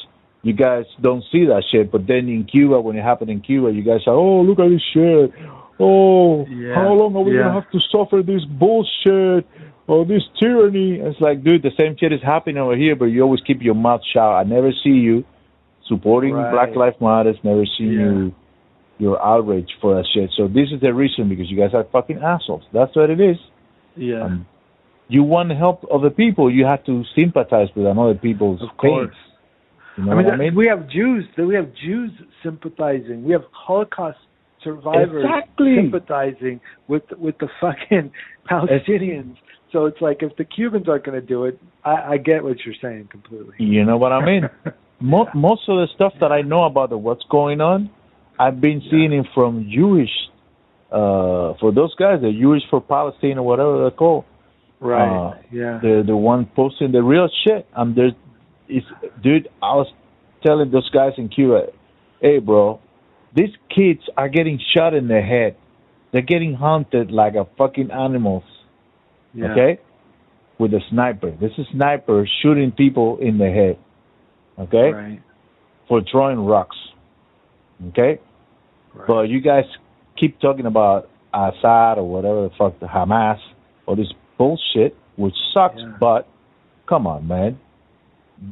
you 0.44 0.54
guys 0.54 0.86
don't 1.02 1.24
see 1.32 1.46
that 1.46 1.64
shit. 1.72 1.92
But 1.92 2.08
then 2.08 2.30
in 2.30 2.46
Cuba, 2.46 2.80
when 2.80 2.96
it 2.98 3.04
happened 3.04 3.30
in 3.32 3.42
Cuba, 3.42 3.72
you 3.72 3.84
guys 3.84 4.02
are, 4.08 4.14
oh, 4.14 4.42
look 4.42 4.60
at 4.60 4.70
this 4.70 4.82
shit. 4.94 5.34
Oh, 5.80 6.46
Yeah. 6.48 6.76
how 6.76 6.94
long 6.94 7.16
are 7.16 7.22
we 7.22 7.36
Yeah. 7.36 7.44
gonna 7.44 7.54
have 7.54 7.70
to 7.72 7.80
suffer 7.92 8.22
this 8.24 8.44
bullshit 8.46 9.46
or 9.88 10.06
this 10.06 10.24
tyranny? 10.40 10.96
It's 10.96 11.20
like, 11.22 11.44
dude, 11.44 11.62
the 11.62 11.72
same 11.80 11.96
shit 11.98 12.12
is 12.12 12.22
happening 12.22 12.58
over 12.58 12.76
here, 12.76 12.96
but 12.96 13.06
you 13.06 13.22
always 13.22 13.42
keep 13.42 13.62
your 13.62 13.76
mouth 13.76 14.02
shut. 14.14 14.24
I 14.24 14.44
never 14.44 14.72
see 14.72 14.92
you 15.08 15.24
supporting 15.88 16.34
Right. 16.34 16.52
Black 16.52 16.76
Lives 16.76 17.00
Matters. 17.00 17.38
Never 17.44 17.66
see 17.66 17.86
Yeah. 17.86 18.02
you 18.02 18.34
your 19.00 19.24
outrage 19.24 19.70
for 19.80 19.94
that 19.94 20.08
shit. 20.08 20.32
So 20.36 20.48
this 20.48 20.72
is 20.72 20.80
the 20.82 20.92
reason 20.92 21.30
because 21.30 21.52
you 21.52 21.58
guys 21.58 21.72
are 21.76 21.84
fucking 21.84 22.18
assholes. 22.18 22.64
That's 22.74 22.96
what 22.96 23.12
it 23.12 23.20
is. 23.20 23.38
Yeah. 23.96 24.24
Um, 24.24 24.46
you 25.10 25.24
want 25.24 25.50
to 25.50 25.56
help 25.56 25.86
other 25.94 26.10
people, 26.10 26.52
you 26.52 26.66
have 26.66 26.84
to 26.86 27.04
sympathize 27.16 27.70
with 27.76 27.86
another 27.86 28.16
people's 28.16 28.62
Of 28.62 28.70
pain. 28.82 28.92
course. 28.92 29.16
You 29.98 30.06
know 30.06 30.12
I 30.12 30.16
mean, 30.16 30.32
I 30.32 30.38
mean? 30.38 30.56
we 30.56 30.68
have 30.68 30.88
Jews. 30.90 31.26
We 31.38 31.56
have 31.56 31.74
Jews 31.74 32.12
sympathizing. 32.44 33.24
We 33.24 33.32
have 33.34 33.44
Holocaust 33.52 34.20
survivors 34.64 35.24
Exactly. 35.26 35.76
sympathizing 35.82 36.60
with 36.88 37.04
with 37.18 37.38
the 37.40 37.48
fucking 37.62 38.12
Palestinians. 38.52 39.36
So 39.72 39.86
it's 39.86 40.00
like 40.02 40.22
if 40.22 40.36
the 40.38 40.46
Cubans 40.46 40.88
aren't 40.88 41.04
going 41.06 41.20
to 41.20 41.26
do 41.26 41.46
it, 41.46 41.60
I, 41.84 42.14
I 42.14 42.18
get 42.18 42.44
what 42.44 42.58
you're 42.66 42.76
saying 42.82 43.10
completely. 43.12 43.56
You 43.60 43.84
know 43.86 43.98
what 43.98 44.12
I 44.12 44.26
mean? 44.26 44.50
Mo- 45.00 45.30
most 45.36 45.62
of 45.68 45.78
the 45.78 45.88
stuff 45.94 46.14
that 46.22 46.32
I 46.32 46.42
know 46.42 46.64
about 46.64 46.90
the, 46.90 46.98
what's 46.98 47.24
going 47.30 47.60
on, 47.62 47.90
I've 48.40 48.60
been 48.62 48.82
seeing 48.90 49.14
it 49.14 49.26
from 49.36 49.70
Jewish, 49.72 50.10
uh, 50.92 51.54
for 51.60 51.72
those 51.74 51.94
guys, 51.96 52.22
the 52.22 52.32
Jewish 52.32 52.64
for 52.70 52.82
Palestine 52.82 53.38
or 53.38 53.44
whatever 53.44 53.80
they're 53.82 53.92
called. 53.92 54.26
Right. 54.80 55.30
Uh, 55.30 55.34
yeah. 55.52 55.80
the 55.82 56.04
the 56.06 56.16
one 56.16 56.46
posting 56.56 56.92
the 56.92 57.02
real 57.02 57.28
shit. 57.46 57.68
And 57.76 57.96
there's, 57.96 58.14
it's, 58.68 58.86
dude, 59.24 59.50
I 59.62 59.74
was 59.76 59.88
telling 60.46 60.70
those 60.72 60.90
guys 60.92 61.14
in 61.18 61.30
Cuba, 61.30 61.68
hey, 62.22 62.40
bro, 62.40 62.80
these 63.36 63.50
kids 63.76 64.02
are 64.16 64.30
getting 64.30 64.60
shot 64.76 64.94
in 64.94 65.08
the 65.08 65.22
head. 65.22 65.56
They're 66.12 66.22
getting 66.22 66.54
hunted 66.54 67.12
like 67.12 67.34
a 67.36 67.46
fucking 67.58 67.92
animals. 67.92 68.44
Yeah. 69.34 69.52
Okay, 69.52 69.80
with 70.58 70.74
a 70.74 70.80
sniper. 70.90 71.32
This 71.32 71.52
is 71.58 71.68
sniper 71.74 72.28
shooting 72.42 72.72
people 72.72 73.18
in 73.20 73.38
the 73.38 73.50
head. 73.52 73.78
Okay, 74.60 74.92
Right. 74.92 75.22
for 75.88 76.02
throwing 76.12 76.40
rocks. 76.46 76.78
Okay, 77.90 78.20
Right. 78.96 79.08
but 79.08 79.22
you 79.30 79.42
guys 79.42 79.66
keep 80.18 80.40
talking 80.40 80.66
about 80.66 81.10
Assad 81.34 82.00
or 82.00 82.10
whatever 82.10 82.44
the 82.44 82.50
fuck 82.58 82.80
the 82.80 82.88
Hamas 82.88 83.38
or 83.86 83.96
this 83.96 84.12
bullshit, 84.38 84.96
which 85.16 85.36
sucks. 85.54 85.80
Yeah. 85.80 85.94
But 86.00 86.28
come 86.88 87.08
on, 87.08 87.28
man. 87.28 87.60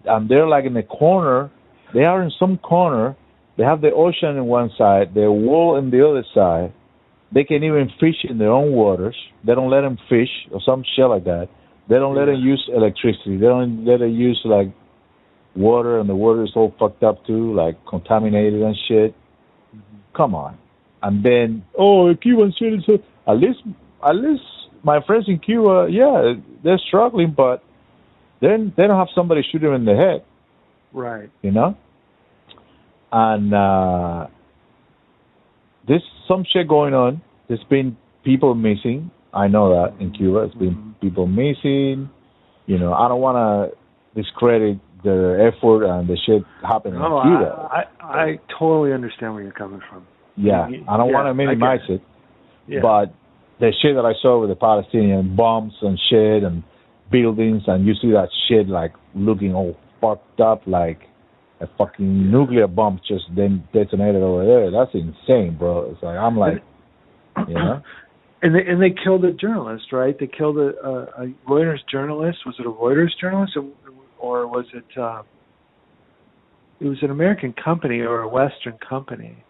And 0.05 0.29
they're 0.29 0.47
like 0.47 0.65
in 0.65 0.73
the 0.73 0.83
corner. 0.83 1.51
They 1.93 2.03
are 2.03 2.21
in 2.23 2.31
some 2.39 2.57
corner. 2.57 3.15
They 3.57 3.63
have 3.63 3.81
the 3.81 3.91
ocean 3.93 4.35
in 4.37 4.45
one 4.45 4.71
side, 4.77 5.13
the 5.13 5.31
wall 5.31 5.77
in 5.77 5.89
the 5.89 6.05
other 6.07 6.25
side. 6.33 6.73
They 7.33 7.43
can 7.43 7.63
even 7.63 7.89
fish 7.99 8.23
in 8.23 8.37
their 8.37 8.51
own 8.51 8.71
waters. 8.73 9.15
They 9.45 9.55
don't 9.55 9.69
let 9.69 9.81
them 9.81 9.97
fish 10.09 10.29
or 10.51 10.61
some 10.65 10.83
shit 10.95 11.05
like 11.05 11.23
that. 11.25 11.49
They 11.87 11.95
don't 11.95 12.15
let 12.15 12.25
them 12.25 12.39
use 12.39 12.67
electricity. 12.73 13.37
They 13.37 13.45
don't 13.45 13.85
let 13.85 13.99
them 13.99 14.13
use 14.13 14.41
like 14.43 14.69
water, 15.55 15.99
and 15.99 16.09
the 16.09 16.15
water 16.15 16.43
is 16.43 16.51
all 16.55 16.73
fucked 16.79 17.03
up 17.03 17.25
too, 17.25 17.53
like 17.53 17.75
contaminated 17.85 18.61
and 18.61 18.75
shit. 18.87 19.13
Mm-hmm. 19.13 19.97
Come 20.15 20.35
on. 20.35 20.57
And 21.03 21.23
then, 21.23 21.63
oh, 21.77 22.13
Cuban 22.15 22.53
citizens. 22.57 23.01
At 23.27 23.37
least, 23.37 23.59
at 24.03 24.15
least 24.15 24.43
my 24.85 25.01
friends 25.05 25.25
in 25.27 25.39
Cuba, 25.39 25.87
yeah, 25.89 26.33
they're 26.63 26.77
struggling, 26.87 27.33
but 27.35 27.63
then 28.39 28.71
they 28.77 28.85
don't 28.87 28.97
have 28.97 29.07
somebody 29.15 29.41
shoot 29.51 29.59
them 29.59 29.73
in 29.73 29.83
the 29.85 29.95
head, 29.95 30.23
Right. 30.93 31.29
you 31.41 31.51
know. 31.51 31.75
And 33.11 33.53
uh 33.53 34.27
there's 35.87 36.03
some 36.27 36.43
shit 36.51 36.67
going 36.67 36.93
on. 36.93 37.21
There's 37.47 37.63
been 37.69 37.97
people 38.23 38.55
missing. 38.55 39.11
I 39.33 39.47
know 39.47 39.69
that 39.75 39.99
in 40.01 40.11
Cuba, 40.11 40.39
it's 40.43 40.55
been 40.55 40.95
people 41.01 41.27
missing. 41.27 42.09
You 42.65 42.79
know, 42.79 42.93
I 42.93 43.07
don't 43.07 43.21
want 43.21 43.37
to 43.37 43.77
discredit 44.21 44.79
the 45.03 45.51
effort 45.53 45.83
and 45.85 46.07
the 46.07 46.17
shit 46.25 46.41
happening 46.63 46.99
Oh, 46.99 47.21
in 47.21 47.27
Cuba. 47.27 47.69
I, 47.71 47.83
I 48.01 48.23
I 48.23 48.39
totally 48.57 48.93
understand 48.93 49.33
where 49.35 49.43
you're 49.43 49.51
coming 49.51 49.81
from. 49.89 50.07
Yeah, 50.35 50.63
I 50.63 50.97
don't 50.97 51.09
yeah, 51.09 51.13
want 51.15 51.27
to 51.27 51.33
minimize 51.33 51.81
it. 51.87 51.93
it, 51.93 52.01
Yeah. 52.67 52.79
but 52.81 53.13
the 53.60 53.72
shit 53.82 53.95
that 53.95 54.06
I 54.06 54.14
saw 54.22 54.40
with 54.40 54.49
the 54.49 54.56
Palestinian 54.56 55.36
bombs 55.36 55.73
and 55.82 55.99
shit 56.10 56.44
and 56.44 56.64
buildings, 57.11 57.64
and 57.68 57.86
you 57.86 57.94
see 58.02 58.11
that 58.11 58.30
shit 58.48 58.68
like 58.68 58.94
looking 59.14 59.53
all 59.53 59.77
fucked 60.02 60.40
up, 60.41 60.61
like 60.68 60.99
a 61.61 61.68
fucking 61.77 62.32
nuclear 62.32 62.68
bomb 62.68 62.99
just 63.07 63.26
then 63.36 63.64
detonated 63.73 64.22
over 64.22 64.45
there. 64.45 64.72
That's 64.72 64.94
insane, 64.94 65.57
bro. 65.57 65.91
It's 65.91 66.03
like 66.03 66.18
I'm 66.18 66.38
like, 66.38 66.64
you 67.48 67.53
know, 67.53 67.82
And 68.41 68.53
they 68.53 68.60
and 68.60 68.80
they 68.80 68.94
killed 69.03 69.26
a 69.26 69.34
journalist, 69.34 69.91
right? 69.91 70.15
They 70.19 70.27
killed 70.27 70.57
a, 70.57 70.69
a, 70.86 71.23
a 71.23 71.34
Reuters 71.49 71.80
journalist. 71.91 72.40
Was 72.45 72.56
it 72.60 72.65
a 72.68 72.69
Reuters 72.69 73.10
journalist, 73.19 73.57
or, 73.57 73.65
or 74.19 74.48
was 74.48 74.65
it? 74.72 74.86
Uh, 74.95 75.23
it 76.80 76.86
was 76.86 76.98
an 77.02 77.10
American 77.10 77.53
company 77.53 78.02
or 78.02 78.22
a 78.22 78.27
Western 78.27 78.77
company. 78.88 79.44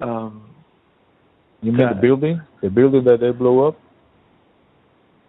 Um, 0.00 0.54
you 1.62 1.72
mean 1.72 1.88
the 1.88 2.00
building, 2.00 2.40
the 2.62 2.68
building 2.70 3.04
that 3.04 3.20
they 3.20 3.30
blew 3.30 3.66
up? 3.66 3.78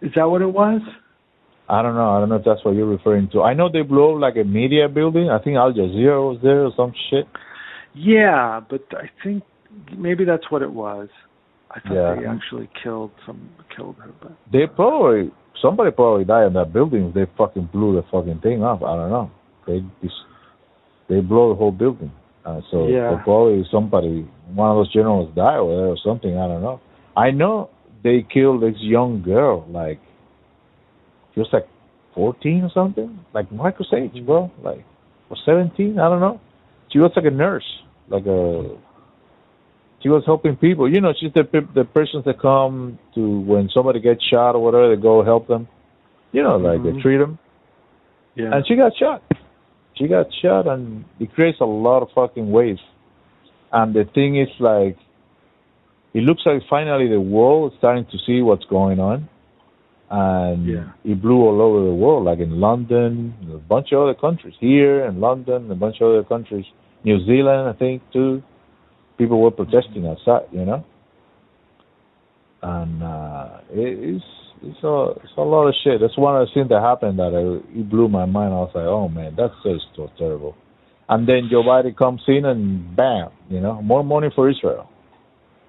is 0.02 0.10
that 0.16 0.24
what 0.28 0.42
it 0.42 0.52
was? 0.52 0.82
I 1.68 1.80
don't 1.80 1.94
know. 1.94 2.10
I 2.10 2.20
don't 2.20 2.28
know 2.28 2.36
if 2.36 2.44
that's 2.44 2.62
what 2.62 2.74
you're 2.74 2.86
referring 2.86 3.30
to. 3.30 3.40
I 3.42 3.54
know 3.54 3.70
they 3.72 3.80
blew 3.80 4.14
up 4.16 4.20
like 4.20 4.36
a 4.36 4.44
media 4.44 4.86
building. 4.88 5.30
I 5.30 5.38
think 5.38 5.56
Al 5.56 5.72
Jazeera 5.72 6.20
was 6.20 6.38
there 6.42 6.64
or 6.66 6.72
some 6.76 6.92
shit. 7.08 7.26
Yeah, 7.94 8.60
but 8.68 8.82
I 8.92 9.08
think 9.22 9.42
maybe 9.96 10.26
that's 10.26 10.50
what 10.50 10.60
it 10.60 10.70
was. 10.70 11.08
I 11.70 11.80
thought 11.80 11.94
Yeah. 11.94 12.14
they 12.16 12.26
actually 12.26 12.68
killed 12.82 13.12
some 13.24 13.48
killed 13.74 13.96
her, 13.96 14.10
but 14.20 14.32
They 14.52 14.66
probably 14.66 15.30
somebody 15.62 15.90
probably 15.90 16.24
died 16.24 16.48
in 16.48 16.52
that 16.52 16.72
building. 16.72 17.12
They 17.14 17.24
fucking 17.38 17.70
blew 17.72 17.94
the 17.96 18.02
fucking 18.12 18.40
thing 18.40 18.62
up. 18.62 18.82
I 18.82 18.96
don't 18.96 19.10
know. 19.10 19.30
They 19.66 19.82
just 20.02 20.14
they 21.08 21.20
blow 21.20 21.48
the 21.48 21.54
whole 21.54 21.72
building. 21.72 22.12
Uh, 22.44 22.60
so 22.70 22.88
Yeah. 22.88 23.16
probably 23.24 23.64
somebody, 23.70 24.26
one 24.54 24.70
of 24.70 24.76
those 24.76 24.92
generals 24.92 25.30
died 25.34 25.58
or 25.58 25.96
something. 25.96 26.36
I 26.36 26.46
don't 26.46 26.62
know. 26.62 26.80
I 27.16 27.30
know 27.30 27.70
they 28.02 28.22
killed 28.22 28.60
this 28.62 28.76
young 28.80 29.22
girl. 29.22 29.64
Like 29.70 29.98
she 31.32 31.40
was 31.40 31.48
like 31.52 31.66
fourteen 32.14 32.62
or 32.64 32.70
something, 32.70 33.18
like 33.32 33.50
Michael's 33.50 33.92
age, 33.94 34.24
bro. 34.26 34.50
Like 34.62 34.84
or 35.30 35.36
seventeen. 35.44 35.98
I 35.98 36.08
don't 36.08 36.20
know. 36.20 36.40
She 36.92 36.98
was 36.98 37.12
like 37.16 37.24
a 37.24 37.30
nurse, 37.30 37.64
like 38.08 38.26
a 38.26 38.76
she 40.02 40.10
was 40.10 40.22
helping 40.26 40.54
people. 40.56 40.86
You 40.92 41.00
know, 41.00 41.14
she's 41.18 41.32
the 41.32 41.44
the 41.74 41.84
persons 41.84 42.24
that 42.26 42.38
come 42.40 42.98
to 43.14 43.40
when 43.40 43.70
somebody 43.72 44.00
gets 44.00 44.22
shot 44.22 44.54
or 44.54 44.62
whatever, 44.62 44.94
they 44.94 45.00
go 45.00 45.24
help 45.24 45.48
them. 45.48 45.66
You 46.32 46.42
know, 46.42 46.56
like 46.56 46.82
they 46.82 46.90
Mhm. 46.90 47.00
treat 47.02 47.16
them. 47.18 47.38
yeah. 48.34 48.52
And 48.54 48.66
she 48.66 48.74
got 48.76 48.94
shot. 48.96 49.22
She 49.96 50.08
got 50.08 50.26
shot, 50.42 50.66
and 50.66 51.04
it 51.20 51.32
creates 51.34 51.58
a 51.60 51.64
lot 51.64 52.02
of 52.02 52.08
fucking 52.14 52.50
waves. 52.50 52.80
And 53.72 53.94
the 53.94 54.04
thing 54.14 54.40
is, 54.40 54.48
like, 54.58 54.96
it 56.14 56.20
looks 56.20 56.42
like 56.46 56.62
finally 56.68 57.08
the 57.08 57.20
world 57.20 57.72
is 57.72 57.78
starting 57.78 58.06
to 58.06 58.18
see 58.26 58.40
what's 58.42 58.64
going 58.66 59.00
on, 59.00 59.28
and 60.10 60.66
Yeah. 60.66 60.84
it 61.04 61.20
blew 61.20 61.40
all 61.42 61.60
over 61.60 61.84
the 61.84 61.94
world, 61.94 62.24
like 62.24 62.38
in 62.38 62.60
London, 62.60 63.34
a 63.52 63.58
bunch 63.58 63.92
of 63.92 64.02
other 64.02 64.14
countries 64.14 64.54
here 64.60 65.04
in 65.04 65.20
London, 65.20 65.70
a 65.70 65.74
bunch 65.74 66.00
of 66.00 66.08
other 66.10 66.24
countries, 66.24 66.66
New 67.04 67.18
Zealand, 67.24 67.68
I 67.68 67.72
think 67.72 68.02
too. 68.12 68.42
People 69.18 69.40
were 69.40 69.50
protesting 69.50 70.06
outside, 70.06 70.46
you 70.52 70.64
know, 70.64 70.84
and 72.62 73.02
uh, 73.02 73.48
it, 73.72 73.98
it's 74.14 74.24
it's 74.64 74.82
a 74.82 75.10
it's 75.22 75.32
a 75.36 75.42
lot 75.42 75.68
of 75.68 75.74
shit. 75.84 76.00
That's 76.00 76.16
one 76.18 76.40
of 76.40 76.48
the 76.48 76.54
things 76.54 76.68
that 76.70 76.80
happened 76.80 77.18
that 77.18 77.32
I, 77.34 77.78
it 77.78 77.88
blew 77.90 78.08
my 78.08 78.24
mind. 78.26 78.52
I 78.54 78.58
was 78.58 78.72
like, 78.74 78.86
oh 78.86 79.08
man, 79.08 79.34
that's 79.36 79.54
just 79.62 79.84
so 79.96 80.10
terrible. 80.18 80.56
And 81.08 81.28
then 81.28 81.48
Joe 81.50 81.62
Biden 81.62 81.96
comes 81.96 82.22
in 82.28 82.44
and 82.46 82.96
bam, 82.96 83.30
you 83.50 83.60
know, 83.60 83.82
more 83.82 84.02
money 84.02 84.28
for 84.34 84.48
Israel, 84.48 84.88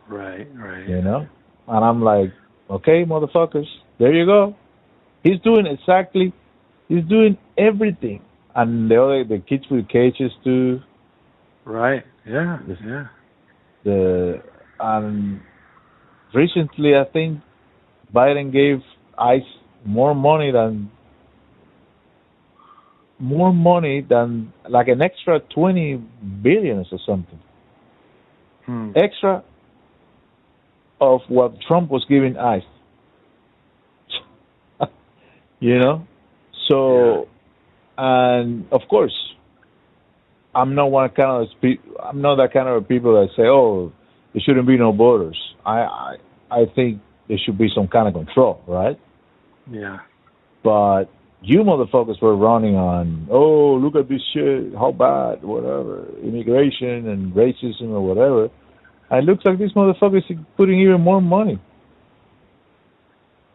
Right, 0.08 0.48
right. 0.56 0.88
you 0.88 1.02
know, 1.02 1.28
and 1.68 1.86
I'm 1.86 2.02
like, 2.02 2.32
okay, 2.70 3.04
motherfuckers, 3.06 3.68
there 4.00 4.14
you 4.14 4.26
go. 4.26 4.56
He's 5.24 5.40
doing 5.42 5.66
exactly, 5.68 6.34
he's 6.88 7.04
doing 7.06 7.38
everything, 7.58 8.22
and 8.56 8.90
the 8.90 9.02
other 9.02 9.24
the 9.26 9.40
kids 9.40 9.66
with 9.70 9.90
cages 9.90 10.32
too. 10.44 10.80
Right. 11.66 12.04
Yeah. 12.26 12.60
Yeah. 12.86 13.08
The 13.84 14.42
and 14.80 15.42
recently 16.34 16.96
I 16.96 17.06
think 17.12 17.40
Biden 18.16 18.52
gave 18.52 18.82
ICE 19.18 19.50
more 19.84 20.16
money 20.16 20.52
than 20.52 20.90
more 23.20 23.54
money 23.54 24.02
than 24.02 24.54
like 24.70 24.88
an 24.88 25.02
extra 25.02 25.40
twenty 25.54 26.02
billions 26.42 26.88
or 26.92 27.00
something. 27.06 27.40
Hmm. 28.66 28.92
Extra 28.96 29.44
of 31.00 31.22
what 31.28 31.60
Trump 31.68 31.92
was 31.92 32.06
giving 32.10 32.38
ICE. 32.38 32.64
you 35.60 35.78
know? 35.78 36.08
So 36.70 37.28
and 37.98 38.66
of 38.72 38.82
course 38.90 39.14
I'm 40.56 40.74
not 40.74 40.90
one 40.90 41.10
kind 41.10 41.44
of 41.44 41.50
spe- 41.52 41.84
I'm 42.02 42.22
not 42.22 42.36
that 42.38 42.54
kind 42.54 42.68
of 42.68 42.88
people 42.88 43.14
that 43.14 43.30
say, 43.36 43.44
"Oh, 43.44 43.92
there 44.34 44.42
shouldn't 44.42 44.68
be 44.68 44.78
no 44.78 44.94
borders." 44.94 45.38
I 45.66 45.82
I 45.82 46.16
I 46.50 46.66
think 46.74 47.02
there 47.28 47.38
should 47.44 47.58
be 47.58 47.70
some 47.74 47.88
kind 47.88 48.08
of 48.08 48.14
control, 48.14 48.62
right? 48.68 49.00
Yeah. 49.70 50.00
But 50.64 51.06
you 51.42 51.60
motherfuckers 51.60 52.22
were 52.22 52.36
running 52.36 52.76
on, 52.76 53.28
"Oh, 53.30 53.76
look 53.76 53.96
at 53.96 54.10
this 54.10 54.22
shit, 54.34 54.74
how 54.74 54.92
bad, 54.92 55.44
whatever, 55.44 56.06
immigration 56.24 57.08
and 57.08 57.34
racism 57.34 57.90
or 57.90 58.02
whatever." 58.02 58.50
And 59.10 59.28
it 59.28 59.32
looks 59.32 59.46
like 59.46 59.60
these 59.60 59.74
motherfuckers 59.74 60.30
are 60.32 60.46
putting 60.58 60.80
even 60.80 61.02
more 61.02 61.22
money. 61.22 61.60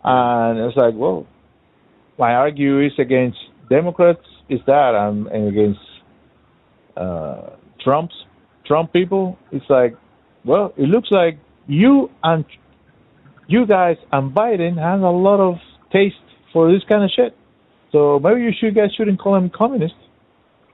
And 0.03 0.59
it's 0.61 0.77
like, 0.77 0.95
well, 0.95 1.27
my 2.19 2.35
argue 2.35 2.81
is 2.81 2.93
against 2.99 3.39
Democrats 3.69 4.25
is 4.49 4.61
that 4.67 4.95
and, 4.95 5.27
and 5.29 5.49
against 5.49 5.81
uh, 6.97 7.51
Trump's 7.83 8.15
Trump 8.67 8.93
people. 8.93 9.39
It's 9.53 9.69
like, 9.69 9.97
well, 10.45 10.73
it 10.77 10.89
looks 10.89 11.09
like 11.11 11.39
you 11.67 12.11
and 12.23 12.45
you 13.51 13.67
guys 13.67 13.97
and 14.13 14.35
Biden 14.35 14.75
has 14.79 15.01
a 15.03 15.15
lot 15.27 15.41
of 15.41 15.57
taste 15.93 16.17
for 16.53 16.73
this 16.73 16.83
kind 16.89 17.03
of 17.05 17.11
shit. 17.15 17.37
So 17.93 18.19
maybe 18.23 18.41
you 18.43 18.53
should 18.59 18.75
guys 18.75 18.91
shouldn't 18.97 19.19
call 19.21 19.35
him 19.37 19.51
communist 19.51 19.95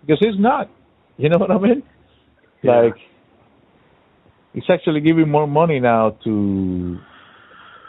because 0.03 0.19
he's 0.21 0.39
not. 0.39 0.69
You 1.17 1.31
know 1.31 1.39
what 1.39 1.51
I 1.51 1.59
mean? 1.59 1.83
Yeah. 2.63 2.81
Like 2.83 2.97
he's 4.53 4.69
actually 4.71 5.01
giving 5.01 5.29
more 5.31 5.47
money 5.47 5.81
now 5.81 6.11
to 6.25 6.99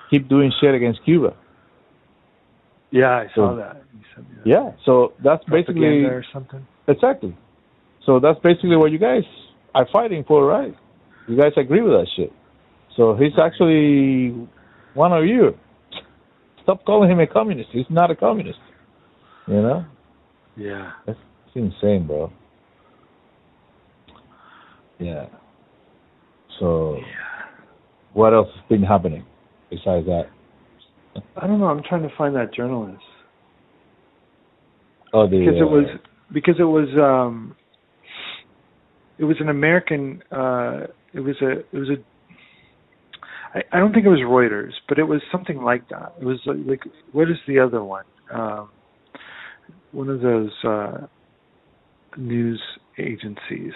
keep 0.10 0.30
doing 0.30 0.52
shit 0.62 0.74
against 0.74 1.04
Cuba. 1.04 1.36
Yeah, 2.92 3.10
I 3.10 3.28
saw 3.36 3.52
So- 3.52 3.56
that. 3.58 3.84
Sent. 4.16 4.28
Yeah, 4.46 4.72
so 4.86 5.14
that's 5.24 5.44
basically 5.46 6.06
or 6.06 6.24
something. 6.34 6.66
exactly. 6.88 7.36
So 8.06 8.20
that's 8.20 8.40
basically 8.40 8.78
what 8.78 8.92
you 8.92 8.98
guys 9.00 9.24
are 9.76 9.86
fighting 9.92 10.24
for, 10.26 10.46
right? 10.46 10.74
You 11.28 11.36
guys 11.36 11.52
agree 11.58 11.82
with 11.82 11.92
that 11.92 12.08
shit. 12.16 12.32
So 12.96 13.16
he's 13.16 13.38
actually 13.38 14.48
one 14.98 15.14
of 15.14 15.26
you. 15.26 15.52
Stop 16.64 16.84
calling 16.86 17.10
him 17.10 17.20
a 17.20 17.28
communist. 17.28 17.70
He's 17.72 17.86
not 17.90 18.12
a 18.12 18.16
communist. 18.16 18.60
You 19.48 19.62
know? 19.62 19.86
Yeah. 20.58 20.92
That's 21.06 21.18
it's 21.48 21.56
insane, 21.56 22.06
bro. 22.08 22.32
Yeah. 25.00 25.28
So 26.60 26.98
what 28.14 28.34
else 28.34 28.50
has 28.56 28.68
been 28.68 28.84
happening 28.84 29.24
besides 29.70 30.06
that? 30.08 30.24
I 31.36 31.48
don't 31.48 31.60
know. 31.60 31.68
I'm 31.68 31.84
trying 31.88 32.02
to 32.02 32.10
find 32.18 32.36
that 32.36 32.54
journalist 32.54 33.04
Oh, 35.14 35.28
the 35.28 35.40
because 35.40 35.62
uh, 35.62 35.66
it 35.66 35.70
was 35.70 35.86
because 36.34 36.56
it 36.60 36.64
was 36.64 36.90
um 36.98 37.56
it 39.18 39.24
was 39.24 39.38
an 39.40 39.50
American 39.50 40.22
uh 40.32 40.88
it 41.14 41.22
was 41.22 41.36
a 41.42 41.60
it 41.60 41.80
was 41.80 41.90
a 41.90 41.96
I, 43.54 43.64
I 43.72 43.80
don't 43.80 43.94
think 43.94 44.06
it 44.06 44.10
was 44.10 44.20
Reuters, 44.20 44.74
but 44.88 45.00
it 45.00 45.04
was 45.04 45.22
something 45.32 45.62
like 45.62 45.88
that. 45.90 46.14
It 46.20 46.26
was 46.26 46.40
like, 46.46 46.58
like 46.66 46.94
what 47.12 47.30
is 47.30 47.38
the 47.48 47.60
other 47.60 47.84
one? 47.84 48.06
Um 48.32 48.70
one 49.92 50.10
of 50.10 50.22
those 50.22 50.52
uh 50.64 51.08
news 52.18 52.62
agencies 52.98 53.74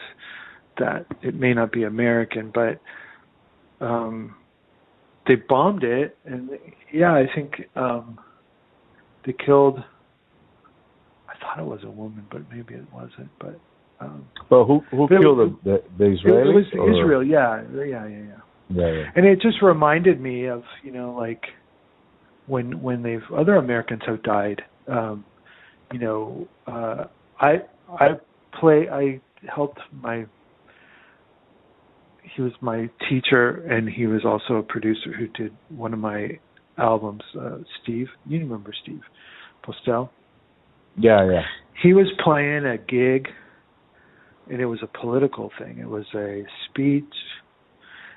that 0.77 1.05
it 1.21 1.35
may 1.35 1.53
not 1.53 1.71
be 1.71 1.83
American, 1.83 2.51
but 2.53 2.81
um 3.85 4.35
they 5.27 5.35
bombed 5.35 5.83
it 5.83 6.17
and 6.25 6.49
yeah, 6.91 7.13
I 7.13 7.25
think 7.33 7.67
um 7.75 8.19
they 9.25 9.33
killed 9.33 9.79
I 11.29 11.33
thought 11.39 11.59
it 11.59 11.65
was 11.65 11.81
a 11.83 11.89
woman, 11.89 12.25
but 12.29 12.41
maybe 12.51 12.75
it 12.75 12.85
wasn't. 12.93 13.29
But 13.39 13.59
um, 13.99 14.27
But 14.49 14.65
who 14.65 14.83
who 14.91 15.07
But 15.07 15.15
it 15.15 15.21
killed 15.21 15.37
the 15.39 15.57
the, 15.63 15.83
the 15.97 16.05
it, 16.11 16.53
was 16.53 16.65
Israel. 16.67 17.23
Yeah, 17.23 17.63
yeah, 17.73 17.85
yeah, 17.85 18.07
yeah. 18.07 18.40
Yeah. 18.73 19.03
And 19.15 19.25
it 19.25 19.41
just 19.41 19.61
reminded 19.61 20.19
me 20.19 20.47
of 20.47 20.63
you 20.83 20.91
know 20.91 21.13
like 21.13 21.43
when 22.47 22.81
when 22.81 23.03
they've 23.03 23.23
other 23.35 23.55
Americans 23.55 24.01
have 24.05 24.23
died. 24.23 24.61
Um, 24.87 25.25
you 25.91 25.99
know, 25.99 26.47
uh, 26.67 27.05
I 27.39 27.59
I 27.89 28.07
play 28.59 28.87
I 28.91 29.21
helped 29.53 29.79
my 29.91 30.25
he 32.35 32.41
was 32.41 32.53
my 32.61 32.89
teacher 33.09 33.65
and 33.69 33.89
he 33.89 34.07
was 34.07 34.21
also 34.25 34.55
a 34.55 34.63
producer 34.63 35.11
who 35.17 35.27
did 35.27 35.53
one 35.69 35.93
of 35.93 35.99
my 35.99 36.39
albums. 36.77 37.23
Uh, 37.37 37.57
Steve, 37.83 38.07
you 38.25 38.39
remember 38.39 38.73
Steve 38.83 39.01
Postel? 39.63 40.09
Yeah, 40.97 41.29
yeah. 41.29 41.41
he 41.81 41.93
was 41.93 42.07
playing 42.23 42.65
a 42.65 42.77
gig 42.77 43.27
and 44.49 44.59
it 44.59 44.65
was 44.65 44.79
a 44.83 44.87
political 44.87 45.51
thing 45.57 45.77
it 45.77 45.87
was 45.87 46.05
a 46.15 46.43
speech 46.69 47.13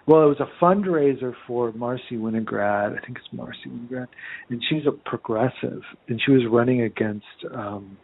well 0.07 0.23
it 0.23 0.27
was 0.27 0.41
a 0.41 0.65
fundraiser 0.65 1.35
for 1.47 1.73
marcy 1.73 2.17
winograd. 2.17 2.97
I 2.97 3.05
think 3.05 3.19
it's 3.19 3.33
marcy 3.33 3.69
winograd. 3.69 4.09
And 4.49 4.63
she's 4.69 4.87
a 4.87 4.93
progressive. 4.93 5.83
And 6.09 6.21
she 6.25 6.33
was 6.33 6.43
running 6.51 6.83
against 6.83 7.27
um 7.55 7.97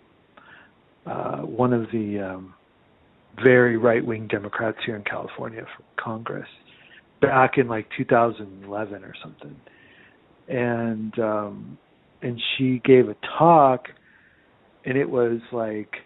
uh 1.07 1.39
one 1.39 1.73
of 1.73 1.87
the 1.93 2.21
um 2.21 2.55
very 3.43 3.77
right 3.77 4.05
wing 4.05 4.27
democrats 4.29 4.79
here 4.85 4.97
in 4.97 5.05
california 5.05 5.63
for 5.77 6.03
congress 6.03 6.49
back 7.21 7.59
in 7.59 7.69
like 7.69 7.87
2011 7.97 9.05
or 9.05 9.15
something. 9.23 9.57
And 10.49 11.19
um 11.19 11.79
and 12.23 12.41
she 12.57 12.81
gave 12.85 13.09
a 13.09 13.17
talk 13.39 13.87
and 14.85 14.97
it 14.97 15.09
was 15.09 15.41
like 15.53 15.97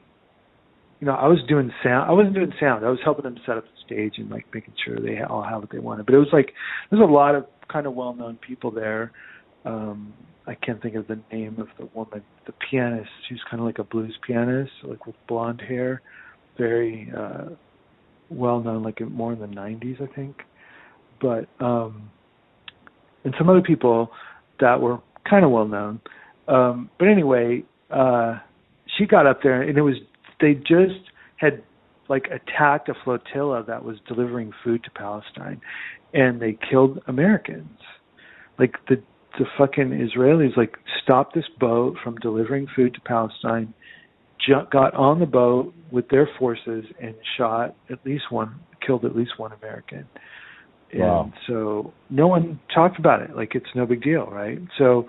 you 1.05 1.10
know 1.10 1.16
i 1.16 1.28
was 1.28 1.39
doing 1.47 1.70
sound 1.82 2.09
i 2.09 2.12
wasn't 2.12 2.35
doing 2.35 2.51
sound. 2.59 2.82
I 2.82 2.89
was 2.89 2.98
helping 3.05 3.24
them 3.24 3.36
set 3.44 3.59
up 3.59 3.64
the 3.64 3.85
stage 3.85 4.14
and 4.16 4.31
like 4.31 4.47
making 4.55 4.72
sure 4.82 4.98
they 4.98 5.20
all 5.20 5.43
have 5.43 5.60
what 5.60 5.70
they 5.70 5.78
wanted. 5.78 6.06
But 6.06 6.14
it 6.14 6.18
was 6.18 6.28
like 6.32 6.55
there's 6.90 7.02
a 7.02 7.05
lot 7.05 7.35
of 7.35 7.44
kind 7.70 7.86
of 7.86 7.93
well 7.93 8.14
known 8.14 8.39
people 8.47 8.70
there. 8.70 9.12
Um 9.66 10.14
i 10.47 10.55
can't 10.55 10.81
think 10.81 10.94
of 10.94 11.06
the 11.06 11.20
name 11.31 11.59
of 11.60 11.68
the 11.78 11.90
woman 11.94 12.22
the 12.47 12.55
pianist. 12.70 13.10
She's 13.28 13.39
kind 13.51 13.60
of 13.60 13.66
like 13.66 13.78
a 13.78 13.85
blues 13.85 14.16
pianist 14.26 14.72
like 14.82 15.06
with 15.06 15.16
blonde 15.28 15.60
hair. 15.60 16.01
Very 16.56 17.12
uh 17.14 17.51
well 18.31 18.60
known 18.60 18.82
like 18.82 18.98
more 19.02 19.35
in 19.35 19.40
the 19.40 19.47
90s 19.47 20.01
i 20.01 20.14
think. 20.14 20.36
But 21.20 21.48
um 21.62 22.10
and 23.24 23.35
some 23.36 23.51
other 23.51 23.62
people 23.62 24.10
that 24.60 24.81
were 24.81 25.01
kind 25.28 25.44
of 25.44 25.51
well 25.51 25.68
known 25.68 26.01
um 26.48 26.89
but 26.98 27.09
anyway 27.09 27.62
uh 27.90 28.39
she 28.97 29.05
got 29.05 29.26
up 29.26 29.40
there 29.43 29.60
and 29.60 29.76
it 29.76 29.82
was 29.82 29.97
they 30.40 30.55
just 30.55 31.11
had 31.36 31.62
like 32.09 32.27
attacked 32.27 32.89
a 32.89 32.94
flotilla 33.05 33.65
that 33.66 33.85
was 33.85 33.97
delivering 34.06 34.52
food 34.62 34.85
to 34.85 34.90
Palestine 34.90 35.61
and 36.12 36.40
they 36.40 36.56
killed 36.70 37.01
Americans. 37.06 37.78
Like 38.59 38.74
the 38.89 39.02
the 39.39 39.47
fucking 39.59 39.90
Israelis 39.90 40.56
like 40.56 40.77
stopped 41.02 41.35
this 41.35 41.48
boat 41.59 41.97
from 42.05 42.16
delivering 42.16 42.69
food 42.77 42.94
to 42.94 43.01
Palestine, 43.01 43.74
ju- 44.47 44.66
got 44.70 44.94
on 44.94 45.19
the 45.19 45.27
boat 45.27 45.74
with 45.90 46.09
their 46.09 46.28
forces 46.39 46.85
and 47.02 47.15
shot 47.36 47.74
at 47.90 47.98
least 48.06 48.31
one 48.31 48.55
killed 48.86 49.05
at 49.05 49.16
least 49.16 49.32
one 49.39 49.52
American. 49.52 50.06
And 50.93 51.01
Wow. 51.01 51.32
so 51.48 51.93
no 52.11 52.28
one 52.28 52.61
talked 52.73 52.98
about 53.01 53.23
it. 53.23 53.35
Like 53.35 53.56
it's 53.56 53.66
no 53.74 53.86
big 53.86 54.02
deal, 54.02 54.27
right? 54.27 54.61
So 54.78 55.09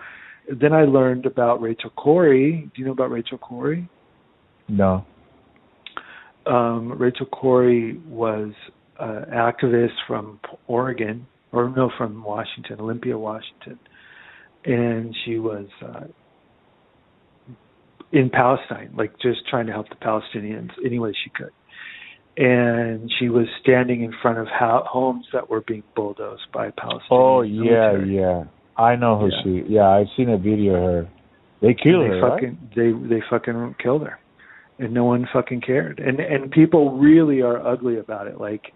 then 0.50 0.74
I 0.74 0.86
learned 0.86 1.28
about 1.28 1.62
Rachel 1.62 1.92
Corrie. 1.92 2.72
Do 2.74 2.82
you 2.82 2.86
know 2.86 2.94
about 2.94 3.12
Rachel 3.12 3.38
Corrie? 3.38 3.88
No. 4.68 5.06
Um, 6.48 6.98
Rachel 6.98 7.26
Corrie 7.26 7.98
was 8.08 8.52
an 9.00 9.26
activist 9.34 9.94
from 10.08 10.40
Oregon, 10.68 11.26
or 11.52 11.70
no, 11.70 11.90
from 11.98 12.24
Washington, 12.24 12.80
Olympia, 12.80 13.18
Washington, 13.18 13.80
and 14.64 15.16
she 15.26 15.38
was 15.40 15.66
uh, 15.86 16.06
in 18.12 18.30
Palestine, 18.30 18.94
like 18.98 19.14
just 19.22 19.40
trying 19.50 19.66
to 19.68 19.72
help 19.74 19.88
the 19.90 19.96
Palestinians 19.96 20.70
any 20.86 21.00
way 21.00 21.14
she 21.24 21.30
could. 21.32 21.52
And 22.38 23.10
she 23.20 23.30
was 23.30 23.48
standing 23.62 24.04
in 24.04 24.14
front 24.22 24.40
of 24.40 24.48
ho- 24.48 24.84
homes 24.86 25.26
that 25.34 25.50
were 25.50 25.62
being 25.62 25.84
bulldozed 25.96 26.44
by 26.54 26.70
Palestinian. 26.72 27.04
Oh 27.12 27.42
yeah, 27.42 27.64
military. 27.94 28.16
yeah. 28.18 28.44
I 28.78 28.96
know 28.98 29.18
who 29.18 29.28
Yeah. 29.28 29.42
she. 29.44 29.74
Yeah, 29.74 29.88
I've 29.88 30.08
seen 30.18 30.30
a 30.30 30.38
video 30.38 30.76
of 30.76 30.82
her. 30.84 31.10
They 31.62 31.74
killed 31.74 32.04
they 32.12 32.20
her, 32.20 32.30
fucking 32.30 32.58
right? 32.62 32.76
they 32.76 32.92
they 33.16 33.22
fucking 33.30 33.76
killed 33.82 34.02
her 34.04 34.20
and 34.80 34.94
no 34.94 35.06
one 35.06 35.28
fucking 35.32 35.62
cared. 35.62 36.00
And 36.00 36.20
and 36.20 36.52
people 36.52 36.98
really 36.98 37.42
are 37.42 37.66
ugly 37.66 37.98
about 37.98 38.28
it. 38.28 38.40
Like 38.40 38.74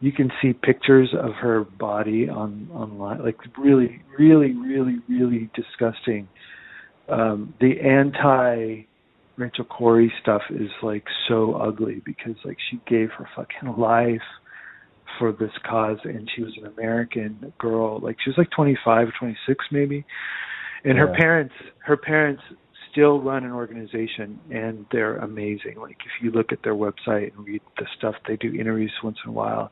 you 0.00 0.12
can 0.12 0.30
see 0.42 0.52
pictures 0.52 1.10
of 1.18 1.32
her 1.34 1.64
body 1.64 2.28
on 2.28 2.68
online 2.72 3.22
like 3.22 3.36
really 3.58 4.02
really 4.18 4.52
really 4.52 4.98
really 5.08 5.50
disgusting. 5.54 6.28
Um 7.08 7.54
the 7.60 7.80
anti 7.80 8.86
Rachel 9.36 9.64
Corrie 9.64 10.12
stuff 10.22 10.42
is 10.50 10.70
like 10.82 11.04
so 11.28 11.54
ugly 11.54 12.00
because 12.04 12.36
like 12.44 12.58
she 12.70 12.80
gave 12.86 13.10
her 13.10 13.28
fucking 13.34 13.80
life 13.80 14.22
for 15.18 15.32
this 15.32 15.50
cause 15.68 15.98
and 16.04 16.30
she 16.34 16.42
was 16.42 16.52
an 16.60 16.66
American 16.66 17.52
girl. 17.58 18.00
Like 18.00 18.16
she 18.22 18.30
was 18.30 18.38
like 18.38 18.50
25 18.50 19.08
or 19.08 19.12
26 19.18 19.64
maybe. 19.70 20.04
And 20.84 20.98
her 20.98 21.14
parents 21.18 21.54
her 21.84 21.96
parents 21.96 22.42
still 22.94 23.20
run 23.20 23.44
an 23.44 23.50
organization 23.52 24.38
and 24.50 24.86
they're 24.92 25.16
amazing 25.16 25.74
like 25.78 25.96
if 26.06 26.22
you 26.22 26.30
look 26.30 26.52
at 26.52 26.62
their 26.62 26.74
website 26.74 27.34
and 27.36 27.44
read 27.46 27.60
the 27.78 27.86
stuff 27.98 28.14
they 28.28 28.36
do 28.36 28.54
interviews 28.54 28.92
once 29.02 29.18
in 29.24 29.30
a 29.30 29.32
while 29.32 29.70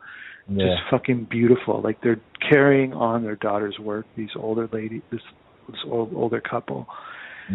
Yeah. 0.49 0.66
just 0.66 0.82
fucking 0.90 1.28
beautiful 1.31 1.81
like 1.81 2.01
they're 2.03 2.20
carrying 2.51 2.93
on 2.93 3.23
their 3.23 3.36
daughter's 3.36 3.78
work 3.78 4.07
these 4.16 4.31
older 4.35 4.69
lady 4.73 5.03
this 5.12 5.20
this 5.69 5.81
old, 5.86 6.12
older 6.15 6.40
couple 6.40 6.89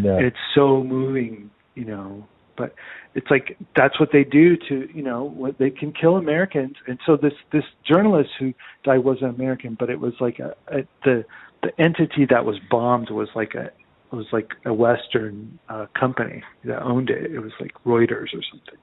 yeah. 0.01 0.15
and 0.15 0.25
it's 0.25 0.37
so 0.55 0.83
moving 0.83 1.51
you 1.75 1.85
know 1.85 2.25
but 2.57 2.73
it's 3.13 3.27
like 3.29 3.57
that's 3.75 3.99
what 3.99 4.09
they 4.13 4.23
do 4.23 4.55
to 4.69 4.87
you 4.93 5.03
know 5.03 5.25
what 5.25 5.57
they 5.57 5.69
can 5.69 5.91
kill 5.91 6.15
americans 6.15 6.75
and 6.87 6.97
so 7.05 7.17
this 7.17 7.33
this 7.51 7.65
journalist 7.85 8.29
who 8.39 8.53
died 8.85 9.03
was 9.03 9.17
an 9.21 9.29
american 9.29 9.75
but 9.77 9.89
it 9.89 9.99
was 9.99 10.13
like 10.21 10.39
a, 10.39 10.55
a 10.69 10.87
the 11.03 11.25
the 11.63 11.71
entity 11.81 12.25
that 12.29 12.45
was 12.45 12.55
bombed 12.71 13.09
was 13.09 13.27
like 13.35 13.53
a 13.53 13.69
it 14.11 14.15
was 14.15 14.25
like 14.31 14.49
a 14.65 14.73
western 14.73 15.59
uh 15.69 15.85
company 15.99 16.43
that 16.65 16.81
owned 16.81 17.09
it. 17.09 17.31
It 17.31 17.39
was 17.39 17.51
like 17.59 17.71
reuters 17.85 18.33
or 18.33 18.43
something. 18.51 18.79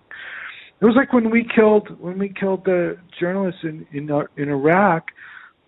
It 0.81 0.85
was 0.85 0.95
like 0.97 1.13
when 1.13 1.31
we 1.31 1.47
killed 1.55 1.89
when 2.01 2.19
we 2.19 2.29
killed 2.29 2.65
the 2.65 2.97
journalists 3.19 3.61
in 3.63 3.87
in 3.93 4.11
uh, 4.11 4.23
in 4.37 4.49
iraq 4.49 5.09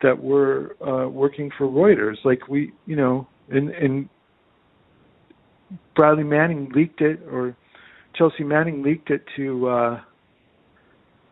that 0.02 0.22
were 0.22 0.76
uh 0.86 1.08
working 1.08 1.50
for 1.56 1.66
reuters. 1.66 2.16
Like 2.24 2.48
we 2.48 2.72
you 2.86 2.96
know 2.96 3.26
and 3.48 3.70
and 3.70 4.08
Bradley 5.94 6.24
Manning 6.24 6.70
leaked 6.74 7.00
it 7.00 7.20
or 7.30 7.56
Chelsea 8.14 8.44
Manning 8.44 8.82
leaked 8.82 9.10
it 9.10 9.24
to 9.36 9.68
uh 9.68 10.00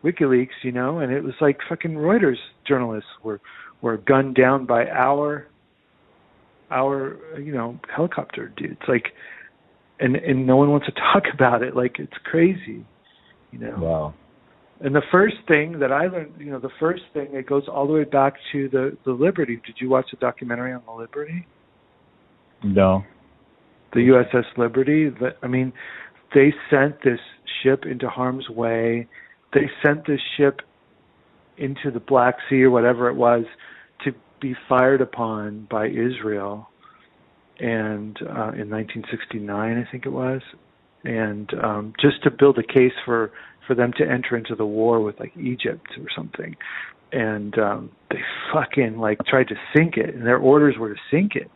WikiLeaks, 0.03 0.49
you 0.61 0.71
know, 0.71 0.99
and 0.99 1.11
it 1.11 1.23
was 1.23 1.33
like 1.41 1.57
fucking 1.67 1.95
Reuters 1.95 2.37
journalists 2.67 3.09
were 3.23 3.41
were 3.81 3.97
gunned 3.97 4.35
down 4.35 4.65
by 4.65 4.87
our 4.87 5.47
our 6.75 7.17
you 7.39 7.53
know 7.53 7.79
helicopter 7.95 8.51
dudes 8.57 8.81
like 8.87 9.07
and 9.99 10.15
and 10.17 10.45
no 10.45 10.55
one 10.57 10.69
wants 10.69 10.85
to 10.85 10.91
talk 11.13 11.23
about 11.33 11.63
it 11.63 11.75
like 11.75 11.97
it's 11.99 12.17
crazy 12.25 12.85
you 13.51 13.59
know 13.59 13.75
Wow. 13.79 14.13
and 14.81 14.93
the 14.93 15.01
first 15.11 15.37
thing 15.47 15.79
that 15.79 15.91
i 15.91 16.07
learned 16.07 16.33
you 16.37 16.51
know 16.51 16.59
the 16.59 16.75
first 16.79 17.03
thing 17.13 17.27
it 17.33 17.47
goes 17.47 17.63
all 17.67 17.87
the 17.87 17.93
way 17.93 18.03
back 18.03 18.33
to 18.51 18.69
the 18.69 18.97
the 19.05 19.11
liberty 19.11 19.55
did 19.65 19.75
you 19.79 19.89
watch 19.89 20.07
the 20.11 20.17
documentary 20.17 20.73
on 20.73 20.81
the 20.85 20.91
liberty 20.91 21.47
No. 22.63 23.03
the 23.93 24.01
USS 24.13 24.45
Liberty. 24.57 25.09
That 25.21 25.37
I 25.43 25.47
mean, 25.47 25.71
they 26.33 26.53
sent 26.69 27.01
this 27.03 27.19
ship 27.61 27.85
into 27.85 28.09
harm's 28.09 28.49
way. 28.49 29.07
They 29.53 29.69
sent 29.83 30.05
this 30.05 30.19
ship 30.35 30.59
into 31.57 31.91
the 31.91 32.01
Black 32.01 32.35
Sea 32.49 32.63
or 32.63 32.71
whatever 32.71 33.07
it 33.07 33.15
was 33.15 33.45
be 34.41 34.55
fired 34.67 35.01
upon 35.01 35.67
by 35.69 35.87
Israel, 35.87 36.69
and 37.59 38.17
uh, 38.21 38.51
in 38.53 38.69
1969, 38.69 39.85
I 39.87 39.91
think 39.91 40.05
it 40.05 40.09
was, 40.09 40.41
and 41.03 41.49
um, 41.63 41.93
just 41.99 42.23
to 42.23 42.31
build 42.31 42.57
a 42.59 42.63
case 42.63 42.93
for 43.05 43.31
for 43.67 43.75
them 43.75 43.91
to 43.97 44.03
enter 44.07 44.37
into 44.37 44.55
the 44.55 44.65
war 44.65 45.01
with 45.01 45.19
like 45.19 45.35
Egypt 45.37 45.87
or 45.97 46.05
something. 46.15 46.55
And 47.11 47.57
um, 47.57 47.91
they 48.11 48.19
fucking 48.53 48.97
like 48.97 49.19
tried 49.27 49.47
to 49.47 49.55
sink 49.75 49.97
it, 49.97 50.13
and 50.13 50.25
their 50.25 50.37
orders 50.37 50.75
were 50.77 50.93
to 50.93 50.99
sink 51.09 51.35
it 51.35 51.49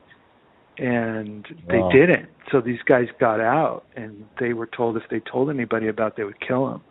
and 0.80 1.46
they 1.70 1.80
Wow. 1.80 1.90
didn't. 1.92 2.30
So 2.52 2.62
these 2.62 2.82
guys 2.88 3.08
got 3.20 3.40
out, 3.42 3.84
and 3.96 4.26
they 4.40 4.54
were 4.54 4.66
told 4.68 4.96
if 4.98 5.04
they 5.10 5.20
told 5.20 5.50
anybody 5.50 5.88
about, 5.88 6.14
it, 6.14 6.18
they 6.18 6.24
would 6.24 6.40
kill 6.40 6.68
them. 6.70 6.82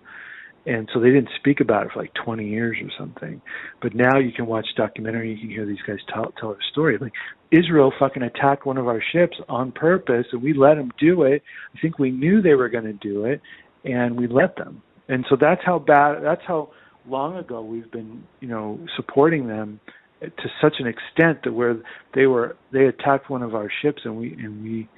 And 0.68 0.86
so 0.92 1.00
they 1.00 1.08
didn't 1.08 1.30
speak 1.36 1.60
about 1.60 1.86
it 1.86 1.92
for 1.92 2.02
like 2.02 2.12
20 2.12 2.46
years 2.46 2.76
or 2.82 2.90
something. 2.98 3.40
But 3.80 3.94
now 3.94 4.18
you 4.18 4.32
can 4.32 4.44
watch 4.44 4.66
documentary, 4.76 5.32
you 5.32 5.38
can 5.38 5.48
hear 5.48 5.64
these 5.64 5.80
guys 5.86 5.96
tell 6.12 6.30
tell 6.38 6.50
their 6.50 6.58
story. 6.70 6.98
Like 7.00 7.14
Israel 7.50 7.90
fucking 7.98 8.22
attacked 8.22 8.66
one 8.66 8.76
of 8.76 8.86
our 8.86 9.02
ships 9.12 9.38
on 9.48 9.72
purpose, 9.72 10.26
and 10.30 10.42
we 10.42 10.52
let 10.52 10.74
them 10.74 10.90
do 11.00 11.22
it. 11.22 11.42
I 11.74 11.80
think 11.80 11.98
we 11.98 12.10
knew 12.10 12.42
they 12.42 12.54
were 12.54 12.68
going 12.68 12.84
to 12.84 12.92
do 12.92 13.24
it, 13.24 13.40
and 13.84 14.18
we 14.18 14.26
let 14.26 14.56
them. 14.56 14.82
And 15.08 15.24
so 15.30 15.36
that's 15.40 15.62
how 15.64 15.78
bad. 15.78 16.22
That's 16.22 16.42
how 16.46 16.70
long 17.08 17.36
ago 17.36 17.62
we've 17.62 17.90
been, 17.90 18.24
you 18.40 18.48
know, 18.48 18.78
supporting 18.94 19.48
them 19.48 19.80
to 20.20 20.48
such 20.60 20.74
an 20.80 20.86
extent 20.86 21.44
that 21.44 21.52
where 21.52 21.76
they 22.14 22.26
were 22.26 22.56
they 22.72 22.86
attacked 22.86 23.30
one 23.30 23.42
of 23.42 23.54
our 23.54 23.70
ships 23.82 24.02
and 24.04 24.16
we 24.16 24.32
and 24.34 24.62
we 24.62 24.88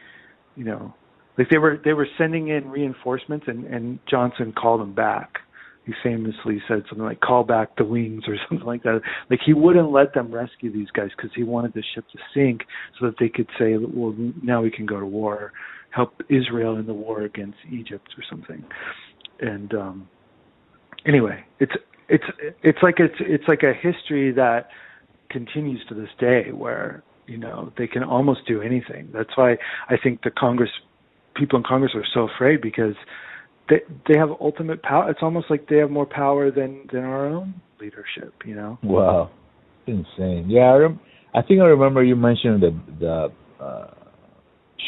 you 0.57 0.65
know 0.65 0.95
like 1.37 1.49
they 1.51 1.59
were 1.59 1.79
they 1.85 1.93
were 1.93 2.09
sending 2.17 2.49
in 2.49 2.71
reinforcements 2.71 3.45
and 3.47 3.65
and 3.67 3.99
Johnson 4.11 4.53
called 4.53 4.81
them 4.81 4.95
back 4.95 5.41
he 5.87 5.93
famously 6.03 6.63
said 6.69 6.83
something 6.89 7.05
like 7.05 7.21
call 7.21 7.43
back 7.45 7.77
the 7.77 7.85
wings 7.85 8.25
or 8.29 8.37
something 8.49 8.67
like 8.67 8.83
that. 8.83 9.01
Like 9.31 9.41
he 9.45 9.53
wouldn't 9.53 9.91
let 9.91 10.15
them 10.15 10.33
rescue 10.33 10.73
these 10.73 10.91
guys 10.91 11.11
because 11.17 11.31
he 11.35 11.43
wanted 11.43 11.75
the 11.75 11.83
ship 11.95 12.05
to 12.13 12.19
sink 12.35 12.63
so 12.99 13.07
that 13.07 13.17
they 13.19 13.29
could 13.29 13.49
say 13.59 13.77
well 13.77 14.15
now 14.43 14.63
we 14.63 14.71
can 14.71 14.87
go 14.87 15.01
to 15.01 15.07
war 15.07 15.53
help 15.91 16.23
Israel 16.29 16.77
in 16.77 16.87
the 16.87 16.95
war 16.95 17.23
against 17.23 17.59
Egypt 17.71 18.09
or 18.17 18.25
something. 18.29 18.65
And 19.41 19.75
um 19.75 20.09
anyway 21.07 21.45
it's 21.59 21.73
it's 22.09 22.25
it's 22.63 22.79
like 22.83 22.97
it's 22.99 23.15
it's 23.21 23.45
like 23.49 23.63
a 23.63 23.73
history 23.73 24.33
that 24.33 24.69
continues 25.31 25.81
to 25.89 25.95
this 25.95 26.11
day 26.19 26.51
where 26.53 27.03
you 27.27 27.39
know 27.39 27.73
they 27.79 27.87
can 27.87 28.03
almost 28.03 28.41
do 28.47 28.61
anything. 28.61 29.09
That's 29.13 29.37
why 29.37 29.57
i 29.89 29.97
think 29.97 30.23
the 30.23 30.31
congress 30.31 30.71
people 31.37 31.57
in 31.57 31.65
congress 31.65 31.93
are 31.95 32.05
so 32.13 32.29
afraid 32.29 32.61
because 32.61 32.95
they 33.71 33.81
they 34.07 34.19
have 34.19 34.29
ultimate 34.41 34.83
power 34.83 35.11
it's 35.11 35.21
almost 35.23 35.47
like 35.49 35.69
they 35.69 35.77
have 35.77 35.91
more 35.91 36.07
power 36.07 36.51
than 36.51 36.87
than 36.93 37.03
our 37.05 37.27
own 37.27 37.55
leadership 37.81 38.35
you 38.45 38.55
know 38.55 38.79
Wow. 38.83 39.31
Insane. 39.87 40.47
Yeah, 40.49 40.73
I, 40.73 40.77
rem- 40.77 41.01
I 41.35 41.43
think 41.43 41.61
I 41.61 41.65
remember 41.65 42.05
you 42.05 42.15
mentioned 42.17 42.63
the 42.63 42.79
the 43.01 43.65
uh, 43.65 43.95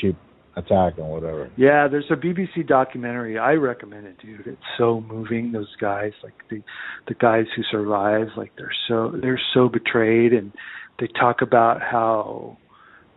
ship 0.01 0.17
attack 0.57 0.99
and 0.99 1.09
whatever. 1.09 1.51
Yeah, 1.57 1.89
there's 1.89 2.11
a 2.11 2.15
BBC 2.15 2.67
documentary. 2.69 3.39
I 3.39 3.53
recommend 3.53 4.07
it, 4.07 4.19
dude. 4.21 4.47
It's 4.47 4.61
so 4.79 5.01
moving. 5.01 5.53
Those 5.53 5.75
guys, 5.81 6.13
like 6.23 6.35
the 6.51 6.63
the 7.09 7.15
guys 7.15 7.47
who 7.57 7.63
survive, 7.71 8.29
like 8.37 8.53
they're 8.57 8.75
so 8.89 9.13
they're 9.21 9.41
so 9.55 9.69
betrayed, 9.69 10.33
and 10.33 10.53
they 11.01 11.09
talk 11.19 11.43
about 11.43 11.81
how 11.81 12.59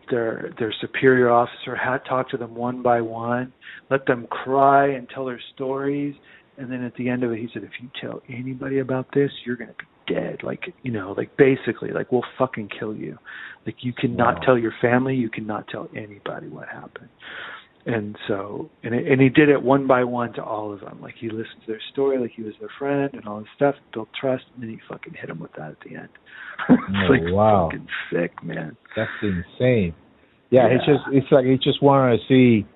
their 0.09 0.53
their 0.59 0.73
superior 0.81 1.29
officer 1.29 1.75
had 1.75 1.99
talked 2.05 2.31
to 2.31 2.37
them 2.37 2.55
one 2.55 2.81
by 2.81 3.01
one, 3.01 3.53
let 3.89 4.05
them 4.05 4.27
cry 4.27 4.89
and 4.89 5.07
tell 5.09 5.25
their 5.25 5.41
stories, 5.53 6.15
and 6.57 6.71
then 6.71 6.83
at 6.83 6.93
the 6.95 7.09
end 7.09 7.23
of 7.23 7.31
it, 7.31 7.39
he 7.39 7.49
said, 7.53 7.63
"If 7.63 7.71
you 7.81 7.89
tell 7.99 8.21
anybody 8.29 8.79
about 8.79 9.07
this, 9.13 9.31
you're 9.45 9.55
gonna 9.55 9.73
be 9.77 10.13
dead." 10.13 10.43
Like 10.43 10.73
you 10.83 10.91
know, 10.91 11.13
like 11.17 11.35
basically, 11.37 11.91
like 11.91 12.11
we'll 12.11 12.25
fucking 12.37 12.69
kill 12.79 12.95
you. 12.95 13.17
Like 13.65 13.83
you 13.83 13.93
cannot 13.93 14.35
Wow. 14.35 14.41
tell 14.41 14.57
your 14.57 14.73
family, 14.81 15.15
you 15.15 15.29
cannot 15.29 15.67
tell 15.67 15.89
anybody 15.95 16.47
what 16.47 16.67
happened 16.67 17.09
and 17.85 18.15
so 18.27 18.69
and 18.83 18.93
it, 18.95 19.07
and 19.11 19.21
he 19.21 19.29
did 19.29 19.49
it 19.49 19.61
one 19.61 19.85
by 19.87 20.03
one 20.03 20.33
to 20.33 20.43
all 20.43 20.73
of 20.73 20.79
them. 20.81 20.99
Like 21.01 21.15
he 21.19 21.27
listened 21.29 21.61
to 21.65 21.71
their 21.73 21.81
story, 21.91 22.17
like 22.19 22.31
he 22.35 22.41
was 22.43 22.53
their 22.59 22.69
friend, 22.79 23.09
and 23.13 23.25
all 23.27 23.39
this 23.39 23.47
stuff, 23.55 23.75
built 23.93 24.09
trust, 24.19 24.43
and 24.53 24.63
then 24.63 24.69
he 24.71 24.79
fucking 24.89 25.13
hit 25.13 25.29
him 25.29 25.39
with 25.39 25.51
that 25.57 25.71
at 25.71 25.77
the 25.87 25.95
end. 25.95 26.09
it's 26.69 26.81
Oh, 27.09 27.11
like 27.11 27.21
wow. 27.33 27.69
fucking 27.71 27.87
sick, 28.11 28.43
man. 28.43 28.75
That's 28.95 29.09
insane. 29.21 29.93
Yeah, 30.49 30.67
it's 30.67 30.85
just 30.85 31.01
it's 31.11 31.27
like 31.31 31.45
he 31.45 31.55
just 31.57 31.81
wanted 31.83 32.17
to 32.19 32.23
see 32.27 32.67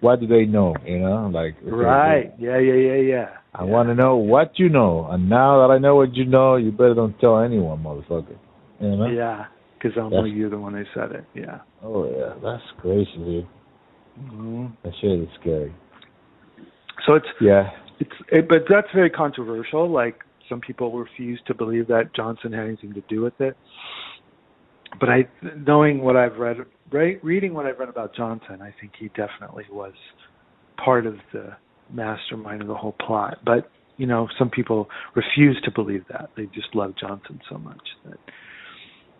what 0.00 0.20
do 0.20 0.26
they 0.26 0.44
know, 0.44 0.74
you 0.84 0.98
know, 1.00 1.30
like 1.32 1.56
okay, 1.62 1.70
Right? 1.70 2.32
Yeah, 2.38 2.58
yeah, 2.58 2.74
yeah, 2.74 3.00
yeah. 3.00 3.28
I 3.54 3.64
want 3.64 3.88
to 3.88 3.94
know 3.94 4.16
what 4.16 4.58
you 4.58 4.68
know, 4.68 5.06
and 5.10 5.28
now 5.28 5.66
that 5.66 5.72
I 5.72 5.78
know 5.78 5.96
what 5.96 6.14
you 6.14 6.26
know, 6.26 6.56
you 6.56 6.70
better 6.70 6.94
don't 6.94 7.18
tell 7.18 7.40
anyone, 7.40 7.82
motherfucker. 7.82 8.36
You 8.80 8.96
know? 8.96 9.06
Yeah, 9.06 9.46
because 9.78 9.96
I'm 9.98 10.10
That's- 10.10 10.30
you're 10.34 10.50
the 10.50 10.58
one 10.58 10.74
who 10.74 10.84
said 10.94 11.12
it. 11.12 11.24
Yeah. 11.34 11.60
Oh 11.82 12.04
yeah, 12.10 12.34
that's 12.42 12.62
crazy, 12.80 13.10
dude. 13.16 13.46
Hmm 14.16 14.66
That 14.82 14.92
shit 15.00 15.20
is 15.20 15.28
scary. 15.40 15.74
So 17.06 17.14
it's 17.14 17.26
Yeah. 17.40 17.70
it's 18.00 18.12
it, 18.30 18.48
but 18.48 18.64
that's 18.68 18.88
very 18.94 19.10
controversial. 19.10 19.88
Like 19.88 20.22
some 20.48 20.60
people 20.60 20.92
refuse 20.92 21.40
to 21.46 21.54
believe 21.54 21.86
that 21.88 22.14
Johnson 22.14 22.52
had 22.52 22.66
anything 22.66 22.94
to 22.94 23.02
do 23.08 23.20
with 23.22 23.40
it. 23.40 23.56
But 24.98 25.10
I, 25.10 25.28
knowing 25.66 26.02
what 26.02 26.16
I've 26.16 26.36
read, 26.38 26.58
right, 26.90 27.22
reading 27.22 27.52
what 27.52 27.66
I've 27.66 27.78
read 27.78 27.88
about 27.88 28.14
Johnson, 28.14 28.62
I 28.62 28.72
think 28.80 28.92
he 28.98 29.08
definitely 29.08 29.64
was 29.70 29.92
part 30.82 31.06
of 31.06 31.16
the 31.32 31.56
mastermind 31.92 32.62
of 32.62 32.68
the 32.68 32.74
whole 32.74 32.92
plot. 32.92 33.38
But 33.44 33.70
you 33.98 34.06
know, 34.06 34.28
some 34.38 34.50
people 34.50 34.88
refuse 35.14 35.60
to 35.64 35.70
believe 35.70 36.04
that. 36.10 36.30
They 36.36 36.46
just 36.46 36.74
love 36.74 36.94
Johnson 36.98 37.40
so 37.50 37.58
much 37.58 37.82
that. 38.04 38.18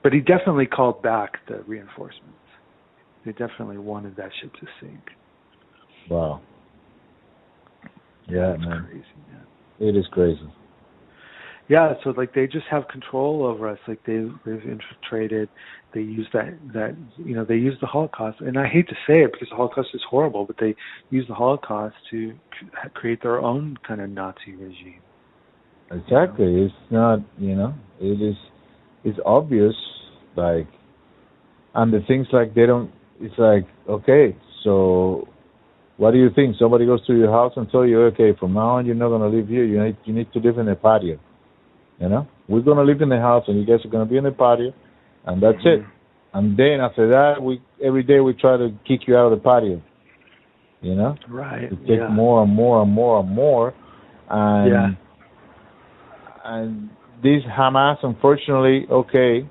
But 0.03 0.13
he 0.13 0.21
definitely 0.21 0.67
called 0.67 1.03
back 1.03 1.45
the 1.49 1.63
reinforcements. 1.67 2.39
They 3.27 3.33
definitely 3.33 3.79
wanted 3.79 4.15
that 4.17 4.31
ship 4.41 4.53
to 4.55 4.67
sink. 4.81 5.01
Wow. 6.09 6.41
Yeah, 8.29 8.55
It's 8.55 8.65
man. 8.65 8.87
crazy, 8.89 9.05
man. 9.31 9.89
It 9.89 9.97
is 9.97 10.07
crazy. 10.13 10.49
Yeah, 11.69 11.95
so 12.05 12.11
like 12.11 12.33
they 12.33 12.47
just 12.47 12.67
have 12.71 12.87
control 12.87 13.45
over 13.45 13.69
us. 13.69 13.79
Like 13.89 13.99
they 14.07 14.29
they've 14.45 14.63
infiltrated. 14.63 15.49
They 15.93 16.03
use 16.03 16.29
that 16.33 16.57
that 16.73 16.97
you 17.17 17.35
know 17.35 17.45
they 17.45 17.57
use 17.57 17.77
the 17.81 17.89
Holocaust, 17.89 18.41
and 18.41 18.57
I 18.57 18.69
hate 18.69 18.89
to 18.89 18.95
say 19.09 19.25
it 19.25 19.33
because 19.33 19.49
the 19.51 19.57
Holocaust 19.57 19.89
is 19.93 20.03
horrible, 20.09 20.45
but 20.45 20.57
they 20.61 20.77
use 21.11 21.27
the 21.27 21.35
Holocaust 21.35 21.97
to 22.13 22.33
create 22.95 23.21
their 23.21 23.41
own 23.41 23.77
kind 23.87 24.01
of 24.01 24.11
Nazi 24.11 24.55
regime. 24.55 25.01
Exactly. 25.91 26.63
It's 26.63 26.75
not, 26.91 27.21
you 27.39 27.55
know, 27.55 27.75
it 28.01 28.21
is, 28.21 28.37
it's 29.05 29.19
obvious, 29.25 29.75
like, 30.37 30.67
and 31.75 31.93
the 31.93 32.01
things 32.09 32.27
like 32.33 32.55
they 32.55 32.67
don't, 32.67 32.91
it's 33.21 33.39
like, 33.39 33.67
okay, 33.89 34.37
so 34.65 35.29
what 35.97 36.11
do 36.13 36.19
you 36.19 36.31
think? 36.35 36.57
Somebody 36.59 36.87
goes 36.87 37.05
to 37.07 37.15
your 37.15 37.31
house 37.31 37.53
and 37.57 37.71
tell 37.71 37.87
you, 37.87 38.03
okay, 38.07 38.33
from 38.39 38.55
now 38.55 38.77
on 38.77 38.87
you're 38.87 38.95
not 38.95 39.09
going 39.09 39.31
to 39.31 39.37
live 39.37 39.49
here. 39.49 39.65
You 39.65 39.83
need, 39.83 39.97
you 40.05 40.15
need 40.15 40.33
to 40.33 40.39
live 40.39 40.59
in 40.59 40.69
a 40.69 40.77
patio. 40.77 41.19
You 42.01 42.09
know, 42.09 42.29
we're 42.49 42.61
going 42.61 42.77
to 42.77 42.83
live 42.83 43.01
in 43.01 43.09
the 43.09 43.19
house 43.19 43.45
and 43.49 43.59
you 43.59 43.67
guys 43.67 43.85
are 43.85 43.89
going 43.89 44.07
to 44.07 44.11
be 44.11 44.19
in 44.19 44.25
the 44.25 44.31
patio 44.31 44.73
and 45.25 45.43
that's 45.43 45.59
it. 45.65 45.81
Mm-hmm. 45.81 46.39
And 46.39 46.57
then 46.57 46.81
after 46.81 47.09
that, 47.11 47.43
we, 47.43 47.63
every 47.83 48.03
day 48.03 48.21
we 48.21 48.35
try 48.35 48.57
to 48.59 48.71
kick 48.87 49.09
you 49.09 49.17
out 49.17 49.33
of 49.33 49.39
the 49.39 49.43
patio. 49.43 49.83
You 50.83 50.95
know? 50.95 51.17
Right. 51.29 51.65
It 51.65 51.77
takes 51.81 51.89
yeah. 51.89 52.09
more 52.09 52.43
and 52.43 52.53
more 52.53 52.83
and 52.83 52.93
more 52.93 53.21
and 53.21 53.31
more, 53.31 53.75
and 54.29 54.71
Yeah. 54.71 54.89
and 56.45 56.91
this 57.23 57.43
Hamas, 57.45 57.97
unfortunately, 58.03 58.87
okay, 58.91 59.49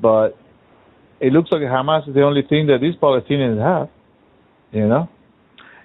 but 0.00 0.38
it 1.22 1.32
looks 1.32 1.50
like 1.52 1.62
Hamas 1.62 2.08
is 2.08 2.14
the 2.14 2.22
only 2.22 2.42
thing 2.42 2.66
that 2.66 2.78
these 2.80 2.96
Palestinians 2.96 3.60
have. 3.62 3.88
You 4.72 4.88
know? 4.88 5.08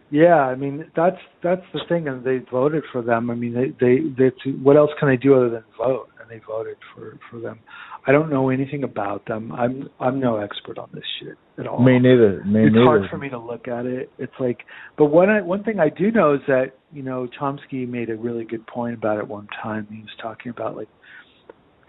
Yeah, 0.09 0.39
I 0.39 0.55
mean 0.55 0.89
that's 0.95 1.17
that's 1.43 1.65
the 1.73 1.81
thing, 1.89 2.07
and 2.07 2.23
they 2.23 2.39
voted 2.49 2.83
for 2.91 3.01
them. 3.01 3.29
I 3.29 3.35
mean, 3.35 3.53
they 3.53 3.67
they 3.79 3.99
they. 4.17 4.51
What 4.63 4.77
else 4.77 4.89
can 4.99 5.09
they 5.09 5.17
do 5.17 5.35
other 5.35 5.49
than 5.49 5.63
vote? 5.77 6.07
And 6.19 6.29
they 6.29 6.41
voted 6.47 6.77
for 6.95 7.19
for 7.29 7.39
them. 7.39 7.59
I 8.07 8.13
don't 8.13 8.29
know 8.29 8.49
anything 8.49 8.85
about 8.85 9.25
them. 9.25 9.51
I'm 9.51 9.89
I'm 9.99 10.17
no 10.19 10.37
expert 10.37 10.77
on 10.77 10.89
this 10.93 11.03
shit 11.19 11.37
at 11.57 11.67
all. 11.67 11.83
Me 11.83 11.99
neither. 11.99 12.41
Me 12.45 12.65
it's 12.67 12.73
neither. 12.73 12.85
hard 12.85 13.09
for 13.09 13.17
me 13.17 13.27
to 13.29 13.37
look 13.37 13.67
at 13.67 13.85
it. 13.85 14.09
It's 14.17 14.33
like, 14.39 14.59
but 14.97 15.05
one 15.07 15.29
I, 15.29 15.41
one 15.41 15.63
thing 15.63 15.81
I 15.81 15.89
do 15.89 16.09
know 16.09 16.35
is 16.35 16.41
that 16.47 16.71
you 16.93 17.03
know 17.03 17.27
Chomsky 17.39 17.85
made 17.85 18.09
a 18.09 18.15
really 18.15 18.45
good 18.45 18.65
point 18.65 18.93
about 18.93 19.17
it 19.17 19.27
one 19.27 19.49
time. 19.61 19.87
He 19.91 19.99
was 19.99 20.15
talking 20.21 20.51
about 20.51 20.77
like 20.77 20.87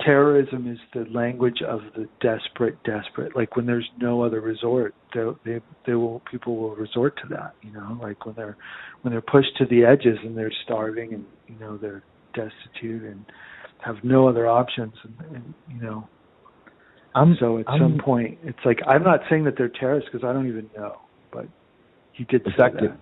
terrorism 0.04 0.70
is 0.70 0.78
the 0.94 1.10
language 1.10 1.62
of 1.66 1.80
the 1.96 2.08
desperate, 2.20 2.76
desperate. 2.84 3.34
Like 3.36 3.56
when 3.56 3.66
there's 3.66 3.88
no 4.00 4.22
other 4.22 4.40
resort, 4.40 4.94
they 5.14 5.24
they 5.44 5.60
they 5.86 5.94
will 5.94 6.22
people 6.30 6.56
will 6.56 6.76
resort 6.76 7.16
to 7.22 7.28
that. 7.30 7.54
You 7.62 7.72
know, 7.72 7.98
like 8.00 8.24
when 8.26 8.34
they're 8.36 8.56
when 9.02 9.12
they're 9.12 9.20
pushed 9.22 9.56
to 9.58 9.66
the 9.66 9.84
edges 9.84 10.18
and 10.24 10.36
they're 10.36 10.52
starving 10.64 11.14
and 11.14 11.24
you 11.46 11.58
know 11.58 11.76
they're 11.76 12.02
destitute 12.34 13.02
and 13.04 13.24
have 13.80 13.96
no 14.02 14.28
other 14.28 14.46
options 14.46 14.92
and, 15.04 15.36
and 15.36 15.54
you 15.68 15.80
know 15.80 16.08
I'm, 17.14 17.36
so 17.40 17.58
at 17.58 17.68
I'm- 17.68 17.80
some 17.80 17.98
point, 18.04 18.38
it's 18.44 18.58
like 18.64 18.78
I'm 18.86 19.02
not 19.02 19.20
saying 19.28 19.44
that 19.44 19.54
they're 19.56 19.70
terrorists 19.80 20.08
because 20.12 20.26
I 20.28 20.32
don't 20.32 20.46
even 20.48 20.70
know, 20.76 20.96
but 21.32 21.46
he 22.12 22.24
did 22.24 22.42
say 22.44 22.50
Exactly. 22.52 22.88
that. 22.88 22.98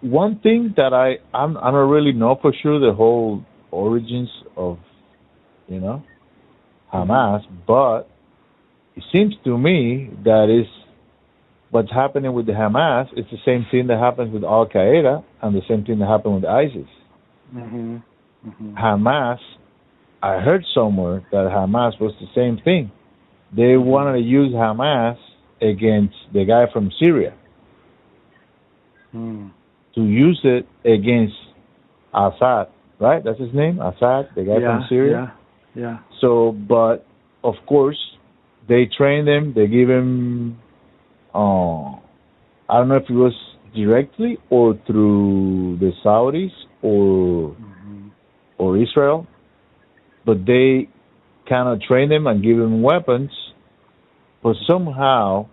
One 0.00 0.38
thing 0.40 0.74
that 0.76 0.92
I 0.92 1.18
I'm 1.36 1.56
I 1.56 1.70
don't 1.70 1.88
really 1.90 2.12
know 2.12 2.38
for 2.40 2.52
sure 2.62 2.78
the 2.78 2.92
whole 2.94 3.44
origins 3.70 4.30
of 4.56 4.78
you 5.68 5.80
know 5.80 6.02
Hamas, 6.92 7.42
but 7.66 8.08
it 8.96 9.04
seems 9.12 9.34
to 9.44 9.56
me 9.56 10.10
that 10.24 10.48
is 10.50 10.66
what's 11.70 11.90
happening 11.90 12.32
with 12.32 12.46
the 12.46 12.52
Hamas 12.52 13.06
is 13.16 13.24
the 13.30 13.38
same 13.44 13.66
thing 13.70 13.86
that 13.86 13.98
happens 13.98 14.32
with 14.32 14.44
Al 14.44 14.66
Qaeda 14.68 15.24
and 15.40 15.54
the 15.56 15.62
same 15.68 15.84
thing 15.84 15.98
that 16.00 16.08
happened 16.08 16.34
with 16.34 16.44
ISIS. 16.44 16.88
hmm 17.50 17.96
hmm 18.44 18.76
Hamas, 18.76 19.38
I 20.22 20.38
heard 20.40 20.64
somewhere 20.74 21.24
that 21.30 21.50
Hamas 21.50 21.98
was 22.00 22.12
the 22.20 22.28
same 22.34 22.58
thing. 22.64 22.90
They 23.54 23.76
wanted 23.76 24.18
to 24.18 24.24
use 24.24 24.52
Hamas 24.52 25.16
against 25.60 26.14
the 26.32 26.44
guy 26.44 26.72
from 26.72 26.90
Syria 27.00 27.34
Mm. 29.14 29.50
to 29.94 30.04
use 30.04 30.40
it 30.42 30.66
against 30.84 31.34
Assad, 32.14 32.68
right? 32.98 33.22
That's 33.22 33.38
his 33.38 33.52
name, 33.52 33.78
Assad, 33.78 34.30
the 34.34 34.42
guy 34.42 34.58
yeah, 34.58 34.78
from 34.78 34.86
Syria. 34.88 35.12
Yeah, 35.12 35.41
yeah. 35.74 35.98
So, 36.20 36.52
but 36.52 37.06
of 37.44 37.54
course, 37.66 37.98
they 38.68 38.88
train 38.96 39.24
them. 39.24 39.52
They 39.54 39.66
give 39.66 39.88
them. 39.88 40.58
Uh, 41.34 41.96
I 42.68 42.78
don't 42.78 42.88
know 42.88 42.96
if 42.96 43.08
it 43.08 43.14
was 43.14 43.34
directly 43.74 44.38
or 44.50 44.78
through 44.86 45.78
the 45.80 45.92
Saudis 46.04 46.50
or 46.82 47.54
hmm 47.54 48.08
or 48.58 48.76
Israel, 48.78 49.26
but 50.24 50.46
they 50.46 50.88
kind 51.48 51.68
of 51.68 51.80
train 51.80 52.08
them 52.08 52.28
and 52.28 52.44
give 52.44 52.58
them 52.58 52.80
weapons. 52.80 53.30
But 54.40 54.54
somehow, 54.68 55.48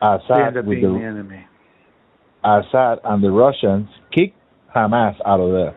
Assad 0.00 0.54
with 0.54 0.82
the 0.82 0.88
the 0.88 1.04
enemy. 1.04 1.46
Assad 2.44 2.98
and 3.04 3.24
the 3.24 3.30
Russians 3.30 3.88
kicked 4.12 4.36
Hamas 4.74 5.16
out 5.26 5.40
of 5.40 5.52
there. 5.52 5.76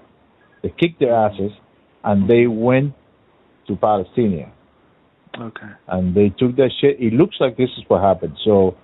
They 0.61 0.69
kicked 0.69 0.99
their 0.99 1.15
asses 1.15 1.51
and 2.05 2.29
they 2.29 2.47
went 2.47 2.93
to 3.67 3.75
Palestine 3.75 4.51
Okay. 5.39 5.71
and 5.89 6.15
they 6.15 6.29
took 6.29 6.55
that 6.55 6.71
shit. 6.79 6.97
It 6.99 7.13
looks 7.13 7.35
like 7.39 7.57
this 7.57 7.69
is 7.77 7.83
what 7.87 8.01
happened. 8.01 8.37
So 8.45 8.75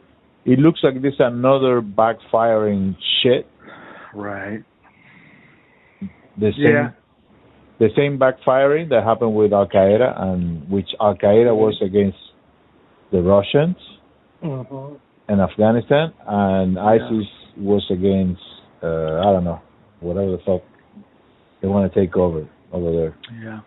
it 0.46 0.60
looks 0.60 0.80
like 0.84 1.02
this 1.02 1.14
another 1.20 1.82
backfiring 1.82 2.96
shit. 3.22 3.48
Right. 4.14 4.64
The 6.38 6.52
same, 6.54 6.76
Yeah. 6.76 6.90
the 7.80 7.90
same 7.96 8.18
backfiring 8.20 8.90
that 8.90 9.04
happened 9.04 9.36
with 9.36 9.54
Al 9.54 9.68
Qaeda 9.68 10.22
and 10.22 10.70
which 10.70 10.90
Al 11.00 11.16
Qaeda 11.16 11.56
was 11.56 11.80
against 11.82 12.18
the 13.12 13.22
Russians 13.22 13.78
hmm 14.42 14.96
in 15.30 15.40
Afghanistan 15.40 16.12
and 16.28 16.78
ISIS 16.78 17.28
was 17.58 17.86
against 17.92 18.42
uh, 18.84 19.20
I 19.26 19.32
don't 19.32 19.44
know 19.46 19.62
whatever 20.02 20.32
the 20.32 20.40
fuck 20.46 20.62
they 21.62 21.68
want 21.70 21.94
to 21.94 22.00
take 22.00 22.18
over 22.18 22.48
over 22.72 22.92
there. 22.92 23.18
Yeah. 23.42 23.60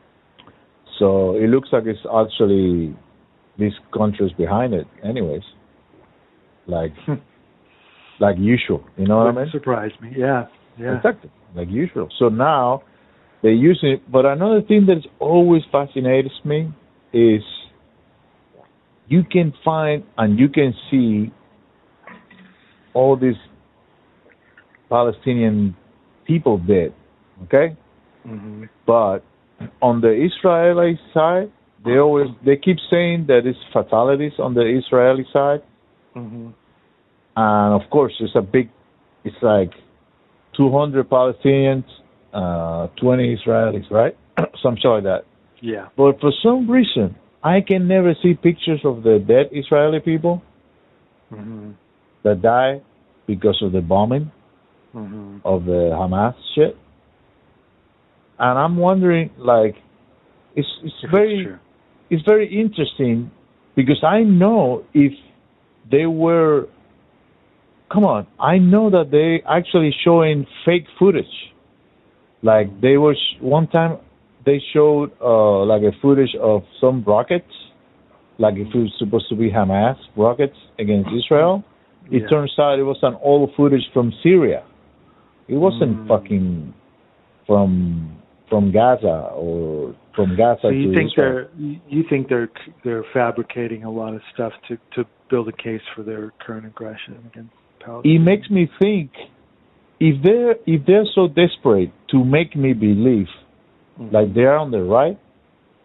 So 0.99 1.37
it 1.37 1.49
looks 1.49 1.69
like 1.73 1.85
it's 1.87 2.01
actually 2.05 2.97
these 3.59 3.73
countries 3.97 4.33
behind 4.37 4.75
it, 4.75 4.87
anyways. 5.03 5.43
Like, 6.67 6.93
like 8.21 8.37
usual, 8.39 8.85
you 8.97 9.07
know 9.07 9.19
what 9.19 9.27
I 9.29 9.45
mean? 9.45 9.53
surprise 9.53 9.93
me. 10.01 10.13
Yeah. 10.17 10.47
Yeah. 10.79 10.97
Exactly, 10.97 11.31
like 11.55 11.69
usual. 11.71 12.09
So 12.19 12.29
now 12.29 12.83
they're 13.43 13.53
using 13.53 13.91
it. 13.91 14.11
But 14.11 14.25
another 14.27 14.63
thing 14.63 14.87
that 14.87 15.07
always 15.21 15.63
fascinates 15.71 16.35
me 16.45 16.73
is 17.13 17.43
you 19.07 19.23
can 19.31 19.53
find 19.65 20.05
and 20.17 20.39
you 20.39 20.49
can 20.49 20.75
see 20.91 21.33
all 22.95 23.17
these 23.17 23.35
Palestinian 24.89 25.77
people 26.27 26.59
dead, 26.59 26.95
okay? 27.45 27.77
Hmm 28.25 28.65
But 28.87 29.21
on 29.81 30.01
the 30.01 30.13
Israeli 30.29 30.99
side, 31.13 31.51
they 31.85 31.99
always 31.99 32.29
they 32.45 32.57
keep 32.57 32.79
saying 32.91 33.27
that 33.29 33.43
it's 33.47 33.59
fatalities 33.73 34.33
on 34.39 34.55
the 34.55 34.67
Israeli 34.81 35.27
side, 35.33 35.63
hmm 36.15 36.51
and 37.37 37.83
of 37.83 37.91
course 37.91 38.15
it's 38.21 38.37
a 38.37 38.43
big, 38.43 38.71
it's 39.25 39.37
like 39.43 39.73
200 40.57 41.09
Palestinians, 41.11 41.85
uh, 42.33 42.87
20 43.01 43.37
Israelis, 43.37 43.91
right? 43.91 44.17
Something 44.63 44.91
like 44.91 45.03
that. 45.05 45.25
Yeah. 45.61 45.89
But 45.97 46.21
for 46.21 46.33
some 46.43 46.71
reason, 46.71 47.17
I 47.43 47.61
can 47.61 47.89
never 47.89 48.15
see 48.23 48.35
pictures 48.35 48.81
of 48.85 49.03
the 49.03 49.19
dead 49.19 49.47
Israeli 49.53 50.01
people 50.01 50.43
hmm 51.31 51.73
that 52.23 52.41
die 52.41 52.81
because 53.27 53.59
of 53.63 53.73
the 53.73 53.81
bombing 53.81 54.31
hmm 54.93 55.39
of 55.45 55.65
the 55.65 55.91
Hamas 55.93 56.35
shit. 56.55 56.77
And 58.39 58.59
I'm 58.59 58.77
wondering, 58.77 59.31
like, 59.39 59.77
it's 60.57 60.69
it's 60.83 60.95
very 61.11 61.49
it's 62.11 62.23
very 62.25 62.47
interesting 62.61 63.31
because 63.77 64.03
I 64.05 64.21
know 64.23 64.85
if 64.93 65.13
they 65.91 66.07
were 66.07 66.67
come 67.93 68.05
on, 68.05 68.27
I 68.41 68.59
know 68.59 68.91
that 68.91 69.11
they 69.11 69.43
actually 69.49 69.95
showing 70.05 70.47
fake 70.65 70.87
footage. 70.99 71.25
Like 72.43 72.81
they 72.81 72.97
were 72.97 73.15
sh- 73.15 73.41
one 73.41 73.69
time 73.69 73.99
they 74.45 74.61
showed 74.73 75.13
uh 75.21 75.65
like 75.65 75.83
a 75.83 75.93
footage 76.03 76.35
of 76.41 76.63
some 76.81 77.05
rockets, 77.07 77.53
like 78.39 78.55
if 78.55 78.69
it 78.75 78.79
was 78.79 78.93
supposed 78.99 79.29
to 79.29 79.37
be 79.37 79.51
Hamas 79.51 79.97
rockets 80.17 80.57
against 80.79 81.11
Israel. 81.11 81.65
It 82.11 82.23
Yeah. 82.23 82.29
turns 82.29 82.55
out 82.59 82.79
it 82.79 82.83
was 82.83 82.99
an 83.03 83.17
old 83.23 83.55
footage 83.57 83.89
from 83.95 84.13
Syria. 84.23 84.63
It 85.49 85.57
wasn't 85.57 86.07
fucking 86.07 86.75
from 87.47 88.19
from 88.55 88.71
Gaza 88.71 89.17
or 89.35 89.97
from 90.15 90.37
Gaza 90.37 90.61
So 90.63 90.69
you 90.69 90.91
to 90.93 90.95
think 90.97 91.11
Israel. 91.13 91.49
they're 91.59 91.81
you 91.97 92.05
think 92.09 92.29
they're 92.29 92.51
they're 92.85 93.05
fabricating 93.13 93.83
a 93.83 93.91
lot 93.91 94.15
of 94.15 94.23
stuff 94.33 94.53
to 94.69 94.77
to 94.95 95.01
build 95.31 95.49
a 95.49 95.53
case 95.67 95.81
for 95.97 96.03
their 96.05 96.33
current 96.45 96.65
aggression 96.67 97.13
against 97.31 97.53
Palestine? 97.85 98.13
it 98.13 98.19
makes 98.21 98.49
me 98.51 98.71
think 98.81 99.11
if 99.99 100.23
they're 100.23 100.53
if 100.75 100.87
they're 100.87 101.09
so 101.19 101.27
desperate 101.27 101.91
to 102.13 102.25
make 102.25 102.55
me 102.65 102.73
believe 102.75 103.27
mm-hmm. 103.99 104.15
like 104.15 104.29
they're 104.37 104.57
on 104.57 104.71
the 104.71 104.83
right 104.99 105.19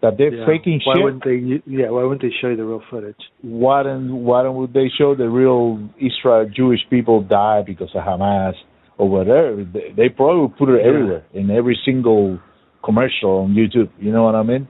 that 0.04 0.14
they're 0.20 0.34
Yeah. 0.34 0.46
faking 0.46 0.80
why 0.86 0.94
shit 0.94 1.04
wouldn't 1.04 1.24
they? 1.30 1.38
Yeah, 1.66 1.90
why 1.90 2.04
wouldn't 2.04 2.22
they 2.22 2.36
show 2.40 2.50
you 2.50 2.56
the 2.56 2.66
real 2.74 2.84
footage? 2.92 3.24
why 3.42 3.82
don't 3.82 4.08
why 4.28 4.44
don't 4.44 4.58
would 4.62 4.74
they 4.74 4.90
show 5.00 5.16
the 5.16 5.30
real 5.42 5.64
Israel 6.10 6.44
Jewish 6.60 6.82
people 6.94 7.18
die 7.24 7.62
because 7.72 7.90
of 7.96 8.04
Hamas 8.10 8.54
or 9.00 9.10
whatever 9.10 9.64
they, 9.76 9.88
they 9.98 10.08
probably 10.10 10.50
put 10.60 10.70
it 10.70 10.82
Yeah. 10.82 10.90
everywhere 10.90 11.24
in 11.34 11.50
every 11.50 11.78
single 11.88 12.40
commercial 12.84 13.44
on 13.44 13.54
YouTube 13.54 13.90
you 14.00 14.12
know 14.12 14.24
what 14.24 14.36
I 14.36 14.44
mean? 14.44 14.68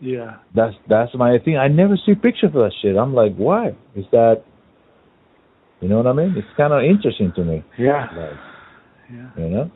Yeah, 0.00 0.38
that's 0.54 0.74
that's 0.88 1.14
my 1.14 1.38
thing. 1.44 1.56
I 1.56 1.68
never 1.68 1.96
see 2.04 2.14
pictures 2.14 2.50
of 2.54 2.54
that 2.54 2.72
shit. 2.82 2.96
I'm 2.96 3.14
like 3.14 3.36
why? 3.36 3.68
Is 3.94 4.04
that 4.10 4.42
you 5.80 5.88
know 5.88 5.96
what 5.98 6.06
I 6.06 6.12
mean? 6.12 6.34
It's 6.36 6.46
kind 6.56 6.72
of 6.72 6.82
interesting 6.82 7.32
to 7.36 7.44
me. 7.44 7.64
Yeah, 7.78 8.06
like 8.16 8.38
yeah. 9.12 9.30
you 9.36 9.48
know? 9.48 9.70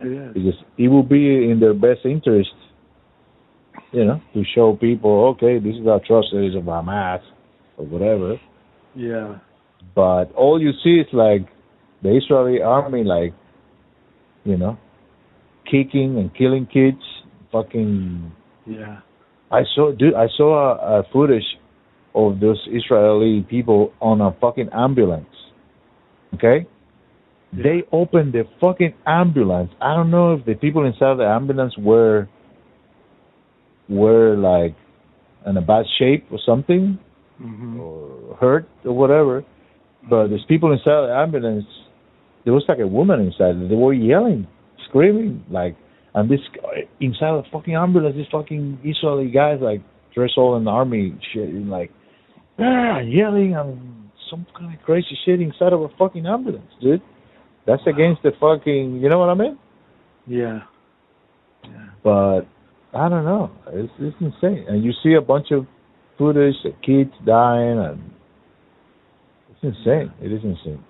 It 0.00 0.06
is. 0.08 0.34
because 0.34 0.64
it 0.76 0.88
will 0.88 1.02
be 1.02 1.50
in 1.50 1.58
their 1.60 1.74
best 1.74 2.04
interest, 2.04 2.50
you 3.92 4.04
know, 4.04 4.20
to 4.34 4.42
show 4.54 4.76
people, 4.76 5.28
okay, 5.36 5.58
this 5.58 5.74
is 5.76 5.84
the 5.84 5.94
atrocities 5.94 6.54
of 6.54 6.64
Hamas 6.64 7.20
or 7.78 7.86
whatever. 7.86 8.36
Yeah, 8.94 9.38
But 9.94 10.32
all 10.32 10.60
you 10.60 10.72
see 10.82 11.00
is 11.00 11.06
like 11.12 11.46
the 12.02 12.16
Israeli 12.16 12.62
army, 12.62 13.04
like, 13.04 13.34
you 14.44 14.56
know, 14.56 14.78
kicking 15.70 16.18
and 16.18 16.34
killing 16.34 16.66
kids. 16.66 17.02
Fucking, 17.52 18.32
yeah. 18.66 19.00
I 19.50 19.62
saw, 19.74 19.92
dude, 19.92 20.14
I 20.14 20.26
saw 20.36 20.74
a, 20.74 21.00
a 21.00 21.02
footage 21.12 21.44
of 22.14 22.40
those 22.40 22.60
Israeli 22.70 23.46
people 23.48 23.92
on 24.00 24.20
a 24.20 24.32
fucking 24.40 24.70
ambulance. 24.72 25.28
Okay, 26.34 26.66
they 27.52 27.84
opened 27.92 28.32
the 28.32 28.44
fucking 28.60 28.94
ambulance. 29.06 29.70
I 29.80 29.94
don't 29.94 30.10
know 30.10 30.34
if 30.34 30.44
the 30.44 30.54
people 30.54 30.84
inside 30.84 31.18
the 31.18 31.24
ambulance 31.24 31.74
were 31.78 32.28
were 33.88 34.36
like 34.36 34.74
in 35.46 35.56
a 35.56 35.62
bad 35.62 35.84
shape 35.98 36.26
or 36.30 36.38
something 36.44 36.98
hmm 37.38 37.78
or 37.78 38.36
hurt 38.40 38.68
or 38.84 38.92
whatever. 38.92 39.44
But 40.08 40.28
there's 40.28 40.44
people 40.48 40.72
inside 40.72 41.08
the 41.08 41.14
ambulance. 41.16 41.64
There 42.44 42.52
was 42.52 42.64
like 42.68 42.78
a 42.78 42.86
woman 42.86 43.20
inside. 43.20 43.56
They 43.70 43.74
were 43.74 43.92
yelling, 43.92 44.46
screaming, 44.96 45.44
like, 45.50 45.76
and 46.14 46.30
this 46.30 46.40
inside 47.00 47.32
the 47.32 47.42
fucking 47.52 47.74
ambulance, 47.74 48.16
these 48.16 48.26
fucking 48.32 48.78
Israeli 48.82 49.30
guys 49.30 49.58
like 49.60 49.82
dressed 50.14 50.34
all 50.38 50.56
in 50.56 50.64
the 50.64 50.70
army 50.70 51.14
shit, 51.32 51.48
and 51.48 51.70
like, 51.70 51.90
ah, 52.58 53.00
yelling 53.00 53.54
and 53.54 54.10
some 54.30 54.46
kind 54.58 54.74
of 54.74 54.82
crazy 54.82 55.16
shit 55.24 55.40
inside 55.40 55.72
of 55.72 55.82
a 55.82 55.88
fucking 55.98 56.26
ambulance, 56.26 56.70
dude. 56.80 57.02
That's 57.66 57.82
against 57.86 58.22
the 58.22 58.30
fucking, 58.40 59.00
you 59.02 59.08
know 59.08 59.18
what 59.18 59.28
I 59.28 59.34
mean? 59.34 59.58
Yeah, 60.26 60.60
yeah. 61.64 61.88
But 62.02 62.42
I 62.94 63.08
don't 63.08 63.24
know. 63.24 63.50
It's 63.68 63.92
it's 63.98 64.16
insane, 64.20 64.64
and 64.68 64.84
you 64.84 64.92
see 65.02 65.14
a 65.14 65.20
bunch 65.20 65.48
of 65.50 65.66
footage 66.16 66.54
of 66.64 66.72
kids 66.82 67.10
dying, 67.26 67.78
and 67.78 68.10
it's 69.50 69.76
insane. 69.76 70.12
It 70.22 70.32
is 70.32 70.40
insane. 70.42 70.82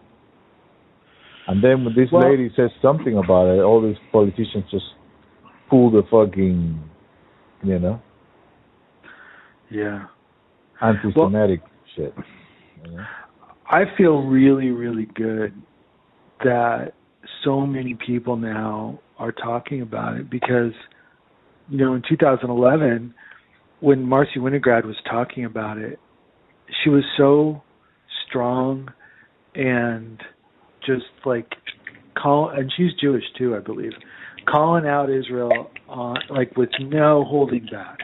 And 1.47 1.63
then 1.63 1.85
when 1.85 1.95
this 1.95 2.11
Well- 2.11 2.29
lady 2.29 2.51
says 2.57 2.71
something 2.83 3.17
about 3.17 3.47
it, 3.47 3.61
all 3.63 3.81
these 3.81 3.99
politicians 4.11 4.65
just 4.71 4.95
pull 5.69 5.91
the 5.91 6.03
fucking, 6.05 6.79
you 7.63 7.79
know, 7.79 8.01
Yeah. 9.71 10.07
anti-Semitic 10.81 11.61
shit. 11.95 12.15
You 12.85 12.93
know? 12.93 13.05
I 13.69 13.85
feel 13.97 14.23
really, 14.23 14.71
really 14.71 15.07
good 15.07 15.53
that 16.45 16.95
so 17.43 17.67
many 17.67 17.95
people 17.95 18.37
now 18.37 18.99
are 19.19 19.33
talking 19.33 19.83
about 19.83 20.17
it 20.17 20.31
because, 20.31 20.73
you 21.69 21.79
know, 21.79 21.95
in 21.95 22.03
2011, 22.03 23.15
when 23.81 24.09
Marcy 24.09 24.39
Winograd 24.39 24.85
was 24.85 24.97
talking 25.03 25.45
about 25.45 25.79
it, 25.79 25.99
she 26.83 26.91
was 26.91 27.05
so 27.17 27.63
strong 28.27 28.93
and 29.55 30.23
just 30.87 31.05
like 31.25 31.53
call 32.21 32.51
and 32.51 32.73
she's 32.77 32.93
Jewish 33.01 33.25
too, 33.39 33.57
I 33.57 33.61
believe, 33.61 33.93
calling 34.49 34.87
out 34.87 35.11
Israel 35.11 35.71
on 35.89 36.17
like 36.31 36.57
with 36.57 36.71
no 36.81 37.25
holding 37.25 37.67
back. 37.71 37.99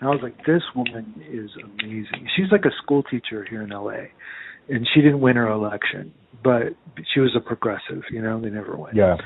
And 0.00 0.08
I 0.08 0.12
was 0.12 0.20
like, 0.22 0.36
this 0.44 0.62
woman 0.74 1.22
is 1.30 1.50
amazing. 1.62 2.28
She's 2.36 2.50
like 2.50 2.64
a 2.64 2.72
school 2.82 3.02
teacher 3.04 3.46
here 3.48 3.62
in 3.62 3.70
LA 3.70 4.08
and 4.68 4.86
she 4.94 5.00
didn't 5.00 5.20
win 5.20 5.36
her 5.36 5.48
election, 5.48 6.12
but 6.42 6.74
she 7.12 7.20
was 7.20 7.30
a 7.36 7.40
progressive. 7.40 8.02
You 8.10 8.22
know, 8.22 8.40
they 8.40 8.50
never 8.50 8.76
win. 8.76 8.94
Yeah. 8.96 9.16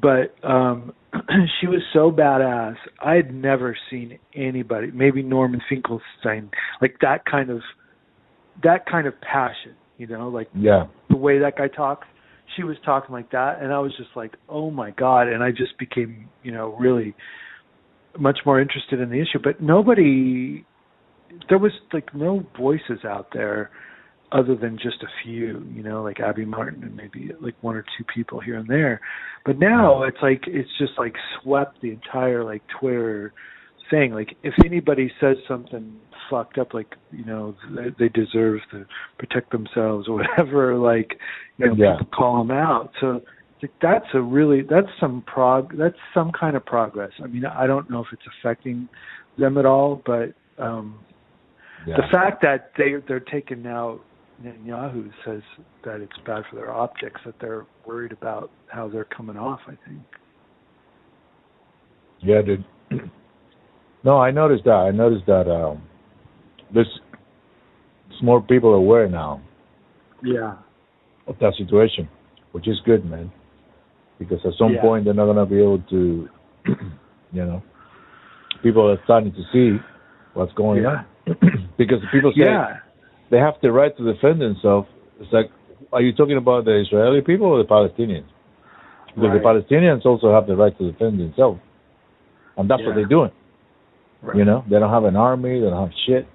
But 0.00 0.34
um 0.46 0.92
she 1.60 1.66
was 1.66 1.80
so 1.92 2.10
badass. 2.10 2.76
I 3.00 3.14
had 3.14 3.32
never 3.32 3.76
seen 3.90 4.18
anybody, 4.34 4.90
maybe 4.92 5.22
Norman 5.22 5.60
Finkelstein, 5.68 6.50
like 6.80 6.96
that 7.02 7.24
kind 7.26 7.50
of 7.50 7.60
that 8.62 8.86
kind 8.86 9.06
of 9.06 9.14
passion. 9.20 9.74
You 9.98 10.06
know, 10.08 10.28
like 10.28 10.48
Yeah. 10.54 10.86
the 11.10 11.16
way 11.16 11.38
that 11.38 11.56
guy 11.56 11.68
talks. 11.68 12.06
She 12.56 12.62
was 12.62 12.76
talking 12.84 13.12
like 13.12 13.30
that, 13.32 13.60
and 13.62 13.72
I 13.72 13.78
was 13.78 13.92
just 13.96 14.10
like, 14.14 14.34
"Oh 14.48 14.70
my 14.70 14.90
god!" 14.92 15.28
And 15.28 15.42
I 15.42 15.50
just 15.50 15.78
became, 15.78 16.28
you 16.42 16.52
know, 16.52 16.76
really 16.78 17.14
much 18.18 18.40
more 18.46 18.60
interested 18.60 19.00
in 19.00 19.10
the 19.10 19.20
issue. 19.20 19.38
But 19.42 19.60
nobody, 19.60 20.64
there 21.48 21.58
was 21.58 21.72
like 21.92 22.14
no 22.14 22.46
voices 22.56 23.04
out 23.04 23.28
there 23.32 23.70
other 24.32 24.56
than 24.56 24.76
just 24.82 25.02
a 25.02 25.06
few, 25.22 25.64
you 25.72 25.82
know, 25.82 26.02
like 26.02 26.20
Abby 26.20 26.44
Martin 26.44 26.82
and 26.82 26.96
maybe 26.96 27.30
like 27.40 27.54
one 27.60 27.76
or 27.76 27.84
two 27.96 28.04
people 28.12 28.40
here 28.40 28.56
and 28.56 28.68
there. 28.68 29.00
But 29.46 29.58
now 29.58 30.02
it's 30.02 30.16
like 30.22 30.42
it's 30.46 30.70
just 30.78 30.92
like 30.98 31.14
swept 31.40 31.80
the 31.80 31.90
entire 31.90 32.44
like 32.44 32.62
Twitter 32.80 33.32
thing. 33.90 34.12
Like 34.12 34.36
if 34.42 34.54
anybody 34.64 35.10
says 35.20 35.36
something 35.48 35.98
fucked 36.30 36.58
up, 36.58 36.74
like 36.74 36.94
you 37.10 37.24
know 37.24 37.54
they, 37.74 37.90
they 37.98 38.08
deserve 38.08 38.60
to 38.70 38.86
protect 39.18 39.50
themselves 39.52 40.08
or 40.08 40.14
whatever, 40.38 40.76
like 40.76 41.18
you 41.58 41.66
know 41.66 41.74
Yeah. 41.76 41.98
call 42.14 42.38
them 42.38 42.50
out. 42.50 42.92
So 43.00 43.20
like 43.62 43.72
that's 43.80 44.06
a 44.14 44.20
really 44.20 44.62
that's 44.62 44.88
some 45.00 45.22
prog 45.26 45.76
that's 45.76 45.96
some 46.12 46.32
kind 46.32 46.56
of 46.56 46.64
progress. 46.64 47.12
I 47.22 47.26
mean 47.26 47.44
I 47.44 47.66
don't 47.66 47.90
know 47.90 48.00
if 48.00 48.08
it's 48.12 48.22
affecting 48.40 48.88
them 49.38 49.58
at 49.58 49.66
all, 49.66 50.02
but 50.06 50.34
um 50.58 50.98
Yeah. 51.86 51.96
the 51.96 52.04
fact 52.10 52.42
that 52.42 52.72
they 52.76 52.94
they're 53.06 53.20
taking 53.20 53.62
now 53.62 54.00
Netanyahu 54.42 55.12
says 55.24 55.42
that 55.84 56.00
it's 56.00 56.18
bad 56.26 56.42
for 56.50 56.56
their 56.56 56.72
optics 56.72 57.20
that 57.24 57.36
they're 57.40 57.66
worried 57.86 58.12
about 58.12 58.50
how 58.66 58.88
they're 58.88 59.04
coming 59.04 59.36
off. 59.36 59.60
I 59.66 59.76
think. 59.86 60.02
Yeah, 62.20 62.42
dude. 62.42 62.64
no, 64.04 64.18
I 64.18 64.30
noticed 64.30 64.64
that. 64.64 64.72
I 64.72 64.90
noticed 64.90 65.26
that 65.26 65.50
um, 65.50 65.82
there's, 66.72 67.00
there's 68.08 68.22
more 68.22 68.40
people 68.42 68.74
aware 68.74 69.08
now 69.08 69.40
Yeah. 70.22 70.54
of 71.26 71.38
that 71.40 71.54
situation, 71.56 72.08
which 72.52 72.68
is 72.68 72.80
good, 72.84 73.04
man. 73.04 73.32
Because 74.18 74.44
at 74.44 74.54
some 74.58 74.74
Yeah. 74.74 74.80
point 74.80 75.04
they're 75.04 75.14
not 75.14 75.26
gonna 75.26 75.46
be 75.46 75.58
able 75.58 75.80
to, 75.90 76.28
you 77.32 77.44
know, 77.44 77.62
people 78.62 78.88
are 78.90 78.98
starting 79.04 79.32
to 79.32 79.42
see 79.52 79.80
what's 80.34 80.52
going 80.52 80.82
Yeah. 80.82 81.04
on. 81.26 81.70
because 81.78 82.00
people 82.12 82.32
say 82.32 82.40
Yeah. 82.44 82.78
they 83.30 83.38
have 83.38 83.54
the 83.62 83.72
right 83.72 83.96
to 83.96 84.12
defend 84.12 84.40
themselves. 84.40 84.88
It's 85.20 85.32
like, 85.32 85.50
are 85.92 86.02
you 86.02 86.12
talking 86.12 86.36
about 86.36 86.64
the 86.66 86.74
Israeli 86.80 87.22
people 87.22 87.46
or 87.46 87.58
the 87.58 87.68
Palestinians? 87.68 88.26
Because 89.14 89.32
the 89.32 89.38
Palestinians 89.38 90.04
also 90.04 90.32
have 90.32 90.46
the 90.46 90.56
right 90.56 90.76
to 90.76 90.90
defend 90.90 91.20
themselves, 91.20 91.60
and 92.56 92.68
that's 92.68 92.82
what 92.84 92.96
they're 92.96 93.04
doing. 93.04 93.30
Right. 94.24 94.36
You 94.36 94.44
know, 94.44 94.64
they 94.70 94.78
don't 94.78 94.90
have 94.90 95.04
an 95.04 95.16
army, 95.16 95.60
they 95.60 95.66
don't 95.66 95.88
have 95.88 95.96
shit. 96.06 96.26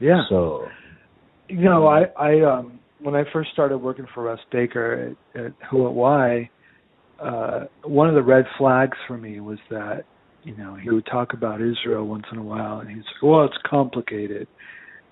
Yeah. 0.00 0.22
So 0.28 0.66
You 1.48 1.64
know, 1.64 1.86
I 1.86 2.04
I 2.18 2.40
um 2.42 2.80
when 3.00 3.14
I 3.14 3.22
first 3.32 3.50
started 3.52 3.78
working 3.78 4.06
for 4.12 4.24
Russ 4.24 4.40
Baker 4.50 5.14
at, 5.36 5.40
at 5.40 5.52
WhoWhatWhy, 5.70 6.48
uh, 7.22 7.60
one 7.84 8.08
of 8.08 8.16
the 8.16 8.22
red 8.22 8.44
flags 8.58 8.96
for 9.06 9.16
me 9.16 9.38
was 9.38 9.58
that 9.70 10.04
you 10.44 10.56
know, 10.56 10.76
he 10.76 10.88
would 10.90 11.06
talk 11.06 11.32
about 11.34 11.60
Israel 11.60 12.06
once 12.06 12.24
in 12.32 12.38
a 12.38 12.42
while, 12.42 12.78
and 12.78 12.88
he's 12.88 12.98
like, 12.98 13.22
"Well, 13.22 13.44
it's 13.44 13.56
complicated," 13.68 14.46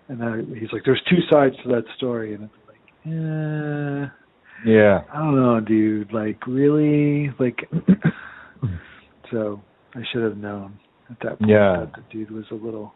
and 0.09 0.21
then 0.21 0.57
he's 0.59 0.73
like, 0.73 0.83
"There's 0.85 1.03
two 1.11 1.21
sides 1.31 1.55
to 1.63 1.69
that 1.71 1.85
story," 1.97 2.35
and 2.35 2.45
it's 2.45 2.55
like, 2.67 2.81
eh, 3.07 4.71
Yeah. 4.71 5.03
I 5.13 5.19
don't 5.19 5.37
know, 5.37 5.61
dude. 5.61 6.13
Like, 6.13 6.47
really? 6.47 7.33
Like, 7.39 7.69
so 9.31 9.61
I 9.95 10.03
should 10.11 10.23
have 10.23 10.39
known 10.39 10.79
at 11.11 11.17
that 11.23 11.39
point 11.39 11.51
Yeah. 11.51 11.77
that 11.81 11.93
the 11.95 12.03
dude 12.13 12.31
was 12.31 12.45
a 12.51 12.55
little 12.55 12.93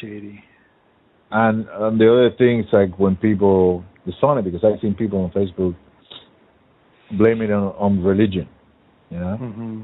shady. 0.00 0.42
And 1.30 1.66
and 1.68 2.00
the 2.00 2.10
other 2.12 2.30
thing 2.36 2.60
is 2.60 2.66
like 2.72 2.98
when 2.98 3.16
people 3.16 3.84
it's 4.06 4.16
funny 4.20 4.42
because 4.42 4.62
I've 4.64 4.80
seen 4.80 4.94
people 4.94 5.20
on 5.24 5.30
Facebook 5.30 5.74
blame 7.18 7.42
it 7.42 7.50
on, 7.50 7.74
on 7.78 8.02
religion. 8.02 8.48
You 9.10 9.18
know? 9.20 9.36
hmm 9.36 9.82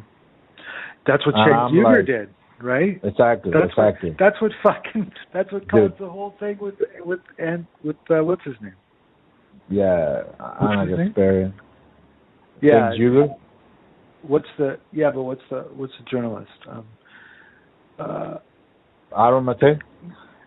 That's 1.07 1.25
what 1.27 1.35
And 1.37 1.75
Cenk 1.75 1.85
like- 1.85 2.07
did, 2.07 2.29
right? 2.61 3.01
Exactly, 3.03 3.53
That's 3.53 3.77
what, 3.77 3.89
exactly. 3.89 4.17
that's 4.19 4.41
what 4.41 4.53
fucking. 4.63 5.13
That's 5.33 5.51
what 5.53 5.69
caused 5.71 5.97
Dude. 5.99 6.07
the 6.07 6.11
whole 6.11 6.35
thing 6.39 6.59
with 6.61 6.75
with 7.05 7.21
and 7.39 7.67
with 7.85 7.97
uh, 8.11 8.23
what's 8.25 8.45
his 8.45 8.55
name? 8.61 8.75
yeah. 9.69 10.23
Anna? 10.61 10.87
Kasparian. 10.87 11.53
Yeah. 12.61 12.91
What's 14.23 14.49
the 14.59 14.79
yeah? 14.93 15.11
But 15.15 15.23
what's 15.23 15.41
the 15.51 15.61
what's 15.75 15.93
the 15.99 16.05
journalist? 16.11 16.51
Um, 16.69 16.85
uh, 18.01 18.39
Aaron 19.17 19.45
Mate? 19.45 19.79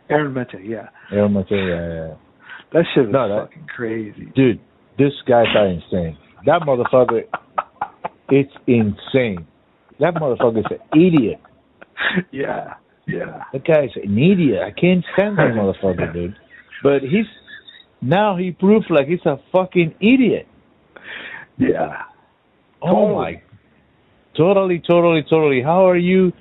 Aaron 0.10 0.34
Mate. 0.34 0.48
Yeah, 0.64 0.90
Aaron 1.12 1.34
Mate, 1.34 1.46
yeah, 1.52 1.58
yeah. 1.60 2.14
that 2.74 2.86
shit 2.94 3.06
was 3.06 3.14
No, 3.14 3.30
that- 3.30 3.48
fucking 3.50 3.68
crazy. 3.76 4.32
Dude, 4.36 4.60
this 4.98 5.14
guys 5.28 5.46
are 5.56 5.68
insane. 5.68 6.18
That 6.46 6.62
motherfucker 6.62 7.24
it's 8.30 8.52
insane. 8.68 9.46
That 10.00 10.16
motherfucker 10.16 10.60
is 10.60 10.66
an 10.72 11.00
idiot. 11.02 11.40
Yeah, 12.32 12.74
yeah. 13.08 13.44
That 13.54 13.66
guy's 13.66 13.90
an 13.96 14.18
idiot. 14.18 14.60
I 14.62 14.72
can't 14.72 15.04
stand 15.16 15.38
that 15.38 15.52
motherfucker, 15.56 16.12
dude. 16.14 16.36
But 16.84 17.02
he's 17.02 17.26
now 18.02 18.36
he 18.36 18.52
proves 18.52 18.86
like 18.90 19.08
he's 19.08 19.26
a 19.26 19.38
fucking 19.52 19.96
idiot. 20.02 20.48
Yeah. 21.58 22.02
Oh 22.82 23.16
my 23.16 23.42
totally, 24.36 24.82
totally, 24.86 25.24
totally. 25.30 25.62
How 25.64 25.88
are 25.90 25.98
you 25.98 26.34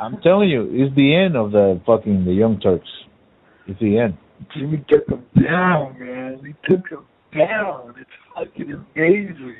I'm 0.00 0.20
telling 0.22 0.48
you, 0.48 0.68
it's 0.72 0.94
the 0.96 1.14
end 1.14 1.36
of 1.36 1.52
the 1.52 1.80
fucking 1.86 2.24
the 2.24 2.32
young 2.32 2.58
Turks. 2.60 2.88
It's 3.66 3.78
the 3.80 3.98
end. 3.98 4.16
Jimmy 4.56 4.84
took 4.88 5.06
them 5.06 5.24
down, 5.40 5.98
man. 5.98 6.40
He 6.44 6.52
took 6.68 6.88
them 6.88 7.04
down. 7.36 7.94
It's 8.00 8.10
fucking 8.34 8.72
amazing. 8.96 9.56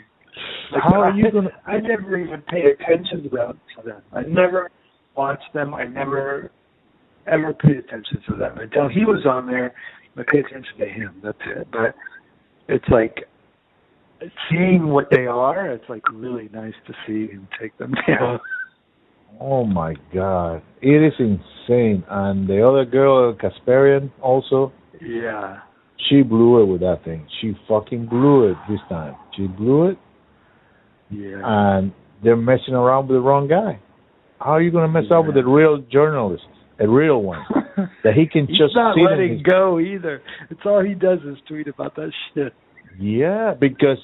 Like, 0.73 0.83
How 0.83 1.01
are 1.03 1.11
I- 1.13 1.17
you 1.17 1.31
gonna 1.31 1.51
I 1.67 1.79
never 1.79 2.17
even 2.17 2.43
pay 2.43 2.63
attention 2.71 3.23
to 3.25 3.29
them. 3.29 3.59
I 4.13 4.23
never 4.23 4.71
watched 5.17 5.53
them. 5.53 5.75
I 5.75 5.85
never 5.85 6.51
ever 7.27 7.53
paid 7.53 7.77
attention 7.77 8.23
to 8.29 8.37
them 8.37 8.59
until 8.59 8.89
he 8.89 9.05
was 9.05 9.27
on 9.27 9.47
there. 9.47 9.75
I 10.17 10.23
pay 10.31 10.41
attention 10.41 10.79
to 10.79 10.87
him. 10.87 11.15
That's 11.23 11.39
it. 11.47 11.69
But 11.71 11.95
it's 12.69 12.89
like 12.89 13.25
seeing 14.51 14.89
what 14.89 15.09
they 15.11 15.27
are. 15.27 15.69
It's 15.71 15.89
like 15.89 16.03
really 16.13 16.49
nice 16.53 16.75
to 16.87 16.95
see 17.07 17.27
him 17.33 17.49
take 17.61 17.77
them 17.79 17.93
down. 18.09 18.41
Oh 19.39 19.65
my 19.65 19.95
god. 20.15 20.63
It 20.83 21.03
is 21.03 21.13
insane. 21.19 22.05
And 22.09 22.49
the 22.49 22.67
other 22.67 22.85
girl, 22.85 23.35
Kasparian, 23.35 24.11
also, 24.23 24.73
Yeah. 25.01 25.59
she 26.09 26.23
blew 26.23 26.63
it 26.63 26.67
with 26.67 26.81
that 26.81 27.05
thing. 27.05 27.27
She 27.41 27.57
fucking 27.69 28.07
blew 28.07 28.49
it 28.51 28.57
this 28.69 28.81
time. 28.89 29.15
She 29.37 29.47
blew 29.47 29.87
it 29.89 29.99
Yeah. 31.11 31.41
and 31.45 31.93
they're 32.23 32.37
messing 32.37 32.75
around 32.75 33.09
with 33.09 33.17
the 33.17 33.21
wrong 33.21 33.49
guy. 33.49 33.79
How 34.41 34.53
are 34.53 34.63
you 34.63 34.71
gonna 34.71 34.89
mess 34.89 35.11
up 35.11 35.27
with 35.27 35.37
a 35.37 35.45
real 35.45 35.79
journalist? 35.91 36.45
A 36.79 36.89
real 36.89 37.23
one. 37.23 37.45
that 38.05 38.15
he 38.15 38.27
can 38.27 38.47
He's 38.47 38.59
just 38.59 38.75
not 38.75 38.97
letting 38.99 39.35
his 39.35 39.43
go 39.43 39.79
either. 39.79 40.23
It's 40.51 40.61
all 40.65 40.81
he 40.83 40.95
does 40.95 41.21
is 41.25 41.37
tweet 41.47 41.69
about 41.69 41.95
that 41.97 42.11
shit. 42.35 42.53
Yeah, 42.99 43.55
because 43.59 43.99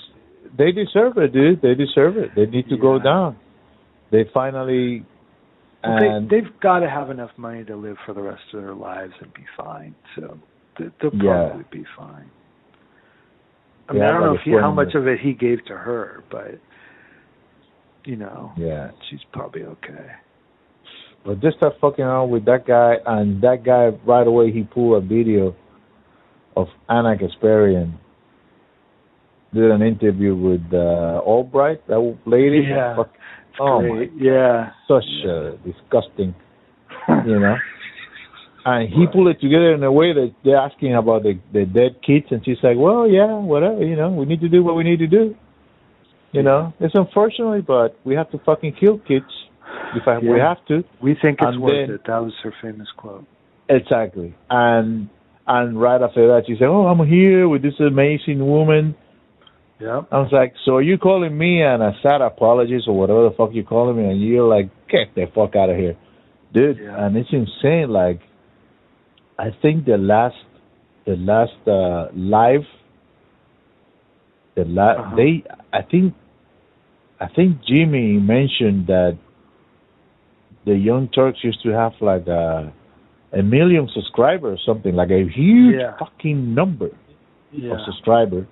they 0.56 0.72
deserve 0.72 1.16
it, 1.18 1.32
dude. 1.32 1.62
They 1.62 1.74
deserve 1.74 2.16
it. 2.18 2.30
They 2.36 2.46
need 2.46 2.68
to 2.68 2.76
go 2.76 2.98
down. 2.98 3.36
They 4.12 4.24
finally 4.32 5.04
and 5.86 6.30
they, 6.30 6.40
they've 6.40 6.60
got 6.60 6.80
to 6.80 6.90
have 6.90 7.10
enough 7.10 7.30
money 7.36 7.64
to 7.64 7.76
live 7.76 7.96
for 8.04 8.12
the 8.14 8.20
rest 8.22 8.42
of 8.52 8.62
their 8.62 8.74
lives 8.74 9.12
and 9.20 9.32
be 9.34 9.44
fine. 9.56 9.94
So 10.14 10.38
they- 10.78 10.90
they'll 11.00 11.14
Yeah. 11.14 11.48
probably 11.48 11.64
be 11.70 11.84
fine. 11.96 12.30
I 13.88 13.92
mean, 13.92 14.02
Yeah, 14.02 14.08
I 14.08 14.12
don't 14.12 14.20
know 14.22 14.34
if 14.34 14.40
he, 14.42 14.50
how 14.52 14.72
much 14.72 14.94
of 14.94 15.06
it 15.06 15.20
he 15.20 15.32
gave 15.32 15.64
to 15.66 15.76
her, 15.76 16.22
but 16.30 16.58
you 18.04 18.16
know, 18.16 18.52
yeah. 18.56 18.90
she's 19.08 19.22
probably 19.32 19.64
okay. 19.64 20.10
But 21.24 21.40
they 21.40 21.50
start 21.56 21.74
fucking 21.80 22.04
around 22.04 22.30
with 22.30 22.44
that 22.44 22.66
guy, 22.66 22.98
and 23.04 23.40
that 23.42 23.64
guy 23.64 23.88
right 24.04 24.26
away 24.26 24.52
he 24.52 24.62
pulled 24.62 25.02
a 25.02 25.06
video 25.06 25.54
of 26.56 26.68
Anna 26.88 27.16
Kasparian 27.16 27.94
did 29.54 29.70
an 29.70 29.82
interview 29.82 30.34
with 30.34 30.62
uh, 30.72 31.20
Albright, 31.24 31.86
that 31.88 32.16
lady. 32.26 32.66
Yeah. 32.68 32.96
Oh 33.60 33.80
my, 33.82 34.08
Yeah. 34.16 34.70
such 34.88 35.04
uh, 35.28 35.50
disgusting, 35.64 36.34
you 37.26 37.38
know. 37.40 37.56
And 38.68 38.88
he 38.92 39.06
pulled 39.06 39.28
it 39.28 39.40
together 39.40 39.74
in 39.74 39.84
a 39.84 39.92
way 39.92 40.12
that 40.12 40.34
they're 40.44 40.56
asking 40.56 40.96
about 40.96 41.22
the 41.22 41.38
the 41.52 41.64
dead 41.64 42.02
kids, 42.04 42.26
and 42.32 42.44
she's 42.44 42.58
like, 42.64 42.76
"Well, 42.76 43.06
yeah, 43.08 43.32
whatever, 43.38 43.84
you 43.84 43.94
know, 43.94 44.08
we 44.10 44.26
need 44.26 44.40
to 44.40 44.48
do 44.48 44.64
what 44.64 44.74
we 44.74 44.82
need 44.82 44.98
to 44.98 45.06
do." 45.06 45.36
You 46.32 46.42
know, 46.42 46.72
it's 46.80 46.96
unfortunately, 46.96 47.60
but 47.60 47.96
we 48.04 48.16
have 48.16 48.28
to 48.32 48.38
fucking 48.38 48.72
kill 48.80 48.98
kids 48.98 49.30
if 49.94 50.08
I, 50.08 50.18
we 50.18 50.40
have 50.40 50.58
to. 50.66 50.82
We 51.00 51.14
think 51.22 51.38
it's 51.40 51.46
And 51.54 51.62
worth 51.62 51.86
then- 51.86 51.94
it. 51.94 52.00
That 52.08 52.18
was 52.24 52.34
her 52.42 52.52
famous 52.60 52.88
quote. 52.96 53.24
Exactly. 53.68 54.34
And 54.50 55.10
and 55.46 55.80
right 55.80 56.02
after 56.02 56.26
that, 56.26 56.42
she 56.48 56.54
said, 56.58 56.66
"Oh, 56.66 56.86
I'm 56.88 57.06
here 57.06 57.48
with 57.48 57.62
this 57.62 57.78
amazing 57.78 58.44
woman." 58.44 58.96
Yep. 59.78 60.08
I 60.10 60.18
was 60.18 60.32
like, 60.32 60.54
"So 60.64 60.76
are 60.76 60.82
you 60.82 60.96
calling 60.96 61.36
me 61.36 61.62
an 61.62 61.82
a 61.82 61.92
sad 62.02 62.20
apologist 62.22 62.88
or 62.88 62.96
whatever 62.98 63.24
the 63.28 63.34
fuck 63.36 63.50
you're 63.52 63.64
calling 63.64 63.96
me?" 63.98 64.04
And 64.10 64.20
you're 64.20 64.48
like, 64.48 64.70
"Get 64.88 65.14
the 65.14 65.26
fuck 65.34 65.54
out 65.54 65.68
of 65.70 65.76
here, 65.76 65.96
dude!" 66.54 66.78
Yeah. 66.78 67.04
And 67.06 67.16
it's 67.16 67.28
insane. 67.32 67.90
Like, 67.90 68.20
I 69.38 69.50
think 69.60 69.84
the 69.84 69.98
last, 69.98 70.36
the 71.04 71.16
last 71.16 71.58
uh 71.68 72.08
live, 72.14 72.64
the 74.54 74.64
la- 74.64 74.92
Uh-huh. 75.00 75.16
they, 75.16 75.44
I 75.72 75.82
think, 75.82 76.14
I 77.20 77.26
think 77.28 77.62
Jimmy 77.68 78.18
mentioned 78.18 78.86
that 78.86 79.16
the 80.64 80.74
Young 80.74 81.08
Turks 81.08 81.44
used 81.44 81.62
to 81.64 81.70
have 81.70 81.92
like 82.00 82.26
a 82.26 82.72
a 83.32 83.42
million 83.42 83.88
subscribers, 83.92 84.62
something 84.64 84.94
like 84.94 85.10
a 85.10 85.24
huge 85.28 85.76
Yeah. 85.80 85.96
fucking 85.98 86.54
number 86.54 86.90
Yeah. 87.52 87.72
of 87.72 87.80
subscriber, 87.82 88.46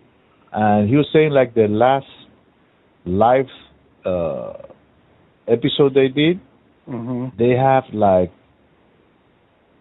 and 0.54 0.88
he 0.88 0.96
was 0.96 1.06
saying 1.12 1.30
like 1.32 1.54
the 1.54 1.66
last 1.68 2.06
live 3.04 3.46
uh, 4.06 4.52
episode 5.48 5.94
they 5.94 6.08
did, 6.08 6.40
hmm 6.86 7.26
they 7.38 7.50
have 7.50 7.84
like 7.92 8.30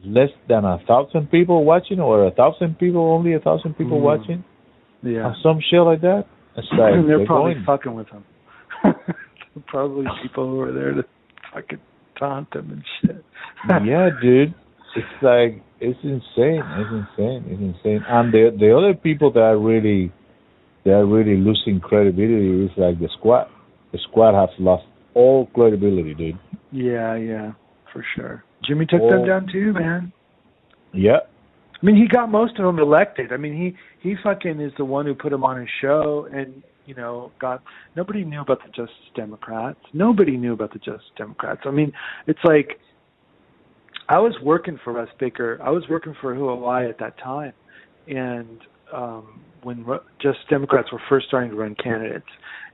less 0.05 0.29
than 0.49 0.65
a 0.65 0.79
thousand 0.87 1.29
people 1.31 1.63
watching, 1.63 1.99
or 1.99 2.25
a 2.27 2.31
thousand 2.31 2.77
people, 2.79 3.01
only 3.01 3.33
a 3.33 3.39
thousand 3.39 3.73
people 3.77 3.99
Mhm. 3.99 4.01
watching, 4.11 4.43
Yeah. 5.01 5.27
or 5.29 5.35
some 5.41 5.59
shit 5.61 5.81
like 5.81 6.01
that. 6.01 6.25
It's 6.57 6.67
like 6.71 6.93
they're, 6.93 7.03
they're 7.17 7.25
probably 7.25 7.53
going, 7.53 7.65
fucking 7.65 7.93
with 7.95 8.07
him. 8.09 8.23
probably 9.67 10.05
people 10.21 10.49
who 10.49 10.61
are 10.61 10.71
there 10.71 10.93
to 10.93 11.03
fucking 11.53 11.79
taunt 12.19 12.53
him 12.53 12.71
and 12.71 12.83
shit. 13.01 13.23
yeah, 13.85 14.09
dude. 14.21 14.53
It's 14.95 15.23
like 15.23 15.61
it's 15.79 15.99
insane. 16.03 16.61
It's 16.79 16.91
insane. 17.01 17.41
It's 17.49 17.61
insane. 17.61 18.01
And 18.07 18.31
the 18.33 18.55
the 18.59 18.75
other 18.77 18.93
people 18.93 19.31
that 19.31 19.39
are 19.41 19.57
really 19.57 20.11
they 20.85 20.91
are 20.91 21.05
really 21.05 21.37
losing 21.37 21.79
credibility 21.79 22.65
It's 22.65 22.77
like 22.77 22.99
the 22.99 23.09
squad. 23.17 23.47
The 23.91 23.99
squad 24.09 24.33
has 24.39 24.49
lost 24.59 24.85
all 25.13 25.47
credibility, 25.53 26.13
dude. 26.13 26.39
Yeah, 26.71 27.15
yeah, 27.15 27.51
for 27.91 28.03
sure. 28.15 28.43
Jimmy 28.65 28.85
took 28.85 29.01
Oh. 29.01 29.09
them 29.09 29.25
down 29.25 29.47
too, 29.47 29.73
man. 29.73 30.11
Yeah. 30.93 31.19
I 31.81 31.85
mean, 31.85 31.95
he 31.95 32.07
got 32.07 32.31
most 32.31 32.57
of 32.59 32.65
them 32.65 32.79
elected. 32.79 33.33
I 33.33 33.37
mean, 33.37 33.53
he 33.53 33.75
he 33.99 34.15
fucking 34.23 34.59
is 34.59 34.71
the 34.77 34.85
one 34.85 35.05
who 35.05 35.13
put 35.13 35.33
him 35.33 35.43
on 35.43 35.59
his 35.59 35.69
show, 35.81 36.27
and 36.31 36.63
you 36.85 36.95
know, 36.95 37.31
got 37.39 37.61
nobody 37.95 38.23
knew 38.23 38.41
about 38.41 38.59
the 38.63 38.69
Justice 38.69 39.11
Democrats. 39.15 39.79
Nobody 39.93 40.37
knew 40.37 40.53
about 40.53 40.73
the 40.73 40.79
Justice 40.79 41.11
Democrats. 41.17 41.61
I 41.65 41.71
mean, 41.71 41.91
it's 42.27 42.43
like 42.43 42.79
I 44.09 44.19
was 44.19 44.33
working 44.41 44.79
for 44.83 44.93
Russ 44.93 45.09
Baker. 45.19 45.59
I 45.63 45.69
was 45.69 45.83
working 45.89 46.15
for 46.21 46.35
WhoWhatWhy 46.35 46.89
at 46.89 46.99
that 46.99 47.17
time, 47.19 47.53
and 48.07 48.59
um, 48.93 49.41
when 49.63 49.85
Justice 50.21 50.43
Democrats 50.49 50.91
were 50.91 51.01
first 51.09 51.27
starting 51.27 51.51
to 51.51 51.55
run 51.55 51.75
candidates, 51.75 52.27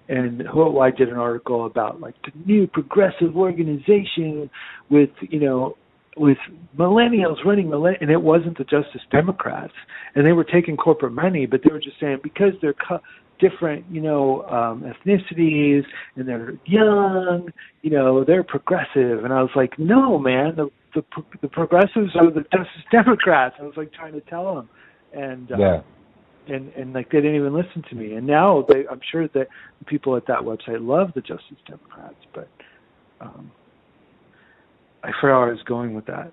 and 0.08 0.42
WhoWhatWhy 0.42 0.98
did 0.98 1.10
an 1.10 1.18
article 1.18 1.66
about 1.66 2.02
like 2.02 2.16
the 2.24 2.32
new 2.46 2.68
progressive 2.68 3.36
organization 3.36 4.50
with 4.90 5.10
you 5.22 5.40
know 5.40 5.76
with 6.18 6.38
millennials 6.78 7.44
running 7.46 7.68
millenn- 7.68 8.02
and 8.02 8.10
it 8.10 8.22
wasn't 8.22 8.58
the 8.58 8.64
Justice 8.64 9.02
Democrats, 9.12 9.74
and 10.16 10.26
they 10.26 10.34
were 10.34 10.44
taking 10.44 10.76
corporate 10.76 11.14
money, 11.14 11.46
but 11.46 11.62
they 11.64 11.72
were 11.72 11.80
just 11.80 12.00
saying 12.00 12.18
because 12.24 12.54
they're 12.62 12.74
co- 12.74 13.00
different, 13.40 13.86
you 13.90 14.02
know, 14.02 14.44
um, 14.44 14.84
ethnicities 14.84 15.84
and 16.16 16.28
they're 16.28 16.54
young, 16.66 17.50
you 17.84 17.90
know, 17.90 18.26
they're 18.26 18.44
progressive, 18.44 19.24
and 19.24 19.32
I 19.32 19.42
was 19.42 19.52
like, 19.56 19.80
no, 19.80 20.18
man, 20.18 20.56
the 20.56 20.70
the, 20.96 21.04
the 21.44 21.48
progressives 21.48 22.16
are 22.16 22.32
the 22.32 22.42
Justice 22.52 22.84
Democrats. 22.92 23.56
I 23.60 23.64
was 23.64 23.76
like 23.78 23.94
trying 23.94 24.14
to 24.14 24.22
tell 24.22 24.56
them, 24.56 24.70
and 25.14 25.52
uh, 25.52 25.58
Yeah. 25.58 25.82
And 26.50 26.70
and 26.74 26.94
like 26.94 27.10
they 27.12 27.18
didn't 27.22 27.36
even 27.36 27.54
listen 27.54 27.84
to 27.90 27.96
me. 27.96 28.14
And 28.14 28.26
now 28.28 28.66
they, 28.68 28.86
I'm 28.90 29.02
sure 29.12 29.28
that 29.30 29.48
people 29.86 30.16
at 30.16 30.28
that 30.28 30.40
website 30.40 30.86
love 30.86 31.12
the 31.16 31.22
Justice 31.22 31.58
Democrats, 31.68 32.16
but 32.34 32.50
um, 33.22 33.52
I 35.04 35.12
forgot 35.22 35.40
where 35.40 35.48
I 35.50 35.52
was 35.52 35.64
going 35.66 35.94
with 35.94 36.06
that. 36.08 36.32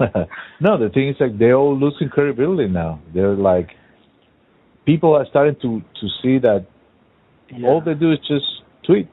no, 0.60 0.78
the 0.78 0.90
thing 0.92 1.08
is 1.08 1.16
like 1.20 1.38
they're 1.38 1.56
all 1.56 1.78
losing 1.78 2.08
credibility 2.08 2.68
now. 2.68 3.00
They're 3.14 3.34
like 3.34 3.70
people 4.86 5.14
are 5.14 5.26
starting 5.30 5.56
to 5.62 5.80
to 6.00 6.08
see 6.22 6.38
that 6.38 6.66
all 7.64 7.80
they 7.84 7.94
do 7.94 8.12
is 8.12 8.18
just 8.20 8.44
tweet. 8.86 9.08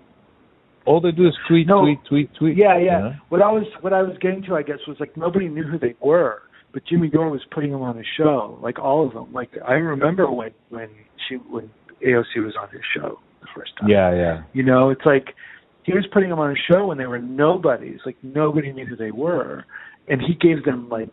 All 0.86 1.00
they 1.00 1.12
do 1.12 1.28
is 1.28 1.34
tweet, 1.48 1.68
No. 1.68 1.82
tweet, 1.82 2.00
tweet, 2.10 2.30
tweet. 2.34 2.58
yeah, 2.58 2.78
you 2.78 2.86
yeah. 2.86 3.00
know? 3.00 3.14
What 3.30 3.42
I 3.42 3.52
was 3.52 3.66
what 3.82 3.94
I 3.94 4.02
was 4.02 4.18
getting 4.20 4.42
to, 4.44 4.56
I 4.56 4.64
guess, 4.64 4.80
was 4.88 5.00
like 5.00 5.16
nobody 5.16 5.48
knew 5.48 5.64
who 5.64 5.78
they 5.78 5.96
were, 6.02 6.42
but 6.74 6.86
Jimmy 6.86 7.10
Dore 7.10 7.30
was 7.30 7.42
putting 7.52 7.72
them 7.72 7.82
on 7.82 7.98
his 7.98 8.06
show, 8.18 8.58
like 8.62 8.80
all 8.80 9.06
of 9.06 9.14
them. 9.14 9.32
Like 9.34 9.52
I 9.68 9.74
remember 9.74 10.30
when 10.32 10.52
when 10.70 10.90
she 11.28 11.36
when 11.36 11.70
AOC 12.06 12.44
was 12.44 12.56
on 12.60 12.70
his 12.70 12.82
show 12.96 13.20
the 13.42 13.48
first 13.56 13.72
time. 13.80 13.90
Yeah, 13.90 14.14
yeah. 14.14 14.44
You 14.54 14.64
know, 14.64 14.90
it's 14.90 15.06
like 15.06 15.36
he 15.84 15.94
was 15.94 16.06
putting 16.12 16.30
them 16.30 16.40
on 16.40 16.52
a 16.52 16.72
show 16.72 16.88
when 16.88 16.98
they 16.98 17.08
were 17.08 17.20
nobodies, 17.20 18.00
like 18.06 18.18
nobody 18.24 18.72
knew 18.72 18.86
who 18.86 18.96
they 18.96 19.12
were, 19.12 19.66
and 20.08 20.22
he 20.22 20.34
gave 20.34 20.64
them 20.64 20.90
like 20.90 21.12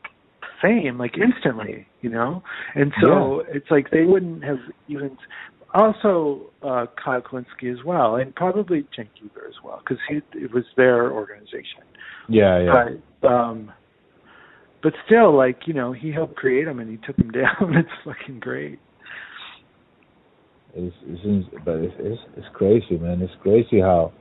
fame 0.63 0.99
like 0.99 1.15
instantly, 1.17 1.87
you 2.01 2.11
know. 2.11 2.43
And 2.75 2.93
so 3.03 3.43
it's 3.49 3.71
like 3.71 3.91
they 3.91 4.05
wouldn't 4.05 4.45
have 4.45 4.59
even. 4.89 5.17
Also, 5.75 6.51
uh, 6.63 6.87
Kyle 7.05 7.21
Kulinski 7.21 7.71
as 7.71 7.85
well, 7.85 8.17
and 8.17 8.35
probably 8.35 8.87
Cenk 8.99 9.09
Uygur 9.23 9.47
as 9.47 9.57
well, 9.63 9.83
because 9.85 9.99
he 10.09 10.23
it 10.33 10.51
was 10.55 10.65
their 10.79 11.13
organization. 11.13 11.85
Yeah, 12.27 12.59
yeah. 12.59 12.85
But 13.21 13.29
um, 13.29 13.73
but 14.83 14.93
still, 15.07 15.37
like 15.37 15.61
you 15.67 15.75
know, 15.75 15.93
he 15.93 16.11
helped 16.13 16.37
create 16.37 16.65
them 16.65 16.79
and 16.81 16.91
he 16.91 16.97
took 17.07 17.17
them 17.17 17.31
down. 17.43 17.75
it's 17.77 17.89
fucking 18.05 18.41
great. 18.41 18.79
It's, 20.75 20.95
it's 21.07 21.47
but 21.65 21.77
it's, 21.77 21.95
it's 21.99 22.21
it's 22.37 22.47
crazy, 22.55 22.99
man. 22.99 23.23
It's 23.23 23.33
crazy 23.43 23.81
how, 23.81 24.13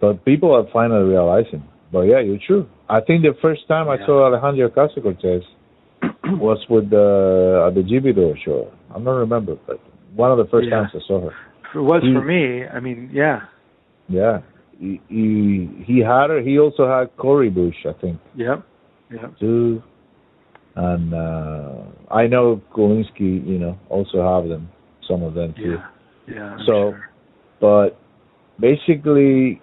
but 0.00 0.24
people 0.24 0.54
are 0.54 0.64
finally 0.72 1.02
realizing. 1.08 1.64
But 1.92 2.02
yeah, 2.02 2.20
you're 2.20 2.38
true. 2.46 2.68
I 2.88 3.00
think 3.00 3.22
the 3.22 3.34
first 3.42 3.66
time 3.66 3.88
I 3.88 3.96
saw 4.06 4.26
Alejandro 4.26 4.68
Ocasio 4.68 5.02
Cortez 5.02 5.42
was 6.24 6.58
with 6.68 6.90
the 6.90 7.64
at 7.68 7.74
the 7.74 7.82
Jimmy 7.82 8.12
Dore 8.12 8.36
show. 8.44 8.70
I 8.90 8.94
don't 8.94 9.06
remember, 9.06 9.56
but 9.66 9.80
one 10.14 10.30
of 10.30 10.38
the 10.38 10.44
first 10.50 10.68
Yeah. 10.68 10.82
times 10.82 10.90
I 10.94 10.98
saw 11.08 11.20
her. 11.22 11.34
If 11.70 11.76
it 11.76 11.80
was 11.80 12.02
He- 12.02 12.12
for 12.12 12.22
me, 12.24 12.64
I 12.66 12.78
mean, 12.80 13.10
yeah, 13.12 13.40
Yeah, 14.08 14.40
he 14.78 15.00
he, 15.08 15.68
he 15.86 15.98
had 16.00 16.30
her. 16.30 16.40
He 16.40 16.58
also 16.58 16.86
had 16.86 17.16
Cori 17.16 17.48
Bush, 17.50 17.76
I 17.88 17.92
think, 18.00 18.18
yep, 18.36 18.64
yep. 19.10 19.38
too. 19.38 19.82
And 20.76 21.14
uh 21.14 21.82
I 22.10 22.26
know 22.26 22.60
Kulinski, 22.74 23.46
you 23.46 23.58
know, 23.58 23.78
also 23.88 24.22
have 24.22 24.48
them, 24.48 24.68
some 25.08 25.22
of 25.22 25.34
them 25.34 25.54
too. 25.54 25.76
Yeah, 26.28 26.34
yeah. 26.34 26.42
I'm 26.54 26.58
so, 26.60 26.72
sure. 26.92 27.10
but 27.60 27.98
basically, 28.60 29.60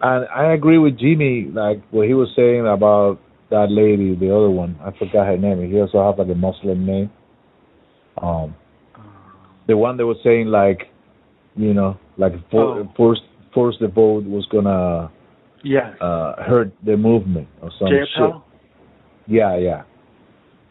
and 0.00 0.26
I 0.28 0.52
agree 0.52 0.78
with 0.78 0.98
Jimmy, 0.98 1.48
like 1.52 1.82
what 1.90 2.06
he 2.06 2.14
was 2.14 2.28
saying 2.36 2.66
about 2.66 3.20
that 3.50 3.66
lady, 3.70 4.14
the 4.14 4.34
other 4.34 4.50
one. 4.50 4.76
I 4.80 4.90
forgot 4.98 5.26
her 5.26 5.36
name. 5.36 5.70
He 5.70 5.80
also 5.80 6.02
have 6.04 6.18
like 6.18 6.34
a 6.34 6.38
Muslim 6.38 6.84
name. 6.86 7.10
Um, 8.20 8.54
the 9.66 9.76
one 9.76 9.96
that 9.96 10.06
was 10.06 10.16
saying 10.22 10.46
like, 10.46 10.88
you 11.56 11.72
know, 11.72 11.96
like 12.16 12.32
for, 12.50 12.80
Oh. 12.80 12.88
force 12.96 13.20
force 13.52 13.76
the 13.80 13.88
vote 13.88 14.24
was 14.24 14.46
gonna 14.46 15.10
Yes. 15.62 15.96
uh 16.00 16.42
hurt 16.42 16.72
the 16.84 16.96
movement 16.96 17.48
or 17.62 17.70
some 17.78 17.88
shit. 17.88 18.34
Yeah, 19.26 19.56
yeah. 19.56 19.82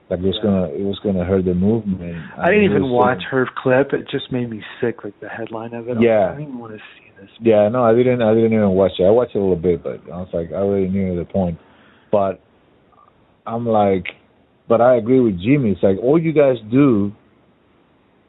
Like 0.09 0.19
it 0.19 0.25
was 0.25 0.35
Yeah. 0.37 0.43
gonna 0.43 0.67
it 0.69 0.83
was 0.83 0.99
gonna 0.99 1.23
hurt 1.23 1.45
the 1.45 1.53
movement. 1.53 2.15
I 2.37 2.51
didn't 2.51 2.65
And 2.65 2.71
even 2.75 2.89
watch 2.89 3.23
her 3.31 3.47
clip. 3.55 3.93
It 3.93 4.07
just 4.09 4.31
made 4.31 4.49
me 4.49 4.61
sick, 4.81 5.03
like 5.03 5.19
the 5.19 5.29
headline 5.29 5.73
of 5.73 5.87
it. 5.89 5.97
I 5.97 6.01
Yeah. 6.01 6.25
I 6.25 6.29
didn't 6.35 6.41
even 6.49 6.59
want 6.59 6.73
to 6.73 6.79
see 6.79 7.11
this. 7.19 7.29
Yeah, 7.39 7.69
no, 7.69 7.83
I 7.83 7.93
didn't. 7.95 8.21
I 8.21 8.33
didn't 8.33 8.53
even 8.53 8.69
watch 8.71 8.99
it. 8.99 9.03
I 9.05 9.09
watched 9.09 9.35
it 9.35 9.39
a 9.39 9.41
little 9.41 9.55
bit, 9.55 9.81
but 9.81 10.01
I 10.11 10.17
was 10.17 10.29
like, 10.33 10.51
I 10.51 10.57
already 10.57 10.89
knew 10.89 11.15
the 11.17 11.25
point. 11.25 11.57
But 12.11 12.41
I'm 13.47 13.65
like, 13.65 14.05
but 14.67 14.81
I 14.81 14.95
agree 14.95 15.19
with 15.19 15.39
Jimmy. 15.41 15.71
It's 15.71 15.83
like 15.83 15.97
all 16.01 16.19
you 16.19 16.33
guys 16.33 16.57
do 16.71 17.11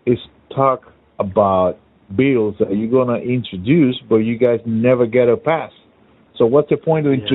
is 0.07 0.19
talk 0.55 0.93
about 1.19 1.79
bills 2.17 2.55
that 2.61 2.75
you're 2.75 2.91
gonna 2.91 3.19
introduce, 3.19 4.01
but 4.09 4.17
you 4.17 4.39
guys 4.39 4.61
never 4.65 5.07
get 5.07 5.29
a 5.29 5.37
pass. 5.37 5.73
So 6.37 6.47
what's 6.47 6.69
the 6.69 6.77
point 6.77 7.07
of 7.07 7.15
Yeah. 7.15 7.27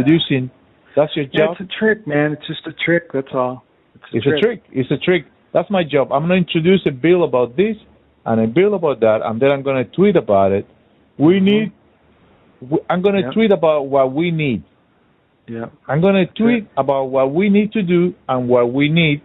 That's 0.96 1.16
your 1.16 1.26
Yeah, 1.32 1.48
job. 1.48 1.58
it's 1.60 1.62
a 1.62 1.80
trick, 1.80 2.06
man. 2.08 2.34
It's 2.34 2.48
just 2.48 2.66
a 2.68 2.74
trick. 2.74 3.12
That's 3.12 3.34
all. 3.34 3.64
It's 3.96 4.04
a 4.14 4.18
It's 4.18 4.26
trick. 4.26 4.38
a 4.38 4.42
trick. 4.42 4.64
It's 4.72 4.92
a 4.92 4.98
trick. 4.98 5.26
That's 5.54 5.70
my 5.70 5.84
job. 5.84 6.12
I'm 6.12 6.28
going 6.28 6.44
to 6.44 6.48
introduce 6.48 6.86
a 6.86 6.92
bill 6.92 7.24
about 7.24 7.56
this 7.56 7.76
and 8.26 8.42
a 8.42 8.48
bill 8.48 8.74
about 8.76 9.00
that, 9.02 9.22
and 9.24 9.40
then 9.42 9.52
I'm 9.52 9.64
going 9.64 9.84
to 9.84 9.90
tweet 9.92 10.16
about 10.16 10.52
it. 10.52 10.66
We 11.18 11.36
mm-hmm. 11.36 11.46
need. 11.46 11.72
I'm 12.90 13.02
going 13.02 13.16
to 13.16 13.22
Yeah. 13.22 13.32
tweet 13.32 13.52
about 13.52 13.88
what 13.88 14.14
we 14.14 14.32
need. 14.32 14.64
Yeah. 15.48 15.68
I'm 15.88 16.02
going 16.02 16.16
to 16.16 16.26
tweet 16.34 16.68
about 16.78 17.06
what 17.06 17.34
we 17.34 17.50
need 17.50 17.72
to 17.74 17.82
do 17.82 18.14
and 18.28 18.48
what 18.50 18.72
we 18.74 18.90
need, 18.90 19.22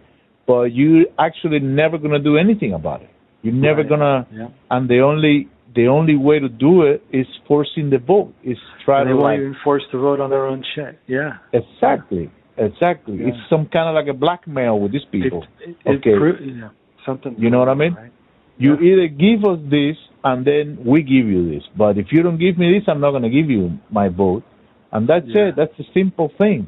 but 0.47 0.73
you're 0.73 1.05
actually 1.19 1.59
never 1.59 1.97
going 1.97 2.13
to 2.13 2.19
do 2.19 2.37
anything 2.37 2.73
about 2.73 3.01
it. 3.01 3.09
You're 3.43 3.53
never 3.53 3.81
Right. 3.81 3.89
going 3.89 3.99
to. 3.99 4.25
Yeah. 4.33 4.47
And 4.71 4.89
the 4.89 5.01
only 5.01 5.47
the 5.75 5.87
only 5.87 6.15
way 6.15 6.39
to 6.39 6.49
do 6.49 6.83
it 6.83 7.03
is 7.11 7.27
forcing 7.47 7.89
the 7.89 7.97
vote. 7.97 8.33
Is 8.43 8.57
try 8.85 9.01
And 9.01 9.07
they 9.09 9.11
to 9.11 9.15
won't 9.17 9.25
like 9.25 9.39
even 9.39 9.55
force 9.63 9.83
to 9.91 9.97
vote 9.99 10.19
on 10.19 10.29
their 10.29 10.45
own 10.45 10.63
shit. 10.75 10.99
Yeah. 11.07 11.37
exactly, 11.53 12.31
exactly. 12.57 13.17
Yeah. 13.17 13.27
It's 13.29 13.37
some 13.49 13.65
kind 13.67 13.89
of 13.89 13.95
like 13.95 14.07
a 14.07 14.17
blackmail 14.17 14.79
with 14.79 14.91
these 14.91 15.05
people. 15.11 15.45
It, 15.59 15.69
it, 15.69 15.75
it 15.85 15.89
Okay. 15.99 16.17
pro- 16.17 16.39
yeah. 16.45 16.69
Something. 17.05 17.35
You 17.37 17.49
know 17.49 17.59
what 17.59 17.69
I 17.69 17.73
mean? 17.75 17.93
Right? 17.93 18.11
You 18.57 18.75
either 18.79 19.07
give 19.07 19.43
us 19.43 19.59
this 19.69 19.97
and 20.23 20.47
then 20.47 20.77
we 20.85 21.01
give 21.03 21.27
you 21.27 21.49
this. 21.53 21.63
But 21.77 21.97
if 21.97 22.07
you 22.11 22.23
don't 22.23 22.39
give 22.39 22.57
me 22.57 22.71
this, 22.79 22.87
I'm 22.87 23.01
not 23.01 23.11
going 23.11 23.23
to 23.23 23.29
give 23.29 23.49
you 23.49 23.77
my 23.91 24.07
vote. 24.09 24.43
And 24.91 25.07
that's 25.09 25.25
Yeah. 25.27 25.49
it. 25.49 25.55
That's 25.57 25.77
a 25.77 25.83
simple 25.93 26.31
thing. 26.37 26.67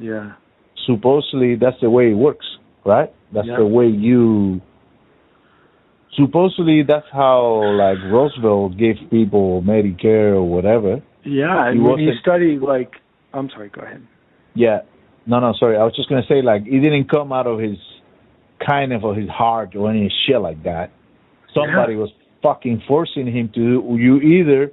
Yeah. 0.00 0.32
Supposedly, 0.86 1.54
that's 1.54 1.76
the 1.80 1.88
way 1.90 2.10
it 2.10 2.14
works, 2.14 2.44
right? 2.84 3.10
That's 3.32 3.46
Yeah. 3.46 3.58
the 3.58 3.66
way 3.66 3.86
you. 3.86 4.60
Supposedly, 6.14 6.82
that's 6.86 7.06
how 7.12 7.62
like 7.76 7.98
Roosevelt 8.10 8.76
gave 8.76 8.96
people 9.10 9.62
Medicare 9.62 10.34
or 10.34 10.42
whatever. 10.42 11.00
Yeah. 11.24 11.70
He 11.72 11.78
And 11.78 11.84
when 11.84 11.98
you 12.00 12.06
wasn't- 12.08 12.20
study, 12.20 12.58
like, 12.58 12.92
I'm 13.32 13.48
sorry. 13.50 13.70
Go 13.70 13.80
ahead. 13.82 14.02
Yeah. 14.54 14.80
No, 15.26 15.40
no, 15.40 15.52
sorry. 15.58 15.76
I 15.76 15.84
was 15.84 15.94
just 15.96 16.08
gonna 16.08 16.26
say 16.28 16.42
like 16.42 16.62
it 16.66 16.80
didn't 16.80 17.08
come 17.08 17.32
out 17.32 17.46
of 17.46 17.58
his 17.60 17.78
kind 18.66 18.92
of 18.92 19.04
or 19.04 19.14
his 19.14 19.28
heart 19.28 19.74
or 19.74 19.88
any 19.90 20.12
shit 20.26 20.40
like 20.40 20.62
that. 20.64 20.90
Somebody 21.54 21.96
was 21.96 22.10
fucking 22.42 22.82
forcing 22.88 23.26
him 23.26 23.48
to 23.54 23.60
do 23.82 23.96
you 23.98 24.16
either 24.20 24.72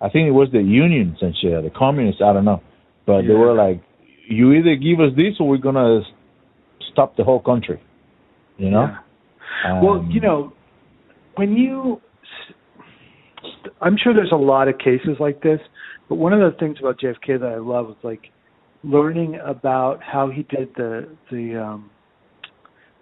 I 0.00 0.10
think 0.10 0.28
it 0.28 0.32
was 0.32 0.50
the 0.52 0.60
unions 0.62 1.16
and 1.22 1.34
shit, 1.40 1.62
the 1.62 1.70
communists, 1.70 2.20
I 2.20 2.32
don't 2.34 2.44
know. 2.44 2.60
But 3.06 3.22
they 3.22 3.32
were 3.34 3.54
like, 3.54 3.80
You 4.28 4.52
either 4.52 4.74
give 4.76 5.00
us 5.00 5.12
this 5.16 5.34
or 5.40 5.48
we're 5.48 5.56
gonna 5.56 6.02
stop 6.92 7.16
the 7.16 7.24
whole 7.24 7.40
country. 7.40 7.80
You 8.58 8.70
know? 8.70 8.90
Yeah. 9.64 9.80
well, 9.82 10.00
Um, 10.00 10.10
you 10.10 10.20
know, 10.20 10.52
when 11.36 11.56
you, 11.56 12.00
I'm 13.80 13.96
sure 14.02 14.12
there's 14.14 14.32
a 14.32 14.36
lot 14.36 14.68
of 14.68 14.78
cases 14.78 15.16
like 15.20 15.42
this, 15.42 15.60
but 16.08 16.16
one 16.16 16.32
of 16.32 16.40
the 16.40 16.58
things 16.58 16.78
about 16.80 16.98
JFK 16.98 17.40
that 17.40 17.52
I 17.54 17.58
love 17.58 17.86
was 17.86 17.96
like 18.02 18.30
learning 18.84 19.38
about 19.44 20.02
how 20.02 20.30
he 20.30 20.42
did 20.44 20.68
the 20.76 21.08
the 21.30 21.60
um, 21.60 21.90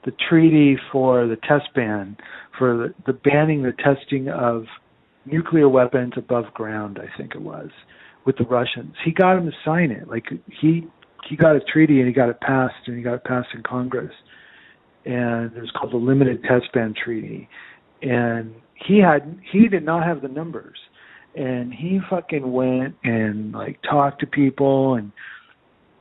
the 0.05 0.13
treaty 0.29 0.77
for 0.93 1.27
the 1.27 1.37
test 1.37 1.67
ban 1.75 2.17
for 2.59 2.77
the, 2.77 3.13
the 3.13 3.13
banning 3.13 3.63
the 3.63 3.73
testing 3.73 4.29
of 4.29 4.65
nuclear 5.27 5.69
weapons 5.69 6.15
above 6.17 6.45
ground. 6.55 6.99
I 7.01 7.17
think 7.19 7.35
it 7.35 7.43
was 7.43 7.69
with 8.25 8.37
the 8.37 8.45
Russians. 8.45 8.95
He 9.05 9.13
got 9.13 9.37
him 9.37 9.47
to 9.47 9.53
sign 9.65 9.91
it. 9.91 10.09
Like 10.09 10.25
he 10.61 10.87
he 11.29 11.37
got 11.37 11.57
a 11.57 11.61
treaty 11.61 11.99
and 11.99 12.09
he 12.09 12.15
got 12.15 12.29
it 12.29 12.41
passed 12.41 12.75
and 12.87 12.97
he 12.97 13.03
got 13.03 13.15
it 13.15 13.25
passed 13.25 13.49
in 13.55 13.63
Congress 13.63 14.13
and 15.05 15.55
it 15.57 15.61
was 15.61 15.71
called 15.79 15.93
the 15.93 15.99
Limited 15.99 16.43
Test 16.43 16.73
Ban 16.73 16.95
Treaty. 17.03 17.49
And 18.03 18.55
he 18.75 18.99
had 18.99 19.39
he 19.51 19.69
did 19.69 19.85
not 19.85 20.05
have 20.05 20.21
the 20.23 20.29
numbers, 20.29 20.79
and 21.35 21.73
he 21.73 22.01
fucking 22.11 22.51
went 22.53 22.95
and 23.05 23.53
like 23.53 23.81
talked 23.83 24.21
to 24.21 24.27
people 24.27 24.95
and 24.95 25.13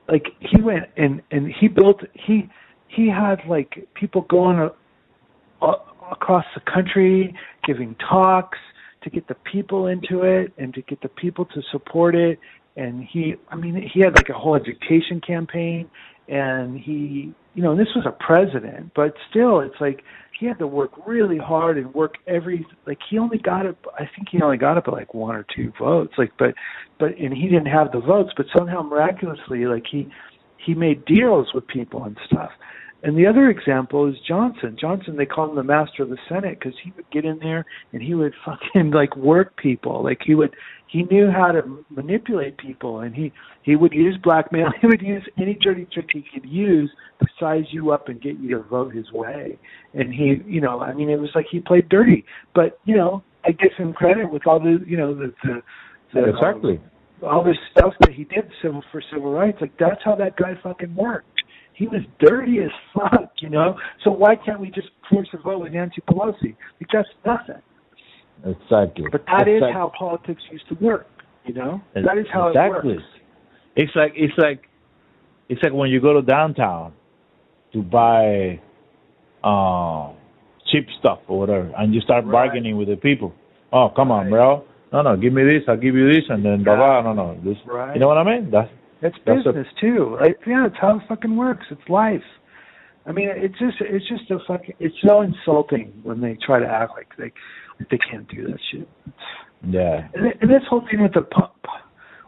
like 0.07 0.27
he 0.39 0.61
went 0.61 0.85
and 0.97 1.21
and 1.31 1.51
he 1.59 1.67
built 1.67 2.01
he 2.13 2.49
he 2.87 3.07
had 3.07 3.39
like 3.47 3.87
people 3.93 4.21
going 4.21 4.59
a, 4.59 5.65
a, 5.65 5.73
across 6.11 6.45
the 6.53 6.61
country 6.71 7.33
giving 7.65 7.95
talks 7.95 8.57
to 9.03 9.09
get 9.09 9.27
the 9.27 9.35
people 9.51 9.87
into 9.87 10.21
it 10.21 10.53
and 10.57 10.73
to 10.73 10.81
get 10.83 11.01
the 11.01 11.09
people 11.09 11.45
to 11.45 11.61
support 11.71 12.15
it. 12.15 12.39
And 12.75 13.03
he 13.03 13.35
I 13.49 13.55
mean 13.55 13.89
he 13.93 14.01
had 14.01 14.15
like 14.15 14.29
a 14.29 14.33
whole 14.33 14.55
education 14.55 15.21
campaign. 15.25 15.89
And 16.27 16.79
he 16.79 17.33
you 17.53 17.63
know 17.63 17.75
this 17.75 17.89
was 17.95 18.05
a 18.05 18.23
president 18.23 18.91
but 18.95 19.13
still 19.29 19.59
it's 19.61 19.79
like 19.79 20.03
he 20.43 20.49
had 20.49 20.59
to 20.59 20.67
work 20.67 20.91
really 21.07 21.37
hard 21.37 21.77
and 21.77 21.93
work 21.93 22.15
every 22.27 22.67
like 22.85 22.97
he 23.09 23.17
only 23.17 23.37
got 23.37 23.65
it 23.65 23.77
I 23.97 24.09
think 24.13 24.27
he 24.29 24.41
only 24.41 24.57
got 24.57 24.75
it 24.75 24.83
by 24.83 24.91
like 24.91 25.13
one 25.13 25.37
or 25.37 25.45
two 25.55 25.71
votes 25.79 26.11
like 26.17 26.33
but 26.37 26.53
but 26.99 27.17
and 27.17 27.33
he 27.33 27.43
didn't 27.43 27.67
have 27.67 27.93
the 27.93 28.01
votes 28.01 28.31
but 28.35 28.47
somehow 28.53 28.81
miraculously 28.81 29.65
like 29.67 29.85
he 29.89 30.09
he 30.57 30.73
made 30.73 31.05
deals 31.05 31.53
with 31.53 31.65
people 31.67 32.03
and 32.03 32.17
stuff 32.25 32.49
and 33.03 33.17
the 33.17 33.27
other 33.27 33.49
example 33.49 34.07
is 34.07 34.15
Johnson. 34.25 34.77
Johnson, 34.79 35.17
they 35.17 35.25
call 35.25 35.49
him 35.49 35.57
the 35.57 35.63
master 35.63 36.03
of 36.03 36.09
the 36.09 36.17
Senate 36.29 36.57
because 36.57 36.73
he 36.81 36.93
would 36.95 37.09
get 37.11 37.25
in 37.25 37.37
there 37.39 37.65
and 37.91 38.01
he 38.01 38.13
would 38.13 38.33
fucking 38.45 38.91
like 38.91 39.15
work 39.17 39.57
people. 39.57 40.01
Like 40.03 40.21
he 40.25 40.35
would, 40.35 40.55
he 40.87 41.03
knew 41.03 41.29
how 41.29 41.51
to 41.51 41.83
manipulate 41.89 42.57
people, 42.57 42.99
and 43.01 43.13
he 43.13 43.33
he 43.63 43.75
would 43.75 43.91
use 43.93 44.17
blackmail. 44.23 44.67
He 44.81 44.87
would 44.87 45.01
use 45.01 45.23
any 45.37 45.55
dirty 45.55 45.85
trick 45.91 46.07
he 46.13 46.23
could 46.33 46.49
use 46.49 46.89
to 47.19 47.27
size 47.39 47.65
you 47.71 47.91
up 47.91 48.07
and 48.07 48.21
get 48.21 48.39
you 48.39 48.57
to 48.57 48.63
vote 48.63 48.93
his 48.93 49.11
way. 49.11 49.57
And 49.93 50.13
he, 50.13 50.41
you 50.45 50.61
know, 50.61 50.79
I 50.79 50.93
mean, 50.93 51.09
it 51.09 51.19
was 51.19 51.31
like 51.35 51.45
he 51.51 51.59
played 51.59 51.89
dirty. 51.89 52.23
But 52.55 52.79
you 52.85 52.95
know, 52.95 53.21
I 53.43 53.51
give 53.51 53.73
him 53.77 53.91
credit 53.93 54.31
with 54.31 54.47
all 54.47 54.59
the, 54.59 54.79
you 54.87 54.95
know, 54.95 55.13
the 55.13 55.33
the, 55.43 55.61
the 56.13 56.29
exactly. 56.29 56.77
Um, 56.77 56.89
all 57.23 57.43
this 57.43 57.57
stuff 57.71 57.93
that 58.01 58.11
he 58.11 58.25
did 58.25 58.49
civil 58.61 58.83
for 58.91 59.01
civil 59.11 59.31
rights. 59.31 59.57
Like 59.61 59.71
that's 59.77 60.01
how 60.03 60.15
that 60.15 60.35
guy 60.35 60.53
fucking 60.61 60.93
worked 60.95 61.32
he 61.73 61.87
was 61.87 62.01
dirty 62.19 62.59
as 62.59 62.71
fuck, 62.93 63.31
you 63.39 63.49
know. 63.49 63.75
So 64.03 64.11
why 64.11 64.35
can't 64.35 64.59
we 64.59 64.69
just 64.69 64.89
force 65.09 65.27
a 65.33 65.37
vote 65.37 65.59
with 65.59 65.73
Nancy 65.73 66.01
Pelosi? 66.09 66.55
Because 66.79 67.05
nothing. 67.25 67.61
Exactly. 68.45 69.05
But 69.11 69.25
that 69.25 69.47
exactly. 69.47 69.55
is 69.55 69.63
how 69.73 69.91
politics 69.97 70.41
used 70.51 70.67
to 70.69 70.75
work, 70.75 71.07
you 71.45 71.53
know. 71.53 71.81
That 71.95 72.17
is 72.17 72.25
how 72.31 72.49
exactly. 72.49 72.93
it 72.93 72.95
works. 72.97 73.03
It's 73.75 73.91
like 73.95 74.13
it's 74.15 74.33
like 74.37 74.63
it's 75.49 75.61
like 75.63 75.73
when 75.73 75.89
you 75.89 75.99
go 76.01 76.13
to 76.13 76.21
downtown 76.21 76.93
to 77.73 77.81
buy 77.81 78.59
uh, 79.43 80.13
cheap 80.71 80.87
stuff 80.99 81.19
or 81.27 81.39
whatever, 81.39 81.71
and 81.77 81.93
you 81.93 82.01
start 82.01 82.25
Right. 82.25 82.31
bargaining 82.31 82.77
with 82.77 82.87
the 82.87 82.97
people. 82.97 83.33
Oh, 83.71 83.89
come 83.95 84.11
on, 84.11 84.29
bro. 84.29 84.63
No, 84.91 85.01
no, 85.01 85.17
give 85.17 85.33
me 85.33 85.43
this. 85.43 85.63
I'll 85.67 85.77
give 85.77 85.95
you 85.95 86.07
this, 86.07 86.23
and 86.29 86.45
then 86.45 86.63
blah 86.63 86.75
blah. 86.75 87.01
No, 87.01 87.13
no, 87.13 87.37
this. 87.43 87.57
Right. 87.65 87.95
You 87.95 87.99
know 87.99 88.07
what 88.07 88.17
I 88.17 88.23
mean? 88.23 88.51
That's 88.51 88.69
It's 89.03 89.15
That's 89.25 89.39
a- 89.45 89.51
business 89.51 89.67
too. 89.81 90.17
Like, 90.19 90.37
yeah, 90.47 90.67
it's 90.67 90.75
how 90.79 90.97
it 90.97 91.03
fucking 91.09 91.35
works. 91.35 91.65
It's 91.69 91.89
life. 91.89 92.23
I 93.05 93.11
mean, 93.11 93.29
it's 93.33 93.57
just 93.59 93.75
it's 93.81 94.07
just 94.07 94.31
a 94.31 94.37
fucking. 94.47 94.75
It's 94.79 94.95
so 95.05 95.21
insulting 95.21 95.91
when 96.03 96.21
they 96.21 96.37
try 96.45 96.59
to 96.59 96.65
act 96.65 96.91
like 96.95 97.09
they 97.17 97.31
like 97.79 97.89
they 97.89 97.97
can't 97.97 98.27
do 98.29 98.47
that 98.47 98.59
shit. 98.71 98.87
yeah. 99.67 100.07
And, 100.13 100.27
and 100.41 100.49
this 100.49 100.63
whole 100.69 100.85
thing 100.89 101.01
with 101.01 101.13
the 101.13 101.21
pu- 101.21 101.69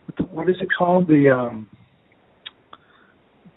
with 0.08 0.16
the, 0.18 0.24
what 0.24 0.50
is 0.50 0.58
it 0.60 0.68
called 0.78 1.08
the 1.08 1.30
um 1.30 1.68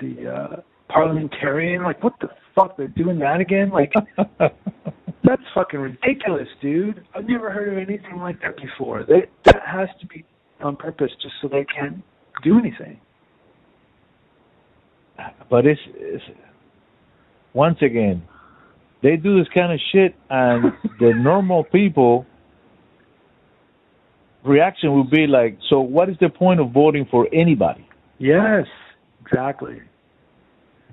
the 0.01 0.29
uh 0.33 0.57
parliamentarian 0.89 1.83
like 1.83 2.03
what 2.05 2.15
the 2.21 2.29
fuck 2.55 2.77
they're 2.77 2.89
doing 2.89 3.19
that 3.19 3.41
again 3.41 3.69
like 3.71 3.93
that's 4.39 5.43
fucking 5.55 5.81
ridiculous 5.81 6.49
dude 6.63 7.05
i've 7.15 7.29
never 7.29 7.51
heard 7.51 7.69
of 7.69 7.77
anything 7.77 8.17
like 8.19 8.41
that 8.41 8.57
before 8.57 9.05
they, 9.07 9.25
that 9.45 9.61
has 9.67 9.89
to 10.01 10.07
be 10.07 10.25
on 10.63 10.77
purpose 10.77 11.11
just 11.21 11.35
so 11.43 11.49
they 11.49 11.65
can't 11.65 12.03
do 12.43 12.59
anything 12.59 12.99
but 15.51 15.67
it's, 15.67 15.81
it's 15.95 16.25
once 17.53 17.79
again 17.83 18.23
they 19.03 19.17
do 19.17 19.39
this 19.39 19.49
kind 19.55 19.73
of 19.73 19.81
shit 19.93 20.15
and 20.31 20.73
the 21.01 21.13
normal 21.15 21.65
people 21.65 22.27
reaction 24.45 24.95
would 24.95 25.11
be 25.11 25.27
like 25.27 25.59
so 25.69 25.81
what 25.81 26.09
is 26.09 26.17
the 26.21 26.29
point 26.29 26.61
of 26.61 26.73
voting 26.73 27.07
for 27.11 27.27
anybody? 27.33 27.87
Yes 28.19 28.67
exactly. 29.21 29.83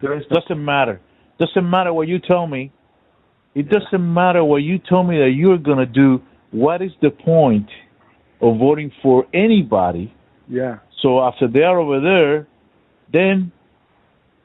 There 0.01 0.17
is 0.17 0.23
doesn't 0.27 0.63
matter. 0.63 0.99
Doesn't 1.39 1.69
matter 1.69 1.93
what 1.93 2.07
you 2.07 2.19
tell 2.19 2.47
me. 2.47 2.71
It 3.53 3.69
doesn't 3.69 4.13
matter 4.13 4.43
what 4.43 4.57
you 4.57 4.79
tell 4.79 5.03
me 5.03 5.17
that 5.17 5.31
you're 5.35 5.57
going 5.57 5.77
to 5.77 5.85
do. 5.85 6.21
What 6.51 6.81
is 6.81 6.91
the 7.01 7.09
point 7.09 7.69
of 8.41 8.57
voting 8.57 8.91
for 9.01 9.25
anybody? 9.33 10.13
Yeah. 10.49 10.79
So 11.01 11.21
after 11.21 11.47
they 11.47 11.61
are 11.61 11.79
over 11.79 12.01
there 12.01 12.47
then 13.11 13.51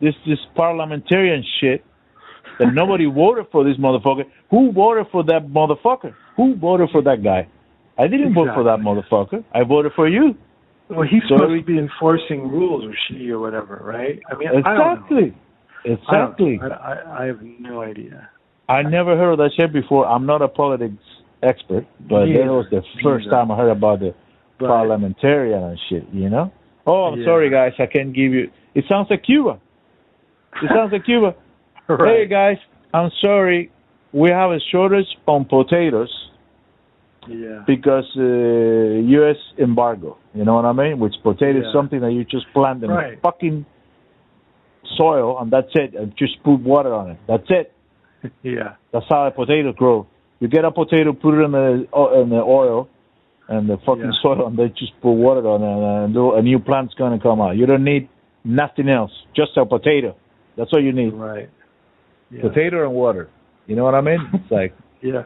this 0.01 0.15
this 0.27 0.39
parliamentarian 0.55 1.45
shit 1.61 1.85
that 2.59 2.73
nobody 2.75 3.05
voted 3.23 3.47
for 3.53 3.65
this 3.65 3.77
motherfucker. 3.77 4.25
Who 4.51 4.73
voted 4.73 5.07
for 5.13 5.23
that 5.25 5.49
motherfucker? 5.49 6.15
Who 6.37 6.57
voted 6.57 6.91
for 6.91 7.03
that 7.03 7.23
guy? 7.23 7.49
I 7.99 8.07
didn't 8.09 8.33
vote 8.35 8.49
for 8.55 8.65
that 8.65 8.79
motherfucker. 8.81 9.45
I 9.53 9.63
voted 9.65 9.93
for 9.95 10.09
you. 10.09 10.35
well 10.89 11.03
he's 11.03 11.23
So 11.29 11.37
supposed 11.37 11.61
to 11.61 11.67
be 11.67 11.79
enforcing 11.79 12.49
rules 12.51 12.85
or 12.85 12.95
she 13.09 13.31
or 13.31 13.39
whatever 13.39 13.81
right 13.85 14.19
i 14.31 14.35
mean 14.37 14.49
I 14.49 14.75
don't 14.75 15.11
know. 15.11 15.17
Exactly. 15.19 15.35
I 15.85 15.89
Exactly. 15.93 16.61
I, 16.63 16.67
I, 16.67 17.23
I 17.23 17.25
have 17.27 17.41
no 17.43 17.81
idea 17.83 18.29
I 18.69 18.83
never 18.83 19.17
heard 19.17 19.33
of 19.33 19.39
that 19.39 19.51
shit 19.57 19.73
before. 19.73 20.07
I'm 20.07 20.27
not 20.27 20.43
a 20.43 20.49
politics 20.49 21.03
expert, 21.43 21.87
but 22.09 22.27
Me 22.27 22.35
that 22.39 22.47
was 22.47 22.67
the 22.71 22.83
first 23.03 23.29
time 23.29 23.51
I 23.51 23.57
heard 23.57 23.71
about 23.71 23.99
the 24.01 24.15
But- 24.59 24.69
parliamentarian 24.69 25.61
and 25.71 25.79
shit, 25.89 26.05
you 26.13 26.29
know? 26.31 26.53
Oh, 26.87 27.05
I'm 27.07 27.19
Yeah. 27.19 27.27
sorry, 27.27 27.51
guys. 27.51 27.73
I 27.81 27.87
can't 27.87 28.13
give 28.15 28.33
you. 28.33 28.51
It 28.75 28.85
sounds 28.89 29.09
like 29.11 29.25
Cuba. 29.25 29.59
It 30.63 30.71
sounds 30.75 30.93
like 30.93 31.05
Cuba. 31.05 31.35
Hey, 31.89 32.27
guys, 32.29 32.57
I'm 32.95 33.11
sorry. 33.21 33.73
We 34.13 34.31
have 34.31 34.53
a 34.53 34.59
shortage 34.71 35.07
on 35.27 35.45
potatoes 35.45 36.09
yeah 37.29 37.65
because 37.67 38.05
uh, 38.17 38.21
U.S. 38.23 39.37
embargo. 39.59 40.17
You 40.33 40.45
know 40.45 40.55
what 40.55 40.65
I 40.67 40.73
mean? 40.73 40.99
Which 41.01 41.15
potato 41.23 41.59
is 41.59 41.65
Yeah. 41.67 41.73
something 41.73 42.01
that 42.01 42.13
you 42.13 42.25
just 42.25 42.47
plant 42.53 42.83
in 42.85 42.91
Right. 42.91 43.21
fucking 43.21 43.67
soil 44.97 45.39
and 45.41 45.51
that's 45.51 45.71
it. 45.75 45.95
And 45.95 46.13
just 46.17 46.43
put 46.45 46.61
water 46.61 46.95
on 46.95 47.11
it. 47.11 47.19
That's 47.27 47.49
it. 47.51 47.73
yeah 48.43 48.75
That's 48.93 49.07
how 49.09 49.27
a 49.27 49.31
potato 49.33 49.73
grow. 49.73 50.07
You 50.39 50.47
get 50.49 50.65
a 50.65 50.71
potato, 50.71 51.13
put 51.13 51.35
it 51.35 51.45
in 51.45 51.53
the 51.53 51.87
in 52.23 52.29
the 52.31 52.43
oil 52.43 52.89
and 53.49 53.69
the 53.69 53.79
fucking 53.85 54.05
Yeah. 54.05 54.23
soil, 54.23 54.47
and 54.47 54.57
then 54.57 54.73
just 54.79 54.93
put 55.01 55.13
water 55.13 55.47
on 55.49 55.61
it, 55.63 56.05
and 56.05 56.17
a 56.39 56.43
new 56.43 56.61
plant's 56.61 56.95
gonna 56.95 57.19
come 57.19 57.41
out. 57.41 57.57
You 57.57 57.67
don't 57.67 57.83
need 57.85 58.09
nothing 58.45 58.89
else, 58.89 59.11
just 59.35 59.57
a 59.57 59.67
potato. 59.67 60.15
That's 60.61 60.73
all 60.73 60.83
you 60.83 60.93
need. 60.93 61.13
right 61.15 61.49
yeah. 62.31 62.43
Potato 62.43 62.85
and 62.85 62.95
water. 62.95 63.29
You 63.67 63.75
know 63.77 63.85
what 63.85 63.95
I 63.97 64.01
mean? 64.03 64.19
It's 64.35 64.51
like, 64.53 64.73
yeah 65.03 65.23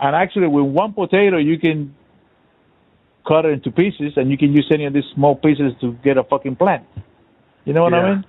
and 0.00 0.14
actually, 0.14 0.46
with 0.46 0.66
one 0.66 0.92
potato, 0.92 1.38
you 1.38 1.58
can 1.58 1.94
cut 3.26 3.44
it 3.44 3.52
into 3.52 3.70
pieces, 3.72 4.12
and 4.16 4.30
you 4.30 4.38
can 4.38 4.52
use 4.52 4.68
any 4.72 4.84
of 4.86 4.92
these 4.92 5.04
small 5.14 5.34
pieces 5.36 5.72
to 5.80 5.92
get 6.04 6.16
a 6.16 6.22
fucking 6.24 6.56
plant. 6.56 6.84
You 7.64 7.72
know 7.72 7.82
what 7.82 7.92
Yeah. 7.92 7.98
I 7.98 8.10
mean? 8.14 8.24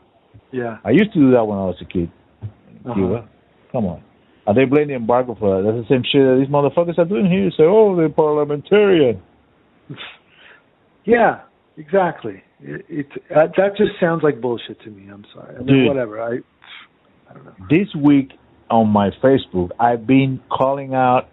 yeah 0.52 0.78
I 0.84 0.90
used 0.92 1.14
to 1.14 1.20
do 1.20 1.32
that 1.32 1.44
when 1.46 1.58
I 1.60 1.66
was 1.66 1.76
a 1.82 1.86
kid. 1.86 2.12
Uh-huh. 2.42 2.94
Cuba. 2.96 3.30
Come 3.72 3.86
on. 3.86 4.04
And 4.48 4.58
they 4.58 4.66
blame 4.66 4.88
the 4.88 4.96
embargo 4.96 5.36
for 5.40 5.62
that. 5.62 5.72
That's 5.72 5.88
the 5.88 5.94
same 5.94 6.04
shit 6.12 6.24
that 6.26 6.38
these 6.40 6.50
motherfuckers 6.50 6.98
are 6.98 7.06
doing 7.06 7.26
here. 7.30 7.44
You 7.44 7.52
say, 7.52 7.64
oh, 7.68 7.96
they're 7.96 8.10
parliamentarian. 8.10 9.22
Yeah, 11.06 11.42
exactly. 11.80 12.44
It, 12.62 12.86
it 12.90 13.08
uh, 13.36 13.48
that 13.58 13.78
just 13.78 13.92
sounds 14.00 14.22
like 14.22 14.40
bullshit 14.42 14.80
to 14.84 14.90
me. 14.90 15.10
I'm 15.12 15.26
sorry. 15.34 15.56
I 15.56 15.60
mean, 15.60 15.68
Dude. 15.68 15.88
whatever. 15.88 16.22
I 16.22 16.40
I 17.30 17.34
don't 17.34 17.46
know. 17.46 17.54
This 17.70 17.88
week 17.96 18.34
on 18.70 18.90
my 18.90 19.10
Facebook, 19.24 19.70
I've 19.80 20.06
been 20.06 20.40
calling 20.52 20.94
out, 20.94 21.28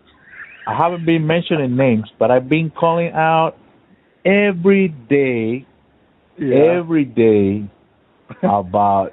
I 0.66 0.74
haven't 0.77 1.05
been 1.05 1.27
mentioning 1.27 1.77
names, 1.77 2.05
but 2.18 2.31
I've 2.31 2.48
been 2.48 2.70
calling 2.70 3.10
out 3.12 3.56
every 4.24 4.89
day, 4.89 5.66
Yeah. 6.39 6.78
every 6.78 7.05
day 7.05 7.68
about 8.43 9.12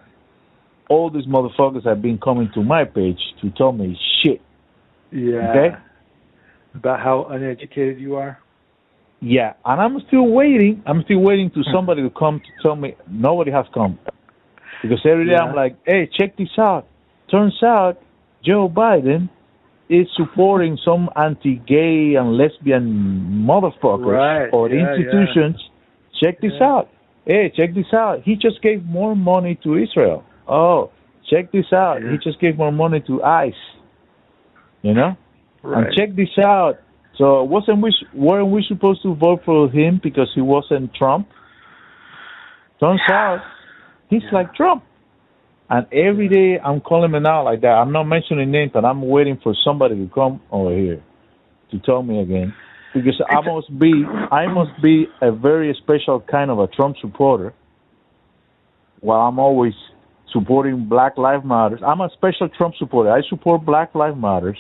all 0.90 1.10
these 1.10 1.26
motherfuckers 1.26 1.86
have 1.86 2.02
been 2.02 2.18
coming 2.18 2.50
to 2.54 2.64
my 2.64 2.84
page 2.86 3.20
to 3.42 3.50
tell 3.52 3.72
me 3.72 3.98
shit. 4.24 4.42
yeah. 5.12 5.50
Okay? 5.50 5.76
About 6.76 7.00
how 7.00 7.26
uneducated 7.30 8.00
you 8.00 8.16
are. 8.16 8.40
Yeah, 9.24 9.54
and 9.64 9.80
I'm 9.82 10.02
still 10.08 10.28
waiting. 10.28 10.84
I'm 10.86 11.02
still 11.04 11.20
waiting 11.20 11.50
to 11.52 11.64
somebody 11.74 12.02
to 12.02 12.10
come 12.10 12.42
to 12.42 12.62
tell 12.62 12.76
me. 12.76 12.96
Nobody 13.10 13.52
has 13.52 13.66
come 13.74 13.98
because 14.82 15.00
every 15.06 15.30
day 15.30 15.36
I'm 15.36 15.56
like, 15.56 15.78
"Hey, 15.86 16.10
check 16.12 16.36
this 16.36 16.50
out." 16.60 16.86
Turns 17.32 17.58
out 17.64 18.02
Joe 18.44 18.68
Biden 18.68 19.30
is 19.88 20.08
supporting 20.18 20.78
some 20.84 21.10
anti-gay 21.16 22.16
and 22.16 22.36
lesbian 22.38 23.46
motherfuckers 23.48 24.06
Right, 24.06 24.50
or 24.52 24.70
yeah, 24.70 24.94
institutions. 24.94 25.70
Check 26.22 26.42
this 26.42 26.54
Yeah. 26.60 26.72
out. 26.72 26.90
Hey, 27.26 27.50
check 27.50 27.74
this 27.74 27.94
out. 27.94 28.24
He 28.24 28.36
just 28.36 28.62
gave 28.62 28.86
more 28.86 29.16
money 29.16 29.56
to 29.64 29.78
Israel. 29.78 30.24
Oh, 30.50 30.90
check 31.30 31.52
this 31.52 31.72
out. 31.72 32.04
Yeah. 32.04 32.12
He 32.12 32.18
just 32.18 32.40
gave 32.42 32.58
more 32.58 32.72
money 32.74 33.00
to 33.02 33.24
ICE. 33.24 33.64
You 34.82 34.94
know? 34.94 35.16
Right. 35.62 35.88
And 35.88 35.96
check 35.96 36.14
this 36.16 36.38
out. 36.38 36.80
So 37.18 37.44
wasn't 37.44 37.82
we 37.82 37.94
weren't 38.14 38.50
we 38.52 38.64
supposed 38.68 39.02
to 39.04 39.14
vote 39.16 39.42
for 39.46 39.70
him 39.70 40.00
because 40.02 40.30
he 40.34 40.42
wasn't 40.42 40.94
Trump? 40.96 41.28
Turns 42.80 43.02
out 43.10 43.42
he's 44.10 44.24
Yeah. 44.24 44.40
like 44.40 44.56
Trump. 44.56 44.84
And 45.70 45.88
every 45.94 46.28
day 46.28 46.60
I'm 46.60 46.82
calling 46.82 47.14
him 47.14 47.26
out 47.26 47.46
like 47.46 47.62
that. 47.62 47.70
I'm 47.82 47.92
not 47.92 48.04
mentioning 48.04 48.52
names, 48.52 48.72
but 48.74 48.84
I'm 48.86 49.02
waiting 49.02 49.40
for 49.42 49.56
somebody 49.64 49.96
to 49.96 50.10
come 50.14 50.42
over 50.52 50.76
here 50.76 51.02
to 51.72 51.80
tell 51.80 52.04
me 52.04 52.20
again. 52.22 52.54
because 52.94 53.20
I 53.28 53.42
must 53.42 53.80
be 53.80 54.06
I 54.32 54.48
must 54.48 54.72
be 54.82 55.08
a 55.22 55.32
very 55.32 55.74
special 55.82 56.20
kind 56.22 56.52
of 56.52 56.60
a 56.60 56.68
Trump 56.68 56.96
supporter. 57.02 57.54
While 59.02 59.22
I'm 59.28 59.40
always 59.40 59.74
supporting 60.32 60.86
Black 60.88 61.18
Lives 61.18 61.44
Matters, 61.46 61.82
I'm 61.86 62.02
a 62.02 62.10
special 62.14 62.50
Trump 62.50 62.76
supporter. 62.78 63.12
I 63.12 63.22
support 63.30 63.66
Black 63.66 63.94
Lives 63.96 64.18
Matters. 64.18 64.58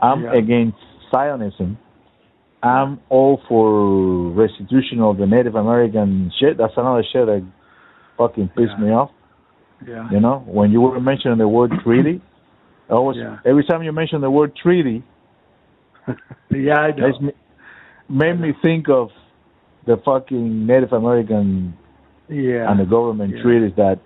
I'm 0.00 0.22
Yeah. 0.24 0.34
against 0.34 0.78
Zionism. 1.10 1.78
I'm 2.62 3.00
all 3.08 3.40
for 3.48 4.30
restitution 4.32 5.00
of 5.00 5.16
the 5.16 5.26
Native 5.26 5.54
American 5.54 6.30
shit. 6.38 6.58
That's 6.58 6.74
another 6.76 7.02
shit 7.10 7.26
that 7.26 7.42
fucking 8.18 8.48
pissed 8.56 8.78
me 8.78 8.90
off. 8.90 9.10
Yeah. 9.86 10.08
You 10.10 10.20
know, 10.20 10.42
when 10.46 10.70
you 10.70 10.80
were 10.82 11.00
mentioning 11.00 11.38
the 11.38 11.48
word 11.48 11.72
treaty, 11.82 12.20
I 12.90 12.92
always 12.92 13.16
Yeah. 13.16 13.38
every 13.46 13.64
time 13.64 13.82
you 13.82 13.92
mention 13.92 14.20
the 14.20 14.30
word 14.30 14.54
treaty, 14.54 15.02
yeah, 16.50 16.80
I 16.80 16.90
know. 16.92 17.18
me, 17.20 17.32
made 18.10 18.38
me 18.40 18.52
think 18.60 18.88
of 18.90 19.08
the 19.86 19.96
fucking 20.04 20.66
Native 20.66 20.92
American 20.92 21.74
Yeah. 22.28 22.70
and 22.70 22.78
the 22.78 22.84
government 22.84 23.36
Yeah. 23.36 23.42
treaties 23.42 23.72
that 23.76 24.00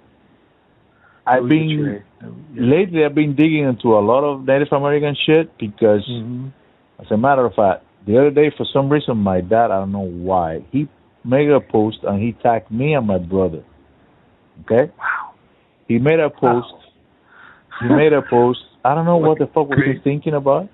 I've 1.26 1.48
been 1.48 1.68
true. 1.78 2.02
lately. 2.54 3.04
I've 3.04 3.14
been 3.14 3.34
digging 3.34 3.64
into 3.64 3.96
a 3.96 4.00
lot 4.00 4.22
of 4.22 4.44
Native 4.46 4.72
American 4.72 5.14
shit 5.26 5.56
because, 5.58 6.06
Mhm. 6.06 6.50
as 7.00 7.10
a 7.10 7.16
matter 7.16 7.44
of 7.46 7.54
fact, 7.54 7.82
the 8.06 8.18
other 8.18 8.30
day 8.30 8.50
for 8.56 8.66
some 8.72 8.88
reason 8.90 9.16
my 9.18 9.40
dad 9.40 9.70
I 9.70 9.78
don't 9.80 9.92
know 9.92 10.00
why 10.00 10.64
he 10.70 10.88
made 11.24 11.48
a 11.50 11.60
post 11.60 11.98
and 12.02 12.22
he 12.22 12.32
tagged 12.42 12.70
me 12.70 12.94
and 12.94 13.06
my 13.06 13.18
brother. 13.18 13.64
Okay. 14.62 14.92
Wow. 14.98 15.34
He 15.88 15.98
made 15.98 16.20
a 16.20 16.30
post. 16.30 16.68
He 17.80 17.88
made 17.88 18.12
a 18.12 18.22
post. 18.22 18.60
I 18.84 18.94
don't 18.94 19.04
know 19.06 19.16
what 19.28 19.38
the 19.38 19.46
fuck 19.46 19.68
was 19.68 19.78
he 19.84 19.98
thinking 20.02 20.34
about, 20.34 20.68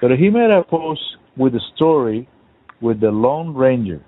but 0.00 0.10
he 0.12 0.30
made 0.30 0.50
a 0.50 0.62
post 0.62 1.00
with 1.36 1.54
a 1.54 1.60
story 1.76 2.28
with 2.80 3.00
the 3.00 3.10
Lone 3.10 3.54
Ranger. 3.54 4.02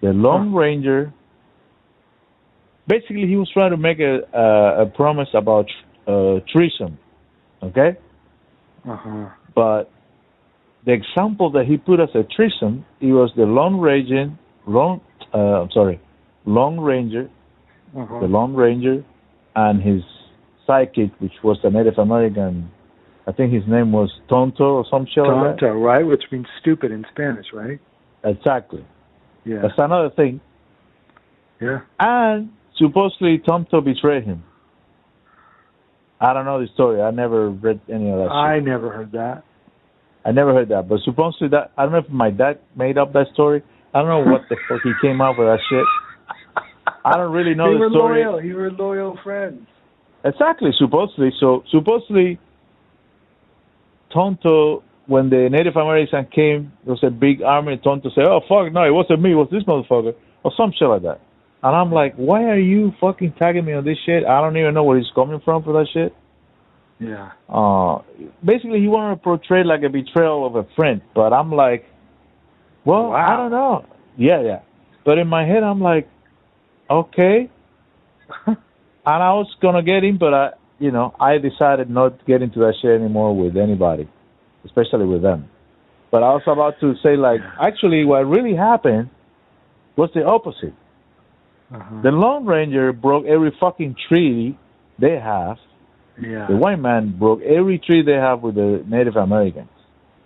The 0.00 0.12
Lone 0.12 0.54
Ranger. 0.54 1.12
Basically, 2.86 3.26
he 3.26 3.36
was 3.36 3.50
trying 3.52 3.70
to 3.72 3.76
make 3.76 3.98
a 4.00 4.20
a, 4.36 4.82
a 4.82 4.86
promise 4.86 5.28
about 5.34 5.66
uh, 6.06 6.40
treason. 6.52 6.98
Okay, 7.62 7.90
Uh-huh. 8.88 9.28
but 9.54 9.90
the 10.86 10.92
example 10.92 11.50
that 11.52 11.66
he 11.66 11.76
put 11.76 12.00
as 12.00 12.08
a 12.14 12.22
treason, 12.24 12.84
it 13.00 13.12
was 13.12 13.30
the 13.36 13.44
Lone 13.44 13.78
Ranger, 13.80 14.32
Lone, 14.66 15.00
uh, 15.34 15.38
I'm 15.62 15.70
sorry, 15.72 16.00
Lone 16.46 16.80
Ranger 16.80 17.28
Uh-huh. 17.96 18.20
the 18.20 18.26
Lone 18.26 18.54
Ranger, 18.54 19.04
and 19.56 19.82
his 19.82 20.02
sidekick, 20.68 21.10
which 21.18 21.32
was 21.42 21.58
a 21.64 21.70
Native 21.70 21.98
American. 21.98 22.70
I 23.26 23.32
think 23.32 23.52
his 23.52 23.64
name 23.66 23.92
was 23.92 24.10
Tonto 24.28 24.64
or 24.76 24.84
some 24.90 25.06
shit 25.06 25.24
like 25.24 25.56
that. 25.58 25.60
Tonto, 25.60 25.74
right? 25.78 26.04
Which 26.06 26.22
means 26.32 26.46
stupid 26.60 26.90
in 26.92 27.04
Spanish, 27.12 27.46
right? 27.52 27.78
Exactly. 28.24 28.84
Yeah. 29.44 29.60
That's 29.62 29.74
another 29.78 30.10
thing. 30.10 30.40
Yeah. 31.60 31.80
And 31.98 32.50
supposedly 32.76 33.38
Tonto 33.38 33.80
betrayed 33.80 34.24
him. 34.24 34.44
I 36.20 36.32
don't 36.32 36.44
know 36.44 36.60
the 36.60 36.68
story. 36.74 37.00
I 37.00 37.10
never 37.10 37.50
read 37.50 37.80
any 37.88 38.10
of 38.10 38.18
that. 38.18 38.24
shit. 38.28 38.32
I 38.32 38.60
never 38.60 38.90
heard 38.92 39.12
that. 39.12 39.42
I 40.24 40.32
never 40.32 40.52
heard 40.52 40.68
that. 40.68 40.88
But 40.88 41.00
supposedly 41.04 41.48
that 41.48 41.72
I 41.76 41.82
don't 41.84 41.92
know 41.92 41.98
if 41.98 42.08
my 42.10 42.30
dad 42.30 42.58
made 42.76 42.98
up 42.98 43.12
that 43.14 43.26
story. 43.32 43.62
I 43.94 44.02
don't 44.02 44.08
know 44.08 44.30
what 44.32 44.42
the 44.48 44.56
fuck 44.68 44.80
he 44.84 44.92
came 45.00 45.20
up 45.20 45.38
with 45.38 45.48
that 45.48 45.60
shit. 45.68 45.84
I 47.04 47.16
don't 47.16 47.32
really 47.32 47.54
know 47.54 47.66
you 47.70 47.74
the 47.74 47.80
were 47.80 47.90
story. 47.90 48.24
loyal. 48.24 48.44
You 48.44 48.56
were 48.56 48.70
loyal 48.70 49.18
friends. 49.22 49.66
Exactly, 50.24 50.70
supposedly. 50.78 51.32
So 51.40 51.64
supposedly, 51.70 52.38
Tonto, 54.12 54.82
when 55.06 55.30
the 55.30 55.48
Native 55.50 55.76
Americans 55.76 56.26
came, 56.34 56.72
there 56.84 56.92
was 56.94 57.02
a 57.02 57.10
big 57.10 57.42
army. 57.42 57.80
Tonto 57.82 58.10
said, 58.14 58.24
"Oh 58.28 58.40
fuck, 58.48 58.72
no, 58.72 58.84
it 58.84 58.90
wasn't 58.90 59.22
me. 59.22 59.32
It 59.32 59.36
was 59.36 59.48
this 59.50 59.62
motherfucker," 59.64 60.14
or 60.44 60.52
some 60.56 60.72
shit 60.78 60.88
like 60.88 61.02
that. 61.02 61.20
And 61.62 61.74
I'm 61.74 61.90
like, 61.90 62.14
"Why 62.16 62.44
are 62.44 62.58
you 62.58 62.92
fucking 63.00 63.32
tagging 63.38 63.64
me 63.64 63.72
on 63.72 63.84
this 63.84 63.98
shit? 64.04 64.24
I 64.24 64.40
don't 64.40 64.56
even 64.56 64.74
know 64.74 64.84
where 64.84 64.98
he's 64.98 65.10
coming 65.14 65.40
from 65.44 65.62
for 65.62 65.72
that 65.72 65.86
shit." 65.92 66.14
Yeah. 67.00 67.32
Uh, 67.48 68.02
basically, 68.44 68.80
he 68.80 68.88
wanted 68.88 69.16
to 69.16 69.20
portray 69.22 69.64
like 69.64 69.82
a 69.82 69.88
betrayal 69.88 70.46
of 70.46 70.54
a 70.54 70.66
friend, 70.76 71.00
but 71.14 71.32
I'm 71.32 71.50
like, 71.50 71.86
well, 72.84 73.12
I 73.12 73.36
don't 73.36 73.50
know. 73.50 73.86
Yeah, 74.16 74.42
yeah. 74.42 74.60
But 75.04 75.18
in 75.18 75.26
my 75.26 75.46
head, 75.46 75.62
I'm 75.62 75.80
like, 75.80 76.08
okay. 76.90 77.50
and 78.46 78.56
I 79.04 79.32
was 79.32 79.48
gonna 79.62 79.82
get 79.82 80.04
in, 80.04 80.18
but 80.18 80.34
I, 80.34 80.50
you 80.78 80.90
know, 80.90 81.14
I 81.18 81.38
decided 81.38 81.88
not 81.88 82.18
to 82.18 82.24
get 82.26 82.42
into 82.42 82.60
that 82.60 82.74
shit 82.80 83.00
anymore 83.00 83.34
with 83.34 83.56
anybody, 83.56 84.08
especially 84.64 85.06
with 85.06 85.22
them. 85.22 85.48
But 86.10 86.22
I 86.22 86.34
was 86.34 86.42
about 86.46 86.80
to 86.80 86.94
say, 87.02 87.16
like, 87.16 87.40
actually, 87.60 88.04
what 88.04 88.26
really 88.26 88.54
happened 88.54 89.10
was 89.96 90.10
the 90.14 90.24
opposite. 90.24 90.74
Uh-huh. 91.72 92.02
The 92.02 92.10
Lone 92.10 92.44
Ranger 92.46 92.92
broke 92.92 93.26
every 93.26 93.56
fucking 93.60 93.96
treaty 94.08 94.58
they 94.98 95.18
have. 95.18 95.56
Yeah. 96.20 96.46
The 96.48 96.56
white 96.56 96.78
man 96.78 97.16
broke 97.18 97.40
every 97.42 97.78
treaty 97.78 98.02
they 98.02 98.18
have 98.18 98.42
with 98.42 98.54
the 98.54 98.84
Native 98.86 99.16
Americans. 99.16 99.68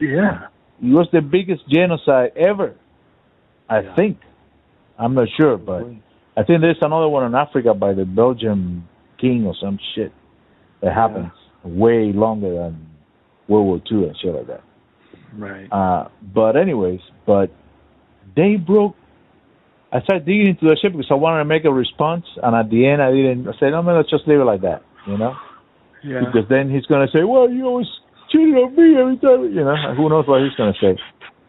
Yeah. 0.00 0.48
It 0.82 0.92
was 0.92 1.08
the 1.12 1.20
biggest 1.20 1.62
genocide 1.68 2.32
ever. 2.36 2.74
I 3.68 3.94
think. 3.96 4.18
I'm 4.98 5.14
not 5.14 5.28
sure, 5.40 5.56
but 5.56 5.84
I 6.36 6.44
think 6.44 6.60
there's 6.60 6.78
another 6.80 7.08
one 7.08 7.24
in 7.24 7.34
Africa 7.34 7.74
by 7.74 7.94
the 7.94 8.04
Belgian 8.04 8.86
king 9.20 9.46
or 9.46 9.54
some 9.60 9.78
shit 9.94 10.12
that 10.82 10.92
happens 10.92 11.32
way 11.64 12.12
longer 12.12 12.54
than 12.54 12.90
World 13.48 13.66
War 13.66 13.80
II 13.90 14.08
and 14.08 14.16
shit 14.20 14.34
like 14.34 14.46
that. 14.46 14.62
Right. 15.36 15.68
Uh, 15.72 16.08
but 16.22 16.56
anyways, 16.56 17.00
but 17.26 17.50
they 18.36 18.56
broke. 18.56 18.94
I 19.92 20.00
started 20.02 20.26
digging 20.26 20.48
into 20.48 20.66
the 20.66 20.76
shit 20.80 20.92
because 20.92 21.06
I 21.10 21.14
wanted 21.14 21.38
to 21.38 21.44
make 21.44 21.64
a 21.64 21.72
response, 21.72 22.24
and 22.42 22.54
at 22.54 22.70
the 22.70 22.86
end 22.86 23.00
I 23.00 23.10
didn't. 23.10 23.48
I 23.48 23.52
said, 23.58 23.70
"No, 23.70 23.82
man, 23.82 23.96
let's 23.96 24.10
just 24.10 24.26
leave 24.26 24.40
it 24.40 24.44
like 24.44 24.62
that," 24.62 24.82
you 25.06 25.16
know. 25.16 25.34
Yeah. 26.04 26.20
Because 26.20 26.48
then 26.48 26.70
he's 26.70 26.84
gonna 26.86 27.08
say, 27.12 27.24
"Well, 27.24 27.48
you 27.50 27.64
always 27.66 27.86
cheated 28.30 28.54
on 28.56 28.76
me 28.76 28.96
every 29.00 29.16
time," 29.16 29.44
you 29.52 29.64
know. 29.64 29.74
Who 29.96 30.08
knows 30.08 30.26
what 30.28 30.42
he's 30.42 30.54
gonna 30.56 30.74
say, 30.80 30.98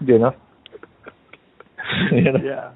you 0.01 0.17
know? 0.19 0.33
you 2.11 2.21
know. 2.31 2.39
Yeah. 2.43 2.71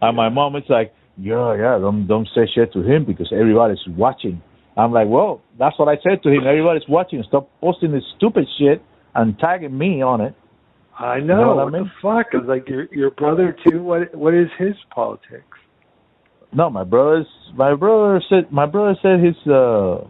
And 0.00 0.16
my 0.16 0.28
mom 0.28 0.56
is 0.56 0.64
like, 0.68 0.94
"Yeah, 1.18 1.54
yeah, 1.56 1.78
don't 1.78 2.06
don't 2.06 2.28
say 2.34 2.46
shit 2.54 2.72
to 2.74 2.82
him 2.82 3.04
because 3.04 3.32
everybody's 3.32 3.82
watching." 3.88 4.40
I'm 4.76 4.92
like, 4.92 5.08
"Well, 5.08 5.40
that's 5.58 5.78
what 5.78 5.88
I 5.88 5.96
said 6.02 6.22
to 6.22 6.28
him. 6.30 6.46
Everybody's 6.46 6.88
watching. 6.88 7.22
Stop 7.26 7.48
posting 7.60 7.92
this 7.92 8.04
stupid 8.16 8.46
shit 8.58 8.82
and 9.14 9.38
tagging 9.38 9.76
me 9.76 10.02
on 10.02 10.20
it." 10.20 10.34
I 10.98 11.16
You 11.18 11.24
know. 11.24 11.36
know 11.40 11.48
what 11.48 11.58
I 11.60 11.64
what 11.64 11.72
mean? 11.72 11.82
the 11.84 11.90
fuck? 12.02 12.26
It's 12.32 12.46
like 12.48 12.68
your 12.68 12.86
your 12.92 13.10
brother 13.10 13.56
too. 13.68 13.82
What 13.82 14.14
what 14.14 14.34
is 14.34 14.48
his 14.58 14.74
politics? 14.94 15.58
No, 16.52 16.70
my 16.70 16.84
brother's 16.84 17.26
my 17.54 17.74
brother 17.74 18.22
said 18.30 18.50
my 18.52 18.66
brother 18.66 18.96
said 19.02 19.20
his 19.20 19.36
uh 19.46 20.04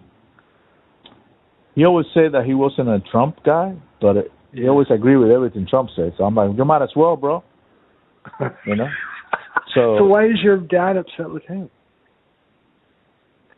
he 1.77 1.85
always 1.85 2.07
said 2.15 2.33
that 2.33 2.45
he 2.45 2.55
wasn't 2.55 2.89
a 2.89 3.01
Trump 3.13 3.37
guy, 3.45 3.77
but 4.01 4.17
it, 4.17 4.33
he 4.53 4.67
always 4.67 4.89
agreed 4.91 5.17
with 5.17 5.31
everything 5.31 5.67
Trump 5.69 5.91
said. 5.95 6.15
So 6.19 6.25
I'm 6.25 6.35
like, 6.35 6.57
you 6.57 6.65
might 6.65 6.83
as 6.83 6.89
well, 6.97 7.17
bro. 7.17 7.45
You 8.67 8.75
know. 8.77 8.89
So, 9.75 9.97
So 9.99 10.05
why 10.07 10.25
is 10.27 10.39
your 10.43 10.59
dad 10.59 10.97
upset 10.97 11.29
with 11.29 11.43
him? 11.45 11.69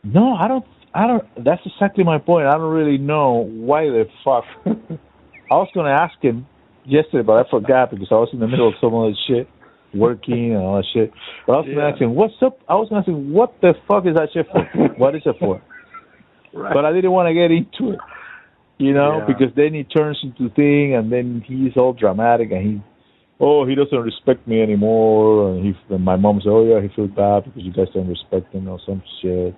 no, 0.03 0.33
I 0.33 0.47
don't. 0.47 0.65
I 0.93 1.07
don't. 1.07 1.23
That's 1.45 1.61
exactly 1.65 2.03
my 2.03 2.17
point. 2.17 2.47
I 2.47 2.51
don't 2.57 2.73
really 2.73 2.97
know 2.97 3.47
why 3.49 3.83
the 3.83 4.05
fuck. 4.25 4.43
I 4.65 5.55
was 5.55 5.69
gonna 5.73 5.91
ask 5.91 6.13
him 6.21 6.45
yesterday, 6.85 7.23
but 7.25 7.45
I 7.45 7.49
forgot 7.49 7.91
because 7.91 8.07
I 8.11 8.15
was 8.15 8.29
in 8.33 8.39
the 8.39 8.47
middle 8.47 8.67
of 8.67 8.73
some 8.81 8.95
other 8.95 9.13
shit, 9.27 9.47
working 9.93 10.53
and 10.55 10.57
all 10.57 10.77
that 10.77 10.85
shit. 10.93 11.11
But 11.45 11.53
I 11.53 11.55
was 11.57 11.67
gonna 11.67 11.87
ask 11.89 12.01
him, 12.01 12.15
"What's 12.15 12.33
up?" 12.41 12.59
I 12.67 12.75
was 12.75 12.89
gonna 12.89 13.01
ask 13.01 13.07
him, 13.07 13.33
"What 13.33 13.53
the 13.61 13.73
fuck 13.87 14.05
is 14.05 14.15
that 14.15 14.29
shit 14.33 14.47
for? 14.51 14.63
what 14.97 15.15
is 15.15 15.21
it 15.25 15.35
for?" 15.39 15.61
Right. 16.53 16.73
But 16.73 16.85
I 16.85 16.93
didn't 16.93 17.11
want 17.11 17.27
to 17.27 17.33
get 17.33 17.51
into 17.51 17.93
it, 17.93 17.99
you 18.77 18.93
know, 18.93 19.19
Yeah. 19.19 19.25
because 19.25 19.53
then 19.55 19.73
he 19.73 19.83
turns 19.83 20.17
into 20.23 20.49
thing, 20.55 20.95
and 20.95 21.11
then 21.11 21.43
he's 21.45 21.75
all 21.77 21.93
dramatic, 21.93 22.51
and 22.51 22.61
he, 22.65 22.81
oh, 23.39 23.65
he 23.65 23.75
doesn't 23.75 23.97
respect 23.99 24.47
me 24.47 24.61
anymore, 24.61 25.49
and 25.51 25.65
he, 25.65 25.93
and 25.93 26.03
my 26.03 26.15
mom 26.15 26.39
said, 26.41 26.49
oh 26.49 26.65
yeah, 26.65 26.81
he 26.81 26.87
feels 26.95 27.11
bad 27.11 27.45
because 27.45 27.61
you 27.63 27.71
guys 27.73 27.87
don't 27.93 28.07
respect 28.07 28.51
him 28.53 28.67
or 28.67 28.79
some 28.85 29.01
shit, 29.21 29.53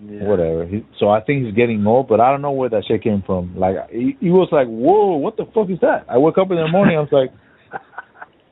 whatever. 0.00 0.66
He, 0.66 0.84
so 0.98 1.08
I 1.10 1.20
think 1.20 1.44
he's 1.44 1.54
getting 1.54 1.86
old, 1.86 2.08
but 2.08 2.20
I 2.20 2.30
don't 2.30 2.42
know 2.42 2.52
where 2.52 2.68
that 2.70 2.84
shit 2.86 3.02
came 3.02 3.22
from. 3.26 3.54
Like 3.58 3.76
he, 3.90 4.16
he 4.20 4.30
was 4.30 4.48
like, 4.52 4.68
whoa, 4.68 5.16
what 5.16 5.36
the 5.36 5.44
fuck 5.54 5.68
is 5.70 5.80
that? 5.80 6.06
I 6.08 6.16
woke 6.18 6.38
up 6.38 6.50
in 6.50 6.56
the 6.56 6.68
morning, 6.68 6.96
I 6.96 7.00
was 7.00 7.12
like. 7.12 7.30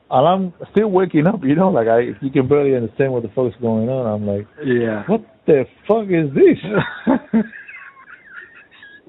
And 0.07 0.27
I'm 0.27 0.53
still 0.71 0.89
waking 0.91 1.25
up, 1.25 1.43
you 1.43 1.55
know, 1.55 1.69
like 1.69 1.87
I 1.87 2.13
you 2.21 2.29
can 2.31 2.47
barely 2.47 2.75
understand 2.75 3.11
what 3.11 3.23
the 3.23 3.29
fuck 3.29 3.47
is 3.47 3.59
going 3.59 3.89
on. 3.89 4.05
I'm 4.05 4.27
like, 4.27 4.47
Yeah. 4.63 5.03
what 5.07 5.21
the 5.47 5.65
fuck 5.87 6.05
is 6.09 6.33
this? 6.33 6.57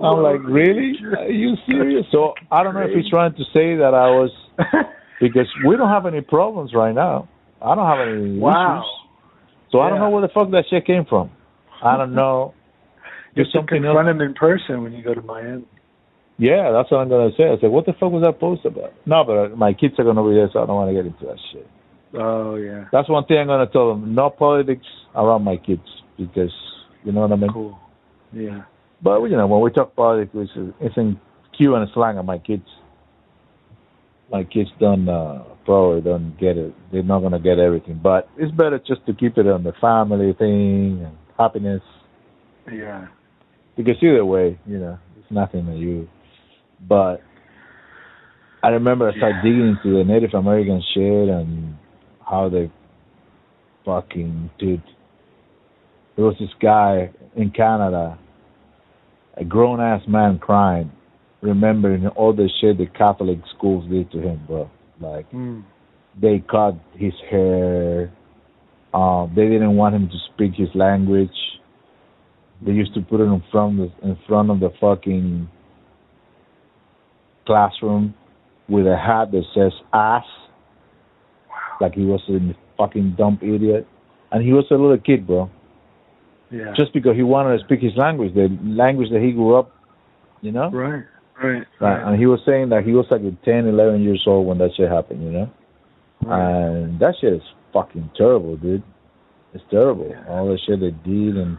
I'm 0.03 0.23
like, 0.23 0.41
really? 0.45 0.93
Are 1.17 1.31
you 1.31 1.55
serious? 1.67 2.05
So 2.13 2.35
I 2.51 2.63
don't 2.63 2.75
know 2.75 2.83
if 2.83 2.91
he's 2.95 3.09
trying 3.09 3.33
to 3.33 3.45
say 3.55 3.77
that 3.77 3.93
I 3.95 4.07
was 4.09 4.31
because 5.21 5.49
we 5.67 5.77
don't 5.77 5.89
have 5.89 6.05
any 6.07 6.21
problems 6.21 6.73
right 6.75 6.95
now. 6.95 7.29
I 7.63 7.75
don't 7.75 7.87
have 7.87 8.07
any 8.07 8.39
Wow. 8.39 8.83
issues. 8.83 8.93
So 9.73 9.81
I 9.81 9.89
don't 9.89 9.99
know 9.99 10.11
where 10.11 10.23
the 10.23 10.29
fuck 10.33 10.51
that 10.51 10.65
shit 10.69 10.87
came 10.87 11.07
from. 11.09 11.31
I 11.83 11.97
don't 11.97 12.15
know. 12.21 12.53
You 13.35 13.45
There's 13.45 13.49
have 13.49 13.53
to 13.53 13.59
something 13.73 13.83
confront 13.83 14.09
else. 14.09 14.15
him 14.17 14.21
in 14.21 14.35
person 14.35 14.83
when 14.83 14.93
you 14.93 15.03
go 15.03 15.15
to 15.15 15.23
Miami. 15.23 15.65
Yeah, 16.39 16.71
that's 16.73 16.91
what 16.91 16.99
I'm 16.99 17.09
gonna 17.09 17.31
say. 17.37 17.45
I 17.45 17.57
said, 17.61 17.71
what 17.71 17.87
the 17.87 17.95
fuck 17.95 18.13
was 18.13 18.23
that 18.23 18.39
post 18.39 18.67
about? 18.67 18.93
No, 19.07 19.25
but 19.25 19.33
uh, 19.33 19.49
my 19.57 19.73
kids 19.73 19.95
are 19.99 20.05
gonna 20.05 20.23
be 20.23 20.35
there, 20.35 20.51
so 20.53 20.63
I 20.63 20.67
don't 20.67 20.77
want 20.77 20.91
to 20.91 20.95
get 20.95 21.07
into 21.07 21.25
that 21.25 21.39
shit. 21.51 21.67
Oh 22.15 22.57
yeah. 22.57 22.85
That's 22.93 23.09
one 23.09 23.25
thing 23.25 23.39
I'm 23.39 23.47
gonna 23.47 23.67
tell 23.67 23.89
them: 23.89 24.15
no 24.15 24.29
politics 24.29 24.85
around 25.15 25.45
my 25.45 25.57
kids, 25.57 25.81
because 26.18 26.52
you 27.05 27.12
know 27.12 27.20
what 27.20 27.32
I 27.32 27.36
mean. 27.36 27.52
Cool. 27.52 27.78
Yeah. 28.32 28.62
But 29.02 29.22
you 29.24 29.36
know, 29.36 29.47
when 29.47 29.60
we 29.60 29.70
talk 29.70 29.94
politics, 29.94 30.32
it's, 30.34 30.74
it's 30.80 30.97
in 30.97 31.20
cue 31.56 31.74
and 31.74 31.88
slang 31.94 32.18
of 32.18 32.24
my 32.24 32.38
kids. 32.38 32.66
My 34.30 34.43
kids 34.44 34.70
don't 34.80 35.09
uh, 35.09 35.44
probably 35.64 36.01
don't 36.01 36.36
get 36.38 36.56
it. 36.56 36.74
They're 36.90 37.02
not 37.02 37.20
gonna 37.20 37.38
get 37.38 37.59
everything, 37.59 38.01
but 38.02 38.28
it's 38.36 38.52
better 38.52 38.78
just 38.78 39.06
to 39.06 39.14
keep 39.14 39.38
it 39.38 39.47
on 39.47 39.62
the 39.62 39.72
family 39.80 40.32
thing 40.32 41.02
and 41.05 41.16
happiness. 41.38 41.82
Yeah. 42.70 43.06
Because 43.76 43.97
either 44.02 44.24
way, 44.24 44.59
you 44.66 44.78
know, 44.78 44.98
it's 45.18 45.30
nothing 45.30 45.66
to 45.66 45.76
you. 45.76 46.09
But 46.88 47.22
I 48.62 48.70
remember 48.70 49.09
I 49.09 49.16
started 49.16 49.43
digging 49.43 49.76
into 49.76 49.97
the 49.97 50.05
Native 50.05 50.34
American 50.34 50.82
shit 50.93 51.28
and 51.28 51.76
how 52.28 52.48
they 52.48 52.70
fucking 53.84 54.51
dude. 54.59 54.82
There 56.16 56.24
was 56.24 56.34
this 56.40 56.51
guy 56.60 57.10
in 57.36 57.51
Canada, 57.51 58.18
a 59.36 59.44
grown 59.44 59.80
ass 59.80 60.02
man 60.09 60.38
crying, 60.38 60.90
remembering 61.43 62.06
all 62.09 62.32
the 62.32 62.48
shit 62.60 62.78
the 62.78 62.86
Catholic 62.86 63.38
schools 63.56 63.88
did 63.90 64.10
to 64.12 64.20
him, 64.20 64.40
bro. 64.47 64.70
Like 64.98 65.30
Mm. 65.30 65.62
they 66.18 66.38
cut 66.38 66.74
his 66.94 67.12
hair. 67.30 68.10
Um, 68.94 69.30
they 69.36 69.47
didn't 69.47 69.76
want 69.76 69.94
him 69.94 70.09
to 70.09 70.18
speak 70.32 70.55
his 70.55 70.74
language. 70.74 71.36
They 72.62 72.72
used 72.72 72.94
to 72.94 73.02
put 73.02 73.20
it 73.20 73.24
in 73.24 73.43
front 73.52 73.78
of 73.80 73.90
the, 74.01 74.09
in 74.09 74.16
front 74.26 74.51
of 74.51 74.60
the 74.60 74.70
fucking 74.80 75.48
classroom 77.47 78.14
with 78.68 78.86
a 78.86 78.97
hat 78.97 79.30
that 79.32 79.44
says 79.55 79.72
ass, 79.93 80.24
like 81.80 81.94
he 81.94 82.06
was 82.06 82.22
a 82.30 82.56
fucking 82.78 83.16
dumb 83.18 83.38
idiot. 83.43 83.86
And 84.32 84.43
he 84.43 84.52
was 84.55 84.64
a 84.70 84.74
little 84.74 84.98
kid, 84.98 85.26
bro. 85.26 85.51
Yeah. 86.51 86.73
Just 86.77 86.93
because 86.93 87.16
he 87.16 87.23
wanted 87.23 87.59
to 87.59 87.64
speak 87.64 87.81
his 87.81 87.97
language, 87.97 88.35
the 88.35 88.48
language 88.62 89.10
that 89.10 89.20
he 89.20 89.32
grew 89.32 89.56
up, 89.56 89.73
you 90.43 90.52
know. 90.52 90.70
right. 90.70 91.05
Right. 91.43 91.66
Right. 91.81 92.02
And 92.02 92.18
he 92.18 92.24
was 92.24 92.40
saying 92.47 92.70
that 92.70 92.85
he 92.85 92.93
was 92.93 93.05
like 93.10 93.20
10, 93.20 93.66
11 93.66 94.02
years 94.02 94.24
old 94.27 94.47
when 94.47 94.56
that 94.59 94.70
shit 94.77 94.90
happened, 94.90 95.23
you 95.23 95.31
know? 95.31 95.51
Right. 96.23 96.66
And 96.66 96.98
that 97.01 97.14
shit 97.20 97.35
is 97.35 97.43
fucking 97.74 98.10
terrible, 98.16 98.56
dude. 98.56 98.82
It's 99.52 99.64
terrible. 99.70 100.14
All 100.28 100.47
the 100.48 100.59
shit 100.66 100.81
they 100.81 100.90
did 101.09 101.36
and 101.36 101.59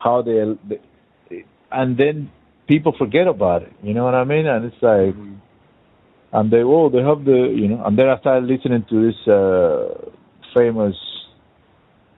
how 0.00 0.22
they, 0.22 0.42
they, 0.68 1.44
and 1.70 1.96
then 1.96 2.30
people 2.66 2.94
forget 2.98 3.28
about 3.28 3.62
it. 3.62 3.72
You 3.82 3.94
know 3.94 4.04
what 4.04 4.14
I 4.14 4.24
mean? 4.24 4.46
And 4.46 4.64
it's 4.64 4.82
like, 4.82 5.14
and 6.32 6.50
they, 6.50 6.62
oh, 6.64 6.88
they 6.90 6.98
have 6.98 7.24
the, 7.24 7.54
you 7.54 7.68
know, 7.68 7.84
and 7.84 7.96
then 7.96 8.08
I 8.08 8.18
started 8.18 8.48
listening 8.48 8.84
to 8.90 9.06
this 9.06 9.28
uh 9.32 10.10
famous, 10.54 10.96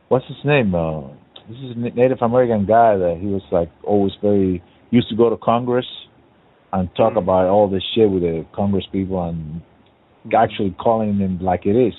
what's 0.08 0.26
his 0.26 0.36
name? 0.44 0.74
Uh, 0.74 1.08
this 1.48 1.58
is 1.58 1.76
a 1.76 1.78
Native 1.78 2.18
American 2.22 2.66
guy 2.66 2.96
that 2.96 3.18
he 3.20 3.26
was 3.26 3.42
like 3.50 3.70
always 3.84 4.12
very, 4.22 4.62
used 4.90 5.08
to 5.10 5.16
go 5.16 5.30
to 5.30 5.36
Congress 5.36 5.86
and 6.72 6.88
talk 6.96 7.16
about 7.16 7.46
all 7.48 7.68
this 7.68 7.82
shit 7.94 8.10
with 8.10 8.22
the 8.22 8.44
Congress 8.54 8.84
people 8.92 9.22
and 9.22 9.62
actually 10.36 10.74
calling 10.78 11.18
them 11.18 11.38
like 11.40 11.64
it 11.66 11.76
is. 11.76 11.94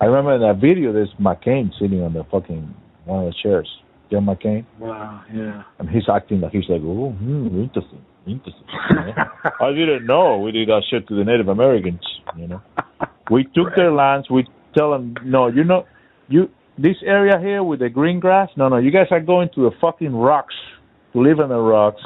I 0.00 0.04
remember 0.06 0.34
in 0.34 0.40
that 0.42 0.60
video, 0.60 0.92
there's 0.92 1.12
McCain 1.20 1.70
sitting 1.80 2.02
on 2.02 2.12
the 2.12 2.24
fucking 2.30 2.74
one 3.04 3.26
of 3.26 3.32
the 3.32 3.34
chairs, 3.42 3.68
John 4.12 4.26
McCain, 4.26 4.64
Wow. 4.78 5.22
Yeah. 5.34 5.62
and 5.78 5.88
he's 5.88 6.04
acting 6.12 6.40
like 6.40 6.52
he's 6.52 6.68
like, 6.68 6.82
oh, 6.84 7.10
hmm, 7.12 7.46
interesting, 7.62 8.04
interesting. 8.26 8.64
You 8.90 8.96
know? 8.96 9.14
I 9.60 9.70
didn't 9.72 10.06
know 10.06 10.38
we 10.38 10.52
did 10.52 10.68
that 10.68 10.82
shit 10.90 11.08
to 11.08 11.16
the 11.16 11.24
Native 11.24 11.48
Americans. 11.48 12.00
You 12.36 12.48
know, 12.48 12.62
we 13.30 13.44
took 13.54 13.74
their 13.74 13.90
lands. 13.92 14.28
We 14.30 14.46
tell 14.76 14.90
them, 14.92 15.14
no, 15.24 15.48
you 15.48 15.64
know, 15.64 15.84
you 16.28 16.48
this 16.78 16.96
area 17.04 17.38
here 17.40 17.62
with 17.62 17.80
the 17.80 17.88
green 17.88 18.20
grass. 18.20 18.48
No, 18.56 18.68
no, 18.68 18.76
you 18.76 18.90
guys 18.90 19.06
are 19.10 19.20
going 19.20 19.50
to 19.54 19.62
the 19.62 19.70
fucking 19.80 20.14
rocks 20.14 20.54
to 21.12 21.20
live 21.20 21.40
in 21.40 21.48
the 21.48 21.58
rocks. 21.58 22.02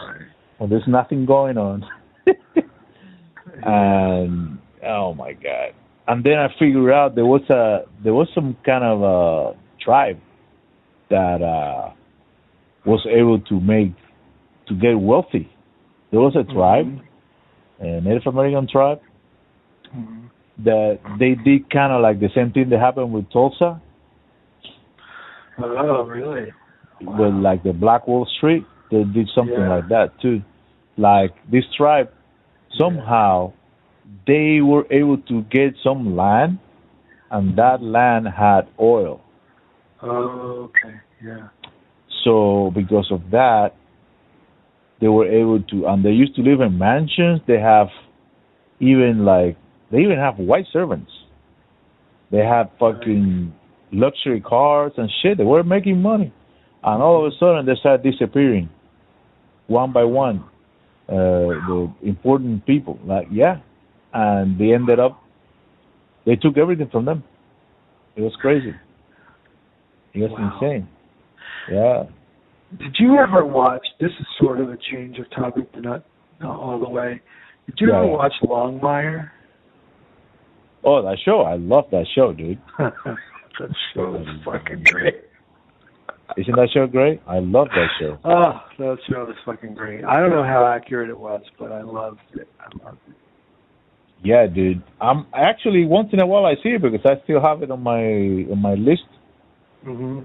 And 0.58 0.70
there's 0.70 0.86
nothing 0.86 1.26
going 1.26 1.58
on. 1.58 1.84
and 3.62 4.58
oh 4.86 5.14
my 5.14 5.32
god! 5.32 5.74
And 6.06 6.24
then 6.24 6.34
I 6.34 6.48
figured 6.58 6.92
out 6.92 7.14
there 7.14 7.26
was 7.26 7.42
a 7.50 7.86
there 8.02 8.14
was 8.14 8.28
some 8.34 8.56
kind 8.64 8.84
of 8.84 9.02
a 9.02 9.58
tribe 9.84 10.20
that 11.10 11.42
uh 11.42 11.92
was 12.84 13.06
able 13.10 13.40
to 13.40 13.60
make 13.60 13.94
to 14.68 14.74
get 14.74 14.94
wealthy. 14.94 15.50
There 16.10 16.20
was 16.20 16.36
a 16.36 16.44
tribe, 16.52 17.00
a 17.80 18.00
Native 18.00 18.26
American 18.26 18.68
tribe, 18.70 19.00
that 20.58 20.98
they 21.18 21.34
did 21.42 21.70
kind 21.70 21.92
of 21.92 22.02
like 22.02 22.20
the 22.20 22.28
same 22.34 22.52
thing 22.52 22.68
that 22.70 22.80
happened 22.80 23.12
with 23.12 23.30
Tulsa, 23.32 23.80
Oh, 25.64 26.04
really? 26.04 26.52
with 27.04 27.34
like 27.34 27.62
the 27.62 27.72
Black 27.72 28.06
Wall 28.06 28.26
Street. 28.36 28.64
They 28.90 29.04
did 29.04 29.28
something 29.34 29.58
Yeah. 29.58 29.76
like 29.76 29.88
that 29.88 30.20
too. 30.20 30.42
Like 30.96 31.34
this 31.50 31.64
tribe, 31.76 32.10
somehow 32.78 33.52
they 34.26 34.60
were 34.60 34.86
able 34.90 35.18
to 35.18 35.42
get 35.42 35.74
some 35.82 36.16
land, 36.16 36.58
and 37.30 37.56
that 37.56 37.82
land 37.82 38.28
had 38.28 38.68
oil. 38.78 39.20
Oh, 40.02 40.68
okay. 40.68 40.96
Yeah. 41.24 41.48
So 42.24 42.70
because 42.74 43.10
of 43.10 43.30
that, 43.30 43.72
they 45.00 45.08
were 45.08 45.26
able 45.26 45.60
to, 45.62 45.86
and 45.86 46.04
they 46.04 46.10
used 46.10 46.36
to 46.36 46.42
live 46.42 46.60
in 46.60 46.78
mansions. 46.78 47.40
They 47.46 47.58
have 47.58 47.88
even 48.80 49.24
like 49.24 49.56
they 49.90 49.98
even 50.00 50.18
have 50.18 50.38
white 50.38 50.66
servants. 50.72 51.10
They 52.30 52.44
have 52.44 52.70
fucking 52.78 53.52
luxury 53.92 54.40
cars 54.40 54.92
and 54.96 55.10
shit. 55.22 55.38
They 55.38 55.44
were 55.44 55.62
making 55.62 56.00
money, 56.00 56.32
and 56.82 57.02
all 57.02 57.24
of 57.24 57.32
a 57.32 57.36
sudden 57.38 57.66
they 57.66 57.74
started 57.78 58.02
disappearing, 58.10 58.68
one 59.66 59.92
by 59.92 60.04
one. 60.04 60.44
Uh, 61.08 61.58
the 61.68 61.92
important 62.02 62.64
people, 62.64 62.98
like 63.04 63.26
yeah, 63.30 63.58
and 64.12 64.58
they 64.58 64.72
ended 64.72 64.98
up. 64.98 65.22
They 66.24 66.36
took 66.36 66.56
everything 66.56 66.88
from 66.90 67.04
them. 67.04 67.24
It 68.16 68.22
was 68.22 68.34
crazy. 68.40 68.74
It 70.14 70.20
was 70.20 70.30
Wow. 70.30 70.52
insane. 70.54 70.88
Yeah. 71.70 72.04
Did 72.78 72.96
you 72.98 73.18
ever 73.18 73.44
watch? 73.44 73.86
This 74.00 74.12
is 74.20 74.26
sort 74.40 74.60
of 74.60 74.70
a 74.70 74.76
change 74.90 75.18
of 75.18 75.28
topic, 75.30 75.66
but 75.72 75.82
not 75.82 76.04
not 76.40 76.58
all 76.58 76.78
the 76.78 76.88
way. 76.88 77.20
Did 77.66 77.74
you 77.80 77.92
ever 77.92 78.06
watch 78.06 78.32
Longmire? 78.42 79.30
Oh, 80.84 81.02
that 81.02 81.18
show! 81.24 81.42
I 81.42 81.54
love 81.56 81.84
that 81.90 82.06
show, 82.14 82.32
dude. 82.32 82.58
that 83.58 83.70
show 83.94 84.14
is 84.16 84.26
fucking 84.44 84.84
great. 84.84 85.24
Isn't 86.36 86.56
that 86.56 86.68
show 86.72 86.86
great? 86.86 87.20
I 87.26 87.40
love 87.40 87.68
that 87.68 87.88
show. 88.00 88.18
Oh, 88.24 88.60
that 88.78 88.98
show 89.08 89.28
is 89.30 89.36
fucking 89.44 89.74
great. 89.74 90.04
I 90.04 90.18
don't 90.20 90.30
know 90.30 90.42
how 90.44 90.66
accurate 90.66 91.10
it 91.10 91.18
was, 91.18 91.42
but 91.58 91.70
I 91.72 91.82
loved 91.82 92.20
it. 92.34 92.48
I 92.60 92.84
loved 92.84 92.98
it. 93.08 93.14
Yeah, 94.24 94.46
dude. 94.46 94.82
I'm 95.00 95.26
actually 95.34 95.84
once 95.84 96.08
in 96.12 96.20
a 96.20 96.26
while 96.26 96.46
I 96.46 96.54
see 96.62 96.70
it 96.70 96.82
because 96.82 97.00
I 97.04 97.22
still 97.24 97.40
have 97.42 97.62
it 97.62 97.70
on 97.70 97.82
my 97.82 98.02
on 98.50 98.60
my 98.62 98.74
list, 98.74 99.02
Mm-hmm. 99.84 100.20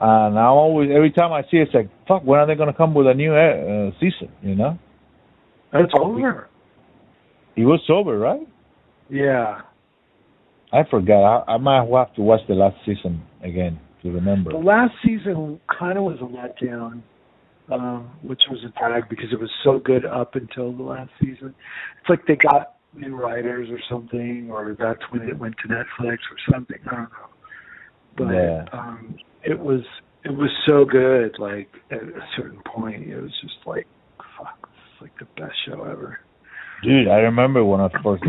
and 0.00 0.38
I 0.38 0.44
always 0.46 0.90
every 0.92 1.12
time 1.12 1.32
I 1.32 1.42
see 1.42 1.58
it, 1.58 1.68
it's 1.68 1.74
like, 1.74 1.88
fuck, 2.08 2.24
when 2.24 2.40
are 2.40 2.46
they 2.46 2.56
gonna 2.56 2.74
come 2.74 2.92
with 2.92 3.06
a 3.06 3.14
new 3.14 3.32
uh, 3.32 3.92
season? 4.00 4.32
You 4.42 4.56
know? 4.56 4.78
That's 5.72 5.92
over. 5.94 6.48
He 7.54 7.64
was 7.64 7.80
sober, 7.86 8.18
right? 8.18 8.46
Yeah. 9.08 9.60
I 10.72 10.82
forgot. 10.90 11.44
I, 11.48 11.54
I 11.54 11.56
might 11.58 11.84
have 11.86 12.14
to 12.14 12.22
watch 12.22 12.40
the 12.48 12.54
last 12.54 12.76
season 12.86 13.22
again 13.42 13.80
to 14.02 14.10
remember. 14.10 14.52
The 14.52 14.58
last 14.58 14.92
season 15.04 15.60
kind 15.78 15.98
of 15.98 16.04
was 16.04 16.18
a 16.20 16.24
letdown, 16.24 17.02
um, 17.72 18.10
which 18.22 18.42
was 18.50 18.60
a 18.64 18.78
drag 18.78 19.08
because 19.08 19.26
it 19.32 19.40
was 19.40 19.50
so 19.64 19.78
good 19.78 20.04
up 20.04 20.34
until 20.34 20.72
the 20.72 20.82
last 20.82 21.10
season. 21.20 21.54
It's 22.00 22.08
like 22.08 22.26
they 22.26 22.36
got 22.36 22.76
new 22.94 23.16
writers 23.16 23.68
or 23.70 23.78
something, 23.90 24.48
or 24.50 24.76
that's 24.78 25.02
when 25.10 25.22
it 25.22 25.38
went 25.38 25.54
to 25.62 25.68
Netflix 25.68 26.18
or 26.30 26.52
something. 26.52 26.78
I 26.90 26.94
don't 26.94 27.02
know. 27.02 27.28
But 28.16 28.32
Yeah. 28.32 28.64
um, 28.72 29.16
it 29.42 29.58
was 29.58 29.82
it 30.24 30.30
was 30.30 30.50
so 30.66 30.84
good. 30.84 31.36
Like 31.38 31.68
at 31.90 32.02
a 32.02 32.26
certain 32.36 32.60
point, 32.66 33.08
it 33.08 33.20
was 33.20 33.32
just 33.40 33.66
like, 33.66 33.86
fuck, 34.38 34.60
this 34.62 34.70
is 34.70 35.02
like 35.02 35.18
the 35.18 35.40
best 35.40 35.54
show 35.66 35.82
ever. 35.84 36.20
Dude, 36.82 37.08
I 37.08 37.18
remember 37.18 37.64
when 37.64 37.80
I 37.80 37.88
first 38.02 38.22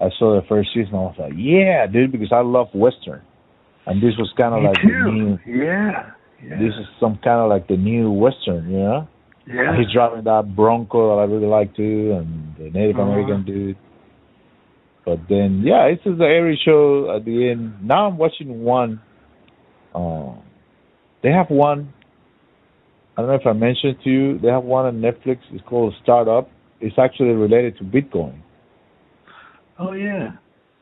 I 0.00 0.08
saw 0.18 0.40
the 0.40 0.46
first 0.48 0.70
season. 0.74 0.94
I 0.94 0.98
was 0.98 1.16
like, 1.18 1.32
yeah, 1.36 1.86
dude, 1.86 2.12
because 2.12 2.32
I 2.32 2.40
love 2.40 2.68
western, 2.74 3.20
and 3.86 4.02
this 4.02 4.14
was 4.18 4.32
kind 4.36 4.54
of 4.54 4.62
like 4.62 4.76
too. 4.82 4.88
the 5.04 5.10
new. 5.10 5.38
Yeah. 5.64 6.10
Yeah. 6.42 6.58
This 6.58 6.72
is 6.80 6.86
some 6.98 7.18
kind 7.22 7.40
of 7.40 7.50
like 7.50 7.68
the 7.68 7.76
new 7.76 8.10
western, 8.10 8.70
you 8.70 8.78
know? 8.78 9.08
yeah. 9.46 9.76
He's 9.76 9.92
driving 9.92 10.24
that 10.24 10.56
Bronco 10.56 11.14
that 11.14 11.20
I 11.20 11.24
really 11.24 11.46
like 11.46 11.76
too, 11.76 12.16
and 12.18 12.56
the 12.56 12.70
Native 12.78 12.96
Uh-huh. 12.96 13.10
American 13.10 13.44
dude. 13.44 13.76
But 15.04 15.18
then, 15.28 15.62
yeah, 15.64 15.84
it's 15.86 16.02
just 16.04 16.20
a 16.20 16.24
every 16.24 16.58
show 16.64 17.14
at 17.14 17.24
the 17.26 17.50
end. 17.50 17.86
Now 17.86 18.06
I'm 18.08 18.16
watching 18.16 18.62
one. 18.62 19.00
Uh, 19.94 20.32
they 21.22 21.30
have 21.30 21.50
one. 21.50 21.92
I 23.16 23.22
don't 23.22 23.28
know 23.30 23.36
if 23.36 23.46
I 23.46 23.52
mentioned 23.52 23.96
to 24.04 24.10
you. 24.10 24.38
They 24.38 24.48
have 24.48 24.62
one 24.64 24.86
on 24.86 25.00
Netflix. 25.00 25.38
It's 25.52 25.64
called 25.66 25.94
Startup. 26.02 26.48
it's 26.80 26.96
actually 26.98 27.30
related 27.34 27.76
to 27.78 27.84
Bitcoin. 27.84 28.38
Oh 29.80 29.92
yeah. 29.92 30.32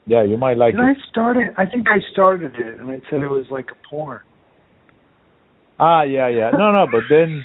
Yeah, 0.06 0.24
you 0.24 0.36
might 0.36 0.56
like 0.56 0.74
Did 0.74 0.80
it. 0.80 0.96
I 0.96 1.08
start 1.10 1.36
it? 1.36 1.54
I 1.56 1.66
think 1.66 1.86
I 1.88 1.98
started 2.12 2.54
it, 2.56 2.80
and 2.80 2.90
I 2.90 3.00
said 3.08 3.22
it 3.22 3.28
was 3.28 3.46
like 3.50 3.68
a 3.70 3.88
porn. 3.88 4.20
Ah, 5.78 6.02
yeah, 6.02 6.28
yeah. 6.28 6.50
No, 6.50 6.72
no, 6.72 6.86
but 6.90 7.02
then 7.08 7.44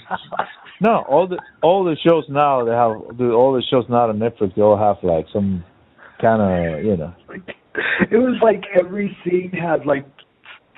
no, 0.80 1.04
all 1.08 1.28
the 1.28 1.38
all 1.62 1.84
the 1.84 1.96
shows 2.04 2.24
now 2.28 2.64
they 2.64 2.72
have 2.72 3.16
the 3.16 3.30
all 3.30 3.52
the 3.52 3.62
shows 3.70 3.84
now 3.88 4.08
on 4.08 4.18
Netflix 4.18 4.56
they 4.56 4.62
all 4.62 4.76
have 4.76 4.96
like 5.04 5.26
some 5.32 5.64
kind 6.20 6.42
of 6.42 6.84
you 6.84 6.96
know. 6.96 7.14
it 8.10 8.16
was 8.16 8.40
like 8.42 8.64
every 8.76 9.16
scene 9.24 9.52
had 9.52 9.86
like 9.86 10.04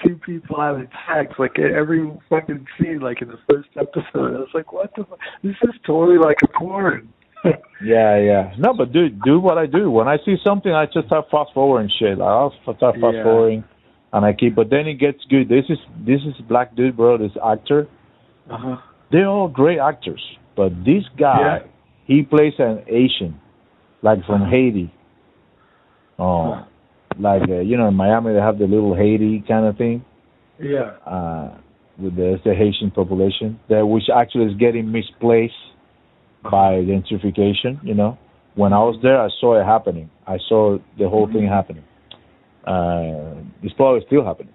two 0.05 0.17
people 0.17 0.61
having 0.61 0.89
sex, 1.09 1.33
like 1.39 1.59
every 1.59 2.11
fucking 2.29 2.67
scene, 2.79 3.01
like 3.01 3.23
in 3.23 3.29
the 3.29 3.39
first 3.49 3.69
episode. 3.77 4.35
I 4.35 4.41
was 4.41 4.49
like, 4.53 4.73
what 4.73 4.93
the? 4.97 5.05
Fuck? 5.05 5.19
This 5.43 5.57
is 5.63 5.75
totally 5.87 6.19
like 6.19 6.39
a 6.43 6.49
porn. 6.59 7.13
Yeah, 7.85 8.17
yeah. 8.19 8.55
No, 8.59 8.73
but 8.73 8.93
dude, 8.93 9.21
do 9.23 9.39
what 9.39 9.59
I 9.59 9.67
do. 9.67 9.91
When 9.91 10.09
I 10.09 10.17
see 10.25 10.37
something, 10.43 10.73
I 10.73 10.87
just 10.87 11.07
start 11.09 11.27
fast 11.31 11.51
forwarding 11.53 11.91
shit. 11.99 12.19
I'll 12.21 12.55
start 12.63 12.79
fast 12.81 12.97
Yeah. 12.99 13.23
forwarding, 13.23 13.65
and 14.15 14.25
I 14.25 14.33
keep. 14.33 14.55
But 14.55 14.71
then 14.71 14.87
it 14.87 14.95
gets 14.95 15.19
good. 15.29 15.49
This 15.49 15.67
is 15.69 15.79
this 16.07 16.21
is 16.23 16.35
black 16.49 16.75
dude, 16.75 16.97
bro. 16.97 17.19
This 17.19 17.33
actor. 17.45 17.87
Uh 18.51 18.57
huh. 18.57 18.77
They're 19.13 19.29
all 19.29 19.49
great 19.49 19.79
actors, 19.79 20.23
but 20.57 20.71
this 20.85 21.05
guy, 21.19 21.41
Yeah. 21.41 21.59
he 22.07 22.23
plays 22.23 22.55
an 22.59 22.83
Asian, 22.89 23.39
like 24.03 24.25
from 24.25 24.47
Haiti. 24.49 24.91
Oh, 26.19 26.65
like 27.19 27.43
uh, 27.49 27.61
you 27.61 27.77
know, 27.77 27.89
in 27.89 27.95
Miami 27.95 28.33
they 28.33 28.41
have 28.41 28.59
the 28.59 28.67
little 28.67 28.95
Haiti 28.95 29.45
kind 29.47 29.67
of 29.67 29.77
thing. 29.77 30.05
Yeah. 30.59 30.93
uh, 31.05 31.51
with 31.99 32.17
the, 32.17 32.41
the 32.45 32.55
Haitian 32.55 32.91
population, 32.91 33.61
that 33.69 33.87
which 33.87 34.05
actually 34.15 34.47
is 34.47 34.57
getting 34.59 34.91
misplaced 34.91 35.53
by 36.51 36.83
gentrification. 36.85 37.83
You 37.83 37.95
know, 37.95 38.19
when 38.55 38.73
I 38.73 38.79
was 38.79 38.99
there, 39.03 39.21
I 39.21 39.29
saw 39.41 39.61
it 39.61 39.65
happening. 39.65 40.11
I 40.27 40.39
saw 40.49 40.79
the 40.99 41.09
whole 41.09 41.27
thing 41.27 41.47
happening. 41.47 41.85
Uh, 42.67 43.43
it's 43.63 43.75
probably 43.75 44.03
still 44.07 44.25
happening. 44.25 44.53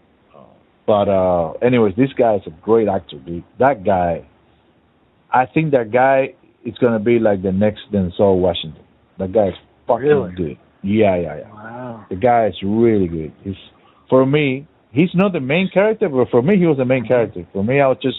But 0.87 1.07
uh, 1.07 1.51
anyways, 1.61 1.95
this 1.95 2.11
guy 2.17 2.35
is 2.35 2.41
a 2.47 2.49
great 2.61 2.87
actor, 2.87 3.17
dude. 3.19 3.43
That 3.59 3.85
guy, 3.85 4.27
I 5.31 5.45
think 5.45 5.71
that 5.71 5.91
guy 5.91 6.33
is 6.65 6.73
gonna 6.79 6.99
be 6.99 7.19
like 7.19 7.41
the 7.43 7.51
next 7.51 7.81
Denzel 7.93 8.37
Washington. 8.39 8.83
That 9.17 9.31
guy 9.31 9.49
is 9.49 9.53
fucking 9.87 10.03
Really? 10.05 10.33
good. 10.35 10.57
Yeah, 10.83 11.15
yeah, 11.15 11.37
yeah. 11.37 11.51
Wow. 11.53 12.05
The 12.09 12.15
guy 12.15 12.47
is 12.47 12.55
really 12.63 13.07
good. 13.07 13.31
He's 13.43 13.55
for 14.09 14.25
me, 14.25 14.67
he's 14.91 15.11
not 15.13 15.31
the 15.31 15.39
main 15.39 15.69
character, 15.73 16.09
but 16.09 16.29
for 16.29 16.41
me, 16.41 16.57
he 16.57 16.65
was 16.65 16.77
the 16.77 16.85
main 16.85 17.05
character. 17.05 17.47
For 17.53 17.63
me, 17.63 17.79
I 17.79 17.87
was 17.87 17.97
just, 18.01 18.17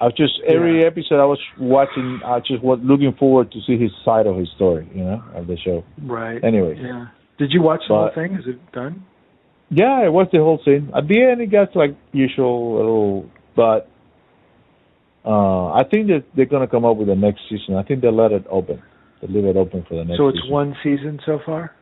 I 0.00 0.04
was 0.06 0.14
just 0.16 0.40
every 0.48 0.84
episode 0.86 1.20
I 1.20 1.26
was 1.26 1.38
watching, 1.58 2.20
I 2.24 2.38
just 2.40 2.62
was 2.62 2.78
looking 2.82 3.12
forward 3.18 3.52
to 3.52 3.58
see 3.66 3.76
his 3.76 3.90
side 4.04 4.26
of 4.26 4.36
his 4.36 4.48
story, 4.56 4.88
you 4.94 5.04
know, 5.04 5.22
of 5.34 5.46
the 5.46 5.58
show. 5.58 5.84
Right. 6.02 6.42
Anyway. 6.42 6.78
Yeah. 6.80 7.08
Did 7.38 7.52
you 7.52 7.60
watch 7.62 7.82
the 7.88 7.94
whole 7.94 8.10
thing? 8.14 8.32
Is 8.34 8.44
it 8.46 8.72
done? 8.72 9.04
Yeah, 9.70 10.04
it 10.04 10.12
was 10.12 10.26
the 10.32 10.38
whole 10.38 10.58
scene. 10.64 10.90
At 10.96 11.06
the 11.06 11.20
end, 11.22 11.40
it 11.42 11.50
gets 11.50 11.76
like 11.76 11.96
usual 12.12 12.76
little, 12.76 13.30
but 13.54 13.88
uh 15.24 15.66
I 15.72 15.82
think 15.90 16.06
that 16.08 16.24
they're 16.34 16.46
gonna 16.46 16.66
come 16.66 16.86
up 16.86 16.96
with 16.96 17.08
the 17.08 17.14
next 17.14 17.42
season. 17.50 17.76
I 17.76 17.82
think 17.82 18.00
they 18.00 18.10
let 18.10 18.32
it 18.32 18.46
open. 18.48 18.82
They 19.20 19.28
leave 19.28 19.44
it 19.44 19.56
open 19.56 19.84
for 19.86 19.96
the 19.96 20.04
next. 20.04 20.18
So 20.18 20.28
it's 20.28 20.38
season. 20.38 20.50
one 20.50 20.76
season 20.82 21.20
so 21.26 21.40
far. 21.44 21.76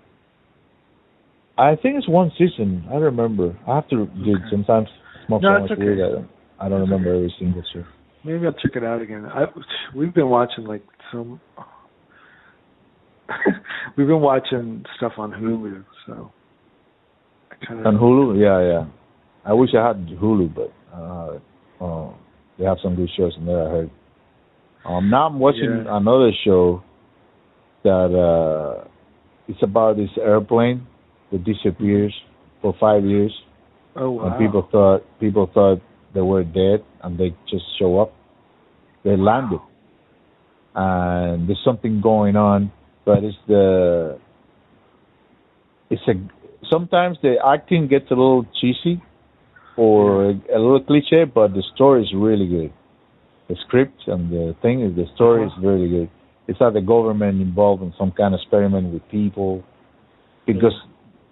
I 1.57 1.77
think 1.77 1.97
it's 1.99 2.09
one 2.09 2.33
season. 2.37 2.85
I 2.91 2.97
remember. 2.97 3.57
I 3.67 3.77
have 3.77 3.89
to 3.91 4.07
dude. 4.07 4.43
Sometimes 4.51 4.89
my 5.29 5.39
No, 5.39 5.55
phone 5.57 5.65
is 5.67 5.71
okay. 5.73 5.83
weird. 5.85 6.01
I 6.01 6.11
don't, 6.15 6.29
I 6.61 6.69
don't 6.69 6.81
remember 6.81 7.15
every 7.15 7.35
single 7.39 7.63
show. 7.73 7.85
Maybe 8.25 8.47
I'll 8.47 8.53
check 8.53 8.73
it 8.75 8.85
out 8.85 9.01
again. 9.03 9.27
I 9.27 9.45
we've 9.95 10.13
been 10.15 10.29
watching 10.29 10.65
like 10.65 10.83
some. 11.13 11.41
we've 13.97 14.07
been 14.07 14.21
watching 14.21 14.85
stuff 14.97 15.13
on 15.19 15.31
Hulu, 15.33 15.85
so 16.07 16.31
I 17.51 17.65
kind 17.67 17.87
On. 17.87 17.97
Hulu, 17.97 18.41
yeah, 18.41 18.61
yeah. 18.67 18.87
I 19.45 19.53
wish 19.53 19.71
I 19.79 19.87
had 19.87 20.07
Hulu, 20.09 20.55
but 20.55 20.73
uh, 20.95 21.39
uh, 21.85 22.13
they 22.59 22.65
have 22.65 22.79
some 22.83 22.97
good 22.97 23.11
shows 23.17 23.35
in 23.39 23.47
there. 23.47 23.67
I 23.67 23.71
heard. 23.71 23.91
Um, 24.85 25.11
now 25.11 25.27
I'm 25.27 25.39
watching 25.39 25.83
Yeah. 25.85 25.97
another 25.97 26.31
show 26.45 26.83
that 27.85 28.11
uh, 28.83 28.89
it's 29.47 29.63
about 29.63 29.97
this 29.97 30.11
airplane 30.21 30.87
that 31.31 31.45
disappears 31.45 32.15
for 32.63 32.75
five 32.81 33.05
years, 33.05 33.33
Oh 33.97 34.11
wow. 34.13 34.27
and 34.27 34.39
people 34.39 34.67
thought 34.73 35.03
people 35.21 35.51
thought 35.53 35.81
they 36.15 36.21
were 36.21 36.45
dead, 36.45 36.85
and 37.03 37.19
they 37.19 37.35
just 37.51 37.65
show 37.79 38.01
up. 38.01 38.13
They 39.05 39.17
landed, 39.17 39.61
and 40.75 41.49
there's 41.49 41.63
something 41.65 42.01
going 42.01 42.37
on, 42.37 42.73
but 43.05 43.25
it's 43.25 43.37
the 43.47 44.19
it's 45.91 46.03
a 46.09 46.15
sometimes 46.71 47.19
the 47.23 47.37
acting 47.45 47.89
gets 47.89 48.07
a 48.11 48.15
little 48.15 48.47
cheesy 48.61 49.03
or 49.77 50.31
a 50.31 50.59
little 50.59 50.83
cliche, 50.83 51.25
but 51.25 51.55
the 51.55 51.63
story 51.75 52.03
is 52.03 52.13
really 52.15 52.49
good. 52.49 52.73
The 53.49 53.57
script 53.67 54.03
and 54.07 54.31
the 54.31 54.57
thing 54.61 54.83
is 54.83 54.95
the 54.97 55.07
story 55.15 55.47
is 55.47 55.53
uh-huh. 55.57 55.67
really 55.67 55.89
good. 55.89 56.11
It's 56.49 56.61
not 56.61 56.73
the 56.75 56.81
government 56.81 57.41
involved 57.41 57.83
in 57.83 57.93
some 57.99 58.11
kind 58.13 58.35
of 58.35 58.41
experiment 58.41 58.93
with 58.93 59.03
people 59.11 59.63
because 60.47 60.75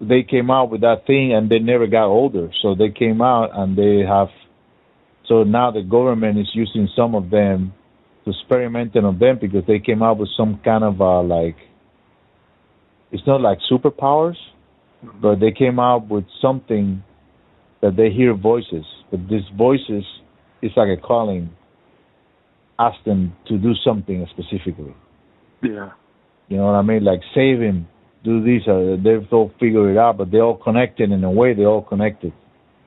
they 0.00 0.22
came 0.22 0.50
out 0.50 0.70
with 0.70 0.82
that 0.82 1.06
thing 1.06 1.32
and 1.34 1.50
they 1.50 1.58
never 1.58 1.86
got 1.86 2.06
older. 2.06 2.50
So 2.62 2.74
they 2.74 2.90
came 2.90 3.20
out 3.20 3.50
and 3.52 3.76
they 3.76 4.04
have 4.06 4.28
so 5.28 5.42
now 5.42 5.70
the 5.70 5.82
government 5.82 6.38
is 6.38 6.48
using 6.54 6.88
some 6.96 7.14
of 7.14 7.30
them 7.30 7.72
to 8.24 8.30
experimenting 8.30 9.04
on 9.04 9.18
them 9.18 9.38
because 9.40 9.64
they 9.66 9.78
came 9.78 10.02
out 10.02 10.18
with 10.18 10.28
some 10.36 10.60
kind 10.64 10.84
of 10.84 11.00
uh, 11.00 11.22
like 11.22 11.56
it's 13.12 13.26
not 13.26 13.40
like 13.40 13.58
superpowers, 13.70 14.36
but 15.20 15.36
they 15.36 15.52
came 15.52 15.78
out 15.78 16.08
with 16.08 16.24
something 16.42 17.02
that 17.82 17.96
they 17.96 18.10
hear 18.10 18.34
voices, 18.34 18.84
but 19.10 19.20
these 19.28 19.46
voices 19.56 20.04
is 20.62 20.72
like 20.76 20.88
a 20.88 21.00
calling, 21.00 21.50
ask 22.78 23.02
them 23.04 23.34
to 23.48 23.58
do 23.58 23.72
something 23.84 24.26
specifically. 24.30 24.94
Yeah. 25.62 25.90
You 26.48 26.58
know 26.58 26.66
what 26.66 26.74
I 26.74 26.82
mean? 26.82 27.04
Like 27.04 27.20
save 27.34 27.60
him, 27.60 27.88
do 28.24 28.42
this. 28.42 28.66
Or 28.66 28.96
they've 28.96 29.26
all 29.32 29.52
figured 29.60 29.92
it 29.92 29.98
out, 29.98 30.18
but 30.18 30.30
they're 30.30 30.42
all 30.42 30.56
connected 30.56 31.10
in 31.10 31.22
a 31.24 31.30
way. 31.30 31.54
They're 31.54 31.66
all 31.66 31.82
connected. 31.82 32.32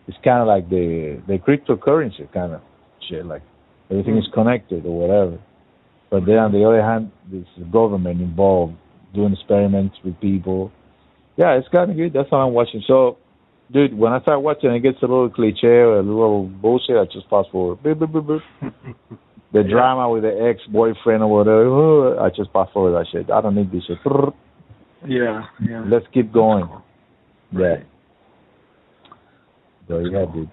It's 0.10 0.18
kind 0.24 0.42
of 0.42 0.48
like 0.48 0.70
the 0.70 1.22
the 1.28 1.38
cryptocurrency 1.38 2.34
kind 2.34 2.54
of 2.54 2.62
shit. 3.08 3.24
Like 3.28 3.44
everything 3.92 4.18
is 4.18 4.26
mm. 4.28 4.34
connected 4.34 4.84
or 4.84 5.00
whatever. 5.00 5.38
But 6.10 6.26
then 6.26 6.40
on 6.40 6.52
the 6.52 6.66
other 6.66 6.82
hand, 6.82 7.12
this 7.32 7.46
government 7.72 8.20
involved 8.20 8.74
doing 9.14 9.34
experiments 9.34 9.98
with 10.04 10.20
people. 10.20 10.72
Yeah, 11.38 11.54
it's 11.60 11.68
kind 11.70 11.92
of 11.92 11.98
good. 11.98 12.14
That's 12.14 12.28
all 12.32 12.48
I'm 12.48 12.54
watching. 12.54 12.84
So, 12.88 13.20
dude, 13.72 13.94
when 13.96 14.12
I 14.12 14.20
start 14.22 14.42
watching, 14.42 14.72
it 14.72 14.80
gets 14.80 14.98
a 15.04 15.06
little 15.06 15.30
cliche 15.30 15.68
or 15.68 16.00
a 16.00 16.02
little 16.02 16.46
bullshit. 16.48 16.98
I 16.98 17.06
just 17.06 17.30
fast 17.30 17.52
forward. 17.52 17.84
Boop, 17.84 18.00
boop, 18.00 18.26
boop. 18.26 18.42
The 19.52 19.64
drama 19.64 20.10
with 20.10 20.24
the 20.24 20.48
ex 20.50 20.62
boyfriend 20.72 21.24
or 21.24 21.28
whatever. 21.28 21.66
oh, 21.66 22.20
I 22.24 22.30
just 22.30 22.52
fast 22.52 22.72
forward 22.72 22.92
that 22.92 23.08
shit. 23.12 23.32
I 23.32 23.42
don't 23.42 23.56
need 23.56 23.72
this 23.72 23.84
shit. 23.86 23.98
Yeah. 25.08 25.46
Yeah. 25.60 25.86
Let's 25.88 26.06
keep 26.14 26.32
going. 26.32 26.68
Yeah. 27.52 27.78
So 29.90 30.00
yeah, 30.00 30.26
dude. 30.32 30.50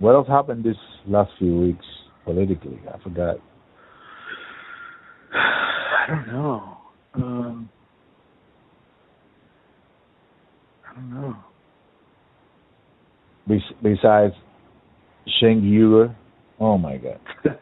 What 0.00 0.14
else 0.16 0.26
happened 0.28 0.64
this 0.64 0.76
last 1.06 1.30
few 1.38 1.56
weeks 1.56 1.84
politically? 2.24 2.80
I 2.92 2.98
forgot. 3.02 3.36
I 5.32 6.06
don't 6.08 6.26
know. 6.26 6.76
Um, 7.14 7.68
I 10.90 10.94
don't 10.96 11.10
know. 11.14 11.36
Bes- 13.46 13.76
besides 13.82 14.34
Cenk 15.40 15.62
Uygur. 15.62 16.14
Oh 16.58 16.76
my 16.76 16.96
god. 16.96 17.20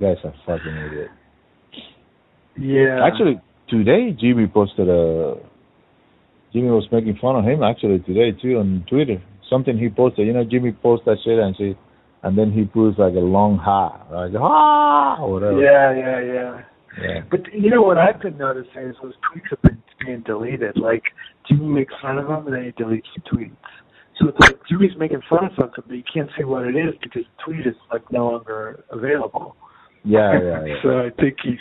Guy's 0.00 0.16
a 0.24 0.32
fucking 0.44 0.76
idiot. 0.86 1.08
yeah. 2.58 3.06
Actually, 3.06 3.40
today 3.70 4.14
Jimmy 4.20 4.46
posted 4.46 4.88
a. 4.90 5.36
Jimmy 6.52 6.68
was 6.68 6.86
making 6.92 7.18
fun 7.20 7.36
of 7.36 7.44
him 7.44 7.62
actually 7.62 8.00
today 8.00 8.32
too 8.32 8.58
on 8.58 8.84
Twitter. 8.88 9.22
Something 9.48 9.78
he 9.78 9.88
posted. 9.88 10.26
You 10.26 10.32
know, 10.32 10.44
Jimmy 10.44 10.72
posts 10.72 11.04
that 11.06 11.16
shit 11.24 11.38
and 11.38 11.54
say, 11.56 11.76
and 12.22 12.38
then 12.38 12.52
he 12.52 12.64
puts 12.64 12.98
like 12.98 13.14
a 13.14 13.24
long 13.24 13.58
ha, 13.58 14.06
like 14.12 14.32
ah 14.38 15.20
or 15.20 15.32
whatever. 15.32 15.60
Yeah, 15.60 15.92
yeah, 15.96 16.20
yeah. 16.32 16.62
Yeah. 17.00 17.20
But 17.30 17.40
you 17.52 17.70
know 17.70 17.80
what 17.80 17.96
I've 17.96 18.20
been 18.20 18.36
noticing 18.36 18.82
is 18.82 18.96
those 19.02 19.14
tweets 19.24 19.48
have 19.50 19.62
been 19.62 19.82
being 20.04 20.20
deleted. 20.26 20.76
Like 20.76 21.02
Jimmy 21.48 21.66
makes 21.66 21.94
fun 22.02 22.18
of 22.18 22.26
him 22.28 22.46
and 22.46 22.54
then 22.54 22.64
he 22.64 22.72
deletes 22.72 23.08
the 23.16 23.22
tweets. 23.30 23.56
So 24.20 24.28
it's 24.28 24.38
like 24.40 24.58
Jimmy's 24.68 24.96
making 24.98 25.22
fun 25.28 25.46
of 25.46 25.52
something, 25.58 25.84
but 25.86 25.94
you 25.94 26.02
can't 26.12 26.28
say 26.36 26.44
what 26.44 26.66
it 26.66 26.76
is 26.76 26.94
because 27.02 27.22
the 27.24 27.44
tweet 27.44 27.66
is 27.66 27.74
like 27.90 28.02
no 28.12 28.28
longer 28.28 28.84
available. 28.90 29.56
Yeah, 30.04 30.32
yeah, 30.38 30.64
yeah. 30.66 30.74
so 30.82 30.88
I 30.98 31.10
think 31.18 31.36
he's. 31.42 31.58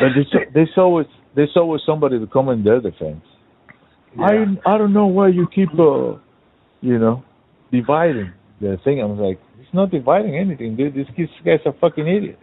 But 0.00 0.08
there's, 0.14 0.34
there's 0.54 0.72
always 0.76 1.06
there's 1.34 1.52
always 1.56 1.82
somebody 1.86 2.18
to 2.18 2.26
come 2.26 2.48
in 2.48 2.62
their 2.64 2.80
defense. 2.80 3.24
I 4.18 4.44
I 4.66 4.78
don't 4.78 4.92
know 4.92 5.06
why 5.06 5.28
you 5.28 5.46
keep 5.54 5.70
uh, 5.78 6.18
you 6.82 6.98
know, 6.98 7.24
dividing 7.70 8.32
the 8.60 8.76
thing. 8.84 9.00
I 9.00 9.04
was 9.06 9.18
like, 9.18 9.40
it's 9.58 9.72
not 9.72 9.90
dividing 9.90 10.36
anything, 10.36 10.76
dude. 10.76 10.94
This, 10.94 11.06
guy's 11.44 11.60
a 11.64 11.72
fucking 11.80 12.06
idiot. 12.06 12.38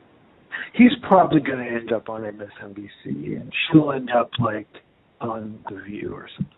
he's 0.73 0.91
probably 1.07 1.41
going 1.41 1.59
to 1.59 1.65
end 1.65 1.91
up 1.91 2.09
on 2.09 2.21
MSNBC, 2.21 3.39
and 3.39 3.51
she'll 3.71 3.91
end 3.91 4.09
up 4.09 4.31
like 4.39 4.67
on 5.21 5.59
The 5.69 5.81
View 5.87 6.13
or 6.13 6.27
something. 6.35 6.55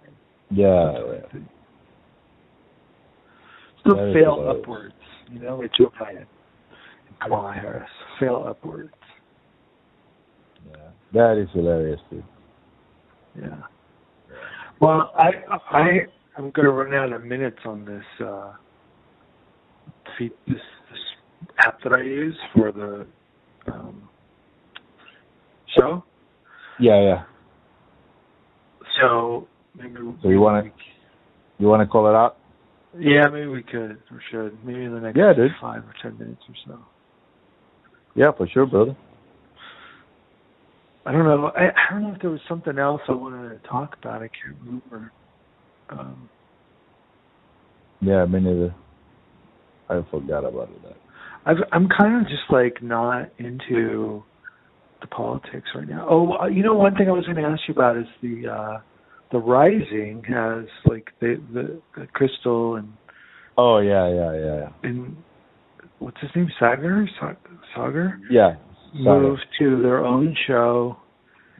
Yeah. 0.52 0.91
Is 3.84 3.94
fail 4.14 4.48
upwards, 4.48 4.94
you 5.32 5.40
know, 5.40 5.58
with 5.58 5.72
Joe 5.76 5.91
Biden 5.99 6.18
and 6.20 7.20
Kamala 7.20 7.53
Harris. 7.53 7.90
Fail 8.20 8.45
upwards. 8.48 8.94
yeah. 10.70 10.78
That 11.14 11.38
is 11.38 11.50
hilarious, 11.54 12.00
dude. 12.10 12.24
Yeah. 13.40 13.58
Well, 14.80 15.12
I 15.18 15.32
I 15.72 15.90
I'm 16.38 16.52
going 16.52 16.66
to 16.66 16.72
run 16.72 16.94
out 16.94 17.14
of 17.14 17.24
minutes 17.24 17.60
on 17.66 17.86
this 17.86 18.04
uh 18.26 18.54
feed 20.18 20.32
this 20.48 20.58
this 20.90 21.00
app 21.60 21.82
that 21.84 21.94
I 21.94 22.02
use 22.02 22.38
for 22.56 22.72
the 22.72 23.06
um 23.72 24.08
show. 25.78 26.04
Yeah, 26.80 27.02
yeah. 27.02 27.24
So 29.02 29.48
maybe 29.78 29.96
So 30.22 30.30
you 30.30 30.40
wanna- 30.40 30.72
You 31.60 31.68
want 31.68 31.82
to 31.82 31.88
call 31.88 32.08
it 32.08 32.16
out? 32.16 32.38
Yeah, 32.98 33.28
maybe 33.32 33.48
we 33.48 33.62
could 33.64 34.02
or 34.12 34.22
should. 34.32 34.66
Maybe 34.66 34.84
in 34.84 34.94
the 34.94 35.00
next 35.00 35.16
Yeah, 35.18 35.34
five 35.62 35.84
or 35.84 35.94
ten 36.02 36.18
minutes 36.18 36.42
or 36.50 36.56
so. 36.66 36.80
Yeah, 38.16 38.32
for 38.36 38.48
sure, 38.48 38.66
brother. 38.66 38.96
I 41.06 41.11
don't 41.11 41.23
know. 41.23 41.52
I, 41.56 41.69
I 41.69 41.94
don't 41.94 42.03
know 42.03 42.14
if 42.14 42.22
there 42.22 42.30
was 42.30 42.40
something 42.48 42.78
else 42.78 43.02
I 43.07 43.14
wanted 43.14 43.49
to 43.49 43.68
talk 43.68 43.95
about. 43.99 44.22
I 44.22 44.30
can't 44.30 44.57
remember. 44.64 45.11
Um, 45.90 46.30
Yeah, 48.02 48.26
me 48.26 48.40
neither. 48.40 48.76
I 49.90 50.02
forgot 50.10 50.45
about 50.45 50.69
it. 50.69 50.95
I've, 51.45 51.57
I'm 51.72 51.88
kind 51.90 52.22
of 52.22 52.30
just 52.30 52.44
like 52.52 52.82
not 52.84 53.30
into 53.40 54.23
the 55.02 55.07
politics 55.07 55.68
right 55.76 55.88
now. 55.88 56.07
Oh, 56.10 56.34
uh, 56.40 56.48
you 56.48 56.64
know, 56.64 56.76
one 56.76 56.95
thing 56.95 57.07
I 57.07 57.11
was 57.11 57.26
going 57.26 57.38
to 57.38 57.44
ask 57.44 57.61
you 57.68 57.73
about 57.73 57.98
is 57.98 58.06
the 58.22 58.48
uh 58.48 58.78
the 59.32 59.40
Rising 59.40 60.23
has 60.28 60.65
like 60.86 61.07
the 61.19 61.41
the, 61.53 61.82
the 61.95 62.07
Krystal 62.15 62.78
and 62.78 62.94
Oh 63.57 63.80
yeah, 63.80 64.07
yeah, 64.07 64.34
yeah, 64.34 64.56
yeah. 64.60 64.90
and 64.90 65.18
what's 65.99 66.19
his 66.22 66.30
name 66.36 66.48
Saagar 66.61 67.06
Sa- 67.19 67.34
Saagar 67.76 68.19
Yeah. 68.30 68.56
Moved 68.93 69.45
to 69.59 69.81
their 69.81 70.05
own 70.05 70.35
show 70.47 70.97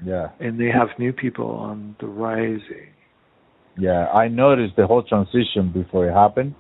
Yeah, 0.03 0.29
and 0.39 0.59
they 0.59 0.69
have 0.69 0.89
new 0.99 1.13
people 1.13 1.49
on 1.51 1.95
the 1.99 2.07
Rising. 2.07 2.89
yeah. 3.77 4.07
I 4.13 4.27
noticed 4.27 4.75
the 4.75 4.85
whole 4.87 5.03
transition 5.03 5.69
before 5.71 6.07
it 6.09 6.13
happened 6.13 6.53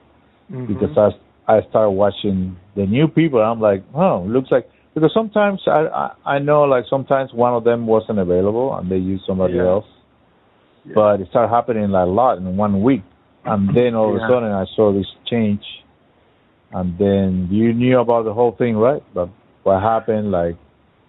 Mhm. 0.51 0.67
because 0.67 0.97
I 0.97 1.09
I 1.47 1.61
started 1.69 1.89
watching 1.91 2.55
the 2.75 2.85
new 2.85 3.07
people. 3.07 3.41
I'm 3.41 3.59
like, 3.59 3.83
oh, 3.93 4.23
looks 4.27 4.51
like 4.51 4.69
because 4.93 5.11
sometimes 5.13 5.61
I, 5.67 5.87
I 6.03 6.11
I 6.35 6.39
know 6.39 6.63
like 6.63 6.85
sometimes 6.89 7.33
one 7.33 7.53
of 7.53 7.63
them 7.63 7.85
wasn't 7.87 8.19
available 8.19 8.73
and 8.75 8.89
they 8.89 8.97
used 8.97 9.25
somebody 9.25 9.55
Yeah. 9.55 9.67
else, 9.73 9.87
but 10.93 11.19
it 11.21 11.27
started 11.29 11.49
happening 11.49 11.89
like 11.89 12.07
a 12.07 12.09
lot 12.21 12.37
in 12.37 12.55
one 12.57 12.81
week, 12.81 13.03
and 13.45 13.75
then 13.75 13.95
all 13.95 14.09
of 14.09 14.15
a 14.15 14.19
sudden 14.29 14.51
I 14.51 14.65
saw 14.75 14.91
this 14.93 15.09
change, 15.25 15.65
and 16.71 16.97
then 16.97 17.47
you 17.51 17.73
knew 17.73 17.99
about 17.99 18.23
the 18.25 18.33
whole 18.33 18.51
thing, 18.51 18.77
right? 18.77 19.03
But 19.13 19.29
what 19.63 19.81
happened, 19.81 20.31
like. 20.31 20.55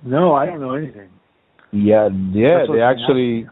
no, 0.05 0.35
I 0.35 0.47
don't 0.47 0.61
know 0.61 0.74
anything. 0.74 1.09
Yeah, 1.73 2.09
yeah, 2.33 2.66
they 2.70 2.83
actually, 2.83 3.47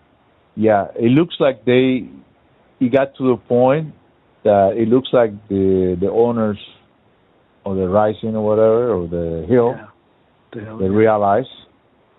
yeah, 0.55 0.89
it 0.95 1.11
looks 1.11 1.37
like 1.41 1.65
they, 1.65 2.09
it 2.81 2.93
got 2.93 3.17
to 3.17 3.31
the 3.31 3.37
point 3.49 3.95
that 4.45 4.75
it 4.77 4.89
looks 4.89 5.09
like 5.13 5.33
the 5.49 5.97
the 6.01 6.11
owners 6.11 6.59
of 7.65 7.77
the 7.77 7.89
Rising 7.89 8.37
or 8.37 8.45
whatever 8.45 8.93
or 8.93 9.09
the 9.09 9.47
Hill, 9.49 9.75
Yeah. 9.77 9.87
The 10.53 10.65
hell- 10.65 10.79
they 10.79 10.89
realize, 10.89 11.51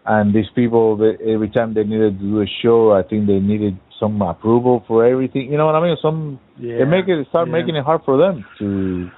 and 0.05 0.33
these 0.33 0.49
people, 0.55 0.97
they, 0.97 1.17
every 1.31 1.49
time 1.49 1.73
they 1.73 1.83
needed 1.83 2.19
to 2.19 2.25
do 2.25 2.41
a 2.41 2.45
show, 2.61 2.93
I 2.93 3.03
think 3.03 3.27
they 3.27 3.39
needed 3.39 3.77
some 3.99 4.21
approval 4.21 4.83
for 4.87 5.05
everything. 5.05 5.51
You 5.51 5.57
know 5.57 5.65
what 5.65 5.75
I 5.75 5.81
mean? 5.81 5.97
Some 6.01 6.39
yeah. 6.57 6.79
they 6.79 6.85
make 6.85 7.07
it 7.07 7.27
start 7.29 7.47
yeah. 7.47 7.53
making 7.53 7.75
it 7.75 7.83
hard 7.83 8.01
for 8.05 8.17
them 8.17 8.45
to, 8.59 9.09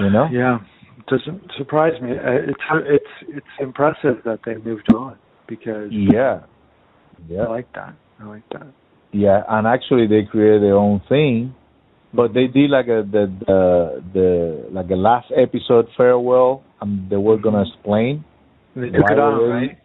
you 0.00 0.10
know. 0.10 0.28
Yeah, 0.30 0.58
doesn't 1.06 1.42
surprise 1.58 2.00
me. 2.00 2.12
Uh, 2.12 2.50
It's 2.50 2.60
it's 2.96 3.14
it's 3.38 3.54
impressive 3.60 4.22
that 4.24 4.40
they 4.44 4.56
moved 4.56 4.92
on 4.94 5.16
because 5.46 5.90
Yeah, 5.92 6.40
yeah, 7.28 7.42
I 7.44 7.48
like 7.48 7.72
that. 7.74 7.94
I 8.20 8.24
like 8.26 8.48
that. 8.52 8.66
Yeah, 9.12 9.42
and 9.48 9.66
actually 9.66 10.06
they 10.06 10.22
created 10.24 10.62
their 10.62 10.76
own 10.76 11.00
thing, 11.08 11.54
but 12.14 12.32
they 12.34 12.46
did 12.46 12.70
like 12.70 12.86
a 12.86 13.02
the 13.10 13.24
the, 13.46 14.02
the 14.14 14.68
like 14.72 14.90
a 14.90 14.96
last 14.96 15.30
episode 15.36 15.86
farewell, 15.96 16.62
and 16.80 17.08
they 17.10 17.16
were 17.16 17.36
gonna 17.36 17.62
explain, 17.62 18.24
And 18.74 18.84
they 18.84 18.90
took 18.90 19.10
it 19.10 19.16
they- 19.16 19.48
right? 19.50 19.78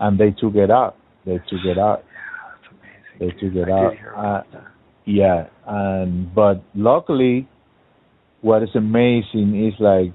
and 0.00 0.18
they 0.18 0.30
took 0.30 0.54
it 0.54 0.70
out. 0.70 0.96
They 1.26 1.38
took 1.50 1.64
it 1.64 1.78
out. 1.78 2.04
That's 2.46 2.72
amazing. 2.72 3.18
They 3.20 3.30
took 3.40 3.54
it 3.56 3.68
I 3.68 3.72
out. 3.84 3.90
did 3.90 3.98
hear 3.98 4.12
about 4.12 4.52
that. 4.52 4.64
Yeah, 5.06 5.46
and 5.66 6.32
but 6.34 6.62
luckily, 6.74 7.48
what 8.42 8.62
is 8.62 8.68
amazing 8.76 9.66
is 9.66 9.74
like 9.80 10.12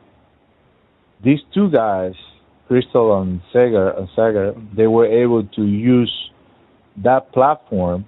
these 1.24 1.40
two 1.54 1.70
guys, 1.70 2.14
Krystal 2.70 3.22
and 3.22 3.42
Saagar, 3.54 3.98
and 3.98 4.08
Saagar, 4.18 4.76
they 4.76 4.88
were 4.88 5.06
able 5.06 5.44
to 5.44 5.64
use 5.66 6.12
that 7.04 7.32
platform, 7.32 8.06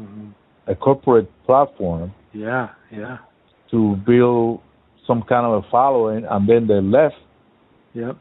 Mhm. 0.00 0.32
a 0.66 0.74
corporate 0.74 1.30
platform, 1.44 2.12
Yeah, 2.32 2.68
yeah, 2.90 3.18
to 3.70 3.96
build 3.96 4.60
some 5.06 5.22
kind 5.22 5.46
of 5.46 5.64
a 5.64 5.68
following, 5.68 6.24
and 6.24 6.48
then 6.48 6.66
they 6.66 6.80
left. 6.80 7.16
yep. 7.94 8.16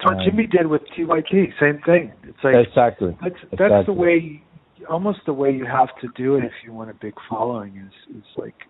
That's 0.00 0.14
what 0.14 0.24
Jimmy 0.24 0.46
did 0.46 0.66
with 0.68 0.82
TYT. 0.90 1.52
Same 1.58 1.78
thing. 1.80 2.12
It's 2.22 2.42
like 2.44 2.54
exactly. 2.54 3.16
that's 3.20 3.34
that's 3.50 3.52
exactly. 3.54 3.84
the 3.86 3.92
way, 4.00 4.42
almost 4.88 5.24
the 5.26 5.32
way 5.32 5.50
you 5.50 5.64
have 5.64 5.94
to 6.00 6.08
do 6.14 6.36
it 6.36 6.44
if 6.44 6.52
you 6.64 6.72
want 6.72 6.88
a 6.90 6.94
big 6.94 7.14
following. 7.28 7.76
Is 7.76 8.16
is 8.16 8.36
like, 8.36 8.66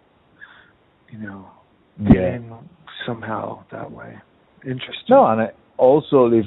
you 1.11 1.19
know, 1.19 1.45
Yeah. 2.01 2.39
somehow 3.05 3.65
that 3.71 3.91
way. 3.91 4.17
Interesting. 4.65 5.05
No, 5.09 5.27
and 5.27 5.41
I, 5.43 5.51
also 5.77 6.27
if 6.33 6.47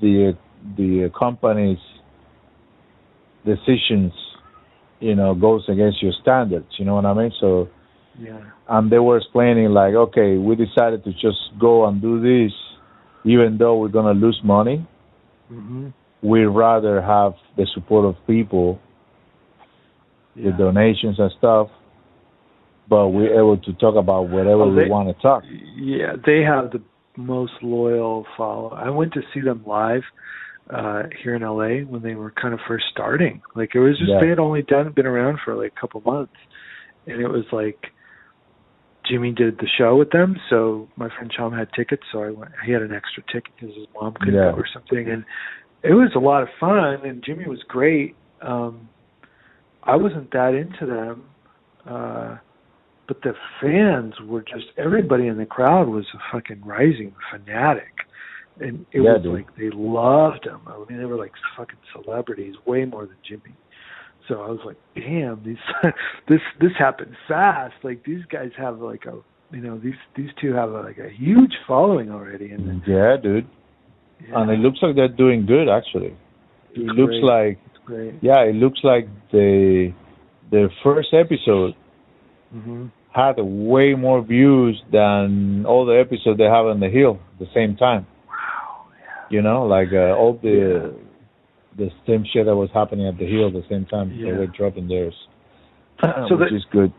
the 0.00 0.36
the 0.76 1.10
company's 1.18 1.78
decisions, 3.44 4.12
you 5.00 5.14
know, 5.14 5.34
goes 5.34 5.64
against 5.68 6.02
your 6.02 6.12
standards, 6.22 6.66
you 6.78 6.84
know 6.84 6.94
what 6.96 7.04
I 7.06 7.14
mean? 7.14 7.32
So, 7.40 7.68
Yeah. 8.18 8.40
and 8.68 8.90
they 8.90 8.98
were 8.98 9.18
explaining 9.18 9.68
like, 9.70 9.94
okay, 9.94 10.36
we 10.36 10.56
decided 10.56 11.04
to 11.04 11.12
just 11.12 11.38
go 11.58 11.86
and 11.86 12.00
do 12.00 12.18
this, 12.20 12.52
even 13.24 13.58
though 13.58 13.78
we're 13.78 13.88
gonna 13.88 14.14
lose 14.14 14.40
money. 14.42 14.86
hmm 15.48 15.88
We 16.22 16.44
rather 16.46 17.00
have 17.00 17.34
the 17.56 17.66
support 17.74 18.04
of 18.06 18.16
people, 18.26 18.80
the 20.34 20.50
donations 20.52 21.18
and 21.18 21.30
stuff, 21.38 21.68
but 22.88 23.08
we're 23.08 23.34
able 23.38 23.58
to 23.58 23.72
talk 23.74 23.94
about 23.96 24.28
whatever 24.28 24.62
Oh, 24.62 24.74
we 24.74 24.88
want 24.88 25.08
to 25.08 25.22
talk. 25.22 25.44
Yeah, 25.76 26.16
they 26.24 26.42
have 26.42 26.70
the 26.72 26.80
most 27.16 27.52
loyal 27.62 28.26
follow. 28.36 28.70
I 28.70 28.90
went 28.90 29.12
to 29.14 29.22
see 29.32 29.40
them 29.40 29.62
live 29.66 30.02
uh 30.68 31.04
here 31.22 31.34
in 31.36 31.42
LA 31.42 31.84
when 31.88 32.02
they 32.02 32.14
were 32.16 32.32
kind 32.32 32.52
of 32.52 32.60
first 32.66 32.86
starting. 32.90 33.40
Like 33.54 33.74
it 33.74 33.78
was 33.80 33.96
just 33.98 34.10
Yeah. 34.10 34.20
they 34.20 34.28
had 34.28 34.38
only 34.40 34.62
done 34.62 34.90
been 34.92 35.06
around 35.06 35.38
for 35.44 35.54
like 35.54 35.72
a 35.76 35.80
couple 35.80 36.00
months. 36.00 36.34
And 37.06 37.20
it 37.20 37.28
was 37.28 37.44
like 37.52 37.78
Jimmy 39.08 39.30
did 39.30 39.58
the 39.58 39.68
show 39.78 39.94
with 39.96 40.10
them, 40.10 40.34
so 40.50 40.88
my 40.96 41.08
friend 41.08 41.32
Chom 41.32 41.56
had 41.56 41.68
tickets, 41.76 42.02
so 42.10 42.22
I 42.24 42.30
went 42.30 42.50
he 42.64 42.72
had 42.72 42.82
an 42.82 42.92
extra 42.92 43.22
ticket 43.32 43.52
because 43.54 43.76
his 43.76 43.86
mom 43.94 44.14
couldn't 44.14 44.34
Yeah. 44.34 44.50
go 44.50 44.56
or 44.56 44.66
something 44.72 45.08
and 45.08 45.24
it 45.84 45.94
was 45.94 46.10
a 46.16 46.18
lot 46.18 46.42
of 46.42 46.48
fun 46.58 47.04
and 47.06 47.22
Jimmy 47.24 47.46
was 47.46 47.62
great. 47.68 48.16
Um 48.42 48.88
I 49.84 49.94
wasn't 49.94 50.32
that 50.32 50.54
into 50.54 50.84
them. 50.86 51.22
Uh 51.88 52.38
but 53.08 53.22
the 53.22 53.34
fans 53.60 54.14
were 54.26 54.42
just 54.42 54.66
everybody 54.76 55.26
in 55.28 55.36
the 55.38 55.46
crowd 55.46 55.88
was 55.88 56.04
a 56.14 56.18
fucking 56.32 56.60
rising 56.64 57.14
fanatic 57.30 57.92
and 58.60 58.86
it 58.92 59.00
Yeah, 59.00 59.14
was 59.14 59.22
dude. 59.22 59.34
like 59.34 59.56
they 59.56 59.70
loved 59.72 60.44
him 60.46 60.60
i 60.66 60.76
mean 60.88 60.98
they 60.98 61.04
were 61.04 61.16
like 61.16 61.32
fucking 61.56 61.78
celebrities 61.92 62.54
way 62.66 62.84
more 62.84 63.06
than 63.06 63.16
jimmy 63.28 63.54
so 64.28 64.42
i 64.42 64.48
was 64.48 64.60
like 64.64 64.76
damn 64.94 65.42
these 65.44 65.56
this 66.28 66.40
this 66.60 66.72
happened 66.78 67.14
fast 67.28 67.74
like 67.82 68.02
these 68.04 68.24
guys 68.30 68.50
have 68.56 68.80
like 68.80 69.04
a 69.06 69.16
you 69.54 69.60
know 69.62 69.78
these 69.78 69.94
these 70.16 70.30
two 70.40 70.52
have 70.52 70.70
a, 70.70 70.80
like 70.80 70.98
a 70.98 71.08
huge 71.10 71.52
following 71.68 72.10
already 72.10 72.50
and 72.50 72.82
Yeah, 72.86 73.16
dude. 73.22 73.46
yeah, 74.28 74.40
And 74.40 74.50
it 74.50 74.58
looks 74.58 74.78
like 74.82 74.96
they're 74.96 75.08
doing 75.24 75.46
good 75.46 75.68
actually. 75.68 76.16
It 76.74 76.80
It's 76.80 76.98
looks 76.98 77.14
great. 77.20 77.24
like 77.24 77.58
yeah, 78.22 78.40
it 78.42 78.56
looks 78.56 78.80
like 78.82 79.06
the 79.30 79.92
the 80.50 80.68
first 80.82 81.10
episode 81.14 81.74
mhm 82.54 82.90
had 83.16 83.36
way 83.40 83.94
more 83.94 84.20
views 84.22 84.76
than 84.92 85.64
all 85.66 85.86
the 85.86 85.98
episodes 85.98 86.36
they 86.38 86.44
have 86.44 86.66
on 86.66 86.80
the 86.80 86.90
hill 86.90 87.18
at 87.32 87.38
the 87.38 87.50
same 87.54 87.74
time. 87.76 88.06
wow 88.28 88.86
yeah 89.00 89.26
You 89.30 89.42
know, 89.42 89.64
like 89.76 89.88
uh, 89.92 90.12
all 90.20 90.38
the 90.42 90.94
the 91.76 91.88
same 92.06 92.24
shit 92.32 92.46
that 92.46 92.56
was 92.56 92.70
happening 92.72 93.06
at 93.08 93.18
the 93.18 93.26
hill 93.26 93.48
at 93.48 93.52
the 93.52 93.64
same 93.68 93.84
time. 93.86 94.10
Yeah. 94.12 94.32
They 94.32 94.38
were 94.38 94.46
dropping 94.46 94.88
theirs, 94.88 95.14
So 96.28 96.36
which 96.36 96.50
the- 96.50 96.56
is 96.56 96.66
good. 96.72 96.92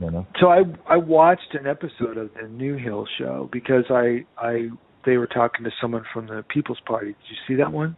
You 0.00 0.10
know. 0.10 0.26
So 0.40 0.48
I 0.48 0.60
I 0.88 0.96
watched 0.96 1.54
an 1.60 1.66
episode 1.68 2.16
of 2.18 2.28
the 2.40 2.48
New 2.48 2.74
Hill 2.76 3.06
show 3.18 3.48
because 3.52 3.84
I 3.90 4.24
I 4.36 4.68
they 5.06 5.16
were 5.18 5.28
talking 5.28 5.62
to 5.64 5.70
someone 5.80 6.04
from 6.12 6.26
the 6.26 6.42
People's 6.54 6.80
Party. 6.84 7.08
Did 7.08 7.16
you 7.30 7.36
see 7.46 7.54
that 7.62 7.72
one? 7.72 7.96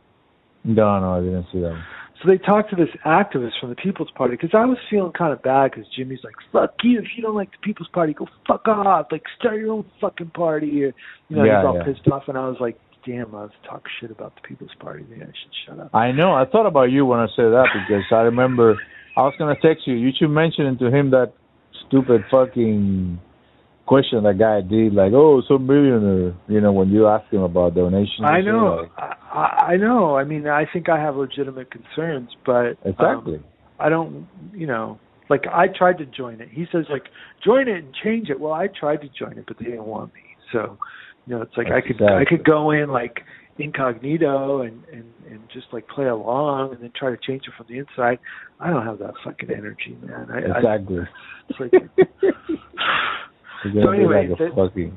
No, 0.65 1.01
no, 1.01 1.09
I 1.19 1.21
didn't 1.21 1.47
see 1.53 1.61
that. 1.61 1.71
One. 1.71 1.85
So 2.27 2.33
they 2.33 2.39
talked 2.39 2.71
to 2.71 2.77
this 2.77 2.89
activist 3.05 3.53
from 3.61 3.71
the 3.71 3.77
People's 3.77 4.11
Party 4.17 4.35
because 4.35 4.51
I 4.53 4.65
was 4.65 4.79
feeling 4.91 5.13
kind 5.13 5.33
of 5.33 5.43
bad 5.43 5.71
because 5.71 5.87
Jimmy's 5.95 6.19
like, 6.25 6.35
"Fuck 6.53 6.75
you! 6.83 6.99
If 6.99 7.05
you 7.17 7.23
don't 7.23 7.37
like 7.37 7.53
the 7.53 7.59
People's 7.63 7.89
Party, 7.93 8.15
go 8.15 8.27
fuck 8.49 8.67
off! 8.67 9.07
Like 9.13 9.23
start 9.39 9.57
your 9.59 9.73
own 9.73 9.85
fucking 10.01 10.31
party." 10.31 10.85
Or, 10.85 10.95
you 11.29 11.37
know, 11.37 11.45
Yeah, 11.45 11.61
he's 11.61 11.67
all 11.67 11.77
yeah. 11.77 11.85
pissed 11.85 12.09
off, 12.09 12.25
and 12.27 12.37
I 12.37 12.49
was 12.49 12.57
like, 12.59 12.79
"Damn, 13.07 13.35
I 13.35 13.43
was 13.43 13.51
talk 13.69 13.85
shit 14.01 14.11
about 14.11 14.35
the 14.35 14.41
People's 14.43 14.75
Party. 14.81 15.05
Maybe 15.09 15.23
I 15.23 15.27
should 15.27 15.55
shut 15.67 15.79
up." 15.79 15.95
I 15.95 16.11
know. 16.11 16.33
I 16.33 16.45
thought 16.47 16.67
about 16.67 16.91
you 16.91 17.07
when 17.07 17.21
I 17.21 17.27
said 17.37 17.51
that 17.51 17.69
because 17.73 18.03
I 18.11 18.23
remember 18.23 18.77
I 19.17 19.21
was 19.23 19.35
gonna 19.39 19.55
text 19.63 19.87
you. 19.87 19.95
You 19.95 20.11
should 20.19 20.31
mention 20.31 20.77
to 20.79 20.91
him 20.91 21.11
that 21.11 21.33
stupid 21.87 22.25
fucking 22.31 23.21
question 23.87 24.23
that 24.25 24.39
guy 24.39 24.61
did, 24.61 24.93
like, 24.95 25.13
"Oh, 25.15 25.43
so 25.47 25.59
millionaire," 25.59 26.35
you 26.49 26.61
know, 26.61 26.73
when 26.73 26.91
you 26.91 27.07
ask 27.07 27.31
him 27.33 27.43
about 27.43 27.75
donations. 27.75 28.23
I 28.25 28.41
know. 28.41 28.89
like- 28.97 29.17
I, 29.33 29.73
I 29.73 29.77
know. 29.77 30.17
I 30.17 30.25
mean, 30.25 30.47
I 30.49 30.65
think 30.73 30.89
I 30.89 30.99
have 31.01 31.17
legitimate 31.17 31.69
concerns, 31.71 32.31
but 32.45 32.53
um, 32.53 32.77
exactly. 32.85 33.43
I 33.79 33.89
don't, 33.89 34.27
you 34.53 34.67
know, 34.67 34.99
like 35.29 35.45
I 35.53 35.67
tried 35.69 35.99
to 35.99 36.07
join 36.07 36.41
it. 36.41 36.49
He 36.51 36.65
says 36.73 36.87
like 36.91 37.05
join 37.45 37.69
it 37.69 37.77
and 37.85 37.95
change 38.03 38.31
it. 38.31 38.41
Well, 38.41 38.53
I 38.53 38.69
tried 38.69 39.03
to 39.03 39.09
join 39.09 39.39
it, 39.39 39.45
but 39.47 39.59
they 39.59 39.67
didn't 39.67 39.85
want 39.87 40.15
me. 40.15 40.21
So, 40.53 40.79
you 41.27 41.35
know, 41.35 41.43
it's 41.43 41.57
like 41.57 41.67
I 41.69 41.81
could 41.87 42.01
I 42.03 42.25
could 42.25 42.45
go 42.45 42.71
in 42.71 42.89
like 42.89 43.21
incognito 43.59 44.63
and 44.63 44.83
and 44.93 45.05
and 45.31 45.41
just 45.53 45.67
like 45.73 45.87
play 45.89 46.07
along 46.07 46.73
and 46.73 46.83
then 46.83 46.93
try 46.99 47.11
to 47.11 47.17
change 47.27 47.43
it 47.47 47.53
from 47.57 47.67
the 47.69 47.79
inside. 47.79 48.19
I 48.61 48.71
don't 48.71 48.87
have 48.87 48.99
that 49.01 49.15
fucking 49.25 49.51
energy, 49.51 49.97
man. 50.03 50.29
I, 50.31 50.59
Exactly. 50.59 51.01
I, 51.01 51.07
it's 51.49 51.61
like 51.61 51.73
So 53.63 53.91
anyway, 53.91 54.29
like 54.29 54.93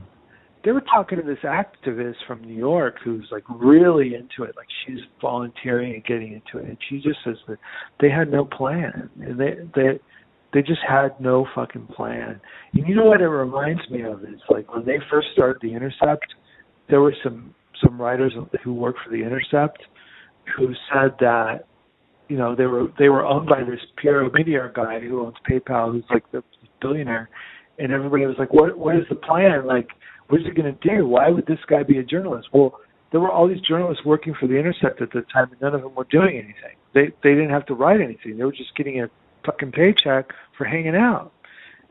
they 0.66 0.72
were 0.72 0.82
talking 0.82 1.18
to 1.20 1.24
this 1.24 1.40
activist 1.44 2.16
from 2.28 2.42
New 2.44 2.56
York 2.56 2.96
who's 3.04 3.28
like 3.32 3.44
really 3.50 4.16
into 4.16 4.44
it. 4.44 4.56
Like 4.56 4.68
she's 4.86 5.00
volunteering 5.22 5.94
and 5.94 6.04
getting 6.04 6.34
into 6.34 6.64
it, 6.64 6.70
and 6.70 6.78
she 6.90 6.98
just 6.98 7.20
says 7.24 7.38
that 7.48 7.58
they 8.02 8.10
had 8.10 8.32
no 8.32 8.46
plan, 8.46 9.10
and 9.22 9.40
they 9.40 9.56
they 9.76 10.00
they 10.54 10.62
just 10.62 10.82
had 10.88 11.20
no 11.20 11.48
fucking 11.56 11.88
plan. 11.96 12.42
And 12.74 12.88
you 12.88 12.96
know 12.96 13.06
what 13.06 13.22
it 13.22 13.28
reminds 13.28 13.88
me 13.90 14.02
of 14.02 14.24
is 14.24 14.42
like 14.50 14.74
when 14.74 14.86
they 14.86 14.98
first 15.10 15.28
started 15.34 15.58
the 15.62 15.74
Intercept, 15.74 16.26
there 16.90 17.02
were 17.02 17.16
some 17.24 17.56
some 17.84 18.02
writers 18.02 18.34
who 18.64 18.74
worked 18.74 19.00
for 19.06 19.12
the 19.12 19.24
Intercept 19.24 19.82
who 20.58 20.74
said 20.92 21.12
that 21.20 21.66
you 22.28 22.38
know 22.38 22.56
they 22.56 22.66
were 22.66 22.88
they 22.98 23.08
were 23.08 23.26
owned 23.26 23.48
by 23.48 23.62
this 23.62 23.80
Pierre 24.02 24.30
Omidyar 24.30 24.74
guy 24.74 25.00
who 25.00 25.26
owns 25.26 25.36
PayPal, 25.50 25.94
who's 25.94 26.04
like 26.10 26.30
the 26.32 26.44
billionaire, 26.82 27.30
and 27.80 27.92
everybody 27.92 28.26
was 28.26 28.36
like, 28.38 28.54
what 28.54 28.78
what 28.78 28.96
is 28.96 29.06
the 29.10 29.16
plan? 29.16 29.66
Like 29.66 29.90
what 30.30 30.42
is 30.42 30.48
he 30.48 30.54
going 30.54 30.74
to 30.74 30.88
do? 30.88 31.08
Why 31.08 31.30
would 31.30 31.46
this 31.48 31.60
guy 31.68 31.84
be 31.84 31.98
a 31.98 32.04
journalist? 32.04 32.50
Well, 32.54 32.80
there 33.12 33.20
were 33.20 33.32
all 33.32 33.48
these 33.48 33.62
journalists 33.62 34.06
working 34.06 34.36
for 34.40 34.48
the 34.48 34.56
Intercept 34.56 35.02
at 35.02 35.12
the 35.12 35.24
time, 35.34 35.52
and 35.52 35.60
none 35.62 35.74
of 35.74 35.82
them 35.82 35.96
were 35.96 36.06
doing 36.06 36.38
anything. 36.38 36.78
They 36.94 37.08
they 37.24 37.34
didn't 37.36 37.50
have 37.50 37.66
to 37.68 37.74
write 37.74 38.00
anything. 38.00 38.38
They 38.38 38.44
were 38.44 38.52
just 38.52 38.76
getting 38.76 39.02
a 39.02 39.10
fucking 39.46 39.72
paycheck 39.72 40.32
for 40.58 40.66
hanging 40.66 40.96
out. 40.96 41.32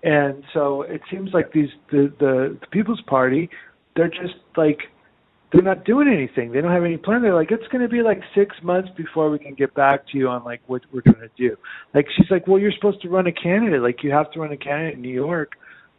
And 0.05 0.45
so 0.55 0.83
it 0.83 1.03
seems 1.11 1.33
like 1.33 1.53
these 1.53 1.71
the 1.91 2.13
the, 2.21 2.59
the 2.61 2.67
People's 2.71 3.03
Party, 3.03 3.51
they're 3.97 4.09
just 4.09 4.37
like 4.57 4.79
they're 5.51 5.63
not 5.63 5.85
doing 5.85 6.09
anything. 6.09 6.53
They 6.53 6.61
don't 6.61 6.71
have 6.71 6.85
any 6.85 6.99
plan. 6.99 7.23
They're 7.23 7.35
like, 7.35 7.51
it's 7.51 7.67
going 7.69 7.81
to 7.81 7.89
be 7.89 8.03
like 8.03 8.21
six 8.35 8.55
months 8.63 8.91
before 8.97 9.31
we 9.31 9.39
can 9.39 9.55
get 9.55 9.75
back 9.75 10.07
to 10.09 10.19
you 10.19 10.29
on 10.29 10.45
like 10.45 10.61
what 10.67 10.83
we're 10.93 11.01
going 11.01 11.21
to 11.21 11.31
do. 11.37 11.57
Like 11.95 12.07
she's 12.17 12.31
like, 12.31 12.47
well, 12.47 12.59
you're 12.59 12.73
supposed 12.73 13.01
to 13.03 13.09
run 13.09 13.27
a 13.27 13.33
candidate. 13.33 13.83
Like 13.83 14.05
you 14.05 14.13
have 14.13 14.31
to 14.33 14.41
run 14.41 14.53
a 14.53 14.57
candidate 14.57 14.95
in 14.95 15.03
New 15.03 15.09
York 15.09 15.53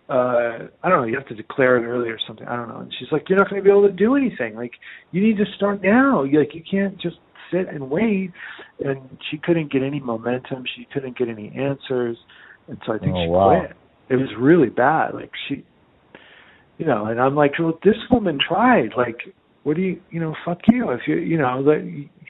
uh 0.09 0.67
I 0.83 0.89
don't 0.89 1.01
know, 1.01 1.07
you 1.07 1.15
have 1.17 1.27
to 1.27 1.35
declare 1.35 1.77
it 1.77 1.87
early 1.87 2.09
or 2.09 2.17
something. 2.25 2.47
I 2.47 2.55
don't 2.55 2.67
know. 2.67 2.77
And 2.79 2.93
she's 2.97 3.09
like, 3.11 3.29
You're 3.29 3.37
not 3.37 3.49
gonna 3.49 3.61
be 3.61 3.69
able 3.69 3.87
to 3.87 3.93
do 3.93 4.15
anything. 4.15 4.55
Like 4.55 4.71
you 5.11 5.21
need 5.21 5.37
to 5.37 5.45
start 5.55 5.81
now. 5.83 6.23
You 6.23 6.39
like 6.39 6.55
you 6.55 6.63
can't 6.69 6.99
just 6.99 7.17
sit 7.51 7.67
and 7.67 7.89
wait 7.89 8.31
and 8.83 8.99
she 9.29 9.37
couldn't 9.37 9.71
get 9.71 9.83
any 9.83 9.99
momentum, 9.99 10.63
she 10.75 10.87
couldn't 10.93 11.17
get 11.17 11.29
any 11.29 11.49
answers 11.55 12.17
and 12.67 12.77
so 12.85 12.93
I 12.93 12.97
think 12.99 13.15
Oh, 13.15 13.23
she 13.23 13.29
wow. 13.29 13.59
quit. 13.61 13.77
It 14.09 14.15
was 14.15 14.29
really 14.39 14.69
bad. 14.69 15.13
Like 15.13 15.31
she 15.47 15.63
you 16.77 16.85
know, 16.85 17.05
and 17.05 17.19
I'm 17.19 17.35
like, 17.35 17.53
Well, 17.59 17.77
this 17.83 17.97
woman 18.09 18.39
tried. 18.45 18.91
Like, 18.97 19.17
what 19.63 19.75
do 19.75 19.81
you 19.83 20.01
you 20.09 20.19
know, 20.19 20.35
fuck 20.45 20.59
you 20.71 20.89
if 20.91 21.01
you 21.07 21.17
you 21.17 21.37
know, 21.37 21.59
like 21.59 21.83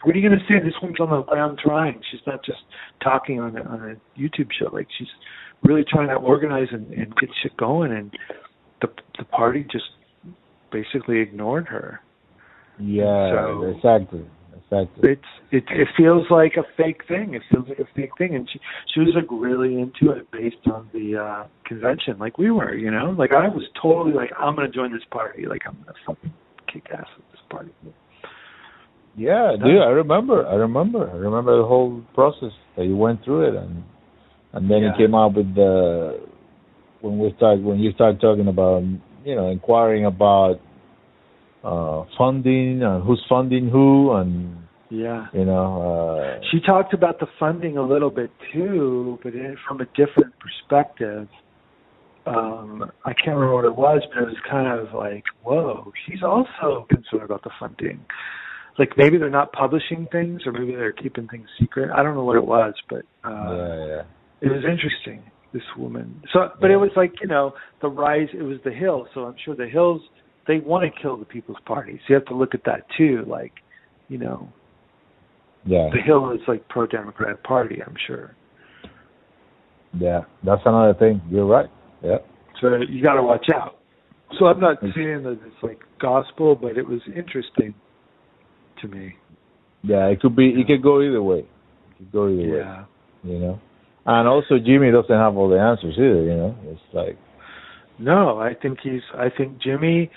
what 0.04 0.16
are 0.16 0.20
you 0.20 0.30
gonna 0.30 0.42
say? 0.48 0.60
This 0.64 0.74
woman's 0.82 1.00
on 1.00 1.10
the 1.10 1.24
ground 1.24 1.60
trying. 1.64 2.02
She's 2.12 2.22
not 2.26 2.44
just 2.44 2.60
talking 3.04 3.40
on 3.40 3.56
a 3.58 3.62
on 3.64 3.92
a 3.92 4.20
YouTube 4.20 4.50
show. 4.58 4.70
Like 4.74 4.88
she's 4.98 5.08
really 5.64 5.84
trying 5.88 6.08
to 6.10 6.16
organize 6.16 6.68
and, 6.72 6.92
and 6.94 7.16
get 7.18 7.30
shit 7.42 7.56
going 7.58 7.92
and 7.92 8.12
the 8.82 8.88
the 9.18 9.26
party 9.26 9.66
just 9.72 9.86
basically 10.72 11.20
ignored 11.20 11.68
her. 11.68 12.00
Yeah, 12.80 13.32
So- 13.34 13.64
exactly, 13.76 14.26
exactly. 14.54 15.12
It's 15.12 15.22
it 15.52 15.64
it 15.70 15.88
feels 15.98 16.26
like 16.30 16.54
a 16.58 16.64
fake 16.78 17.02
thing. 17.08 17.34
It 17.34 17.42
feels 17.52 17.68
like 17.68 17.80
a 17.80 17.88
fake 17.96 18.12
thing 18.18 18.36
and 18.36 18.48
she 18.52 18.60
she 18.94 19.00
was 19.02 19.10
like 19.16 19.28
really 19.30 19.80
into 19.82 20.12
it 20.14 20.30
based 20.32 20.66
on 20.72 20.90
the 20.94 21.18
uh 21.18 21.48
convention 21.66 22.18
like 22.20 22.38
we 22.38 22.52
were, 22.52 22.74
you 22.76 22.92
know? 22.92 23.14
Like 23.18 23.34
I 23.34 23.48
was 23.50 23.64
totally 23.82 24.14
like 24.14 24.32
I'm 24.40 24.56
gonna 24.56 24.70
join 24.70 24.94
this 24.94 25.04
party, 25.12 25.46
like 25.46 25.62
I'm 25.68 25.78
gonna 25.84 25.98
fucking 26.06 26.34
kick 26.72 26.86
ass 26.94 27.08
at 27.18 27.32
this 27.32 27.42
party. 27.50 27.72
Yeah, 29.18 29.56
dude, 29.62 29.82
I 29.82 29.90
remember. 29.90 30.48
I 30.48 30.56
remember. 30.56 31.10
I 31.10 31.16
remember 31.16 31.58
the 31.58 31.66
whole 31.68 32.02
process 32.14 32.52
that 32.78 32.86
you 32.86 32.96
went 32.96 33.24
through 33.26 33.50
it, 33.50 33.56
and 33.56 33.84
and 34.54 34.70
then 34.70 34.82
Yeah. 34.82 34.92
you 34.92 34.98
came 34.98 35.16
out 35.16 35.34
with 35.36 35.54
the 35.56 36.20
when 37.02 37.18
we 37.20 37.34
start 37.38 37.60
when 37.62 37.80
you 37.80 37.92
start 37.94 38.20
talking 38.20 38.48
about 38.48 38.84
you 39.24 39.36
know 39.36 39.50
inquiring 39.50 40.06
about 40.06 40.60
uh 41.64 42.04
funding 42.18 42.84
and 42.84 43.04
who's 43.04 43.24
funding 43.30 43.70
who 43.70 44.12
and 44.14 44.58
Yeah. 44.90 45.28
you 45.34 45.46
know 45.46 45.68
uh 45.90 46.42
She 46.52 46.60
talked 46.60 46.94
about 46.94 47.20
the 47.20 47.28
funding 47.40 47.78
a 47.78 47.84
little 47.84 48.10
bit 48.10 48.32
too, 48.52 49.20
but 49.24 49.34
in, 49.34 49.56
from 49.68 49.82
a 49.82 49.86
different 49.96 50.34
perspective. 50.40 51.28
Um, 52.26 52.92
I 53.06 53.14
can't 53.14 53.36
remember 53.38 53.56
what 53.56 53.66
it 53.66 53.76
was, 53.76 54.02
but 54.14 54.22
it 54.22 54.28
was 54.28 54.38
kind 54.48 54.68
of 54.68 54.94
like, 54.94 55.24
whoa, 55.42 55.92
she's 56.06 56.22
also 56.22 56.86
concerned 56.90 57.24
about 57.24 57.44
the 57.44 57.50
funding. 57.60 58.06
Like 58.78 58.92
maybe 58.98 59.18
they're 59.18 59.32
not 59.32 59.52
publishing 59.52 60.06
things, 60.12 60.42
or 60.46 60.52
maybe 60.52 60.76
they're 60.76 60.92
keeping 60.92 61.28
things 61.28 61.48
secret. 61.60 61.90
I 61.92 62.04
don't 62.04 62.14
know 62.14 62.24
what 62.24 62.36
it 62.36 62.46
was, 62.46 62.76
but 62.88 63.04
uh, 63.24 63.56
yeah 63.56 63.86
yeah 63.88 64.02
it 64.42 64.48
was 64.50 64.64
interesting. 64.70 65.24
This 65.52 65.64
woman. 65.78 66.22
So, 66.32 66.50
but 66.62 66.70
it 66.70 66.78
was 66.78 66.92
like 66.96 67.12
you 67.22 67.28
know 67.28 67.54
the 67.82 67.88
rise. 67.90 68.28
It 68.34 68.44
was 68.44 68.58
the 68.64 68.72
Hill, 68.72 69.08
so 69.14 69.22
I'm 69.22 69.36
sure 69.44 69.56
the 69.56 69.68
Hills 69.68 70.02
they 70.48 70.60
want 70.60 70.84
to 70.92 71.02
kill 71.02 71.18
the 71.18 71.26
People's 71.26 71.58
Party. 71.66 71.94
So 72.00 72.04
you 72.10 72.16
have 72.16 72.26
to 72.26 72.36
look 72.36 72.54
at 72.54 72.64
that 72.66 72.86
too. 72.98 73.24
Like, 73.28 73.54
you 74.10 74.18
know, 74.20 74.50
yeah 75.66 75.90
the 75.92 76.02
Hill 76.06 76.32
is 76.32 76.40
like 76.48 76.68
pro 76.70 76.86
Democrat 76.86 77.44
Party. 77.44 77.80
I'm 77.86 77.96
sure. 78.06 78.36
yeah 80.00 80.22
that's 80.44 80.62
another 80.66 80.94
thing 80.98 81.22
you're 81.32 81.46
right 81.48 81.70
yeah 82.04 82.18
So 82.62 82.68
you 82.88 83.04
got 83.04 83.16
to 83.16 83.24
watch 83.24 83.48
out. 83.54 83.78
So 84.40 84.46
I'm 84.46 84.60
not 84.60 84.78
saying 84.82 85.24
that 85.24 85.40
it's 85.46 85.64
like 85.64 85.80
gospel, 86.00 86.56
but 86.56 86.78
it 86.78 86.88
was 86.88 87.02
interesting 87.16 87.74
to 88.82 88.88
me. 88.88 89.16
yeah 89.84 90.06
it 90.06 90.20
could 90.22 90.36
be 90.36 90.50
it 90.50 90.68
could 90.68 90.84
go 90.84 91.02
either 91.02 91.22
way 91.24 91.40
it 91.40 91.98
could 91.98 92.12
go 92.12 92.30
either 92.30 92.52
way 92.52 92.58
Yeah. 92.60 92.84
you 93.24 93.40
know 93.40 93.60
and 94.18 94.28
also 94.28 94.58
Jimmy 94.58 94.92
doesn't 94.92 95.10
have 95.26 95.38
all 95.38 95.50
the 95.50 95.60
answers 95.60 95.96
either 95.98 96.24
you 96.30 96.36
know 96.42 96.56
it's 96.72 96.88
like 96.94 97.18
No, 98.00 98.40
I 98.40 98.54
think 98.62 98.80
he's. 98.82 99.02
I 99.14 99.28
think 99.30 99.62
Jimmy. 99.62 100.10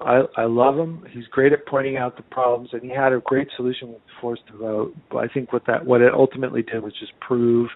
I 0.00 0.22
I 0.36 0.44
love 0.44 0.76
him. 0.78 1.04
He's 1.10 1.26
great 1.36 1.52
at 1.52 1.66
pointing 1.66 1.96
out 1.96 2.16
the 2.16 2.22
problems, 2.22 2.70
and 2.72 2.82
he 2.82 2.90
had 2.90 3.12
a 3.12 3.20
great 3.24 3.48
solution 3.56 3.88
with 3.88 4.02
forced 4.20 4.46
to 4.48 4.56
vote. 4.56 4.94
But 5.10 5.18
I 5.24 5.28
think 5.34 5.52
what 5.52 5.64
that 5.66 5.84
what 5.84 6.00
it 6.00 6.12
ultimately 6.14 6.62
did 6.62 6.82
was 6.82 6.92
just 7.00 7.12
prove 7.20 7.68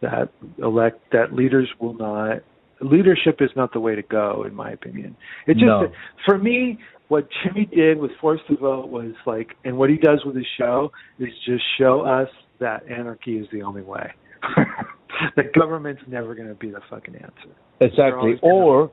that 0.00 0.30
elect 0.58 1.00
that 1.10 1.34
leaders 1.34 1.68
will 1.80 1.94
not 1.94 2.42
leadership 2.80 3.36
is 3.40 3.50
not 3.56 3.72
the 3.72 3.80
way 3.80 3.96
to 3.96 4.02
go, 4.02 4.44
in 4.46 4.54
my 4.54 4.70
opinion. 4.70 5.16
It 5.48 5.54
just 5.54 5.64
No. 5.66 5.90
for 6.24 6.38
me, 6.38 6.78
what 7.08 7.26
Jimmy 7.42 7.64
did 7.66 7.98
with 7.98 8.12
forced 8.20 8.46
to 8.46 8.56
vote 8.56 8.86
was 8.98 9.14
like, 9.26 9.56
and 9.64 9.76
what 9.76 9.90
he 9.90 9.96
does 9.96 10.24
with 10.24 10.36
his 10.36 10.46
show 10.56 10.92
is 11.18 11.30
just 11.44 11.64
show 11.78 12.02
us 12.02 12.28
that 12.60 12.84
anarchy 12.88 13.38
is 13.38 13.48
the 13.50 13.62
only 13.62 13.82
way. 13.82 14.12
the 15.36 15.42
government's 15.58 16.02
never 16.06 16.34
going 16.34 16.48
to 16.48 16.54
be 16.54 16.70
the 16.70 16.80
fucking 16.90 17.14
answer. 17.16 17.54
Exactly. 17.80 18.38
Or, 18.42 18.90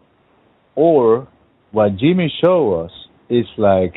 or 0.75 1.27
what 1.72 1.98
Jimmy 1.98 2.32
showed 2.43 2.85
us 2.85 2.91
is 3.30 3.45
like, 3.57 3.95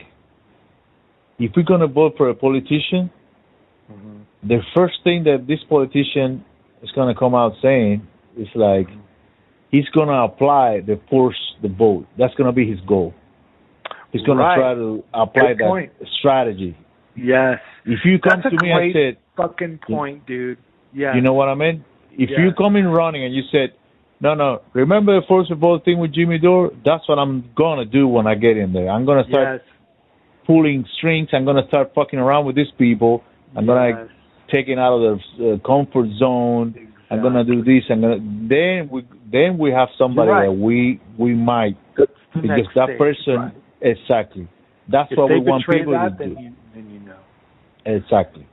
if 1.38 1.52
we're 1.56 1.62
gonna 1.62 1.86
vote 1.86 2.14
for 2.16 2.28
a 2.30 2.34
politician, 2.34 3.10
Mm-hmm. 3.90 4.18
the 4.48 4.58
first 4.76 4.96
thing 5.02 5.24
that 5.24 5.46
this 5.48 5.60
politician 5.66 6.44
is 6.82 6.90
gonna 6.94 7.14
come 7.14 7.34
out 7.34 7.52
saying 7.62 8.06
is 8.36 8.48
like, 8.54 8.86
he's 9.70 9.88
gonna 9.94 10.24
apply 10.24 10.80
the 10.80 11.00
force 11.08 11.38
the 11.62 11.68
vote. 11.68 12.06
That's 12.18 12.34
gonna 12.34 12.52
be 12.52 12.68
his 12.70 12.80
goal. 12.86 13.14
He's 14.12 14.20
gonna 14.22 14.42
try 14.42 14.74
to 14.74 15.02
apply 15.14 15.48
Good 15.54 15.58
that 15.58 15.68
point. 15.68 15.92
strategy. 16.18 16.76
Yes. 17.16 17.60
If 17.86 18.00
you 18.04 18.18
come 18.18 18.40
That's 18.42 18.54
to 18.56 18.62
me 18.62 18.70
and 18.72 18.92
said, 18.92 19.16
fucking 19.36 19.80
point, 19.86 20.26
dude. 20.26 20.58
Yeah. 20.92 21.14
You 21.14 21.20
know 21.20 21.32
what 21.32 21.48
I 21.48 21.54
mean? 21.54 21.84
If 22.12 22.30
Yeah. 22.30 22.40
you 22.40 22.52
come 22.52 22.76
in 22.76 22.88
running 22.88 23.24
and 23.24 23.34
you 23.34 23.42
said, 23.50 23.72
No, 24.20 24.34
no. 24.34 24.62
Remember 24.72 25.20
the 25.20 25.24
first 25.28 25.52
of 25.52 25.62
all 25.62 25.78
thing 25.78 26.00
with 26.00 26.12
Jimmy 26.12 26.38
Dore? 26.38 26.72
That's 26.84 27.08
what 27.08 27.20
I'm 27.20 27.44
gonna 27.54 27.84
do 27.84 28.08
when 28.08 28.26
I 28.26 28.34
get 28.34 28.56
in 28.56 28.72
there. 28.72 28.88
I'm 28.90 29.04
gonna 29.04 29.22
start 29.28 29.60
Yes. 29.60 29.60
pulling 30.44 30.84
strings. 30.96 31.28
I'm 31.32 31.44
gonna 31.44 31.66
start 31.68 31.94
fucking 31.94 32.18
around 32.18 32.44
with 32.44 32.56
these 32.56 32.72
people. 32.78 33.22
I'm 33.54 33.64
gonna 33.64 34.08
take 34.48 34.66
it 34.66 34.76
out 34.76 34.92
of 34.94 35.20
their 35.38 35.52
uh, 35.54 35.58
comfort 35.58 36.08
zone. 36.18 36.74
I'm 37.10 37.22
gonna 37.22 37.44
do 37.44 37.62
this. 37.62 37.84
I'm 37.90 38.00
gonna 38.00 38.18
then 38.48 38.88
we 38.90 39.04
then 39.30 39.56
we 39.56 39.70
have 39.70 39.88
somebody 39.96 40.30
right. 40.30 40.46
that 40.46 40.52
we 40.52 41.00
we 41.16 41.34
might 41.34 41.76
That's 41.96 42.10
the 42.34 42.40
because 42.42 42.66
that 42.74 42.86
stage, 42.86 42.98
person 42.98 43.36
right. 43.36 43.54
exactly. 43.82 44.48
That's 44.88 45.12
If 45.12 45.18
what 45.18 45.30
we 45.30 45.38
want 45.40 45.64
people 45.68 45.92
that, 45.92 46.18
to 46.18 46.26
do. 46.26 46.40
you, 46.40 46.52
you 46.74 47.00
know. 47.00 47.14
Exactly. 47.86 48.46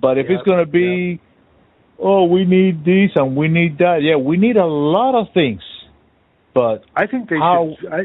But 0.00 0.18
if 0.18 0.28
Yep, 0.28 0.38
it's 0.38 0.48
gonna 0.48 0.66
be, 0.66 1.20
oh, 2.02 2.24
we 2.24 2.44
need 2.44 2.84
this 2.84 3.10
and 3.14 3.36
we 3.36 3.48
need 3.48 3.78
that. 3.78 3.98
Yeah, 4.02 4.16
we 4.16 4.36
need 4.36 4.56
a 4.56 4.66
lot 4.66 5.14
of 5.20 5.28
things. 5.32 5.62
But 6.54 6.84
I 6.96 7.06
think 7.06 7.28
they 7.30 7.36
How- 7.36 7.74
should. 7.80 7.92
I, 7.92 8.00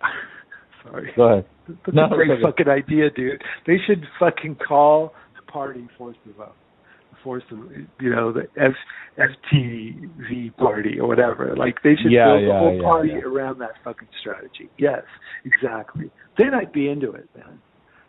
sorry. 0.84 1.12
go 1.16 1.22
ahead. 1.24 1.44
That's 1.66 1.94
No, 1.96 2.04
a 2.04 2.08
great 2.08 2.42
fucking 2.42 2.68
idea, 2.68 3.10
dude. 3.10 3.42
They 3.66 3.78
should 3.86 4.04
fucking 4.20 4.56
call 4.56 5.14
the 5.34 5.50
party 5.50 5.88
force 5.96 6.16
to 6.26 6.32
vote. 6.34 6.42
Uh, 7.12 7.16
force 7.24 7.42
to, 7.48 7.86
you 8.00 8.10
know, 8.10 8.32
the 8.32 8.42
F, 8.60 8.72
FTV 9.18 10.54
party 10.56 10.98
or 11.00 11.08
whatever. 11.08 11.54
Like 11.56 11.76
they 11.82 11.94
should 12.00 12.12
Yeah, 12.12 12.26
build 12.36 12.48
the 12.50 12.52
whole 12.58 12.76
yeah, 12.76 12.82
party 12.82 13.08
yeah. 13.10 13.20
around 13.28 13.58
that 13.60 13.70
fucking 13.82 14.08
strategy. 14.20 14.68
Yes, 14.78 15.02
exactly. 15.44 16.10
Then 16.36 16.52
I'd 16.54 16.72
be 16.72 16.88
into 16.90 17.12
it, 17.12 17.28
man. 17.34 17.60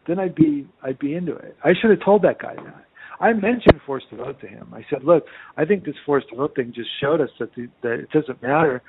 Then 0.08 0.20
I'd 0.20 0.36
be 0.36 0.68
I'd 0.84 1.00
be 1.00 1.16
into 1.16 1.34
it. 1.36 1.56
I 1.64 1.72
should 1.80 1.92
have 1.92 2.04
told 2.04 2.24
that 2.24 2.40
guy 2.40 2.56
that. 2.56 2.86
I 3.20 3.34
mentioned 3.34 3.80
force 3.86 4.04
to 4.10 4.16
vote 4.18 4.40
to 4.42 4.48
him. 4.48 4.68
I 4.74 4.86
said, 4.90 5.04
look, 5.04 5.26
I 5.58 5.66
think 5.66 5.86
this 5.86 5.96
force 6.06 6.24
to 6.32 6.36
vote 6.36 6.56
thing 6.56 6.74
just 6.76 6.90
showed 7.02 7.22
us 7.22 7.30
that 7.40 7.54
the, 7.56 7.68
that 7.84 7.94
it 7.94 8.10
doesn't 8.12 8.42
matter. 8.42 8.82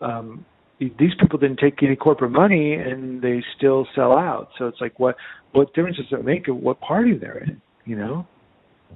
Um, 0.00 0.44
these 0.78 1.12
people 1.20 1.38
didn't 1.38 1.58
take 1.58 1.82
any 1.82 1.94
corporate 1.94 2.32
money 2.32 2.74
and 2.74 3.22
they 3.22 3.42
still 3.56 3.86
sell 3.94 4.12
out. 4.18 4.48
So 4.58 4.66
it's 4.66 4.80
like, 4.80 4.98
what 4.98 5.16
what 5.52 5.72
difference 5.74 5.96
does 5.98 6.06
it 6.10 6.24
make 6.24 6.48
of 6.48 6.56
what 6.56 6.80
party 6.80 7.16
they're 7.16 7.38
in? 7.38 7.60
You 7.84 7.96
know, 7.96 8.26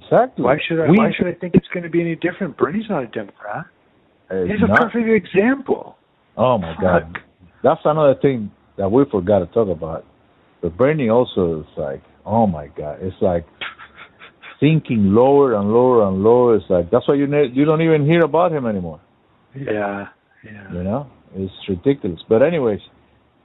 Exactly. 0.01 0.43
why 0.43 0.57
should 0.67 0.79
I 0.81 0.89
We- 0.89 0.97
why 0.97 1.11
should 1.15 1.27
I 1.27 1.33
think 1.33 1.55
it's 1.55 1.67
going 1.73 1.83
to 1.83 1.89
be 1.89 2.01
any 2.01 2.15
different? 2.15 2.57
Bernie's 2.57 2.89
not 2.89 3.03
a 3.03 3.07
Democrat. 3.07 3.65
He's 4.29 4.61
a 4.61 4.67
not- 4.67 4.91
perfect 4.91 5.07
example. 5.07 5.97
Oh 6.35 6.57
my 6.57 6.75
God, 6.81 7.17
that's 7.63 7.81
another 7.85 8.15
thing 8.15 8.51
that 8.77 8.91
we 8.91 9.05
forgot 9.09 9.39
to 9.39 9.45
talk 9.47 9.69
about. 9.69 10.05
But 10.61 10.75
Bernie 10.77 11.09
also 11.09 11.61
is 11.61 11.77
like, 11.77 12.01
oh 12.25 12.45
my 12.47 12.67
God, 12.67 12.99
it's 13.01 13.15
like 13.21 13.45
sinking 14.59 15.13
lower 15.13 15.55
and 15.55 15.71
lower 15.71 16.07
and 16.07 16.23
lower. 16.23 16.55
It's 16.55 16.65
like 16.69 16.89
that's 16.91 17.07
why 17.07 17.15
you 17.15 17.27
ne- 17.27 17.51
you 17.53 17.65
don't 17.65 17.81
even 17.81 18.05
hear 18.05 18.23
about 18.23 18.51
him 18.51 18.65
anymore. 18.65 18.99
Yeah, 19.55 20.07
yeah. 20.43 20.73
You 20.73 20.83
know, 20.83 21.07
it's 21.35 21.53
ridiculous. 21.67 22.19
But 22.27 22.41
anyways, 22.41 22.79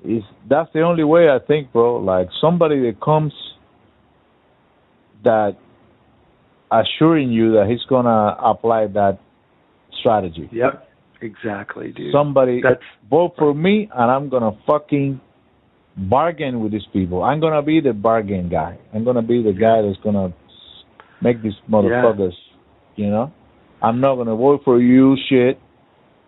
is 0.04 0.22
that's 0.48 0.70
the 0.72 0.82
only 0.82 1.04
way 1.04 1.28
I 1.28 1.38
think, 1.44 1.72
bro. 1.72 1.96
Like 1.96 2.28
somebody 2.40 2.80
that 2.82 3.00
comes 3.00 3.32
that 5.24 5.56
assuring 6.70 7.30
you 7.30 7.52
that 7.52 7.66
he's 7.68 7.84
gonna 7.88 8.36
apply 8.42 8.86
that 8.88 9.18
strategy. 10.00 10.48
Yep, 10.52 10.88
exactly, 11.20 11.92
dude. 11.92 12.12
Somebody 12.12 12.60
That's 12.62 12.80
vote 13.10 13.34
for 13.38 13.54
me 13.54 13.88
and 13.94 14.10
I'm 14.10 14.28
gonna 14.28 14.52
fucking 14.66 15.20
bargain 15.96 16.60
with 16.60 16.72
these 16.72 16.86
people. 16.92 17.22
I'm 17.22 17.40
gonna 17.40 17.62
be 17.62 17.80
the 17.80 17.92
bargain 17.92 18.48
guy. 18.48 18.78
I'm 18.94 19.04
gonna 19.04 19.22
be 19.22 19.42
the 19.42 19.52
guy 19.52 19.82
that's 19.82 20.02
gonna 20.02 20.32
make 21.22 21.42
these 21.42 21.52
motherfuckers, 21.70 22.32
you 22.96 23.08
know. 23.08 23.32
I'm 23.82 24.00
not 24.00 24.16
gonna 24.16 24.36
vote 24.36 24.62
for 24.64 24.80
you 24.80 25.16
shit 25.28 25.58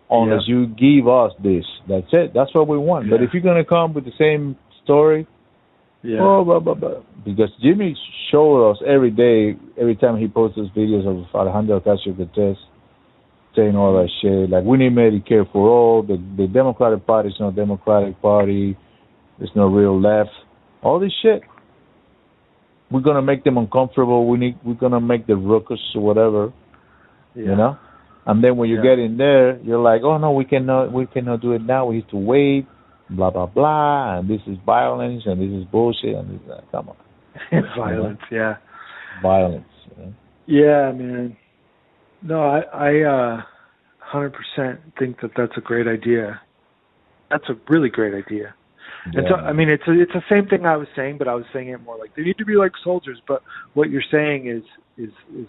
unless 0.09 0.41
you 0.45 0.67
give 0.67 1.07
us 1.07 1.31
this. 1.41 1.65
That's 1.87 2.07
it. 2.11 2.33
That's 2.33 2.53
what 2.53 2.67
we 2.67 2.77
want. 2.77 3.09
But 3.09 3.21
if 3.21 3.29
you're 3.33 3.43
gonna 3.43 3.65
come 3.65 3.93
with 3.93 4.05
the 4.05 4.11
same 4.19 4.57
story, 4.83 5.27
yeah. 6.03 6.19
oh, 6.21 6.43
blah, 6.43 6.59
blah, 6.59 6.75
blah. 6.75 7.01
because 7.25 7.49
Jimmy 7.61 7.97
showed 8.31 8.71
us 8.71 8.77
every 8.85 9.09
day, 9.09 9.57
every 9.79 9.95
time 9.95 10.17
he 10.17 10.27
posts 10.27 10.57
those 10.57 10.69
videos 10.71 11.07
of 11.07 11.25
Alejandro 11.33 11.79
Ocasio-Cortez 11.79 12.57
saying 13.55 13.75
all 13.75 13.93
that 13.93 14.09
shit, 14.21 14.49
like 14.49 14.63
we 14.63 14.77
need 14.77 14.91
Medicare 14.91 15.49
for 15.51 15.69
all. 15.69 16.03
The 16.03 16.17
the 16.37 16.47
Democratic 16.47 17.07
Party 17.07 17.29
is 17.29 17.35
not 17.39 17.55
Democratic 17.55 18.21
Party. 18.21 18.77
There's 19.39 19.51
no 19.55 19.67
real 19.67 19.99
left. 19.99 20.31
All 20.83 20.99
this 20.99 21.13
shit. 21.21 21.41
We're 22.91 23.01
gonna 23.01 23.21
make 23.21 23.43
them 23.43 23.57
uncomfortable. 23.57 24.27
We 24.27 24.37
need. 24.37 24.57
We're 24.63 24.75
gonna 24.75 25.01
make 25.01 25.27
the 25.27 25.35
ruckus 25.35 25.79
or 25.95 26.01
whatever. 26.01 26.53
yeah. 27.35 27.43
You 27.45 27.55
know. 27.55 27.77
And 28.27 28.43
then 28.43 28.57
when 28.57 28.69
you 28.69 28.77
Yeah. 28.77 28.83
get 28.95 28.99
in 28.99 29.17
there, 29.17 29.57
you're 29.59 29.79
like, 29.81 30.01
oh 30.03 30.17
no, 30.17 30.31
we 30.31 30.45
cannot. 30.45 30.91
We 30.91 31.05
cannot 31.05 31.41
do 31.41 31.53
it 31.53 31.61
now. 31.61 31.85
We 31.87 31.97
have 32.01 32.09
to 32.09 32.17
wait. 32.17 32.65
Blah 33.09 33.29
blah 33.31 33.45
blah. 33.47 34.17
And 34.19 34.29
this 34.29 34.41
is 34.47 34.57
violence. 34.65 35.23
And 35.25 35.39
this 35.41 35.49
is 35.59 35.65
bullshit. 35.71 36.15
And 36.15 36.39
this. 36.39 36.49
Uh, 36.49 36.61
come 36.71 36.89
on, 36.89 36.95
Violence, 37.77 38.19
yeah. 38.31 38.55
violence. 39.21 39.65
You 39.97 40.03
know? 40.05 40.13
Yeah, 40.47 40.91
man. 40.91 41.37
No, 42.21 42.41
I 42.41 42.61
I 42.73 43.01
uh 43.03 43.41
100% 44.13 44.77
think 44.97 45.19
that 45.21 45.31
that's 45.35 45.57
a 45.57 45.61
great 45.61 45.87
idea. 45.87 46.39
That's 47.29 47.47
a 47.49 47.55
really 47.69 47.89
great 47.89 48.13
idea. 48.13 48.53
And 49.05 49.27
so, 49.29 49.35
I 49.35 49.53
mean, 49.53 49.69
it's 49.69 49.83
a, 49.87 49.91
it's 50.01 50.13
the 50.13 50.23
same 50.29 50.47
thing 50.47 50.65
I 50.65 50.77
was 50.77 50.87
saying, 50.95 51.17
but 51.19 51.27
I 51.27 51.35
was 51.35 51.45
saying 51.53 51.69
it 51.69 51.81
more 51.83 51.97
like 51.97 52.15
they 52.15 52.23
need 52.23 52.37
to 52.39 52.45
be 52.45 52.55
like 52.55 52.71
soldiers. 52.83 53.19
But 53.27 53.43
what 53.73 53.89
you're 53.89 54.03
saying 54.11 54.47
is 54.47 54.63
is 54.97 55.13
is 55.37 55.47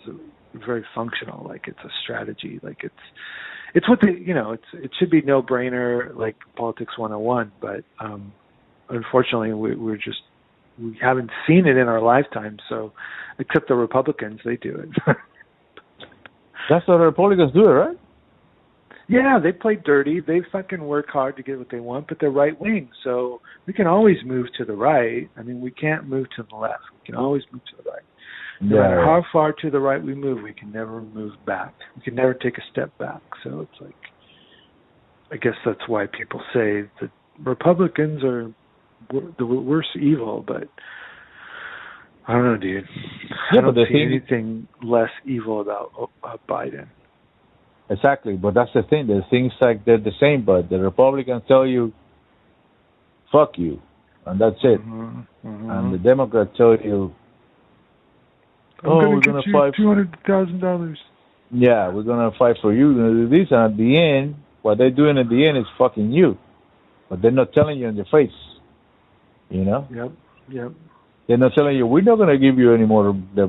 very 0.54 0.84
functional. 0.94 1.46
Like 1.46 1.66
it's 1.66 1.78
a 1.84 1.90
strategy. 2.02 2.60
Like 2.62 2.78
it's 2.82 2.94
it's 3.74 3.88
what 3.88 4.00
the 4.00 4.12
you 4.12 4.34
know 4.34 4.52
it's 4.52 4.66
it 4.74 4.90
should 4.98 5.10
be 5.10 5.22
no 5.22 5.42
brainer 5.42 6.14
like 6.14 6.36
politics 6.56 6.98
101. 6.98 7.52
But 7.60 7.84
um 7.98 8.32
unfortunately, 8.88 9.52
we, 9.54 9.74
we're 9.74 9.96
just 9.96 10.20
we 10.78 10.98
haven't 11.00 11.30
seen 11.46 11.66
it 11.66 11.76
in 11.76 11.88
our 11.88 12.02
lifetime. 12.02 12.58
So 12.68 12.92
except 13.38 13.68
the 13.68 13.74
Republicans, 13.74 14.40
they 14.44 14.56
do 14.56 14.76
it. 14.76 14.90
That's 16.68 16.86
what 16.88 16.98
the 16.98 17.04
Republicans 17.04 17.52
do, 17.52 17.64
it, 17.64 17.72
right? 17.72 17.98
Yeah, 19.08 19.38
they 19.40 19.52
play 19.52 19.76
dirty. 19.76 20.20
They 20.20 20.40
fucking 20.50 20.82
work 20.82 21.08
hard 21.08 21.36
to 21.36 21.42
get 21.42 21.58
what 21.58 21.68
they 21.70 21.78
want, 21.78 22.08
but 22.08 22.18
they're 22.20 22.30
right 22.30 22.58
wing, 22.60 22.90
so 23.04 23.40
we 23.66 23.72
can 23.72 23.86
always 23.86 24.16
move 24.24 24.46
to 24.58 24.64
the 24.64 24.72
right. 24.72 25.28
I 25.36 25.42
mean, 25.42 25.60
we 25.60 25.70
can't 25.70 26.08
move 26.08 26.26
to 26.36 26.42
the 26.50 26.56
left. 26.56 26.82
We 26.92 27.06
can 27.06 27.14
always 27.14 27.42
move 27.52 27.62
to 27.66 27.82
the 27.82 27.88
right. 27.90 28.02
No 28.60 28.76
matter 28.80 29.04
how 29.04 29.22
far 29.32 29.52
to 29.52 29.70
the 29.70 29.78
right 29.78 30.02
we 30.02 30.14
move, 30.14 30.42
we 30.42 30.54
can 30.54 30.72
never 30.72 31.02
move 31.02 31.34
back. 31.46 31.74
We 31.94 32.02
can 32.02 32.14
never 32.14 32.34
take 32.34 32.58
a 32.58 32.62
step 32.72 32.96
back. 32.98 33.20
So 33.44 33.60
it's 33.60 33.80
like, 33.80 33.94
I 35.30 35.36
guess 35.36 35.54
that's 35.64 35.86
why 35.86 36.06
people 36.06 36.40
say 36.52 36.88
that 37.00 37.10
Republicans 37.44 38.24
are 38.24 38.52
the 39.38 39.46
worst 39.46 39.90
evil, 40.00 40.42
but 40.46 40.68
I 42.26 42.32
don't 42.32 42.44
know, 42.44 42.56
dude. 42.56 42.84
Yeah, 43.52 43.58
I 43.58 43.62
don't 43.62 43.74
see 43.74 43.92
thing- 43.92 44.08
anything 44.08 44.68
less 44.82 45.10
evil 45.24 45.60
about 45.60 46.10
uh, 46.24 46.36
Biden. 46.48 46.88
Exactly, 47.88 48.36
but 48.36 48.54
that's 48.54 48.72
the 48.74 48.82
thing. 48.82 49.06
The 49.06 49.22
things 49.30 49.52
like 49.60 49.84
they're 49.84 49.98
the 49.98 50.12
same, 50.18 50.44
but 50.44 50.68
the 50.68 50.78
Republicans 50.80 51.42
tell 51.46 51.64
you, 51.64 51.92
"Fuck 53.30 53.58
you," 53.58 53.80
and 54.24 54.40
that's 54.40 54.58
it. 54.64 54.80
Mhm, 54.84 55.26
mhm. 55.44 55.70
And 55.70 55.94
the 55.94 55.98
Democrats 55.98 56.56
tell 56.56 56.74
you, 56.76 57.12
"Oh, 58.82 59.00
gonna 59.00 59.10
we're 59.10 59.20
gonna 59.20 59.42
fight." 59.52 59.74
two 59.74 59.86
hundred 59.86 60.16
thousand 60.26 60.60
dollars. 60.60 60.98
Yeah, 61.52 61.90
we're 61.90 62.02
gonna 62.02 62.32
fight 62.32 62.56
for 62.60 62.72
you. 62.72 62.88
We're 62.88 62.94
gonna 62.94 63.14
do 63.14 63.28
this, 63.28 63.52
and 63.52 63.60
at 63.72 63.76
the 63.76 63.96
end, 63.96 64.34
what 64.62 64.78
they're 64.78 64.90
doing 64.90 65.16
at 65.16 65.28
the 65.28 65.46
end 65.46 65.56
is 65.56 65.66
fucking 65.78 66.10
you, 66.10 66.36
but 67.08 67.22
they're 67.22 67.30
not 67.30 67.52
telling 67.52 67.78
you 67.78 67.86
in 67.86 67.94
your 67.94 68.04
face. 68.06 68.34
You 69.48 69.64
know, 69.64 69.86
Yep, 69.90 70.10
yep. 70.48 70.72
they're 71.28 71.36
not 71.36 71.54
telling 71.54 71.76
you 71.76 71.86
we're 71.86 72.02
not 72.02 72.16
gonna 72.18 72.36
give 72.36 72.58
you 72.58 72.72
any 72.74 72.84
more 72.84 73.14
the 73.36 73.48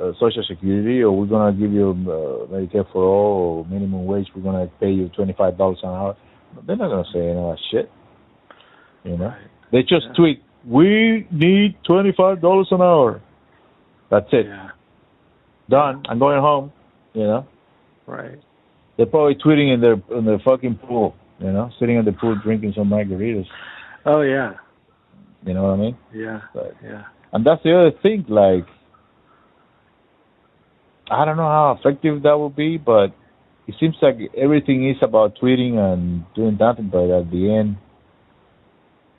uh, 0.00 0.12
Social 0.20 0.42
Security, 0.46 1.02
or 1.02 1.12
we're 1.12 1.26
gonna 1.26 1.52
give 1.52 1.72
you 1.72 1.90
uh, 1.90 2.52
Medicare 2.52 2.90
for 2.92 3.04
all, 3.04 3.58
or 3.58 3.64
minimum 3.66 4.06
wage. 4.06 4.28
We're 4.34 4.42
gonna 4.42 4.68
pay 4.80 4.90
you 4.90 5.08
twenty 5.10 5.32
five 5.32 5.56
dollars 5.58 5.78
an 5.82 5.90
hour. 5.90 6.16
They're 6.66 6.76
not 6.76 6.88
gonna 6.90 7.04
say 7.12 7.20
any 7.20 7.38
of 7.38 7.56
that 7.56 7.58
shit. 7.70 7.90
You 9.04 9.16
know, 9.16 9.34
they 9.72 9.82
just 9.82 10.06
Yeah. 10.08 10.12
tweet, 10.14 10.42
"We 10.66 11.26
need 11.30 11.76
twenty 11.84 12.12
five 12.12 12.40
dollars 12.40 12.68
an 12.70 12.80
hour." 12.82 13.20
That's 14.10 14.28
it. 14.32 14.46
Yeah, 14.46 14.70
Done. 15.68 16.02
I'm 16.08 16.18
going 16.18 16.40
home. 16.40 16.72
You 17.14 17.24
know. 17.24 17.46
right. 18.06 18.38
They're 18.96 19.06
probably 19.06 19.34
tweeting 19.36 19.72
in 19.74 19.80
their 19.80 19.96
in 20.16 20.24
their 20.24 20.38
fucking 20.40 20.76
pool, 20.76 21.14
you 21.40 21.50
know, 21.50 21.70
sitting 21.78 21.96
in 21.96 22.04
the 22.04 22.12
pool 22.12 22.36
drinking 22.42 22.74
some 22.76 22.88
margaritas. 22.90 23.46
Oh 24.04 24.20
yeah, 24.20 24.54
You 25.46 25.54
know 25.54 25.62
what 25.64 25.70
I 25.72 25.76
mean? 25.76 25.96
yeah, 26.12 26.40
But, 26.54 26.74
yeah. 26.84 27.04
and 27.32 27.44
that's 27.44 27.62
the 27.62 27.74
other 27.78 27.90
thing. 28.02 28.24
Like, 28.28 28.66
I 31.10 31.24
don't 31.24 31.36
know 31.36 31.42
how 31.48 31.76
effective 31.78 32.22
that 32.22 32.38
will 32.38 32.50
be, 32.50 32.78
but 32.78 33.08
it 33.66 33.74
seems 33.78 33.96
like 34.00 34.16
everything 34.36 34.88
is 34.88 34.96
about 35.02 35.36
tweeting 35.42 35.74
and 35.76 36.24
doing 36.34 36.56
nothing. 36.58 36.88
But 36.90 37.10
at 37.10 37.30
the 37.30 37.54
end, 37.54 37.76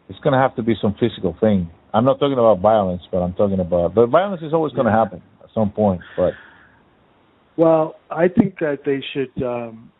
it's 0.09 0.19
gonna 0.19 0.41
have 0.41 0.55
to 0.55 0.63
be 0.63 0.75
some 0.81 0.95
physical 0.99 1.35
thing. 1.39 1.69
I'm 1.93 2.05
not 2.05 2.19
talking 2.19 2.33
about 2.33 2.59
violence, 2.59 3.03
but 3.11 3.19
I'm 3.19 3.33
talking 3.33 3.59
about. 3.59 3.93
But 3.93 4.07
violence 4.07 4.41
is 4.41 4.53
always 4.53 4.73
gonna 4.73 4.89
Yeah. 4.89 4.97
happen 4.97 5.21
at 5.43 5.49
some 5.51 5.69
point. 5.71 6.01
But 6.17 6.33
Well, 7.55 7.95
I 8.09 8.29
think 8.29 8.57
that 8.59 8.83
they 8.83 8.99
should 9.13 9.43
um, 9.43 9.91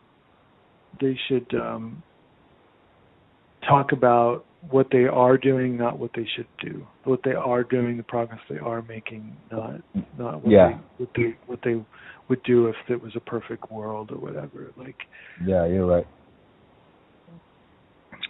they 1.00 1.16
should 1.28 1.54
um, 1.54 2.02
talk 3.68 3.92
about 3.92 4.44
what 4.70 4.88
they 4.90 5.04
are 5.04 5.36
doing, 5.36 5.76
not 5.76 5.98
what 5.98 6.10
they 6.16 6.26
should 6.36 6.46
do. 6.62 6.86
What 7.04 7.20
they 7.24 7.32
are 7.34 7.64
doing, 7.64 7.96
the 7.96 8.02
progress 8.02 8.40
they 8.48 8.58
are 8.58 8.82
making, 8.82 9.36
not 9.52 9.80
not 10.18 10.42
what 10.42 10.50
Yeah. 10.50 10.68
they 10.68 11.04
what 11.04 11.10
they 11.14 11.34
what 11.46 11.58
they 11.64 11.84
would 12.28 12.42
do 12.44 12.68
if 12.68 12.76
it 12.88 13.02
was 13.02 13.12
a 13.16 13.20
perfect 13.20 13.70
world 13.70 14.10
or 14.10 14.16
whatever. 14.18 14.70
Like 14.76 14.96
Yeah, 15.44 15.66
you're 15.66 15.86
right. 15.86 16.06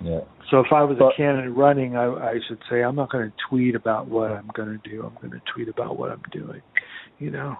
Yeah. 0.00 0.20
so 0.50 0.60
if 0.60 0.72
I 0.72 0.82
was 0.82 0.98
But- 0.98 1.12
a 1.14 1.16
candidate 1.16 1.54
running, 1.54 1.96
I 1.96 2.06
I 2.06 2.40
should 2.48 2.58
say 2.68 2.82
I'm 2.82 2.96
not 2.96 3.10
going 3.10 3.30
to 3.30 3.36
tweet 3.48 3.74
about 3.74 4.06
what 4.08 4.30
I'm 4.32 4.48
going 4.54 4.78
to 4.78 4.90
do. 4.90 5.02
I'm 5.04 5.14
going 5.20 5.30
to 5.32 5.40
tweet 5.54 5.68
about 5.68 5.96
what 5.98 6.10
I'm 6.10 6.22
doing. 6.32 6.62
You 7.18 7.30
know. 7.30 7.56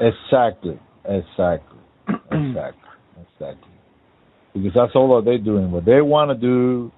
Exactly. 0.00 0.78
Exactly. 1.04 1.78
exactly. 2.08 2.88
Exactly. 3.34 3.70
Because 4.54 4.72
that's 4.74 4.92
all 4.96 5.16
that 5.16 5.24
they're 5.24 5.38
doing. 5.38 5.70
What 5.70 5.84
they 5.84 6.00
want 6.02 6.30
to 6.30 6.34
do, 6.34 6.90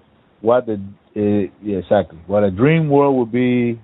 what 0.45 0.65
the 0.65 0.73
uh, 0.73 1.51
yeah, 1.63 1.77
exactly 1.77 2.19
what 2.27 2.43
a 2.43 2.51
dream 2.51 2.89
world 2.89 3.17
would 3.17 3.31
be 3.31 3.79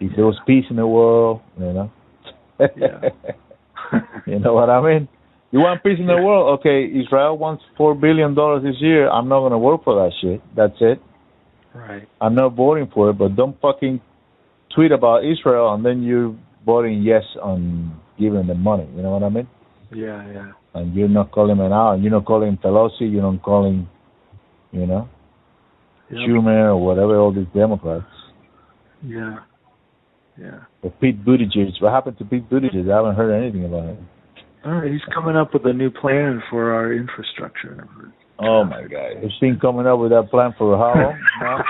if 0.00 0.10
there 0.16 0.24
was 0.24 0.38
peace 0.46 0.64
in 0.70 0.76
the 0.76 0.86
world. 0.86 1.40
You 1.58 1.72
know. 1.72 1.90
Yeah. 2.60 3.10
you 4.26 4.38
know 4.38 4.54
what 4.54 4.70
I 4.70 4.80
mean? 4.80 5.08
You 5.50 5.58
want 5.60 5.82
peace 5.82 5.98
in 5.98 6.06
the 6.06 6.16
world? 6.16 6.60
Okay, 6.60 6.86
Israel 6.86 7.36
wants 7.36 7.62
four 7.76 7.94
billion 7.94 8.34
dollars 8.34 8.62
this 8.62 8.80
year. 8.80 9.10
I'm 9.10 9.28
not 9.28 9.40
gonna 9.40 9.58
work 9.58 9.84
for 9.84 9.94
that 9.96 10.12
shit. 10.20 10.40
That's 10.56 10.76
it. 10.80 11.00
Right. 11.74 12.08
I'm 12.20 12.34
not 12.34 12.54
voting 12.54 12.90
for 12.92 13.10
it, 13.10 13.18
but 13.18 13.36
don't 13.36 13.60
fucking 13.60 14.00
tweet 14.74 14.92
about 14.92 15.24
Israel 15.24 15.74
and 15.74 15.84
then 15.84 16.02
you're 16.02 16.34
voting 16.64 17.02
yes 17.02 17.22
on 17.42 18.00
giving 18.18 18.46
them 18.46 18.60
money. 18.60 18.88
You 18.96 19.02
know 19.02 19.10
what 19.10 19.22
I 19.22 19.28
mean? 19.28 19.48
Yeah. 19.94 20.26
Yeah. 20.32 20.52
And 20.74 20.94
you're 20.94 21.08
not 21.08 21.32
calling 21.32 21.58
him 21.58 21.72
out. 21.72 22.00
You're 22.00 22.12
not 22.12 22.24
calling 22.24 22.56
Pelosi. 22.56 23.12
You're 23.12 23.30
not 23.30 23.42
calling, 23.42 23.88
you 24.70 24.86
know, 24.86 25.08
Yep. 26.12 26.28
Schumer 26.28 26.68
or 26.68 26.76
whatever 26.76 27.16
all 27.18 27.32
these 27.32 27.46
Democrats. 27.54 28.04
Yeah. 29.02 29.36
Yeah. 30.38 30.60
Or 30.82 30.90
Pete 31.00 31.24
Buttigieg. 31.24 31.80
What 31.80 31.92
happened 31.92 32.18
to 32.18 32.24
Pete 32.24 32.48
Buttigieg? 32.50 32.90
I 32.90 32.96
haven't 32.96 33.16
heard 33.16 33.32
anything 33.32 33.64
about 33.64 33.88
it. 33.88 33.98
All 34.64 34.72
right, 34.72 34.92
he's 34.92 35.00
coming 35.12 35.36
up 35.36 35.52
with 35.52 35.66
a 35.66 35.72
new 35.72 35.90
plan 35.90 36.42
for 36.50 36.72
our 36.72 36.92
infrastructure. 36.92 37.88
Oh 38.38 38.62
my 38.64 38.82
God! 38.82 39.22
He's 39.22 39.32
been 39.40 39.58
coming 39.58 39.86
up 39.86 39.98
with 39.98 40.10
that 40.10 40.28
plan 40.30 40.54
for 40.56 40.76
how 40.76 40.94
long? 40.94 41.20
now? 41.40 41.64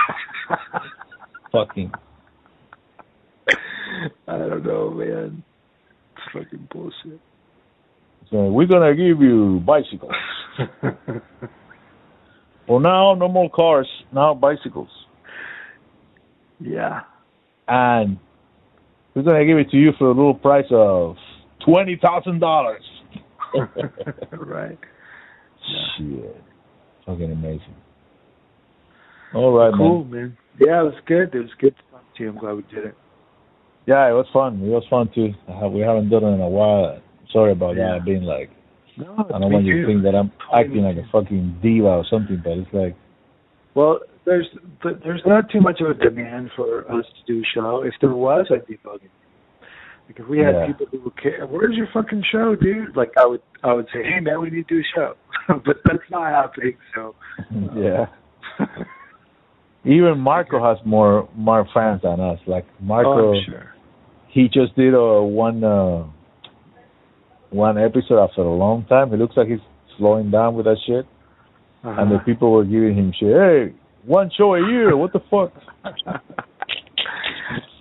Fucking. 1.51 1.91
I 4.27 4.37
don't 4.37 4.65
know, 4.65 4.91
man. 4.91 5.43
It's 6.15 6.25
fucking 6.33 6.67
bullshit. 6.71 7.19
So 8.29 8.51
we're 8.51 8.67
gonna 8.67 8.95
give 8.95 9.21
you 9.21 9.61
bicycles. 9.65 10.13
well, 12.67 12.79
now 12.79 13.13
no 13.15 13.27
more 13.27 13.49
cars. 13.49 13.87
Now 14.13 14.33
bicycles. 14.33 14.89
yeah. 16.59 17.01
and 17.67 18.17
we're 19.15 19.23
gonna 19.23 19.45
give 19.45 19.57
it 19.57 19.69
to 19.71 19.77
you 19.77 19.91
for 19.97 20.05
a 20.05 20.13
little 20.13 20.33
price 20.33 20.65
of 20.71 21.15
twenty 21.65 21.99
thousand 22.01 22.39
dollars. 22.39 22.83
right. 24.31 24.77
Shit, 25.97 26.43
fucking 27.05 27.31
amazing. 27.31 27.75
All 29.33 29.51
right, 29.53 29.73
cool, 29.75 30.03
man. 30.05 30.11
man. 30.21 30.37
Yeah, 30.59 30.81
it 30.81 30.85
was 30.85 30.93
good. 31.05 31.33
It 31.33 31.39
was 31.39 31.49
good 31.59 31.75
to 31.75 31.83
talk 31.91 32.03
to 32.17 32.23
you. 32.23 32.29
I'm 32.29 32.37
glad 32.37 32.53
we 32.55 32.61
did 32.63 32.85
it. 32.85 32.95
Yeah, 33.85 34.07
it 34.09 34.13
was 34.13 34.27
fun. 34.33 34.61
It 34.61 34.67
was 34.69 34.83
fun 34.89 35.09
too. 35.13 35.33
We 35.69 35.81
haven't 35.81 36.09
done 36.09 36.23
it 36.23 36.33
in 36.35 36.41
a 36.41 36.47
while. 36.49 36.99
Sorry 37.31 37.51
about 37.51 37.75
Yeah. 37.75 37.93
that. 37.97 38.05
Being 38.05 38.23
like, 38.23 38.49
No, 38.97 39.25
I 39.33 39.39
don't 39.39 39.51
want 39.51 39.65
you 39.65 39.81
to 39.81 39.87
think 39.87 40.03
that 40.03 40.15
I'm 40.15 40.31
acting 40.53 40.83
like 40.83 40.97
a 40.97 41.07
fucking 41.11 41.59
diva 41.61 41.87
or 41.87 42.05
something, 42.09 42.41
but 42.43 42.53
it's 42.53 42.73
like, 42.73 42.95
Well, 43.75 43.99
there's 44.25 44.47
but 44.81 45.01
there's 45.03 45.21
not 45.25 45.49
too 45.49 45.61
much 45.61 45.81
of 45.81 45.89
a 45.89 45.93
demand 45.93 46.51
for 46.55 46.89
us 46.91 47.05
to 47.05 47.33
do 47.33 47.39
a 47.39 47.45
show. 47.53 47.83
If 47.83 47.93
there 48.01 48.13
was, 48.13 48.47
I'd 48.51 48.65
be 48.67 48.77
bugging. 48.77 49.09
Like 50.07 50.19
if 50.19 50.27
we 50.27 50.39
had 50.39 50.53
Yeah. 50.55 50.67
people 50.67 50.85
who 50.91 50.99
would 51.01 51.21
care, 51.21 51.45
where's 51.47 51.75
your 51.75 51.87
fucking 51.93 52.23
show, 52.31 52.55
dude? 52.55 52.95
Like 52.95 53.11
I 53.17 53.25
would 53.25 53.41
I 53.63 53.73
would 53.73 53.87
say, 53.93 54.03
hey 54.03 54.19
man, 54.19 54.41
we 54.41 54.49
need 54.49 54.67
to 54.67 54.75
do 54.75 54.79
a 54.81 54.83
show, 54.95 55.13
but 55.65 55.77
that's 55.85 56.09
not 56.11 56.31
happening. 56.31 56.77
So 56.95 57.15
yeah. 57.75 58.05
Even 59.85 60.19
Marco 60.19 60.63
has 60.63 60.77
more 60.85 61.27
more 61.35 61.67
fans 61.73 62.01
than 62.03 62.19
us. 62.19 62.39
Like 62.47 62.65
Marco, 62.79 63.33
oh, 63.33 63.41
sure. 63.45 63.73
he 64.29 64.45
just 64.47 64.75
did 64.75 64.93
a 64.93 65.21
one 65.21 65.63
uh, 65.63 66.05
one 67.53 67.77
episode 67.77 68.23
after 68.23 68.41
a 68.41 68.53
long 68.53 68.85
time. 68.85 69.13
It 69.13 69.17
looks 69.17 69.37
like 69.37 69.47
he's 69.47 69.59
slowing 69.97 70.31
down 70.31 70.55
with 70.55 70.65
that 70.65 70.77
shit, 70.85 71.05
and 71.83 72.09
the 72.11 72.15
Uh-huh. 72.15 72.23
people 72.25 72.51
were 72.51 72.65
giving 72.65 72.95
him 72.95 73.11
shit. 73.17 73.35
Hey, 73.35 73.73
one 74.05 74.29
show 74.35 74.55
a 74.55 74.59
year. 74.69 74.97
What 74.97 75.13
the 75.13 75.19
fuck? 75.31 75.51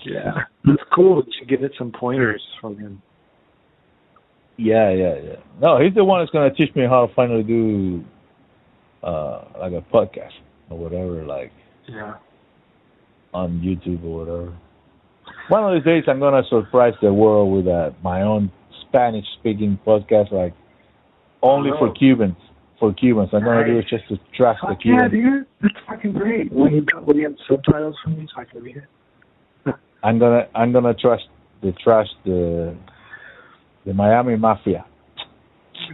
yeah, 0.05 0.33
that's 0.65 0.83
cool. 0.95 1.23
You 1.27 1.33
should 1.39 1.63
it 1.63 1.73
some 1.79 1.93
pointers 1.93 2.43
from 2.61 2.79
him. 2.79 3.03
Yeah, 4.57 4.91
yeah, 4.91 5.15
yeah. 5.25 5.37
No, 5.61 5.79
he's 5.83 5.95
the 5.95 6.05
one 6.05 6.21
that's 6.21 6.31
gonna 6.31 6.53
teach 6.55 6.75
me 6.75 6.85
how 6.85 7.07
to 7.07 7.15
finally 7.15 7.43
do 7.43 8.05
uh 9.03 9.45
like 9.59 9.73
a 9.73 9.81
podcast 9.93 10.35
or 10.71 10.79
whatever, 10.79 11.25
like 11.25 11.53
Yeah. 11.89 12.15
on 13.35 13.61
YouTube 13.61 14.05
or 14.05 14.19
whatever. 14.21 14.53
One 15.49 15.65
of 15.65 15.73
these 15.75 15.85
days, 15.85 16.05
I'm 16.07 16.21
gonna 16.21 16.43
surprise 16.49 16.95
the 17.01 17.13
world 17.13 17.53
with 17.53 17.67
uh, 17.67 17.91
my 18.03 18.23
own 18.23 18.51
Spanish-speaking 18.93 19.79
podcast, 19.87 20.31
like 20.33 20.53
only 21.43 21.71
for 21.79 21.89
Oh. 21.89 21.93
Cubans. 21.93 22.37
For 22.79 22.93
Cubans, 22.93 23.31
I'm 23.33 23.43
gonna 23.45 23.65
do 23.65 23.79
it 23.79 23.87
just 23.89 24.07
to 24.09 24.19
trash 24.37 24.59
the 24.61 24.69
Fuck 24.69 24.85
yeah, 24.85 25.09
dude. 25.09 25.47
That's 25.63 25.75
fucking 25.89 26.13
great. 26.13 26.53
Will 26.53 26.69
you, 26.71 26.85
will 27.07 27.17
you 27.17 27.25
have 27.25 27.37
subtitles 27.49 27.97
for 28.03 28.11
me 28.11 28.27
so 28.35 28.43
I 28.43 28.45
can 28.45 28.63
read 28.63 28.77
it? 28.77 29.75
I'm 30.03 30.19
gonna 30.19 30.49
I'm 30.55 30.73
gonna 30.73 30.93
trash 30.93 31.21
the 31.63 31.73
trash 31.83 32.09
the 32.25 32.77
the 33.87 33.95
Miami 33.95 34.37
Mafia. 34.37 34.85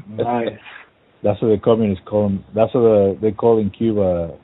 Nice. 0.09 0.49
That's 1.23 1.41
what 1.43 1.49
the 1.49 1.59
communists 1.63 2.05
call 2.07 2.29
them. 2.29 2.45
That's 2.55 2.73
what 2.75 2.81
the, 2.81 3.19
they 3.21 3.33
call 3.33 3.59
in 3.59 3.71
Cuba. 3.71 4.37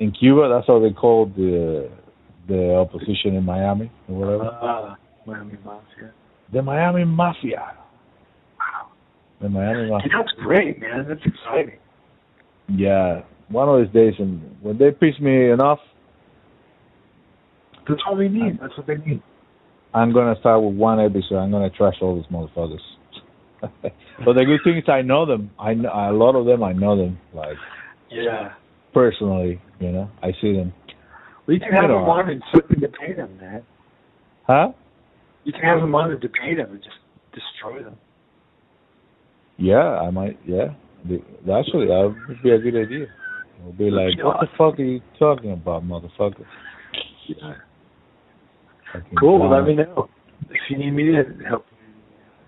In 0.00 0.10
Cuba, 0.10 0.48
that's 0.52 0.66
how 0.66 0.80
they 0.80 0.90
call 0.90 1.26
the 1.26 1.88
the 2.48 2.74
opposition 2.74 3.36
in 3.36 3.44
Miami 3.44 3.90
or 4.08 4.18
whatever. 4.18 4.50
Ah, 4.60 4.96
Miami 5.24 5.56
Mafia. 5.64 6.12
The 6.52 6.62
Miami 6.62 7.04
Mafia. 7.04 7.72
Wow. 8.58 8.88
The 9.40 9.48
Miami 9.48 9.90
Mafia. 9.90 10.08
Dude, 10.08 10.18
that's 10.18 10.32
great, 10.42 10.80
man. 10.80 11.06
That's 11.08 11.20
exciting. 11.24 11.78
Yeah, 12.68 13.22
one 13.48 13.68
of 13.68 13.84
these 13.84 13.92
days, 13.92 14.14
and 14.18 14.56
when 14.62 14.78
they 14.78 14.90
piss 14.90 15.18
me 15.20 15.50
enough, 15.50 15.78
That's 17.88 18.00
all 18.06 18.16
they 18.16 18.28
need. 18.28 18.58
That's 18.60 18.76
what 18.76 18.86
they 18.86 18.96
need. 18.96 19.20
I'm 19.92 20.12
gonna 20.12 20.38
start 20.40 20.62
with 20.62 20.74
one 20.74 21.00
episode. 21.00 21.36
I'm 21.38 21.50
gonna 21.50 21.68
trash 21.70 21.94
all 22.00 22.14
these 22.16 22.30
motherfuckers. 22.32 22.78
but 23.82 24.32
the 24.34 24.44
good 24.44 24.60
thing 24.64 24.78
is, 24.78 24.84
I 24.88 25.02
know 25.02 25.26
them. 25.26 25.50
I 25.58 25.74
know, 25.74 25.90
a 25.92 26.12
lot 26.12 26.34
of 26.36 26.46
them. 26.46 26.62
I 26.62 26.72
know 26.72 26.96
them 26.96 27.18
like 27.34 27.56
Yeah. 28.10 28.52
personally. 28.94 29.60
You 29.80 29.90
know, 29.92 30.10
I 30.22 30.32
see 30.40 30.52
them. 30.56 30.72
We 31.46 31.58
can 31.58 31.72
have 31.72 31.88
them 31.88 31.96
on 32.04 32.30
and 32.30 32.42
flip 32.52 32.70
and 32.70 32.80
debate 32.80 33.16
them, 33.16 33.36
man. 33.40 33.62
Huh? 34.46 34.68
You 35.44 35.52
can 35.52 35.62
have 35.62 35.80
them 35.80 35.94
on 35.94 36.10
and 36.10 36.20
debate 36.20 36.56
them 36.56 36.70
and 36.70 36.82
just 36.82 36.96
destroy 37.34 37.82
them. 37.82 37.96
Yeah, 39.58 39.76
I 39.76 40.10
might. 40.10 40.38
Yeah, 40.46 40.74
actually, 41.04 41.86
that 41.86 42.14
would 42.28 42.42
be 42.42 42.50
a 42.50 42.58
good 42.58 42.76
idea. 42.76 43.06
It'll 43.60 43.72
be 43.72 43.90
like, 43.90 44.22
what 44.22 44.40
the 44.40 44.46
fuck 44.58 44.78
are 44.78 44.82
you 44.82 45.00
talking 45.18 45.52
about, 45.52 45.84
motherfucker? 45.84 46.44
Yeah. 47.28 47.54
Fucking 48.92 49.16
Cool. 49.18 49.38
clown. 49.38 49.52
Let 49.52 49.68
me 49.68 49.74
know 49.76 50.08
if 50.50 50.60
you 50.68 50.78
need 50.78 50.90
me 50.90 51.12
to 51.12 51.44
help. 51.48 51.66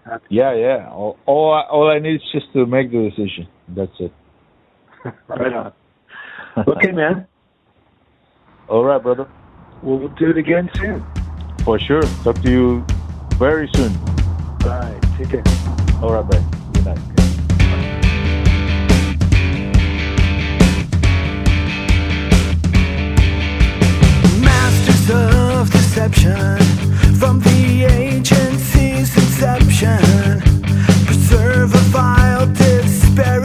Happy. 0.04 0.24
Yeah, 0.28 0.54
yeah. 0.54 0.90
All, 0.90 1.16
all, 1.26 1.54
I, 1.54 1.70
all 1.70 1.88
I 1.90 1.98
need 1.98 2.16
is 2.16 2.22
just 2.32 2.52
to 2.52 2.66
make 2.66 2.90
the 2.90 3.10
decision. 3.10 3.48
That's 3.68 3.92
it. 4.00 4.12
right 5.28 5.52
on. 5.52 5.72
Okay, 6.68 6.92
man. 6.92 7.26
All 8.68 8.84
right, 8.84 9.02
brother. 9.02 9.28
We'll 9.82 9.98
we'll 9.98 10.14
do 10.14 10.30
it 10.30 10.38
again 10.38 10.68
soon. 10.74 11.04
For 11.64 11.78
sure. 11.78 12.02
Talk 12.22 12.42
to 12.42 12.50
you 12.50 12.84
very 13.38 13.68
soon. 13.74 13.92
Bye. 14.58 15.00
Take 15.16 15.30
care. 15.30 15.42
All 16.02 16.12
right, 16.12 16.28
bye. 16.28 16.44
Good 16.74 16.84
night. 16.84 16.98
Masters 24.42 25.10
of 25.10 25.70
deception 25.70 26.58
from 27.14 27.40
the 27.40 27.84
agency's 27.90 29.16
inception, 29.16 30.42
preserve 31.06 31.74
a 31.74 31.78
vile 31.88 32.46
despair. 32.52 33.43